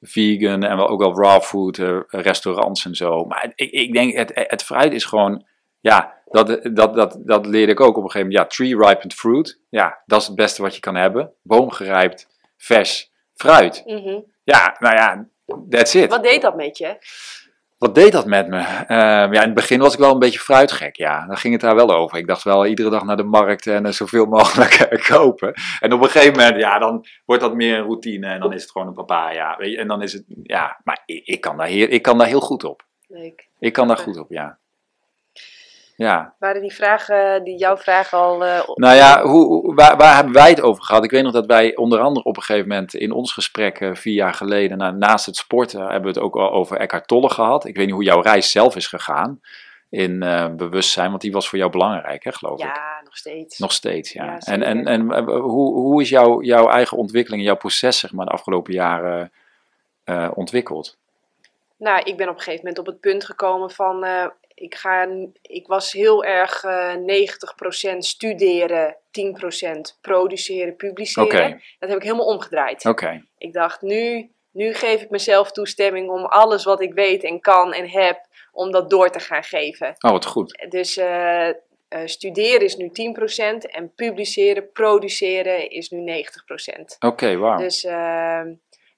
vegan 0.00 0.62
en 0.62 0.78
ook 0.78 1.00
wel 1.00 1.16
raw 1.16 1.42
food 1.42 1.80
restaurants 2.08 2.84
en 2.84 2.94
zo. 2.94 3.24
Maar 3.24 3.52
ik, 3.54 3.70
ik 3.70 3.92
denk, 3.92 4.16
het, 4.16 4.30
het 4.34 4.62
fruit 4.62 4.92
is 4.92 5.04
gewoon, 5.04 5.46
ja, 5.80 6.14
dat, 6.24 6.60
dat, 6.62 6.94
dat, 6.94 7.18
dat 7.18 7.46
leerde 7.46 7.72
ik 7.72 7.80
ook 7.80 7.96
op 7.96 8.04
een 8.04 8.10
gegeven 8.10 8.28
moment. 8.28 8.50
Ja, 8.50 8.56
tree-ripened 8.56 9.14
fruit, 9.14 9.60
ja, 9.68 10.02
dat 10.06 10.20
is 10.20 10.26
het 10.26 10.36
beste 10.36 10.62
wat 10.62 10.74
je 10.74 10.80
kan 10.80 10.94
hebben. 10.94 11.32
Boomgerijpt, 11.42 12.28
vers 12.56 13.12
fruit. 13.34 13.82
Mhm. 13.86 14.20
Ja, 14.44 14.76
nou 14.78 14.94
ja, 14.94 15.26
that's 15.68 15.94
it. 15.94 16.10
Wat 16.10 16.22
deed 16.22 16.42
dat 16.42 16.56
met 16.56 16.78
je? 16.78 16.96
Wat 17.82 17.94
deed 17.94 18.12
dat 18.12 18.26
met 18.26 18.48
me? 18.48 18.58
Ehm, 18.58 19.32
ja, 19.32 19.40
in 19.40 19.46
het 19.46 19.54
begin 19.54 19.80
was 19.80 19.92
ik 19.92 19.98
wel 19.98 20.12
een 20.12 20.18
beetje 20.18 20.38
fruitgek, 20.38 20.96
ja. 20.96 21.26
Dan 21.26 21.36
ging 21.36 21.52
het 21.52 21.62
daar 21.62 21.74
wel 21.74 21.90
over. 21.90 22.18
Ik 22.18 22.26
dacht 22.26 22.42
wel 22.42 22.66
iedere 22.66 22.90
dag 22.90 23.04
naar 23.04 23.16
de 23.16 23.22
markt 23.22 23.66
en 23.66 23.86
eh, 23.86 23.92
zoveel 23.92 24.26
mogelijk 24.36 24.72
eh, 24.72 25.08
kopen. 25.08 25.54
En 25.80 25.92
op 25.92 26.02
een 26.02 26.08
gegeven 26.08 26.36
moment, 26.36 26.56
ja, 26.56 26.78
dan 26.78 27.04
wordt 27.24 27.42
dat 27.42 27.54
meer 27.54 27.78
een 27.78 27.84
routine 27.84 28.26
en 28.26 28.40
dan 28.40 28.52
is 28.52 28.62
het 28.62 28.70
gewoon 28.70 28.86
een 28.88 28.94
papaya. 28.94 29.56
Weet 29.56 29.70
je? 29.70 29.78
En 29.78 29.88
dan 29.88 30.02
is 30.02 30.12
het, 30.12 30.24
ja, 30.42 30.80
maar 30.84 31.02
ik, 31.04 31.26
ik, 31.26 31.40
kan 31.40 31.56
daar 31.56 31.66
heel, 31.66 31.86
ik 31.90 32.02
kan 32.02 32.18
daar 32.18 32.26
heel 32.26 32.40
goed 32.40 32.64
op. 32.64 32.86
Leuk. 33.08 33.48
Ik 33.58 33.72
kan 33.72 33.88
daar 33.88 33.98
goed 33.98 34.18
op, 34.18 34.30
ja. 34.30 34.58
Ja, 35.96 36.34
Waren 36.38 36.60
die 36.62 36.74
vragen, 36.74 37.44
die 37.44 37.58
jouw 37.58 37.76
vragen 37.76 38.18
al... 38.18 38.44
eh, 38.44 38.62
op- 38.66 38.78
nou 38.78 38.94
ja, 38.96 39.22
hoe, 39.22 39.74
waar, 39.74 39.96
waar 39.96 40.14
hebben 40.14 40.32
wij 40.32 40.48
het 40.50 40.60
over 40.60 40.82
gehad? 40.84 41.04
Ik 41.04 41.10
weet 41.10 41.22
nog 41.22 41.32
dat 41.32 41.46
wij 41.46 41.76
onder 41.76 41.98
andere 42.00 42.26
op 42.26 42.36
een 42.36 42.42
gegeven 42.42 42.68
moment 42.68 42.94
in 42.94 43.12
ons 43.12 43.32
gesprek 43.32 43.80
eh, 43.80 43.94
vier 43.94 44.14
jaar 44.14 44.34
geleden, 44.34 44.78
nou, 44.78 44.96
naast 44.96 45.26
het 45.26 45.36
sporten, 45.36 45.80
hebben 45.80 46.02
we 46.02 46.08
het 46.08 46.18
ook 46.18 46.36
al 46.36 46.52
over 46.52 46.76
Eckhart 46.76 47.08
Tolle 47.08 47.30
gehad. 47.30 47.64
Ik 47.64 47.76
weet 47.76 47.86
niet 47.86 47.94
hoe 47.94 48.04
jouw 48.04 48.20
reis 48.20 48.50
zelf 48.50 48.76
is 48.76 48.86
gegaan 48.86 49.40
in 49.90 50.22
eh, 50.22 50.48
bewustzijn, 50.54 51.10
want 51.10 51.22
die 51.22 51.32
was 51.32 51.48
voor 51.48 51.58
jou 51.58 51.70
belangrijk, 51.70 52.24
hè, 52.24 52.32
geloof 52.32 52.58
ik. 52.60 52.64
Ja, 52.64 53.00
nog 53.04 53.16
steeds. 53.16 53.58
Nog 53.58 53.72
steeds, 53.72 54.12
ja. 54.12 54.24
Ja, 54.24 54.38
en 54.38 54.62
en, 54.62 54.86
en 54.86 55.10
eh, 55.10 55.24
hoe, 55.24 55.74
hoe 55.74 56.02
is 56.02 56.08
jouw, 56.08 56.42
jouw 56.42 56.68
eigen 56.68 56.96
ontwikkeling, 56.96 57.42
jouw 57.42 57.56
proces, 57.56 57.98
zeg 57.98 58.12
maar, 58.12 58.26
de 58.26 58.32
afgelopen 58.32 58.72
jaren 58.72 59.32
eh, 60.04 60.30
ontwikkeld? 60.34 60.96
Nou, 61.76 62.02
ik 62.02 62.16
ben 62.16 62.28
op 62.28 62.34
een 62.34 62.40
gegeven 62.40 62.58
moment 62.66 62.78
op 62.78 62.86
het 62.86 63.00
punt 63.00 63.24
gekomen 63.24 63.70
van... 63.70 64.04
eh, 64.54 64.64
ik, 64.64 64.74
ga, 64.74 65.08
ik 65.42 65.66
was 65.66 65.92
heel 65.92 66.24
erg 66.24 66.64
eh 66.64 66.94
90% 67.94 67.96
studeren, 67.98 68.96
10% 68.96 70.00
produceren, 70.00 70.76
publiceren. 70.76 71.62
Dat 71.78 71.88
heb 71.88 71.98
ik 71.98 72.04
helemaal 72.04 72.26
omgedraaid. 72.26 72.86
Oké, 72.86 73.24
Ik 73.38 73.52
dacht, 73.52 73.82
nu, 73.82 74.30
nu 74.50 74.74
geef 74.74 75.02
ik 75.02 75.10
mezelf 75.10 75.52
toestemming 75.52 76.10
om 76.10 76.24
alles 76.24 76.64
wat 76.64 76.80
ik 76.80 76.94
weet 76.94 77.24
en 77.24 77.40
kan 77.40 77.72
en 77.72 77.88
heb, 77.88 78.26
om 78.52 78.70
dat 78.70 78.90
door 78.90 79.10
te 79.10 79.20
gaan 79.20 79.44
geven. 79.44 79.94
oh 79.98 80.10
wat 80.10 80.26
goed. 80.26 80.66
Dus 80.68 80.96
eh, 80.96 81.48
eh, 81.48 81.54
studeren 82.04 82.60
is 82.60 82.76
nu 82.76 82.88
10% 82.88 83.58
en 83.70 83.92
publiceren, 83.94 84.72
produceren 84.72 85.70
is 85.70 85.90
nu 85.90 86.24
90%. 86.24 86.98
Oké, 86.98 87.36
wauw. 87.36 87.58
Dus 87.58 87.84
ehm, 87.84 88.52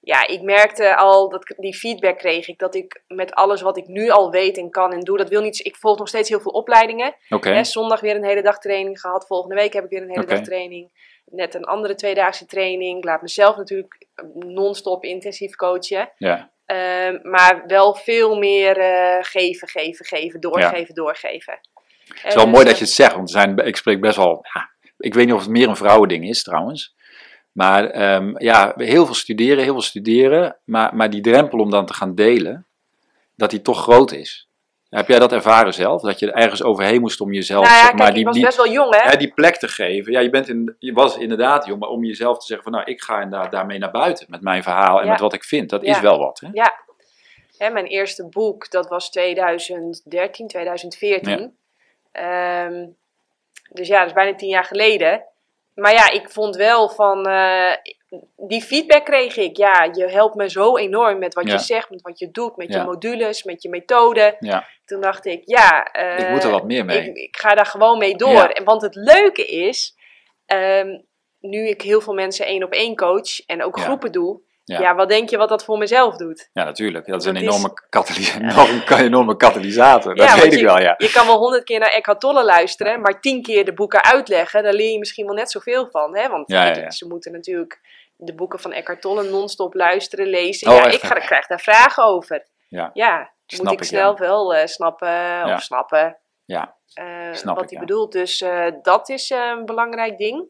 ja, 0.05 0.27
ik 0.27 0.41
merkte 0.41 0.95
al, 0.95 1.29
dat 1.29 1.49
ik- 1.49 1.55
die 1.61 1.75
feedback 1.75 2.17
kreeg 2.17 2.47
ik, 2.47 2.59
dat 2.59 2.75
ik 2.75 3.01
met 3.07 3.33
alles 3.33 3.61
wat 3.61 3.77
ik 3.77 3.87
nu 3.87 4.09
al 4.09 4.29
weet 4.31 4.57
en 4.57 4.69
kan 4.69 4.93
en 4.93 4.99
doe, 4.99 5.17
dat 5.17 5.29
wil 5.29 5.41
niet, 5.41 5.65
ik 5.65 5.75
volg 5.75 5.97
nog 5.97 6.07
steeds 6.07 6.29
heel 6.29 6.39
veel 6.39 6.51
opleidingen. 6.51 7.15
Oké, 7.29 7.49
Hè, 7.49 7.63
zondag 7.63 7.99
weer 7.99 8.15
een 8.15 8.23
hele 8.23 8.41
dag 8.41 8.57
training 8.59 8.99
gehad, 8.99 9.27
volgende 9.27 9.55
week 9.55 9.73
heb 9.73 9.83
ik 9.83 9.89
weer 9.89 10.01
een 10.01 10.09
hele 10.09 10.25
dag 10.25 10.37
training. 10.43 10.89
Net 11.25 11.53
een 11.53 11.63
andere 11.65 11.95
tweedaagse 11.95 12.45
training. 12.45 12.97
Ik 12.97 13.03
laat 13.03 13.21
mezelf 13.21 13.55
natuurlijk 13.57 14.07
non-stop 14.33 15.03
intensief 15.03 15.55
coachen. 15.55 16.09
ja. 16.17 16.53
Ehm, 16.65 17.17
maar 17.21 17.63
wel 17.67 17.95
veel 17.95 18.35
meer 18.37 18.77
eh, 18.77 19.17
geven, 19.21 19.67
geven, 19.67 20.05
geven, 20.05 20.39
doorgeven, 20.39 20.95
doorgeven. 20.95 21.59
Het 22.07 22.25
is 22.25 22.33
wel 22.35 22.47
mooi 22.47 22.65
dat 22.65 22.77
je 22.77 22.83
het 22.83 22.93
zegt, 22.93 23.13
want 23.15 23.29
er 23.33 23.41
zijn, 23.41 23.57
ik 23.57 23.75
spreek 23.75 24.01
best 24.01 24.15
wel. 24.17 24.45
Ja, 24.53 24.69
ik 24.97 25.13
weet 25.13 25.25
niet 25.25 25.33
of 25.35 25.41
het 25.41 25.49
meer 25.49 25.67
een 25.67 25.75
vrouwending 25.75 26.27
is 26.27 26.43
trouwens. 26.43 26.95
Maar 27.55 27.89
ehm, 27.89 28.33
ja, 28.37 28.73
heel 28.75 29.05
veel 29.05 29.15
studeren, 29.15 29.63
heel 29.63 29.73
veel 29.73 29.81
studeren. 29.81 30.57
Maar, 30.63 30.95
maar 30.95 31.09
die 31.09 31.21
drempel 31.21 31.59
om 31.59 31.69
dan 31.69 31.85
te 31.85 31.93
gaan 31.93 32.15
delen, 32.15 32.65
dat 33.35 33.49
die 33.49 33.61
toch 33.61 33.81
groot 33.81 34.11
is. 34.11 34.49
Heb 34.89 35.07
jij 35.07 35.19
dat 35.19 35.31
ervaren 35.31 35.73
zelf? 35.73 36.01
Dat 36.01 36.19
je 36.19 36.31
er 36.31 36.41
ergens 36.41 36.63
overheen 36.63 37.01
moest 37.01 37.21
om 37.21 37.33
jezelf 37.33 37.63
Nou 37.63 37.75
ja, 37.75 37.81
zeg 37.81 37.89
kijk, 37.89 37.99
maar, 37.99 38.09
ik 38.09 38.15
die, 38.15 38.25
was 38.25 38.33
die, 38.35 38.45
best 38.45 38.57
wel 38.57 38.69
jong, 38.69 38.95
hè? 39.01 39.17
die 39.17 39.33
plek 39.33 39.55
te 39.55 39.67
geven? 39.67 40.11
Ja, 40.11 40.19
je, 40.19 40.29
bent 40.29 40.49
in, 40.49 40.75
je 40.79 40.93
was 40.93 41.17
inderdaad 41.17 41.65
jong, 41.65 41.79
maar 41.79 41.89
om 41.89 42.03
jezelf 42.03 42.37
te 42.37 42.45
zeggen 42.45 42.63
van 42.63 42.73
nou, 42.73 42.91
ik 42.91 43.01
ga 43.01 43.21
inderdaad 43.21 43.51
daarmee 43.51 43.77
naar 43.77 43.91
buiten 43.91 44.25
met 44.29 44.41
mijn 44.41 44.63
verhaal 44.63 44.99
en 44.99 45.05
Ja. 45.05 45.11
met 45.11 45.19
wat 45.19 45.33
ik 45.33 45.43
vind. 45.43 45.69
Dat 45.69 45.83
is 45.83 45.99
wel 45.99 46.17
wat. 46.17 46.39
Hè? 46.39 46.47
Ja. 46.53 46.73
Hè, 47.57 47.69
mijn 47.69 47.85
eerste 47.85 48.27
boek, 48.29 48.71
dat 48.71 48.87
was 48.87 49.09
2013, 49.09 50.47
2014. 50.47 51.57
Ehm, 52.11 52.85
dus 53.71 53.87
ja, 53.87 53.97
dat 53.97 54.07
is 54.07 54.13
bijna 54.13 54.35
tien 54.35 54.49
jaar 54.49 54.65
geleden. 54.65 55.25
Maar 55.75 55.93
ja, 55.93 56.11
ik 56.11 56.29
vond 56.29 56.55
wel 56.55 56.89
van... 56.89 57.25
eh, 57.25 57.71
die 58.37 58.61
feedback 58.61 59.05
kreeg 59.05 59.37
ik. 59.37 59.57
Ja, 59.57 59.89
je 59.91 60.07
helpt 60.09 60.35
me 60.35 60.49
zo 60.49 60.77
enorm 60.77 61.19
met 61.19 61.33
wat 61.33 61.45
Ja. 61.47 61.51
je 61.53 61.59
zegt, 61.59 61.89
met 61.89 62.01
wat 62.01 62.19
je 62.19 62.31
doet, 62.31 62.55
met 62.55 62.73
Ja. 62.73 62.79
je 62.79 62.85
modules, 62.85 63.43
met 63.43 63.61
je 63.61 63.69
methode. 63.69 64.35
Ja. 64.39 64.67
Toen 64.85 65.01
dacht 65.01 65.25
ik, 65.25 65.41
ja... 65.45 65.83
eh, 65.91 66.19
Ik 66.19 66.29
moet 66.29 66.43
er 66.43 66.49
wat 66.51 66.63
meer 66.65 66.85
mee. 66.85 67.09
Ik, 67.09 67.15
ik 67.17 67.37
ga 67.37 67.55
daar 67.55 67.65
gewoon 67.65 67.97
mee 67.97 68.15
door. 68.15 68.43
En 68.45 68.63
Want 68.63 68.81
het 68.81 68.95
leuke 68.95 69.45
is, 69.45 69.95
ehm, 70.45 70.87
nu 71.39 71.67
ik 71.67 71.81
heel 71.81 72.01
veel 72.01 72.13
mensen 72.13 72.45
één 72.45 72.63
op 72.63 72.71
één 72.71 72.95
coach 72.95 73.45
en 73.45 73.63
ook 73.63 73.79
groepen 73.79 74.11
doe... 74.11 74.41
Ja. 74.67 74.79
Ja. 74.79 74.95
wat 74.95 75.09
denk 75.09 75.29
je 75.29 75.37
wat 75.37 75.49
dat 75.49 75.63
voor 75.65 75.77
mezelf 75.77 76.15
doet? 76.17 76.49
Ja, 76.53 76.63
natuurlijk. 76.63 77.05
Dat 77.07 77.21
is 77.21 77.27
een 77.27 77.33
Dat 77.33 77.43
is- 77.43 77.49
enorme, 77.49 77.73
katalysator. 77.89 78.41
enorme, 78.49 79.03
enorme 79.03 79.37
katalysator. 79.37 80.15
Dat 80.15 80.27
Ja, 80.27 80.35
weet 80.41 80.53
ik 80.53 80.63
wel, 80.63 80.79
ja. 80.79 80.93
Je 80.97 81.11
kan 81.11 81.25
wel 81.25 81.37
honderd 81.37 81.63
keer 81.63 81.79
naar 81.79 81.89
Eckhart 81.91 82.19
Tolle 82.19 82.43
luisteren, 82.43 83.01
maar 83.01 83.21
tien 83.21 83.41
keer 83.41 83.65
de 83.65 83.73
boeken 83.73 84.03
uitleggen, 84.03 84.63
daar 84.63 84.73
leer 84.73 84.91
je 84.91 84.99
misschien 84.99 85.25
wel 85.25 85.35
net 85.35 85.51
zoveel 85.51 85.87
van. 85.91 86.17
Hè? 86.17 86.29
Want 86.29 86.49
Ja, 86.51 86.65
ja, 86.65 86.75
ja. 86.75 86.91
ze 86.91 87.07
moeten 87.07 87.31
natuurlijk 87.31 87.79
de 88.15 88.33
boeken 88.35 88.59
van 88.59 88.71
Eckhart 88.71 89.01
Tolle 89.01 89.23
non-stop 89.29 89.73
luisteren, 89.73 90.27
lezen. 90.27 90.67
Oh, 90.71 90.75
ja, 90.75 90.85
echt, 90.85 90.93
ik 90.95 91.01
ga, 91.03 91.13
krijg 91.19 91.47
daar 91.47 91.59
vragen 91.59 92.03
over. 92.03 92.45
Ja. 92.67 92.89
ja, 92.93 93.31
moet 93.61 93.71
ik 93.71 93.83
snel 93.83 94.11
ja. 94.11 94.19
wel 94.19 94.55
eh, 94.55 94.65
snappen 94.65 95.07
Ja. 95.11 95.53
of 95.53 95.61
snappen 95.61 96.17
Ja, 96.45 96.75
Snap 97.31 97.55
wat 97.55 97.69
hij 97.69 97.73
ja. 97.73 97.79
bedoelt. 97.79 98.11
Dus 98.11 98.41
eh, 98.41 98.65
dat 98.81 99.09
is 99.09 99.29
een 99.29 99.65
belangrijk 99.65 100.17
ding. 100.17 100.49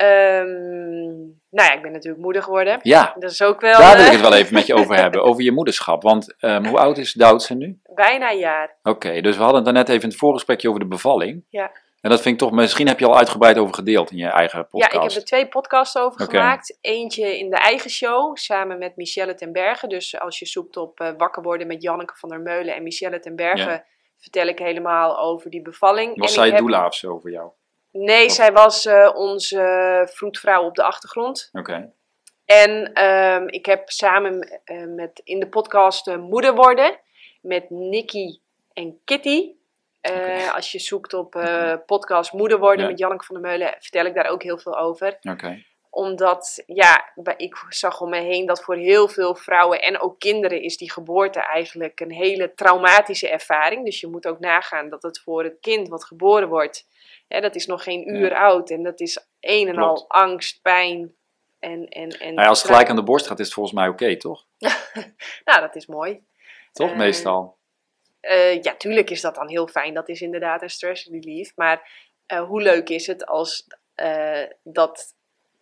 Ehm, 0.00 1.18
nou 1.50 1.68
ja, 1.68 1.72
ik 1.72 1.82
ben 1.82 1.92
natuurlijk 1.92 2.22
moeder 2.22 2.42
geworden. 2.42 2.78
ja. 2.82 3.14
Dat 3.18 3.30
is 3.30 3.42
ook 3.42 3.60
wel 3.60 3.78
daar 3.78 3.96
wil 3.96 4.00
eh, 4.00 4.06
ik 4.06 4.12
het 4.12 4.20
wel 4.28 4.34
even 4.34 4.54
met 4.54 4.66
je 4.66 4.74
over 4.74 4.96
hebben, 5.02 5.22
over 5.22 5.42
je 5.42 5.52
moederschap. 5.52 6.02
Want 6.02 6.34
ehm, 6.38 6.64
hoe 6.66 6.78
oud 6.78 6.98
is 6.98 7.12
Doutse 7.12 7.54
nu? 7.54 7.80
bijna 7.94 8.30
een 8.30 8.38
jaar. 8.38 8.76
Oké, 8.82 9.20
dus 9.20 9.36
we 9.36 9.42
hadden 9.42 9.56
het 9.56 9.64
daarnet 9.64 9.88
even 9.88 10.02
in 10.02 10.08
het 10.08 10.18
voorgesprekje 10.18 10.68
over 10.68 10.80
de 10.80 10.86
bevalling. 10.86 11.44
Ja. 11.48 11.70
En 12.00 12.10
dat 12.10 12.20
vind 12.20 12.34
ik 12.34 12.40
toch, 12.40 12.50
misschien 12.50 12.86
heb 12.86 12.98
je 12.98 13.06
al 13.06 13.16
uitgebreid 13.18 13.58
over 13.58 13.74
gedeeld 13.74 14.10
in 14.10 14.16
je 14.16 14.26
eigen 14.28 14.68
podcast. 14.68 14.92
Ja, 14.92 15.00
ik 15.02 15.08
heb 15.08 15.18
er 15.18 15.24
twee 15.24 15.48
podcasts 15.48 15.96
over 15.96 16.20
gemaakt. 16.20 16.78
Eentje 16.80 17.38
in 17.38 17.50
de 17.50 17.56
eigen 17.56 17.90
show, 17.90 18.36
samen 18.36 18.78
met 18.78 18.96
Michelle 18.96 19.34
ten 19.34 19.52
Berge. 19.52 19.86
Dus 19.86 20.18
als 20.20 20.38
je 20.38 20.46
zoekt 20.46 20.76
op 20.76 21.00
eh, 21.00 21.08
Wakker 21.16 21.42
worden 21.42 21.66
met 21.66 21.82
Janneke 21.82 22.14
van 22.16 22.28
der 22.28 22.40
Meulen 22.40 22.74
en 22.74 22.82
Michelle 22.82 23.20
ten 23.20 23.36
Berge... 23.36 23.70
Ja. 23.70 23.84
vertel 24.18 24.46
ik 24.46 24.58
helemaal 24.58 25.18
over 25.20 25.50
die 25.50 25.62
bevalling. 25.62 26.18
Was 26.18 26.28
en 26.28 26.34
zij 26.34 26.48
heb- 26.48 26.58
doula 26.58 26.86
of 26.86 26.94
zo 26.94 27.18
voor 27.18 27.30
jou? 27.30 27.50
Nee, 27.90 28.26
Of- 28.26 28.32
zij 28.32 28.52
was 28.52 28.86
eh, 28.86 29.10
onze 29.14 30.08
vroedvrouw 30.12 30.64
op 30.64 30.74
de 30.74 30.82
achtergrond. 30.82 31.48
Oké. 31.52 31.92
En 32.44 32.92
ehm, 32.92 33.46
ik 33.48 33.66
heb 33.66 33.90
samen 33.90 34.60
eh, 34.64 34.84
met 34.86 35.20
in 35.24 35.40
de 35.40 35.48
podcast 35.48 36.08
eh, 36.08 36.16
Moeder 36.16 36.54
worden 36.54 36.98
met 37.42 37.70
Nikki 37.70 38.40
en 38.72 39.00
Kitty. 39.04 39.52
Als 40.54 40.72
je 40.72 40.78
zoekt 40.78 41.14
op 41.14 41.30
podcast 41.86 42.32
Moeder 42.32 42.58
worden 42.58 42.84
Ja. 42.84 42.90
met 42.90 42.98
Janneke 42.98 43.24
van 43.24 43.34
der 43.40 43.50
Meulen, 43.50 43.76
vertel 43.78 44.04
ik 44.04 44.14
daar 44.14 44.26
ook 44.28 44.42
heel 44.42 44.58
veel 44.58 44.78
over. 44.78 45.18
Oké. 45.22 45.62
Omdat, 45.90 46.62
ja, 46.66 47.12
ik 47.36 47.56
zag 47.68 48.00
om 48.00 48.10
me 48.10 48.20
heen 48.20 48.46
dat 48.46 48.62
voor 48.62 48.74
heel 48.76 49.08
veel 49.08 49.34
vrouwen 49.34 49.82
en 49.82 50.00
ook 50.00 50.18
kinderen 50.18 50.62
is 50.62 50.76
die 50.76 50.92
geboorte 50.92 51.40
eigenlijk 51.40 52.00
een 52.00 52.12
hele 52.12 52.54
traumatische 52.54 53.28
ervaring. 53.28 53.84
Dus 53.84 54.00
je 54.00 54.06
moet 54.06 54.26
ook 54.26 54.38
nagaan 54.38 54.88
dat 54.88 55.02
het 55.02 55.20
voor 55.20 55.44
het 55.44 55.56
kind 55.60 55.88
wat 55.88 56.04
geboren 56.04 56.48
wordt, 56.48 56.86
hè, 57.34 57.40
dat 57.40 57.54
is 57.54 57.66
nog 57.66 57.82
geen 57.82 58.00
Ja. 58.00 58.12
uur 58.20 58.34
oud. 58.34 58.70
En 58.70 58.82
dat 58.82 59.00
is 59.00 59.24
een 59.40 59.68
en 59.68 59.74
Klopt. 59.74 60.00
al 60.00 60.04
angst, 60.08 60.62
pijn 60.62 61.14
en... 61.58 61.88
en, 61.88 62.08
en 62.10 62.34
Nou 62.34 62.40
ja, 62.40 62.46
als 62.48 62.58
het 62.62 62.70
gelijk 62.70 62.88
aan 62.88 62.96
de 62.96 63.02
borst 63.02 63.26
gaat, 63.26 63.38
is 63.38 63.44
het 63.44 63.54
volgens 63.54 63.74
mij 63.74 63.88
oké, 63.88 64.16
toch? 64.16 64.46
Nou, 65.44 65.60
dat 65.60 65.76
is 65.76 65.86
mooi. 65.86 66.22
Toch, 66.72 66.90
Eh, 66.90 66.96
meestal? 66.96 67.56
Eh, 68.20 68.62
ja, 68.62 68.74
tuurlijk 68.74 69.10
is 69.10 69.20
dat 69.20 69.34
dan 69.34 69.48
heel 69.48 69.66
fijn. 69.68 69.94
Dat 69.94 70.08
is 70.08 70.20
inderdaad 70.20 70.62
een 70.62 70.70
stress 70.70 71.06
relief. 71.06 71.52
Maar 71.56 71.90
eh, 72.26 72.42
hoe 72.42 72.62
leuk 72.62 72.88
is 72.88 73.06
het 73.06 73.26
als 73.26 73.66
dat 74.62 75.14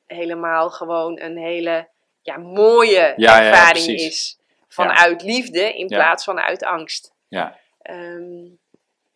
helemaal 0.06 0.70
gewoon 0.70 1.20
een 1.20 1.36
hele 1.36 1.88
ja, 2.22 2.36
mooie 2.36 2.90
Ja, 2.94 3.14
ja, 3.16 3.40
ja, 3.40 3.50
ervaring 3.50 3.86
is. 3.86 4.38
Vanuit 4.68 5.22
liefde 5.22 5.74
in 5.74 5.86
plaats 5.86 6.24
van 6.24 6.38
uit 6.38 6.64
angst. 6.64 7.14
Ja. 7.28 7.58
Ehm, 7.82 8.44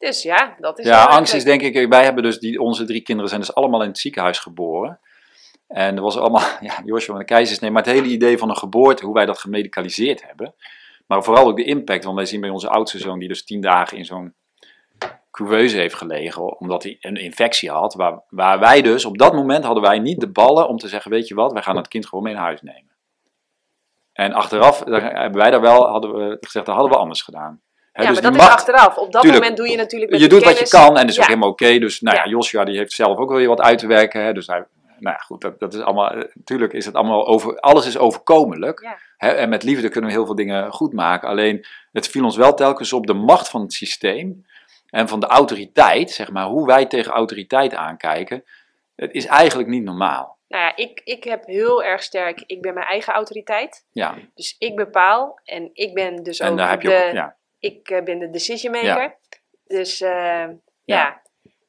dus 0.02 0.22
ja, 0.22 0.56
dat 0.58 0.78
is 0.78 0.86
Ja, 0.86 1.04
angst 1.04 1.34
is 1.34 1.44
denk 1.44 1.62
ik, 1.62 1.88
wij 1.88 2.04
hebben 2.04 2.22
dus, 2.22 2.38
die, 2.38 2.60
onze 2.60 2.84
drie 2.84 3.00
kinderen 3.00 3.28
zijn 3.28 3.40
dus 3.40 3.54
allemaal 3.54 3.82
in 3.82 3.88
het 3.88 3.98
ziekenhuis 3.98 4.38
geboren. 4.38 5.00
En 5.66 5.96
er 5.96 6.02
was 6.02 6.16
allemaal, 6.16 6.48
ja, 6.60 6.82
Joshua 6.84 7.12
en 7.12 7.18
de 7.18 7.24
keizersnee, 7.24 7.70
maar 7.70 7.82
het 7.82 7.92
hele 7.92 8.06
idee 8.06 8.38
van 8.38 8.48
een 8.48 8.56
geboorte, 8.56 9.04
hoe 9.04 9.14
wij 9.14 9.26
dat 9.26 9.38
gemedicaliseerd 9.38 10.26
hebben. 10.26 10.54
Maar 11.06 11.22
vooral 11.22 11.46
ook 11.46 11.56
de 11.56 11.64
impact, 11.64 12.04
want 12.04 12.16
wij 12.16 12.26
zien 12.26 12.40
bij 12.40 12.50
onze 12.50 12.68
oudste 12.68 12.98
zoon, 12.98 13.18
die 13.18 13.28
dus 13.28 13.44
tien 13.44 13.60
dagen 13.60 13.96
in 13.96 14.04
zo'n 14.04 14.34
couveuse 15.30 15.76
heeft 15.76 15.94
gelegen, 15.94 16.60
omdat 16.60 16.82
hij 16.82 16.96
een 17.00 17.16
infectie 17.16 17.70
had. 17.70 17.94
Waar, 17.94 18.22
waar 18.28 18.58
wij 18.58 18.82
dus, 18.82 19.04
op 19.04 19.18
dat 19.18 19.32
moment 19.32 19.64
hadden 19.64 19.82
wij 19.82 19.98
niet 19.98 20.20
de 20.20 20.30
ballen 20.30 20.68
om 20.68 20.78
te 20.78 20.88
zeggen, 20.88 21.10
weet 21.10 21.28
je 21.28 21.34
wat, 21.34 21.52
wij 21.52 21.62
gaan 21.62 21.76
het 21.76 21.88
kind 21.88 22.06
gewoon 22.06 22.24
mee 22.24 22.34
naar 22.34 22.42
huis 22.42 22.62
nemen. 22.62 22.90
En 24.12 24.32
achteraf 24.32 24.84
hebben 24.84 25.40
wij 25.40 25.50
daar 25.50 25.60
wel, 25.60 25.88
hadden 25.88 26.14
we 26.14 26.36
gezegd, 26.40 26.66
dat 26.66 26.74
hadden 26.74 26.92
we 26.92 26.98
anders 26.98 27.22
gedaan. 27.22 27.60
Ja, 27.92 28.06
dus 28.08 28.20
maar 28.20 28.32
dat 28.32 28.40
is 28.40 28.48
achteraf. 28.48 28.96
Op 28.96 29.12
dat 29.12 29.22
Tuurlijk. 29.22 29.42
moment 29.42 29.60
doe 29.60 29.70
je 29.70 29.76
natuurlijk 29.76 30.10
met 30.10 30.20
je 30.20 30.28
doet 30.28 30.44
wat 30.44 30.58
je 30.58 30.68
kan 30.68 30.88
en 30.88 30.94
dat 30.94 31.08
is 31.08 31.14
Ja. 31.14 31.20
ook 31.22 31.28
helemaal 31.28 31.48
oké. 31.48 31.78
Dus 31.78 32.00
nou 32.00 32.16
ja. 32.16 32.26
Joshua 32.26 32.64
die 32.64 32.76
heeft 32.76 32.92
zelf 32.92 33.18
ook 33.18 33.28
wel 33.28 33.38
weer 33.38 33.48
wat 33.48 33.60
uit 33.60 33.78
te 33.78 33.86
werken. 33.86 34.24
Hè, 34.24 34.32
dus 34.32 34.46
hij, 34.46 34.64
nou 34.98 35.16
ja, 35.16 35.22
goed, 35.22 35.40
dat, 35.40 35.60
dat 35.60 35.74
is 35.74 35.80
allemaal, 35.80 36.14
natuurlijk 36.34 36.72
is 36.72 36.84
het 36.86 36.94
allemaal 36.94 37.26
over, 37.26 37.60
alles 37.60 37.86
is 37.86 37.98
overkomelijk. 37.98 38.80
Ja. 38.80 39.34
En 39.34 39.48
met 39.48 39.62
liefde 39.62 39.88
kunnen 39.88 40.10
we 40.10 40.16
heel 40.16 40.26
veel 40.26 40.34
dingen 40.34 40.72
goed 40.72 40.92
maken. 40.92 41.28
Alleen, 41.28 41.66
het 41.92 42.08
viel 42.08 42.24
ons 42.24 42.36
wel 42.36 42.54
telkens 42.54 42.92
op 42.92 43.06
de 43.06 43.12
macht 43.14 43.48
van 43.48 43.60
het 43.60 43.72
systeem 43.72 44.46
en 44.88 45.08
van 45.08 45.20
de 45.20 45.26
autoriteit, 45.26 46.10
zeg 46.10 46.30
maar, 46.30 46.44
hoe 46.46 46.66
wij 46.66 46.86
tegen 46.86 47.12
autoriteit 47.12 47.74
aankijken. 47.74 48.44
Het 48.96 49.12
is 49.12 49.26
eigenlijk 49.26 49.68
niet 49.68 49.82
normaal. 49.82 50.38
Nou 50.48 50.64
ja, 50.64 50.76
ik, 50.76 51.00
ik 51.04 51.24
heb 51.24 51.46
heel 51.46 51.82
erg 51.82 52.02
sterk, 52.02 52.42
ik 52.46 52.60
ben 52.62 52.74
mijn 52.74 52.86
eigen 52.86 53.12
autoriteit. 53.12 53.86
Ja, 53.92 54.14
Dus 54.34 54.56
ik 54.58 54.76
bepaal 54.76 55.40
en 55.44 55.70
ik 55.72 55.94
ben 55.94 56.22
dus 56.22 56.38
en 56.38 56.50
ook 56.50 56.56
daar 56.56 56.70
heb 56.70 56.82
je 56.82 56.88
de, 56.88 57.04
ook, 57.06 57.12
ja, 57.12 57.36
ik 57.62 57.90
eh, 57.90 58.02
ben 58.02 58.18
de 58.18 58.30
decision 58.30 58.72
maker. 58.72 59.16
Dus 59.66 60.00
eh, 60.00 60.10
ja. 60.10 60.54
Ja. 60.84 61.22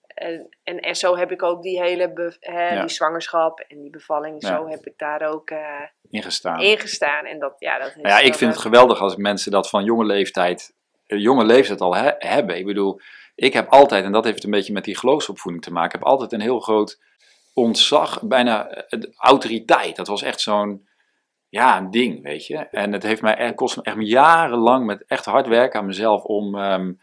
En, 0.08 0.50
en, 0.64 0.80
en 0.80 0.96
zo 0.96 1.16
heb 1.18 1.32
ik 1.32 1.44
ook 1.44 1.62
die 1.62 1.82
hele 1.82 2.14
be- 2.14 2.38
hè, 2.40 2.74
Ja. 2.74 2.80
die 2.82 2.90
zwangerschap 2.90 3.60
en 3.60 3.82
die 3.82 3.90
bevalling, 3.90 4.36
Ja. 4.42 4.48
zo 4.48 4.68
heb 4.68 4.86
ik 4.86 4.98
daar 4.98 5.22
ook 5.22 5.50
eh 5.50 5.82
ingestaan. 6.10 6.60
ingestaan. 6.62 7.26
En 7.26 7.40
dat, 7.40 7.56
ja, 7.60 7.80
dat 7.80 7.96
Nou 7.96 8.08
ja, 8.08 8.20
ik 8.20 8.36
vind 8.36 8.52
het 8.52 8.62
geweldig 8.62 9.00
als 9.02 9.16
mensen 9.16 9.52
dat 9.52 9.70
van 9.70 9.84
jonge 9.84 10.06
leeftijd, 10.06 10.74
jonge 11.06 11.46
leeftijd 11.46 11.82
al 11.82 11.96
he- 11.96 12.16
hebben. 12.18 12.58
Ik 12.58 12.66
bedoel, 12.66 13.00
ik 13.36 13.54
heb 13.54 13.70
altijd, 13.70 14.04
en 14.06 14.12
dat 14.12 14.24
heeft 14.24 14.44
een 14.44 14.52
beetje 14.52 14.74
met 14.74 14.84
die 14.84 14.98
geloofsopvoeding 14.98 15.64
te 15.64 15.72
maken, 15.72 16.00
heb 16.00 16.08
altijd 16.08 16.32
een 16.32 16.42
heel 16.42 16.60
groot 16.60 17.00
ontzag, 17.54 18.22
bijna 18.22 18.86
autoriteit. 19.18 19.96
Dat 19.96 20.08
was 20.08 20.22
echt 20.22 20.42
zo'n, 20.42 20.88
ja, 21.54 21.78
een 21.78 21.92
ding, 21.92 22.24
weet 22.24 22.48
je. 22.48 22.58
En 22.58 22.94
het 22.94 23.04
heeft 23.04 23.22
mij 23.22 23.36
echt, 23.36 23.56
kost 23.56 23.76
me 23.76 23.84
echt 23.84 23.98
jarenlang 24.00 24.86
met 24.86 25.04
echt 25.08 25.26
hard 25.26 25.48
werken 25.48 25.80
aan 25.80 25.86
mezelf 25.86 26.24
om 26.24 26.56
ehm, 26.58 26.94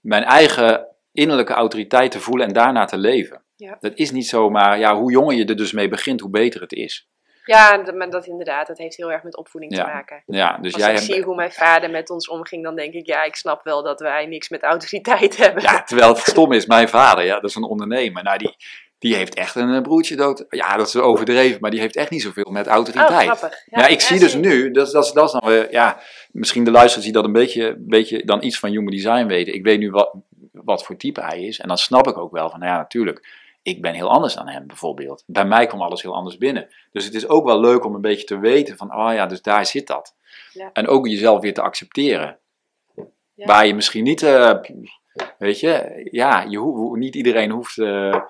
mijn 0.00 0.22
eigen 0.24 0.86
innerlijke 1.12 1.52
autoriteit 1.52 2.10
te 2.10 2.20
voelen 2.20 2.46
en 2.46 2.52
daarna 2.52 2.84
te 2.84 2.98
leven. 2.98 3.42
Ja. 3.56 3.76
Dat 3.80 3.92
is 3.94 4.10
niet 4.10 4.26
zomaar, 4.26 4.78
ja, 4.78 4.96
hoe 4.96 5.10
jonger 5.10 5.36
je 5.36 5.44
er 5.44 5.56
dus 5.56 5.72
mee 5.72 5.88
begint, 5.88 6.20
hoe 6.20 6.30
beter 6.30 6.60
het 6.60 6.72
is. 6.72 7.08
Ja, 7.44 7.78
dat, 7.82 7.94
maar 7.94 8.10
dat 8.10 8.26
inderdaad, 8.26 8.66
dat 8.66 8.78
heeft 8.78 8.96
heel 8.96 9.12
erg 9.12 9.22
met 9.22 9.36
opvoeding 9.36 9.76
Ja. 9.76 9.84
te 9.84 9.90
maken. 9.90 10.22
Ja, 10.26 10.58
dus 10.60 10.72
Als 10.72 10.82
jij 10.82 10.92
ik 10.92 10.98
hebt, 10.98 11.12
zie 11.12 11.22
hoe 11.22 11.34
mijn 11.34 11.52
vader 11.52 11.90
met 11.90 12.10
ons 12.10 12.28
omging, 12.28 12.64
dan 12.64 12.76
denk 12.76 12.92
ik, 12.94 13.06
ja, 13.06 13.24
ik 13.24 13.36
snap 13.36 13.64
wel 13.64 13.82
dat 13.82 14.00
wij 14.00 14.26
niks 14.26 14.48
met 14.48 14.62
autoriteit 14.62 15.36
hebben. 15.42 15.62
Ja, 15.62 15.82
terwijl 15.82 16.08
het 16.08 16.18
stom 16.18 16.52
is, 16.52 16.66
mijn 16.66 16.88
vader, 16.88 17.24
ja, 17.24 17.34
dat 17.34 17.50
is 17.50 17.56
een 17.56 17.62
ondernemer. 17.62 18.22
Nou, 18.22 18.38
die, 18.38 18.56
die 18.98 19.14
heeft 19.14 19.34
echt 19.34 19.54
een 19.54 19.74
eh, 19.74 19.82
broertje 19.82 20.16
dood. 20.16 20.44
Ja, 20.48 20.76
dat 20.76 20.86
is 20.86 20.96
overdreven, 20.96 21.60
maar 21.60 21.70
die 21.70 21.80
heeft 21.80 21.96
echt 21.96 22.10
niet 22.10 22.22
zoveel 22.22 22.50
met 22.50 22.66
oh, 22.66 22.72
autoriteit. 22.72 23.28
grappig. 23.28 23.62
Ja, 23.66 23.86
ik 23.86 24.00
zie 24.00 24.18
dus 24.18 24.34
nu, 24.34 24.70
dat, 24.70 24.90
dat, 24.90 25.10
dat 25.14 25.26
is 25.26 25.32
dan 25.32 25.50
weer, 25.50 25.72
ja, 25.72 26.00
misschien 26.32 26.64
de 26.64 26.70
luisteraars 26.70 27.04
die 27.04 27.14
dat 27.14 27.24
een 27.24 27.32
beetje, 27.32 27.76
beetje 27.78 28.24
dan 28.24 28.42
iets 28.42 28.58
van 28.58 28.70
human 28.70 28.90
design 28.90 29.26
weten. 29.26 29.54
Ik 29.54 29.64
weet 29.64 29.78
nu 29.78 29.90
wat, 29.90 30.14
wat 30.52 30.84
voor 30.84 30.96
type 30.96 31.20
hij 31.20 31.42
is 31.42 31.60
en 31.60 31.68
dan 31.68 31.78
snap 31.78 32.06
ik 32.06 32.18
ook 32.18 32.32
wel 32.32 32.50
van, 32.50 32.58
nou 32.58 32.72
ja, 32.72 32.78
natuurlijk, 32.78 33.44
ik 33.62 33.82
ben 33.82 33.94
heel 33.94 34.10
anders 34.10 34.34
dan 34.34 34.48
hem 34.48 34.66
bijvoorbeeld. 34.66 35.24
Bij 35.26 35.44
mij 35.44 35.66
kwam 35.66 35.82
alles 35.82 36.02
heel 36.02 36.14
anders 36.14 36.38
binnen. 36.38 36.68
Dus 36.92 37.04
het 37.04 37.14
is 37.14 37.28
ook 37.28 37.44
wel 37.44 37.60
leuk 37.60 37.84
om 37.84 37.94
een 37.94 38.00
beetje 38.00 38.26
te 38.26 38.38
weten 38.38 38.76
van, 38.76 38.94
oh 38.94 39.12
ja, 39.12 39.26
dus 39.26 39.42
daar 39.42 39.66
zit 39.66 39.86
dat. 39.86 40.14
Ja. 40.52 40.70
En 40.72 40.86
ook 40.86 41.06
jezelf 41.06 41.40
weer 41.40 41.54
te 41.54 41.62
accepteren. 41.62 42.38
Ja. 43.34 43.46
Waar 43.46 43.66
je 43.66 43.74
misschien 43.74 44.04
niet, 44.04 44.22
eh, 44.22 44.54
weet 45.38 45.60
je, 45.60 46.00
ja, 46.10 46.42
je 46.42 46.90
niet 46.92 47.14
iedereen 47.14 47.50
hoeft, 47.50 47.78
eh, 47.78 48.20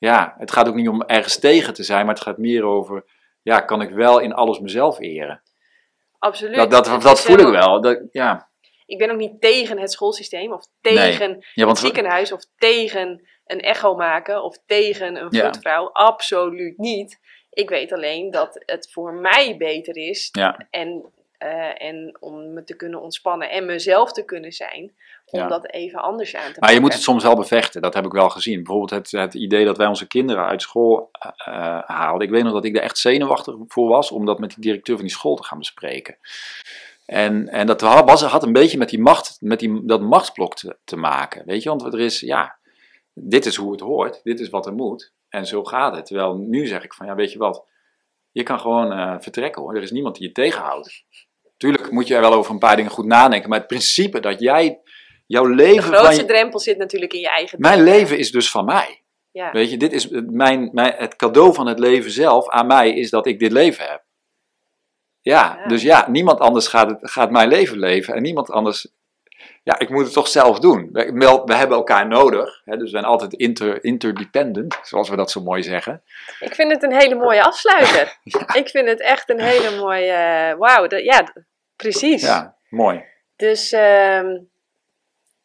ja, 0.00 0.34
het 0.38 0.52
gaat 0.52 0.68
ook 0.68 0.74
niet 0.74 0.88
om 0.88 1.02
ergens 1.02 1.38
tegen 1.38 1.74
te 1.74 1.82
zijn, 1.82 2.06
maar 2.06 2.14
het 2.14 2.24
gaat 2.24 2.38
meer 2.38 2.64
over, 2.64 3.04
ja, 3.42 3.60
kan 3.60 3.82
ik 3.82 3.90
wel 3.90 4.18
in 4.18 4.32
alles 4.32 4.58
mezelf 4.58 5.00
eren? 5.00 5.42
Absoluut. 6.18 6.70
Dat, 6.70 6.84
dat, 7.02 7.20
voel 7.20 7.38
ik 7.38 7.46
wel. 7.46 7.80
Dat, 7.80 8.00
ja. 8.10 8.48
Ik 8.86 8.98
ben 8.98 9.10
ook 9.10 9.18
niet 9.18 9.40
tegen 9.40 9.78
het 9.78 9.92
schoolsysteem 9.92 10.52
of 10.52 10.66
tegen 10.80 11.46
ja, 11.54 11.68
het 11.68 11.78
ziekenhuis 11.78 12.32
of 12.32 12.44
tegen 12.56 13.28
een 13.44 13.60
echo 13.60 13.94
maken 13.94 14.42
of 14.42 14.58
tegen 14.66 15.16
een 15.16 15.26
Ja. 15.30 15.40
vroedvrouw. 15.40 15.90
Absoluut 15.92 16.78
niet. 16.78 17.18
Ik 17.50 17.68
weet 17.68 17.92
alleen 17.92 18.30
dat 18.30 18.62
het 18.66 18.92
voor 18.92 19.14
mij 19.14 19.56
beter 19.56 19.96
is 19.96 20.28
Ja. 20.32 20.66
en, 20.70 21.12
eh, 21.40 21.86
en 21.88 22.16
om 22.20 22.52
me 22.52 22.64
te 22.64 22.76
kunnen 22.76 23.00
ontspannen 23.00 23.50
en 23.50 23.66
mezelf 23.66 24.12
te 24.12 24.24
kunnen 24.24 24.52
zijn, 24.52 24.92
om 25.26 25.40
Ja. 25.40 25.48
dat 25.48 25.70
even 25.70 26.02
anders 26.02 26.34
aan 26.34 26.40
te 26.40 26.46
pakken. 26.46 26.62
Maar 26.62 26.72
je 26.72 26.80
moet 26.80 26.92
het 26.92 27.02
soms 27.02 27.22
wel 27.22 27.36
bevechten, 27.36 27.82
dat 27.82 27.94
heb 27.94 28.04
ik 28.04 28.12
wel 28.12 28.30
gezien. 28.30 28.56
Bijvoorbeeld 28.62 28.90
het, 28.90 29.10
het 29.10 29.34
idee 29.34 29.64
dat 29.64 29.76
wij 29.76 29.86
onze 29.86 30.06
kinderen 30.06 30.44
uit 30.46 30.62
school 30.62 31.10
eh, 31.12 31.78
haalden. 31.84 32.26
Ik 32.26 32.32
weet 32.32 32.42
nog 32.42 32.52
dat 32.52 32.64
ik 32.64 32.76
er 32.76 32.82
echt 32.82 32.98
zenuwachtig 32.98 33.54
voor 33.68 33.88
was 33.88 34.10
om 34.10 34.26
dat 34.26 34.38
met 34.38 34.50
die 34.50 34.60
directeur 34.60 34.96
van 34.96 35.04
die 35.04 35.14
school 35.14 35.36
te 35.36 35.44
gaan 35.44 35.58
bespreken. 35.58 36.18
En, 37.06 37.48
en 37.48 37.66
dat 37.66 37.80
was, 37.80 38.22
had 38.22 38.42
een 38.42 38.52
beetje 38.52 38.78
met, 38.78 38.88
die 38.88 39.00
macht, 39.00 39.36
met 39.40 39.58
die, 39.58 39.86
dat 39.86 40.00
machtsblok 40.00 40.54
te, 40.54 40.76
te 40.84 40.96
maken. 40.96 41.42
Weet 41.46 41.62
je, 41.62 41.68
want 41.68 41.82
er 41.82 42.00
is, 42.00 42.20
ja, 42.20 42.58
dit 43.14 43.46
is 43.46 43.56
hoe 43.56 43.72
het 43.72 43.80
hoort, 43.80 44.20
dit 44.22 44.40
is 44.40 44.48
wat 44.48 44.66
er 44.66 44.74
moet. 44.74 45.12
En 45.28 45.46
zo 45.46 45.64
gaat 45.64 45.96
het. 45.96 46.06
Terwijl 46.06 46.36
nu 46.36 46.66
zeg 46.66 46.84
ik 46.84 46.94
van, 46.94 47.06
ja, 47.06 47.14
weet 47.14 47.32
je 47.32 47.38
wat, 47.38 47.64
je 48.30 48.42
kan 48.42 48.60
gewoon 48.60 48.92
eh, 48.92 49.16
vertrekken 49.18 49.62
hoor. 49.62 49.76
Er 49.76 49.82
is 49.82 49.90
niemand 49.90 50.16
die 50.16 50.26
je 50.26 50.32
tegenhoudt. 50.32 51.04
Tuurlijk 51.60 51.90
moet 51.90 52.06
je 52.06 52.14
er 52.14 52.20
wel 52.20 52.32
over 52.32 52.52
een 52.52 52.58
paar 52.58 52.76
dingen 52.76 52.90
goed 52.90 53.04
nadenken. 53.06 53.48
Maar 53.48 53.58
het 53.58 53.66
principe 53.66 54.20
dat 54.20 54.40
jij 54.40 54.80
jouw 55.26 55.44
De 55.46 55.54
leven 55.54 55.82
van 55.82 55.94
grootste 55.94 56.24
drempel 56.24 56.58
zit 56.60 56.78
natuurlijk 56.78 57.12
in 57.12 57.20
je 57.20 57.28
eigen 57.28 57.60
mijn 57.60 57.82
leven 57.82 58.18
is 58.18 58.30
dus 58.30 58.50
van 58.50 58.64
mij. 58.64 59.02
Ja. 59.30 59.52
Weet 59.52 59.70
je, 59.70 59.76
dit 59.76 59.92
is 59.92 60.10
het- 60.10 60.30
mijn, 60.30 60.70
mijn, 60.72 60.94
het 60.96 61.16
cadeau 61.16 61.54
van 61.54 61.66
het 61.66 61.78
leven 61.78 62.10
zelf 62.10 62.48
aan 62.48 62.66
mij 62.66 62.90
is 62.90 63.10
dat 63.10 63.26
ik 63.26 63.38
dit 63.38 63.52
leven 63.52 63.84
heb. 63.88 64.02
Ja, 65.20 65.56
Ja. 65.62 65.66
dus 65.66 65.82
ja, 65.82 66.08
niemand 66.10 66.38
anders 66.40 66.66
gaat, 66.68 66.90
het, 66.90 66.98
gaat 67.10 67.30
mijn 67.30 67.48
leven 67.48 67.78
leven 67.78 68.14
en 68.14 68.22
niemand 68.22 68.50
anders 68.50 68.86
ja, 69.62 69.78
ik 69.78 69.90
moet 69.90 70.04
het 70.04 70.12
toch 70.12 70.28
zelf 70.28 70.58
doen. 70.58 70.88
We, 70.92 71.12
we 71.44 71.54
hebben 71.54 71.76
elkaar 71.76 72.06
nodig, 72.08 72.60
hè, 72.64 72.72
dus 72.72 72.82
we 72.82 72.88
zijn 72.88 73.04
altijd 73.04 73.32
inter, 73.34 73.84
interdependent, 73.84 74.78
zoals 74.82 75.08
we 75.08 75.16
dat 75.16 75.30
zo 75.30 75.42
mooi 75.42 75.62
zeggen. 75.62 76.02
Ik 76.40 76.54
vind 76.54 76.70
het 76.72 76.82
een 76.82 76.92
hele 76.94 77.14
mooie 77.14 77.42
afsluiter. 77.42 78.18
Ik 78.60 78.68
vind 78.68 78.88
het 78.88 79.00
echt 79.00 79.30
een 79.30 79.40
hele 79.40 79.76
mooie. 79.76 80.12
eh, 80.12 80.58
Wauw, 80.58 80.86
ja, 80.88 81.32
precies. 81.80 82.22
Ja, 82.22 82.56
mooi. 82.68 83.04
Dus 83.36 83.72
ehm, 83.72 84.26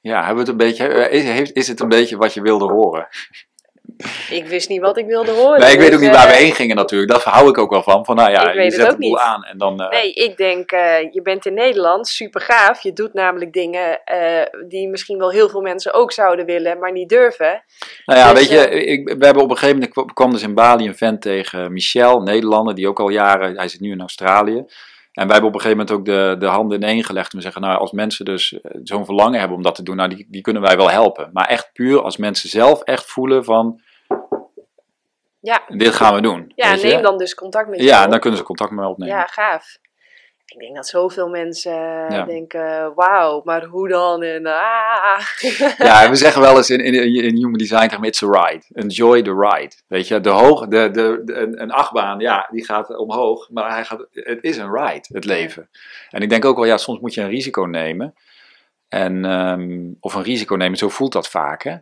Ja, 0.01 0.25
hebben 0.25 0.33
we 0.33 0.39
het 0.39 0.47
een 0.49 0.57
beetje, 0.57 0.87
eh, 0.87 1.39
is, 1.53 1.67
het 1.67 1.79
een 1.79 1.89
beetje 1.89 2.17
wat 2.17 2.33
je 2.33 2.41
wilde 2.41 2.65
horen? 2.65 3.07
ik 4.29 4.45
wist 4.47 4.69
niet 4.69 4.81
wat 4.81 4.97
ik 4.97 5.05
wilde 5.05 5.31
horen. 5.31 5.59
Nee, 5.59 5.71
ik 5.71 5.79
weet 5.79 5.87
dus, 5.87 5.95
ook 5.95 6.01
niet 6.01 6.15
waar 6.15 6.27
we 6.27 6.33
eh, 6.33 6.39
heen 6.39 6.53
gingen 6.55 6.75
natuurlijk. 6.75 7.11
Dat 7.11 7.23
hou 7.23 7.49
ik 7.49 7.57
ook 7.57 7.69
wel 7.71 7.83
van. 7.83 8.05
Van 8.05 8.15
nou 8.15 8.31
ja, 8.31 8.49
Ik 8.49 8.55
weet 8.55 8.55
je 8.55 8.61
het 8.63 8.73
zet 8.73 8.83
ook 8.83 8.89
het 8.89 8.99
boel 8.99 9.09
niet. 9.09 9.19
aan 9.19 9.43
en 9.43 9.57
dan... 9.57 9.81
eh, 9.81 9.89
Nee, 9.89 10.13
ik 10.13 10.37
denk, 10.37 10.71
je 11.11 11.19
bent 11.23 11.45
in 11.45 11.53
Nederland, 11.53 12.07
super 12.07 12.41
gaaf. 12.41 12.81
Je 12.81 12.93
doet 12.93 13.13
namelijk 13.13 13.53
dingen 13.53 14.01
die 14.67 14.89
misschien 14.89 15.17
wel 15.17 15.31
heel 15.31 15.49
veel 15.49 15.61
mensen 15.61 15.93
ook 15.93 16.11
zouden 16.11 16.45
willen, 16.45 16.79
maar 16.79 16.91
niet 16.91 17.09
durven. 17.09 17.63
Nou 18.05 18.19
ja, 18.19 18.33
Dus, 18.33 18.39
weet 18.39 18.59
je, 18.59 18.69
ik, 18.85 19.07
we 19.17 19.25
hebben 19.25 19.43
op 19.43 19.49
een 19.49 19.57
gegeven 19.57 19.89
moment, 19.93 20.13
kwam 20.13 20.31
dus 20.31 20.43
in 20.43 20.53
Bali 20.53 20.87
een 20.87 20.97
vent 20.97 21.21
tegen 21.21 21.73
Michel, 21.73 22.21
Nederlander, 22.21 22.75
die 22.75 22.87
ook 22.87 22.99
al 22.99 23.09
jaren, 23.09 23.57
hij 23.57 23.67
zit 23.67 23.79
nu 23.79 23.91
in 23.91 23.99
Australië. 24.01 24.65
En 25.15 25.23
wij 25.27 25.33
hebben 25.33 25.47
op 25.49 25.55
een 25.55 25.61
gegeven 25.61 25.85
moment 25.85 25.91
ook 25.91 26.05
de, 26.05 26.35
de 26.39 26.45
handen 26.45 26.77
ineen 26.81 27.03
gelegd. 27.03 27.31
En 27.31 27.37
we 27.37 27.43
zeggen, 27.43 27.61
nou, 27.61 27.79
als 27.79 27.91
mensen 27.91 28.25
dus 28.25 28.61
eh, 28.61 28.79
zo'n 28.83 29.05
verlangen 29.05 29.39
hebben 29.39 29.57
om 29.57 29.63
dat 29.63 29.75
te 29.75 29.83
doen, 29.83 29.95
nou, 29.95 30.09
die, 30.09 30.27
die 30.29 30.41
kunnen 30.41 30.61
wij 30.61 30.77
wel 30.77 30.89
helpen. 30.89 31.29
Maar 31.33 31.47
echt 31.47 31.69
puur 31.73 32.01
als 32.01 32.17
mensen 32.17 32.49
zelf 32.49 32.81
echt 32.81 33.05
voelen 33.05 33.43
van, 33.43 33.81
Ja, 35.39 35.61
dit 35.67 35.93
gaan 35.95 36.15
we 36.15 36.21
doen. 36.21 36.51
ja 36.55 36.75
neem 36.75 37.01
dan 37.01 37.17
dus 37.17 37.35
contact 37.35 37.69
met 37.69 37.79
je 37.79 37.85
Ja, 37.85 38.07
dan 38.07 38.19
kunnen 38.19 38.39
ze 38.39 38.45
contact 38.45 38.69
met 38.69 38.79
mij 38.79 38.89
opnemen. 38.89 39.15
Ja, 39.15 39.25
gaaf. 39.27 39.77
Ik 40.45 40.59
denk 40.59 40.75
dat 40.75 40.87
zoveel 40.87 41.29
mensen 41.29 41.73
Ja. 42.09 42.23
denken, 42.23 42.93
wauw, 42.95 43.41
maar 43.43 43.63
hoe 43.63 43.87
dan? 43.87 44.23
En, 44.23 44.45
ah. 44.45 45.19
Ja, 45.77 46.09
we 46.09 46.15
zeggen 46.15 46.41
wel 46.41 46.57
eens 46.57 46.69
in, 46.69 46.79
in, 46.79 46.93
in 47.23 47.35
Human 47.35 47.53
Design 47.57 48.03
it's 48.03 48.23
a 48.23 48.27
ride. 48.27 48.63
Enjoy 48.73 49.21
the 49.21 49.33
ride. 49.39 49.71
Weet 49.87 50.07
je, 50.07 50.19
de 50.21 50.29
hoog, 50.29 50.67
de, 50.67 50.89
de, 50.91 51.21
de- 51.25 51.53
een, 51.57 51.71
achtbaan, 51.71 52.19
ja, 52.19 52.47
die 52.51 52.65
gaat 52.65 52.97
omhoog. 52.97 53.49
Maar 53.49 53.71
hij 53.71 53.85
gaat, 53.85 54.07
het 54.11 54.43
is 54.43 54.57
een 54.57 54.71
ride, 54.73 55.05
het 55.13 55.25
leven. 55.25 55.69
En 56.09 56.21
ik 56.21 56.29
denk 56.29 56.45
ook 56.45 56.55
wel, 56.55 56.65
ja, 56.65 56.77
soms 56.77 56.99
moet 56.99 57.13
je 57.13 57.21
een 57.21 57.29
risico 57.29 57.61
nemen. 57.63 58.13
En, 58.87 59.25
ehm, 59.25 59.91
of 59.99 60.13
een 60.13 60.23
risico 60.23 60.55
nemen, 60.55 60.77
zo 60.77 60.89
voelt 60.89 61.11
dat 61.13 61.29
vaak, 61.29 61.63
hè. 61.63 61.75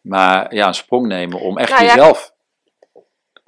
Maar 0.00 0.54
ja, 0.54 0.66
een 0.66 0.74
sprong 0.74 1.06
nemen 1.06 1.40
om 1.40 1.58
echt 1.58 1.70
Nou 1.70 1.84
jezelf... 1.84 2.31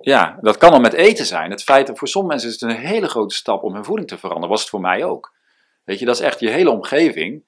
Ja, 0.05 0.39
dat 0.41 0.57
kan 0.57 0.73
al 0.73 0.81
met 0.81 0.93
eten 0.93 1.27
zijn. 1.27 1.51
Het 1.51 1.63
feit 1.63 1.87
dat 1.87 1.99
voor 1.99 2.09
sommige 2.09 2.33
mensen 2.35 2.53
is 2.53 2.61
het 2.61 2.71
een 2.71 2.87
hele 2.87 3.09
grote 3.09 3.35
stap 3.35 3.63
om 3.63 3.75
hun 3.75 3.85
voeding 3.85 4.09
te 4.09 4.19
veranderen. 4.19 4.49
Was 4.49 4.61
het 4.61 4.71
voor 4.71 4.81
mij 4.81 5.05
ook. 5.05 5.35
Weet 5.85 5.99
je, 5.99 6.05
dat 6.05 6.15
is 6.15 6.21
echt 6.21 6.41
je 6.41 6.51
hele 6.51 6.71
omgeving. 6.71 7.45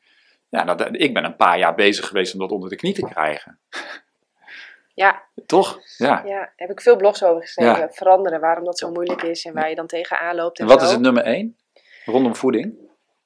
Ja, 0.49 0.65
dat, 0.65 0.89
ik 0.91 1.15
ben 1.15 1.25
een 1.25 1.37
paar 1.37 1.59
jaar 1.59 1.75
bezig 1.75 2.07
geweest 2.07 2.33
om 2.33 2.39
dat 2.39 2.51
onder 2.51 2.69
de 2.69 2.77
knie 2.77 2.95
te 2.95 3.07
krijgen. 3.07 3.59
ja, 4.95 5.23
Toch? 5.47 5.81
Ja. 5.97 6.23
ja, 6.25 6.39
daar 6.39 6.53
heb 6.57 6.71
ik 6.71 6.81
veel 6.81 6.97
blogs 6.97 7.25
over 7.25 7.43
geschreven. 7.43 7.79
Ja. 7.79 7.91
Veranderen, 7.91 8.41
waarom 8.41 8.65
dat 8.65 8.79
zo 8.79 8.91
moeilijk 8.91 9.23
is 9.23 9.45
en 9.45 9.55
waar 9.55 9.69
je 9.69 9.75
dan 9.75 9.87
tegenaan 9.87 10.35
loopt. 10.35 10.59
En, 10.59 10.65
En 10.65 10.71
wat 10.71 10.81
zo. 10.81 10.87
is 10.87 10.93
het 10.93 11.01
nummer 11.01 11.23
één? 11.23 11.57
Rondom 12.05 12.37
voeding? 12.37 12.75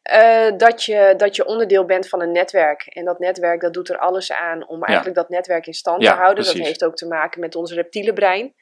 Eh, 0.02 0.56
dat, 0.56 0.84
je, 0.84 1.14
dat 1.16 1.36
je 1.36 1.44
onderdeel 1.44 1.84
bent 1.84 2.08
van 2.08 2.20
een 2.22 2.32
netwerk. 2.32 2.82
En 2.82 3.04
dat 3.04 3.18
netwerk 3.18 3.60
dat 3.60 3.74
dout 3.74 3.88
er 3.88 3.98
alles 3.98 4.32
aan 4.32 4.68
om 4.68 4.82
eigenlijk 4.82 5.16
dat 5.16 5.28
netwerk 5.28 5.66
in 5.66 5.74
stand 5.74 6.02
te 6.02 6.10
houden. 6.10 6.44
Dat 6.44 6.52
heeft 6.52 6.84
ook 6.84 6.96
te 6.96 7.06
maken 7.06 7.40
met 7.40 7.54
ons 7.56 7.72
reptiele 7.72 8.12
brein. 8.12 8.54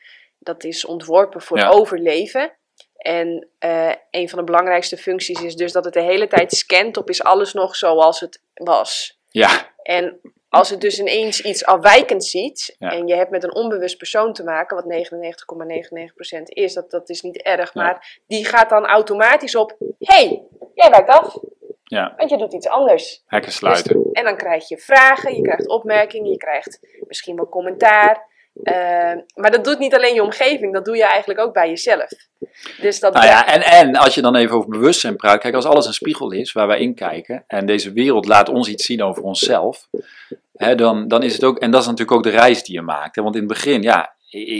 Dat 0.48 0.64
is 0.64 0.84
ontworpen 0.84 1.40
voor 1.42 1.58
Ja. 1.58 1.68
overleven. 1.68 2.56
En 2.96 3.48
eh, 3.58 3.92
een 4.10 4.28
van 4.28 4.38
de 4.38 4.44
belangrijkste 4.44 4.96
functies 4.96 5.42
is 5.42 5.54
dus 5.54 5.72
dat 5.72 5.84
het 5.84 5.94
de 5.94 6.02
hele 6.02 6.26
tijd 6.26 6.52
scant 6.52 6.96
op 6.96 7.08
is 7.08 7.22
alles 7.22 7.52
nog 7.52 7.76
zoals 7.76 8.20
het 8.20 8.42
was. 8.54 9.18
Ja, 9.30 9.72
En 9.82 10.20
als 10.48 10.70
het 10.70 10.80
dus 10.80 10.98
ineens 10.98 11.40
iets 11.42 11.64
afwijkend 11.64 12.24
ziet 12.24 12.76
Ja. 12.78 12.90
en 12.90 13.06
je 13.06 13.14
hebt 13.14 13.30
met 13.30 13.44
een 13.44 13.54
onbewust 13.54 13.96
persoon 13.98 14.32
te 14.32 14.44
maken, 14.44 14.76
wat 14.76 14.84
99,99% 14.84 16.48
is, 16.48 16.74
dat, 16.74 16.90
dat 16.90 17.08
is 17.08 17.22
niet 17.22 17.42
erg, 17.42 17.74
Ja. 17.74 17.82
maar 17.82 18.20
die 18.26 18.44
gaat 18.44 18.68
dan 18.68 18.86
automatisch 18.86 19.54
op, 19.54 19.76
hey, 19.98 20.42
jij 20.74 20.90
wijkt 20.90 21.08
af, 21.08 21.36
ja. 21.84 22.14
want 22.16 22.30
je 22.30 22.36
doet 22.36 22.52
iets 22.54 22.68
anders. 22.68 23.22
Hekken 23.26 23.52
sluiten. 23.52 24.08
En 24.12 24.24
dan 24.24 24.36
krijg 24.36 24.68
je 24.68 24.78
vragen, 24.78 25.34
je 25.34 25.42
krijgt 25.42 25.68
opmerkingen, 25.68 26.30
je 26.30 26.36
krijgt 26.36 26.78
misschien 27.06 27.36
wel 27.36 27.48
commentaar. 27.48 28.36
Eh, 28.62 29.12
maar 29.34 29.50
dat 29.50 29.64
doet 29.64 29.78
niet 29.78 29.94
alleen 29.94 30.14
je 30.14 30.22
omgeving, 30.22 30.72
dat 30.72 30.84
doe 30.84 30.96
je 30.96 31.06
eigenlijk 31.06 31.40
ook 31.40 31.52
bij 31.52 31.68
jezelf. 31.68 32.10
Dus 32.80 33.00
dat 33.00 33.14
Nou 33.14 33.26
ja, 33.26 33.46
en, 33.46 33.62
en 33.62 33.96
als 33.96 34.14
je 34.14 34.22
dan 34.22 34.36
even 34.36 34.56
over 34.56 34.68
bewustzijn 34.68 35.16
praat. 35.16 35.40
Kijk, 35.40 35.54
als 35.54 35.64
alles 35.64 35.86
een 35.86 35.92
spiegel 35.92 36.32
is 36.32 36.52
waar 36.52 36.66
wij 36.66 36.80
in 36.80 36.94
kijken. 36.94 37.44
En 37.46 37.66
deze 37.66 37.92
wereld 37.92 38.26
laat 38.26 38.48
ons 38.48 38.68
iets 38.68 38.84
zien 38.84 39.02
over 39.02 39.22
onszelf. 39.22 39.88
Hè, 40.54 40.74
dan, 40.74 41.08
dan 41.08 41.22
is 41.22 41.32
het 41.32 41.44
ook, 41.44 41.58
en 41.58 41.70
dat 41.70 41.80
is 41.80 41.86
natuurlijk 41.86 42.16
ook 42.16 42.22
de 42.22 42.38
reis 42.38 42.62
die 42.62 42.74
je 42.74 42.82
maakt. 42.82 43.16
Hè, 43.16 43.22
want 43.22 43.34
in 43.34 43.40
het 43.40 43.50
begin, 43.50 43.82
ja, 43.82 44.16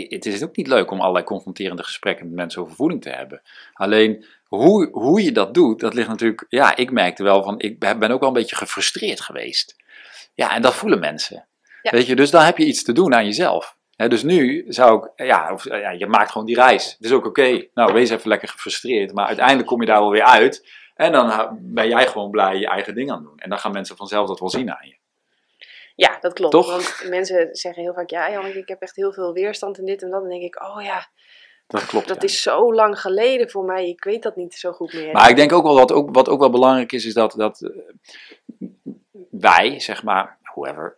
het 0.07 0.25
is 0.25 0.43
ook 0.43 0.55
niet 0.55 0.67
leuk 0.67 0.91
om 0.91 0.99
allerlei 0.99 1.25
confronterende 1.25 1.83
gesprekken 1.83 2.25
met 2.25 2.35
mensen 2.35 2.61
over 2.61 2.75
voeding 2.75 3.01
te 3.01 3.09
hebben. 3.09 3.41
Alleen, 3.73 4.25
hoe, 4.45 4.89
hoe 4.91 5.23
je 5.23 5.31
dat 5.31 5.53
doet, 5.53 5.79
dat 5.79 5.93
ligt 5.93 6.07
natuurlijk, 6.07 6.45
ja, 6.49 6.75
ik 6.75 6.91
merkte 6.91 7.23
wel 7.23 7.43
van, 7.43 7.59
ik 7.59 7.79
ben 7.79 7.99
ben 7.99 8.11
ook 8.11 8.19
wel 8.19 8.29
een 8.29 8.35
beetje 8.35 8.55
gefrustreerd 8.55 9.21
geweest. 9.21 9.75
Ja, 10.33 10.55
en 10.55 10.61
dat 10.61 10.75
voelen 10.75 10.99
mensen. 10.99 11.47
Ja. 11.81 11.91
Weet 11.91 12.05
je, 12.05 12.15
dus 12.15 12.31
dan 12.31 12.43
heb 12.43 12.57
je 12.57 12.65
iets 12.65 12.83
te 12.83 12.91
doen 12.91 13.13
aan 13.13 13.25
jezelf. 13.25 13.77
Dus 14.07 14.23
nu 14.23 14.65
zou 14.67 15.05
ik, 15.05 15.25
ja, 15.25 15.53
of, 15.53 15.63
ja, 15.63 15.89
je 15.89 16.07
maakt 16.07 16.31
gewoon 16.31 16.47
die 16.47 16.55
reis. 16.55 16.95
Het 16.97 17.05
is 17.05 17.11
ook 17.11 17.25
oké, 17.25 17.67
nou, 17.73 17.93
wees 17.93 18.09
even 18.09 18.29
lekker 18.29 18.47
gefrustreerd. 18.47 19.13
Maar 19.13 19.25
uiteindelijk 19.25 19.67
kom 19.67 19.81
je 19.81 19.87
daar 19.87 19.99
wel 19.99 20.11
weer 20.11 20.23
uit. 20.23 20.67
En 20.95 21.11
dan 21.11 21.57
ben 21.61 21.87
jij 21.87 22.07
gewoon 22.07 22.31
blij 22.31 22.57
je 22.57 22.67
eigen 22.67 22.95
ding 22.95 23.11
aan 23.11 23.17
het 23.17 23.25
doen. 23.25 23.39
En 23.39 23.49
dan 23.49 23.59
gaan 23.59 23.71
mensen 23.71 23.95
vanzelf 23.97 24.27
dat 24.27 24.39
wel 24.39 24.49
zien 24.49 24.71
aan 24.71 24.87
je. 24.87 24.97
Ja, 25.95 26.17
dat 26.21 26.33
klopt. 26.33 26.51
Toch? 26.51 26.71
Want 26.71 27.09
mensen 27.09 27.55
zeggen 27.55 27.83
heel 27.83 27.93
vaak, 27.93 28.09
ja 28.09 28.31
Janneke, 28.31 28.57
ik 28.57 28.67
heb 28.67 28.81
echt 28.81 28.95
heel 28.95 29.13
veel 29.13 29.33
weerstand 29.33 29.77
in 29.77 29.85
dit 29.85 30.01
en 30.01 30.09
dat. 30.09 30.23
En 30.23 30.29
dan 30.29 30.39
denk 30.39 30.53
ik, 30.53 30.63
oh 30.63 30.81
ja, 30.83 31.07
Dat 31.67 31.85
klopt. 31.85 32.07
dat 32.07 32.21
ja. 32.21 32.27
is 32.27 32.41
zo 32.41 32.73
lang 32.73 32.99
geleden 32.99 33.49
voor 33.49 33.63
mij. 33.65 33.89
Ik 33.89 34.03
weet 34.03 34.23
dat 34.23 34.35
niet 34.35 34.53
zo 34.53 34.71
goed 34.71 34.93
meer. 34.93 35.11
Maar 35.11 35.29
ik 35.29 35.35
denk 35.35 35.51
ook 35.51 35.63
wel 35.63 35.75
wat 35.75 35.91
ook, 35.91 36.09
wat 36.15 36.29
ook 36.29 36.39
wel 36.39 36.49
belangrijk 36.49 36.91
is, 36.91 37.05
is 37.05 37.13
dat, 37.13 37.33
dat 37.37 37.61
eh, 37.61 38.67
wij, 39.29 39.79
zeg 39.79 40.03
maar, 40.03 40.37
whoever, 40.53 40.97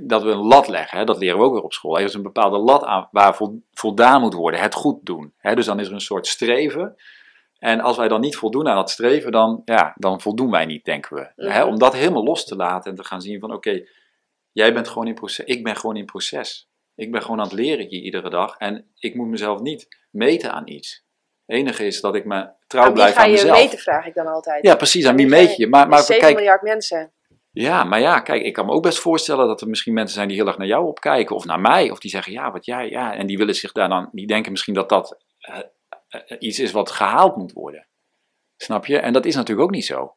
dat 0.00 0.22
we 0.22 0.30
een 0.30 0.46
lat 0.46 0.68
leggen. 0.68 0.98
Hè, 0.98 1.04
dat 1.04 1.18
leren 1.18 1.38
we 1.38 1.44
ook 1.44 1.52
weer 1.52 1.62
op 1.62 1.72
school. 1.72 1.98
Er 1.98 2.04
is 2.04 2.14
een 2.14 2.22
bepaalde 2.22 2.58
lat 2.58 2.84
aan 2.84 3.08
waar 3.10 3.36
vol- 3.36 3.62
voldaan 3.72 4.20
moet 4.20 4.34
worden. 4.34 4.60
Het 4.60 4.74
goed 4.74 4.98
doen. 5.06 5.32
Hè, 5.38 5.54
dus 5.54 5.66
dan 5.66 5.80
is 5.80 5.86
er 5.86 5.92
een 5.92 6.00
soort 6.00 6.26
streven. 6.26 6.96
En 7.58 7.80
als 7.80 7.96
wij 7.96 8.08
dan 8.08 8.20
niet 8.20 8.36
voldoen 8.36 8.68
aan 8.68 8.76
dat 8.76 8.90
streven, 8.90 9.32
dan, 9.32 9.62
ja, 9.64 9.92
dan 9.96 10.20
voldoen 10.20 10.50
wij 10.50 10.64
niet, 10.66 10.84
denken 10.84 11.16
we. 11.16 11.32
Hè, 11.48 11.58
Mhm. 11.60 11.68
om 11.68 11.78
dat 11.78 11.94
helemaal 11.94 12.24
los 12.24 12.44
te 12.44 12.56
laten 12.56 12.90
en 12.90 12.96
te 12.96 13.04
gaan 13.04 13.20
zien 13.20 13.40
van, 13.40 13.52
oké, 13.52 13.84
jij 14.52 14.72
bent 14.74 14.88
gewoon 14.88 15.06
in 15.06 15.14
proces, 15.14 15.44
ik 15.46 15.62
ben 15.64 15.76
gewoon 15.76 15.96
in 15.96 16.04
proces. 16.04 16.70
Ik 16.94 17.10
ben 17.12 17.22
gewoon 17.22 17.38
aan 17.38 17.44
het 17.44 17.54
leren 17.54 17.86
hier 17.86 18.00
iedere 18.00 18.30
dag. 18.30 18.56
En 18.58 18.92
ik 18.98 19.14
moet 19.14 19.28
mezelf 19.28 19.60
niet 19.60 19.88
meten 20.10 20.52
aan 20.52 20.68
iets. 20.68 21.04
Het 21.46 21.56
enige 21.56 21.84
is 21.86 22.00
dat 22.00 22.14
ik 22.14 22.24
me 22.24 22.48
trouw 22.66 22.82
aan 22.82 22.86
wie 22.88 22.96
blijf 22.96 23.14
ga 23.14 23.20
aan 23.20 23.26
je 23.30 23.32
mezelf. 23.32 23.56
meten, 23.58 23.78
vraag 23.78 24.06
ik 24.06 24.14
dan 24.14 24.26
altijd. 24.26 24.66
Ja, 24.66 24.74
precies. 24.76 25.04
Aan 25.04 25.10
Aan 25.10 25.16
wie 25.16 25.26
wie 25.28 25.34
ga 25.36 25.42
meet 25.42 25.56
je? 25.56 25.66
Maar, 25.68 25.88
maar 25.88 25.98
7 26.02 26.22
kijk, 26.22 26.34
miljard 26.36 26.62
mensen. 26.62 27.12
Ja, 27.52 27.84
maar 27.84 28.00
ja, 28.00 28.20
kijk, 28.20 28.42
ik 28.42 28.52
kan 28.52 28.66
me 28.66 28.72
ook 28.72 28.82
best 28.82 28.98
voorstellen 28.98 29.46
dat 29.46 29.60
er 29.60 29.68
misschien 29.68 29.94
mensen 29.94 30.14
zijn 30.14 30.28
die 30.28 30.36
heel 30.36 30.46
erg 30.46 30.58
naar 30.58 30.66
jou 30.66 30.86
opkijken 30.86 31.36
of 31.36 31.44
naar 31.44 31.60
mij, 31.60 31.90
of 31.90 31.98
die 31.98 32.10
zeggen 32.10 32.32
ja, 32.32 32.52
wat 32.52 32.64
jij, 32.64 32.88
ja, 32.90 33.14
en 33.14 33.26
die 33.26 33.38
willen 33.38 33.54
zich 33.54 33.72
daar 33.72 33.88
dan, 33.88 34.08
die 34.12 34.26
denken 34.26 34.50
misschien 34.50 34.74
dat 34.74 34.88
dat 34.88 35.18
eh, 35.38 35.58
eh, 36.08 36.36
iets 36.38 36.58
is 36.58 36.72
wat 36.72 36.90
gehaald 36.90 37.36
moet 37.36 37.52
worden. 37.52 37.86
Snap 38.56 38.86
je? 38.86 38.98
En 38.98 39.12
dat 39.12 39.24
is 39.24 39.34
natuurlijk 39.34 39.68
ook 39.68 39.74
niet 39.74 39.84
zo. 39.86 40.16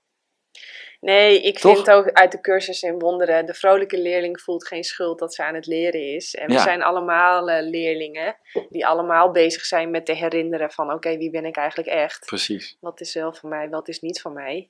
Nee, 1.00 1.42
ik 1.42 1.60
Toch? 1.60 1.76
vind 1.76 1.92
ook 1.92 2.12
uit 2.12 2.32
de 2.32 2.42
cursus 2.42 2.82
in 2.82 3.00
wonderen, 3.00 3.46
de 3.46 3.54
vrolijke 3.54 4.02
leerling 4.02 4.42
voelt 4.42 4.68
geen 4.68 4.84
schuld 4.84 5.20
dat 5.20 5.34
ze 5.36 5.44
aan 5.44 5.56
het 5.56 5.66
leren 5.66 6.14
is. 6.16 6.36
En 6.36 6.48
we 6.48 6.54
Ja. 6.54 6.60
zijn 6.62 6.84
allemaal 6.84 7.50
eh, 7.50 7.70
leerlingen 7.70 8.38
die 8.70 8.86
allemaal 8.86 9.32
bezig 9.32 9.66
zijn 9.66 9.92
met 9.92 10.06
te 10.06 10.14
herinneren 10.14 10.72
van 10.72 10.94
oké, 10.94 11.18
wie 11.18 11.30
ben 11.30 11.46
ik 11.46 11.56
eigenlijk 11.56 11.90
echt? 11.90 12.26
Precies. 12.26 12.78
Wat 12.80 13.02
is 13.02 13.14
wel 13.14 13.34
van 13.34 13.50
mij, 13.50 13.70
wat 13.70 13.88
is 13.88 14.00
niet 14.00 14.22
van 14.22 14.34
mij? 14.34 14.70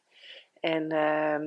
En 0.59 0.89
ehm, 0.91 1.43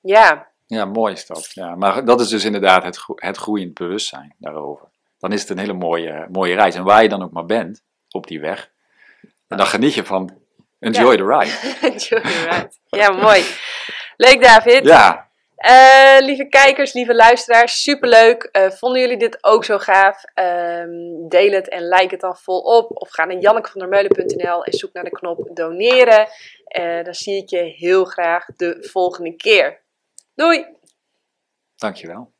ja, 0.00 0.48
Ja, 0.66 0.84
mooi 0.84 1.12
is 1.12 1.26
dat. 1.26 1.50
Ja, 1.54 1.74
maar 1.74 2.04
dat 2.04 2.20
is 2.20 2.28
dus 2.28 2.44
inderdaad 2.44 2.82
het, 2.84 3.04
het 3.14 3.36
groeiend 3.36 3.74
bewustzijn 3.74 4.34
daarover. 4.38 4.88
Dan 5.18 5.32
is 5.32 5.40
het 5.40 5.50
een 5.50 5.58
hele 5.58 5.72
mooie, 5.72 6.26
mooie 6.32 6.54
reis. 6.54 6.74
En 6.74 6.84
waar 6.84 7.02
je 7.02 7.08
dan 7.08 7.22
ook 7.22 7.30
maar 7.32 7.46
bent 7.46 7.82
op 8.10 8.26
die 8.26 8.40
weg, 8.40 8.70
en 9.48 9.56
dan 9.56 9.66
geniet 9.66 9.94
je 9.94 10.04
van 10.04 10.38
enjoy 10.78 11.10
Ja. 11.12 11.16
the 11.16 11.24
ride. 11.38 11.78
Enjoy 11.92 12.20
the 12.20 12.48
ride. 12.50 12.70
ja, 13.02 13.10
mooi. 13.10 13.44
Leuk 14.16 14.42
David. 14.42 14.84
Ja, 14.84 15.28
Eh, 15.56 16.16
lieve 16.18 16.44
kijkers, 16.48 16.92
lieve 16.92 17.14
luisteraars, 17.14 17.82
superleuk. 17.82 18.42
Eh 18.42 18.70
vonden 18.70 19.00
jullie 19.00 19.16
dit 19.16 19.38
ook 19.44 19.64
zo 19.64 19.78
gaaf? 19.78 20.22
Ehm, 20.34 20.88
deel 21.28 21.52
het 21.52 21.68
en 21.68 21.88
like 21.88 22.06
het 22.10 22.20
dan 22.20 22.36
volop. 22.36 22.90
Of 22.94 23.10
ga 23.10 23.24
naar 23.24 23.36
jannekevandermeulen.nl 23.38 24.64
en 24.64 24.72
zoek 24.72 24.92
naar 24.92 25.04
de 25.04 25.10
knop 25.10 25.48
doneren. 25.54 26.28
Eh, 26.64 27.04
dan 27.04 27.14
zie 27.14 27.36
ik 27.42 27.48
je 27.48 27.58
heel 27.76 28.04
graag 28.04 28.46
de 28.56 28.88
volgende 28.90 29.36
keer. 29.36 29.80
Doei! 30.40 30.64
dankjewel. 31.76 32.32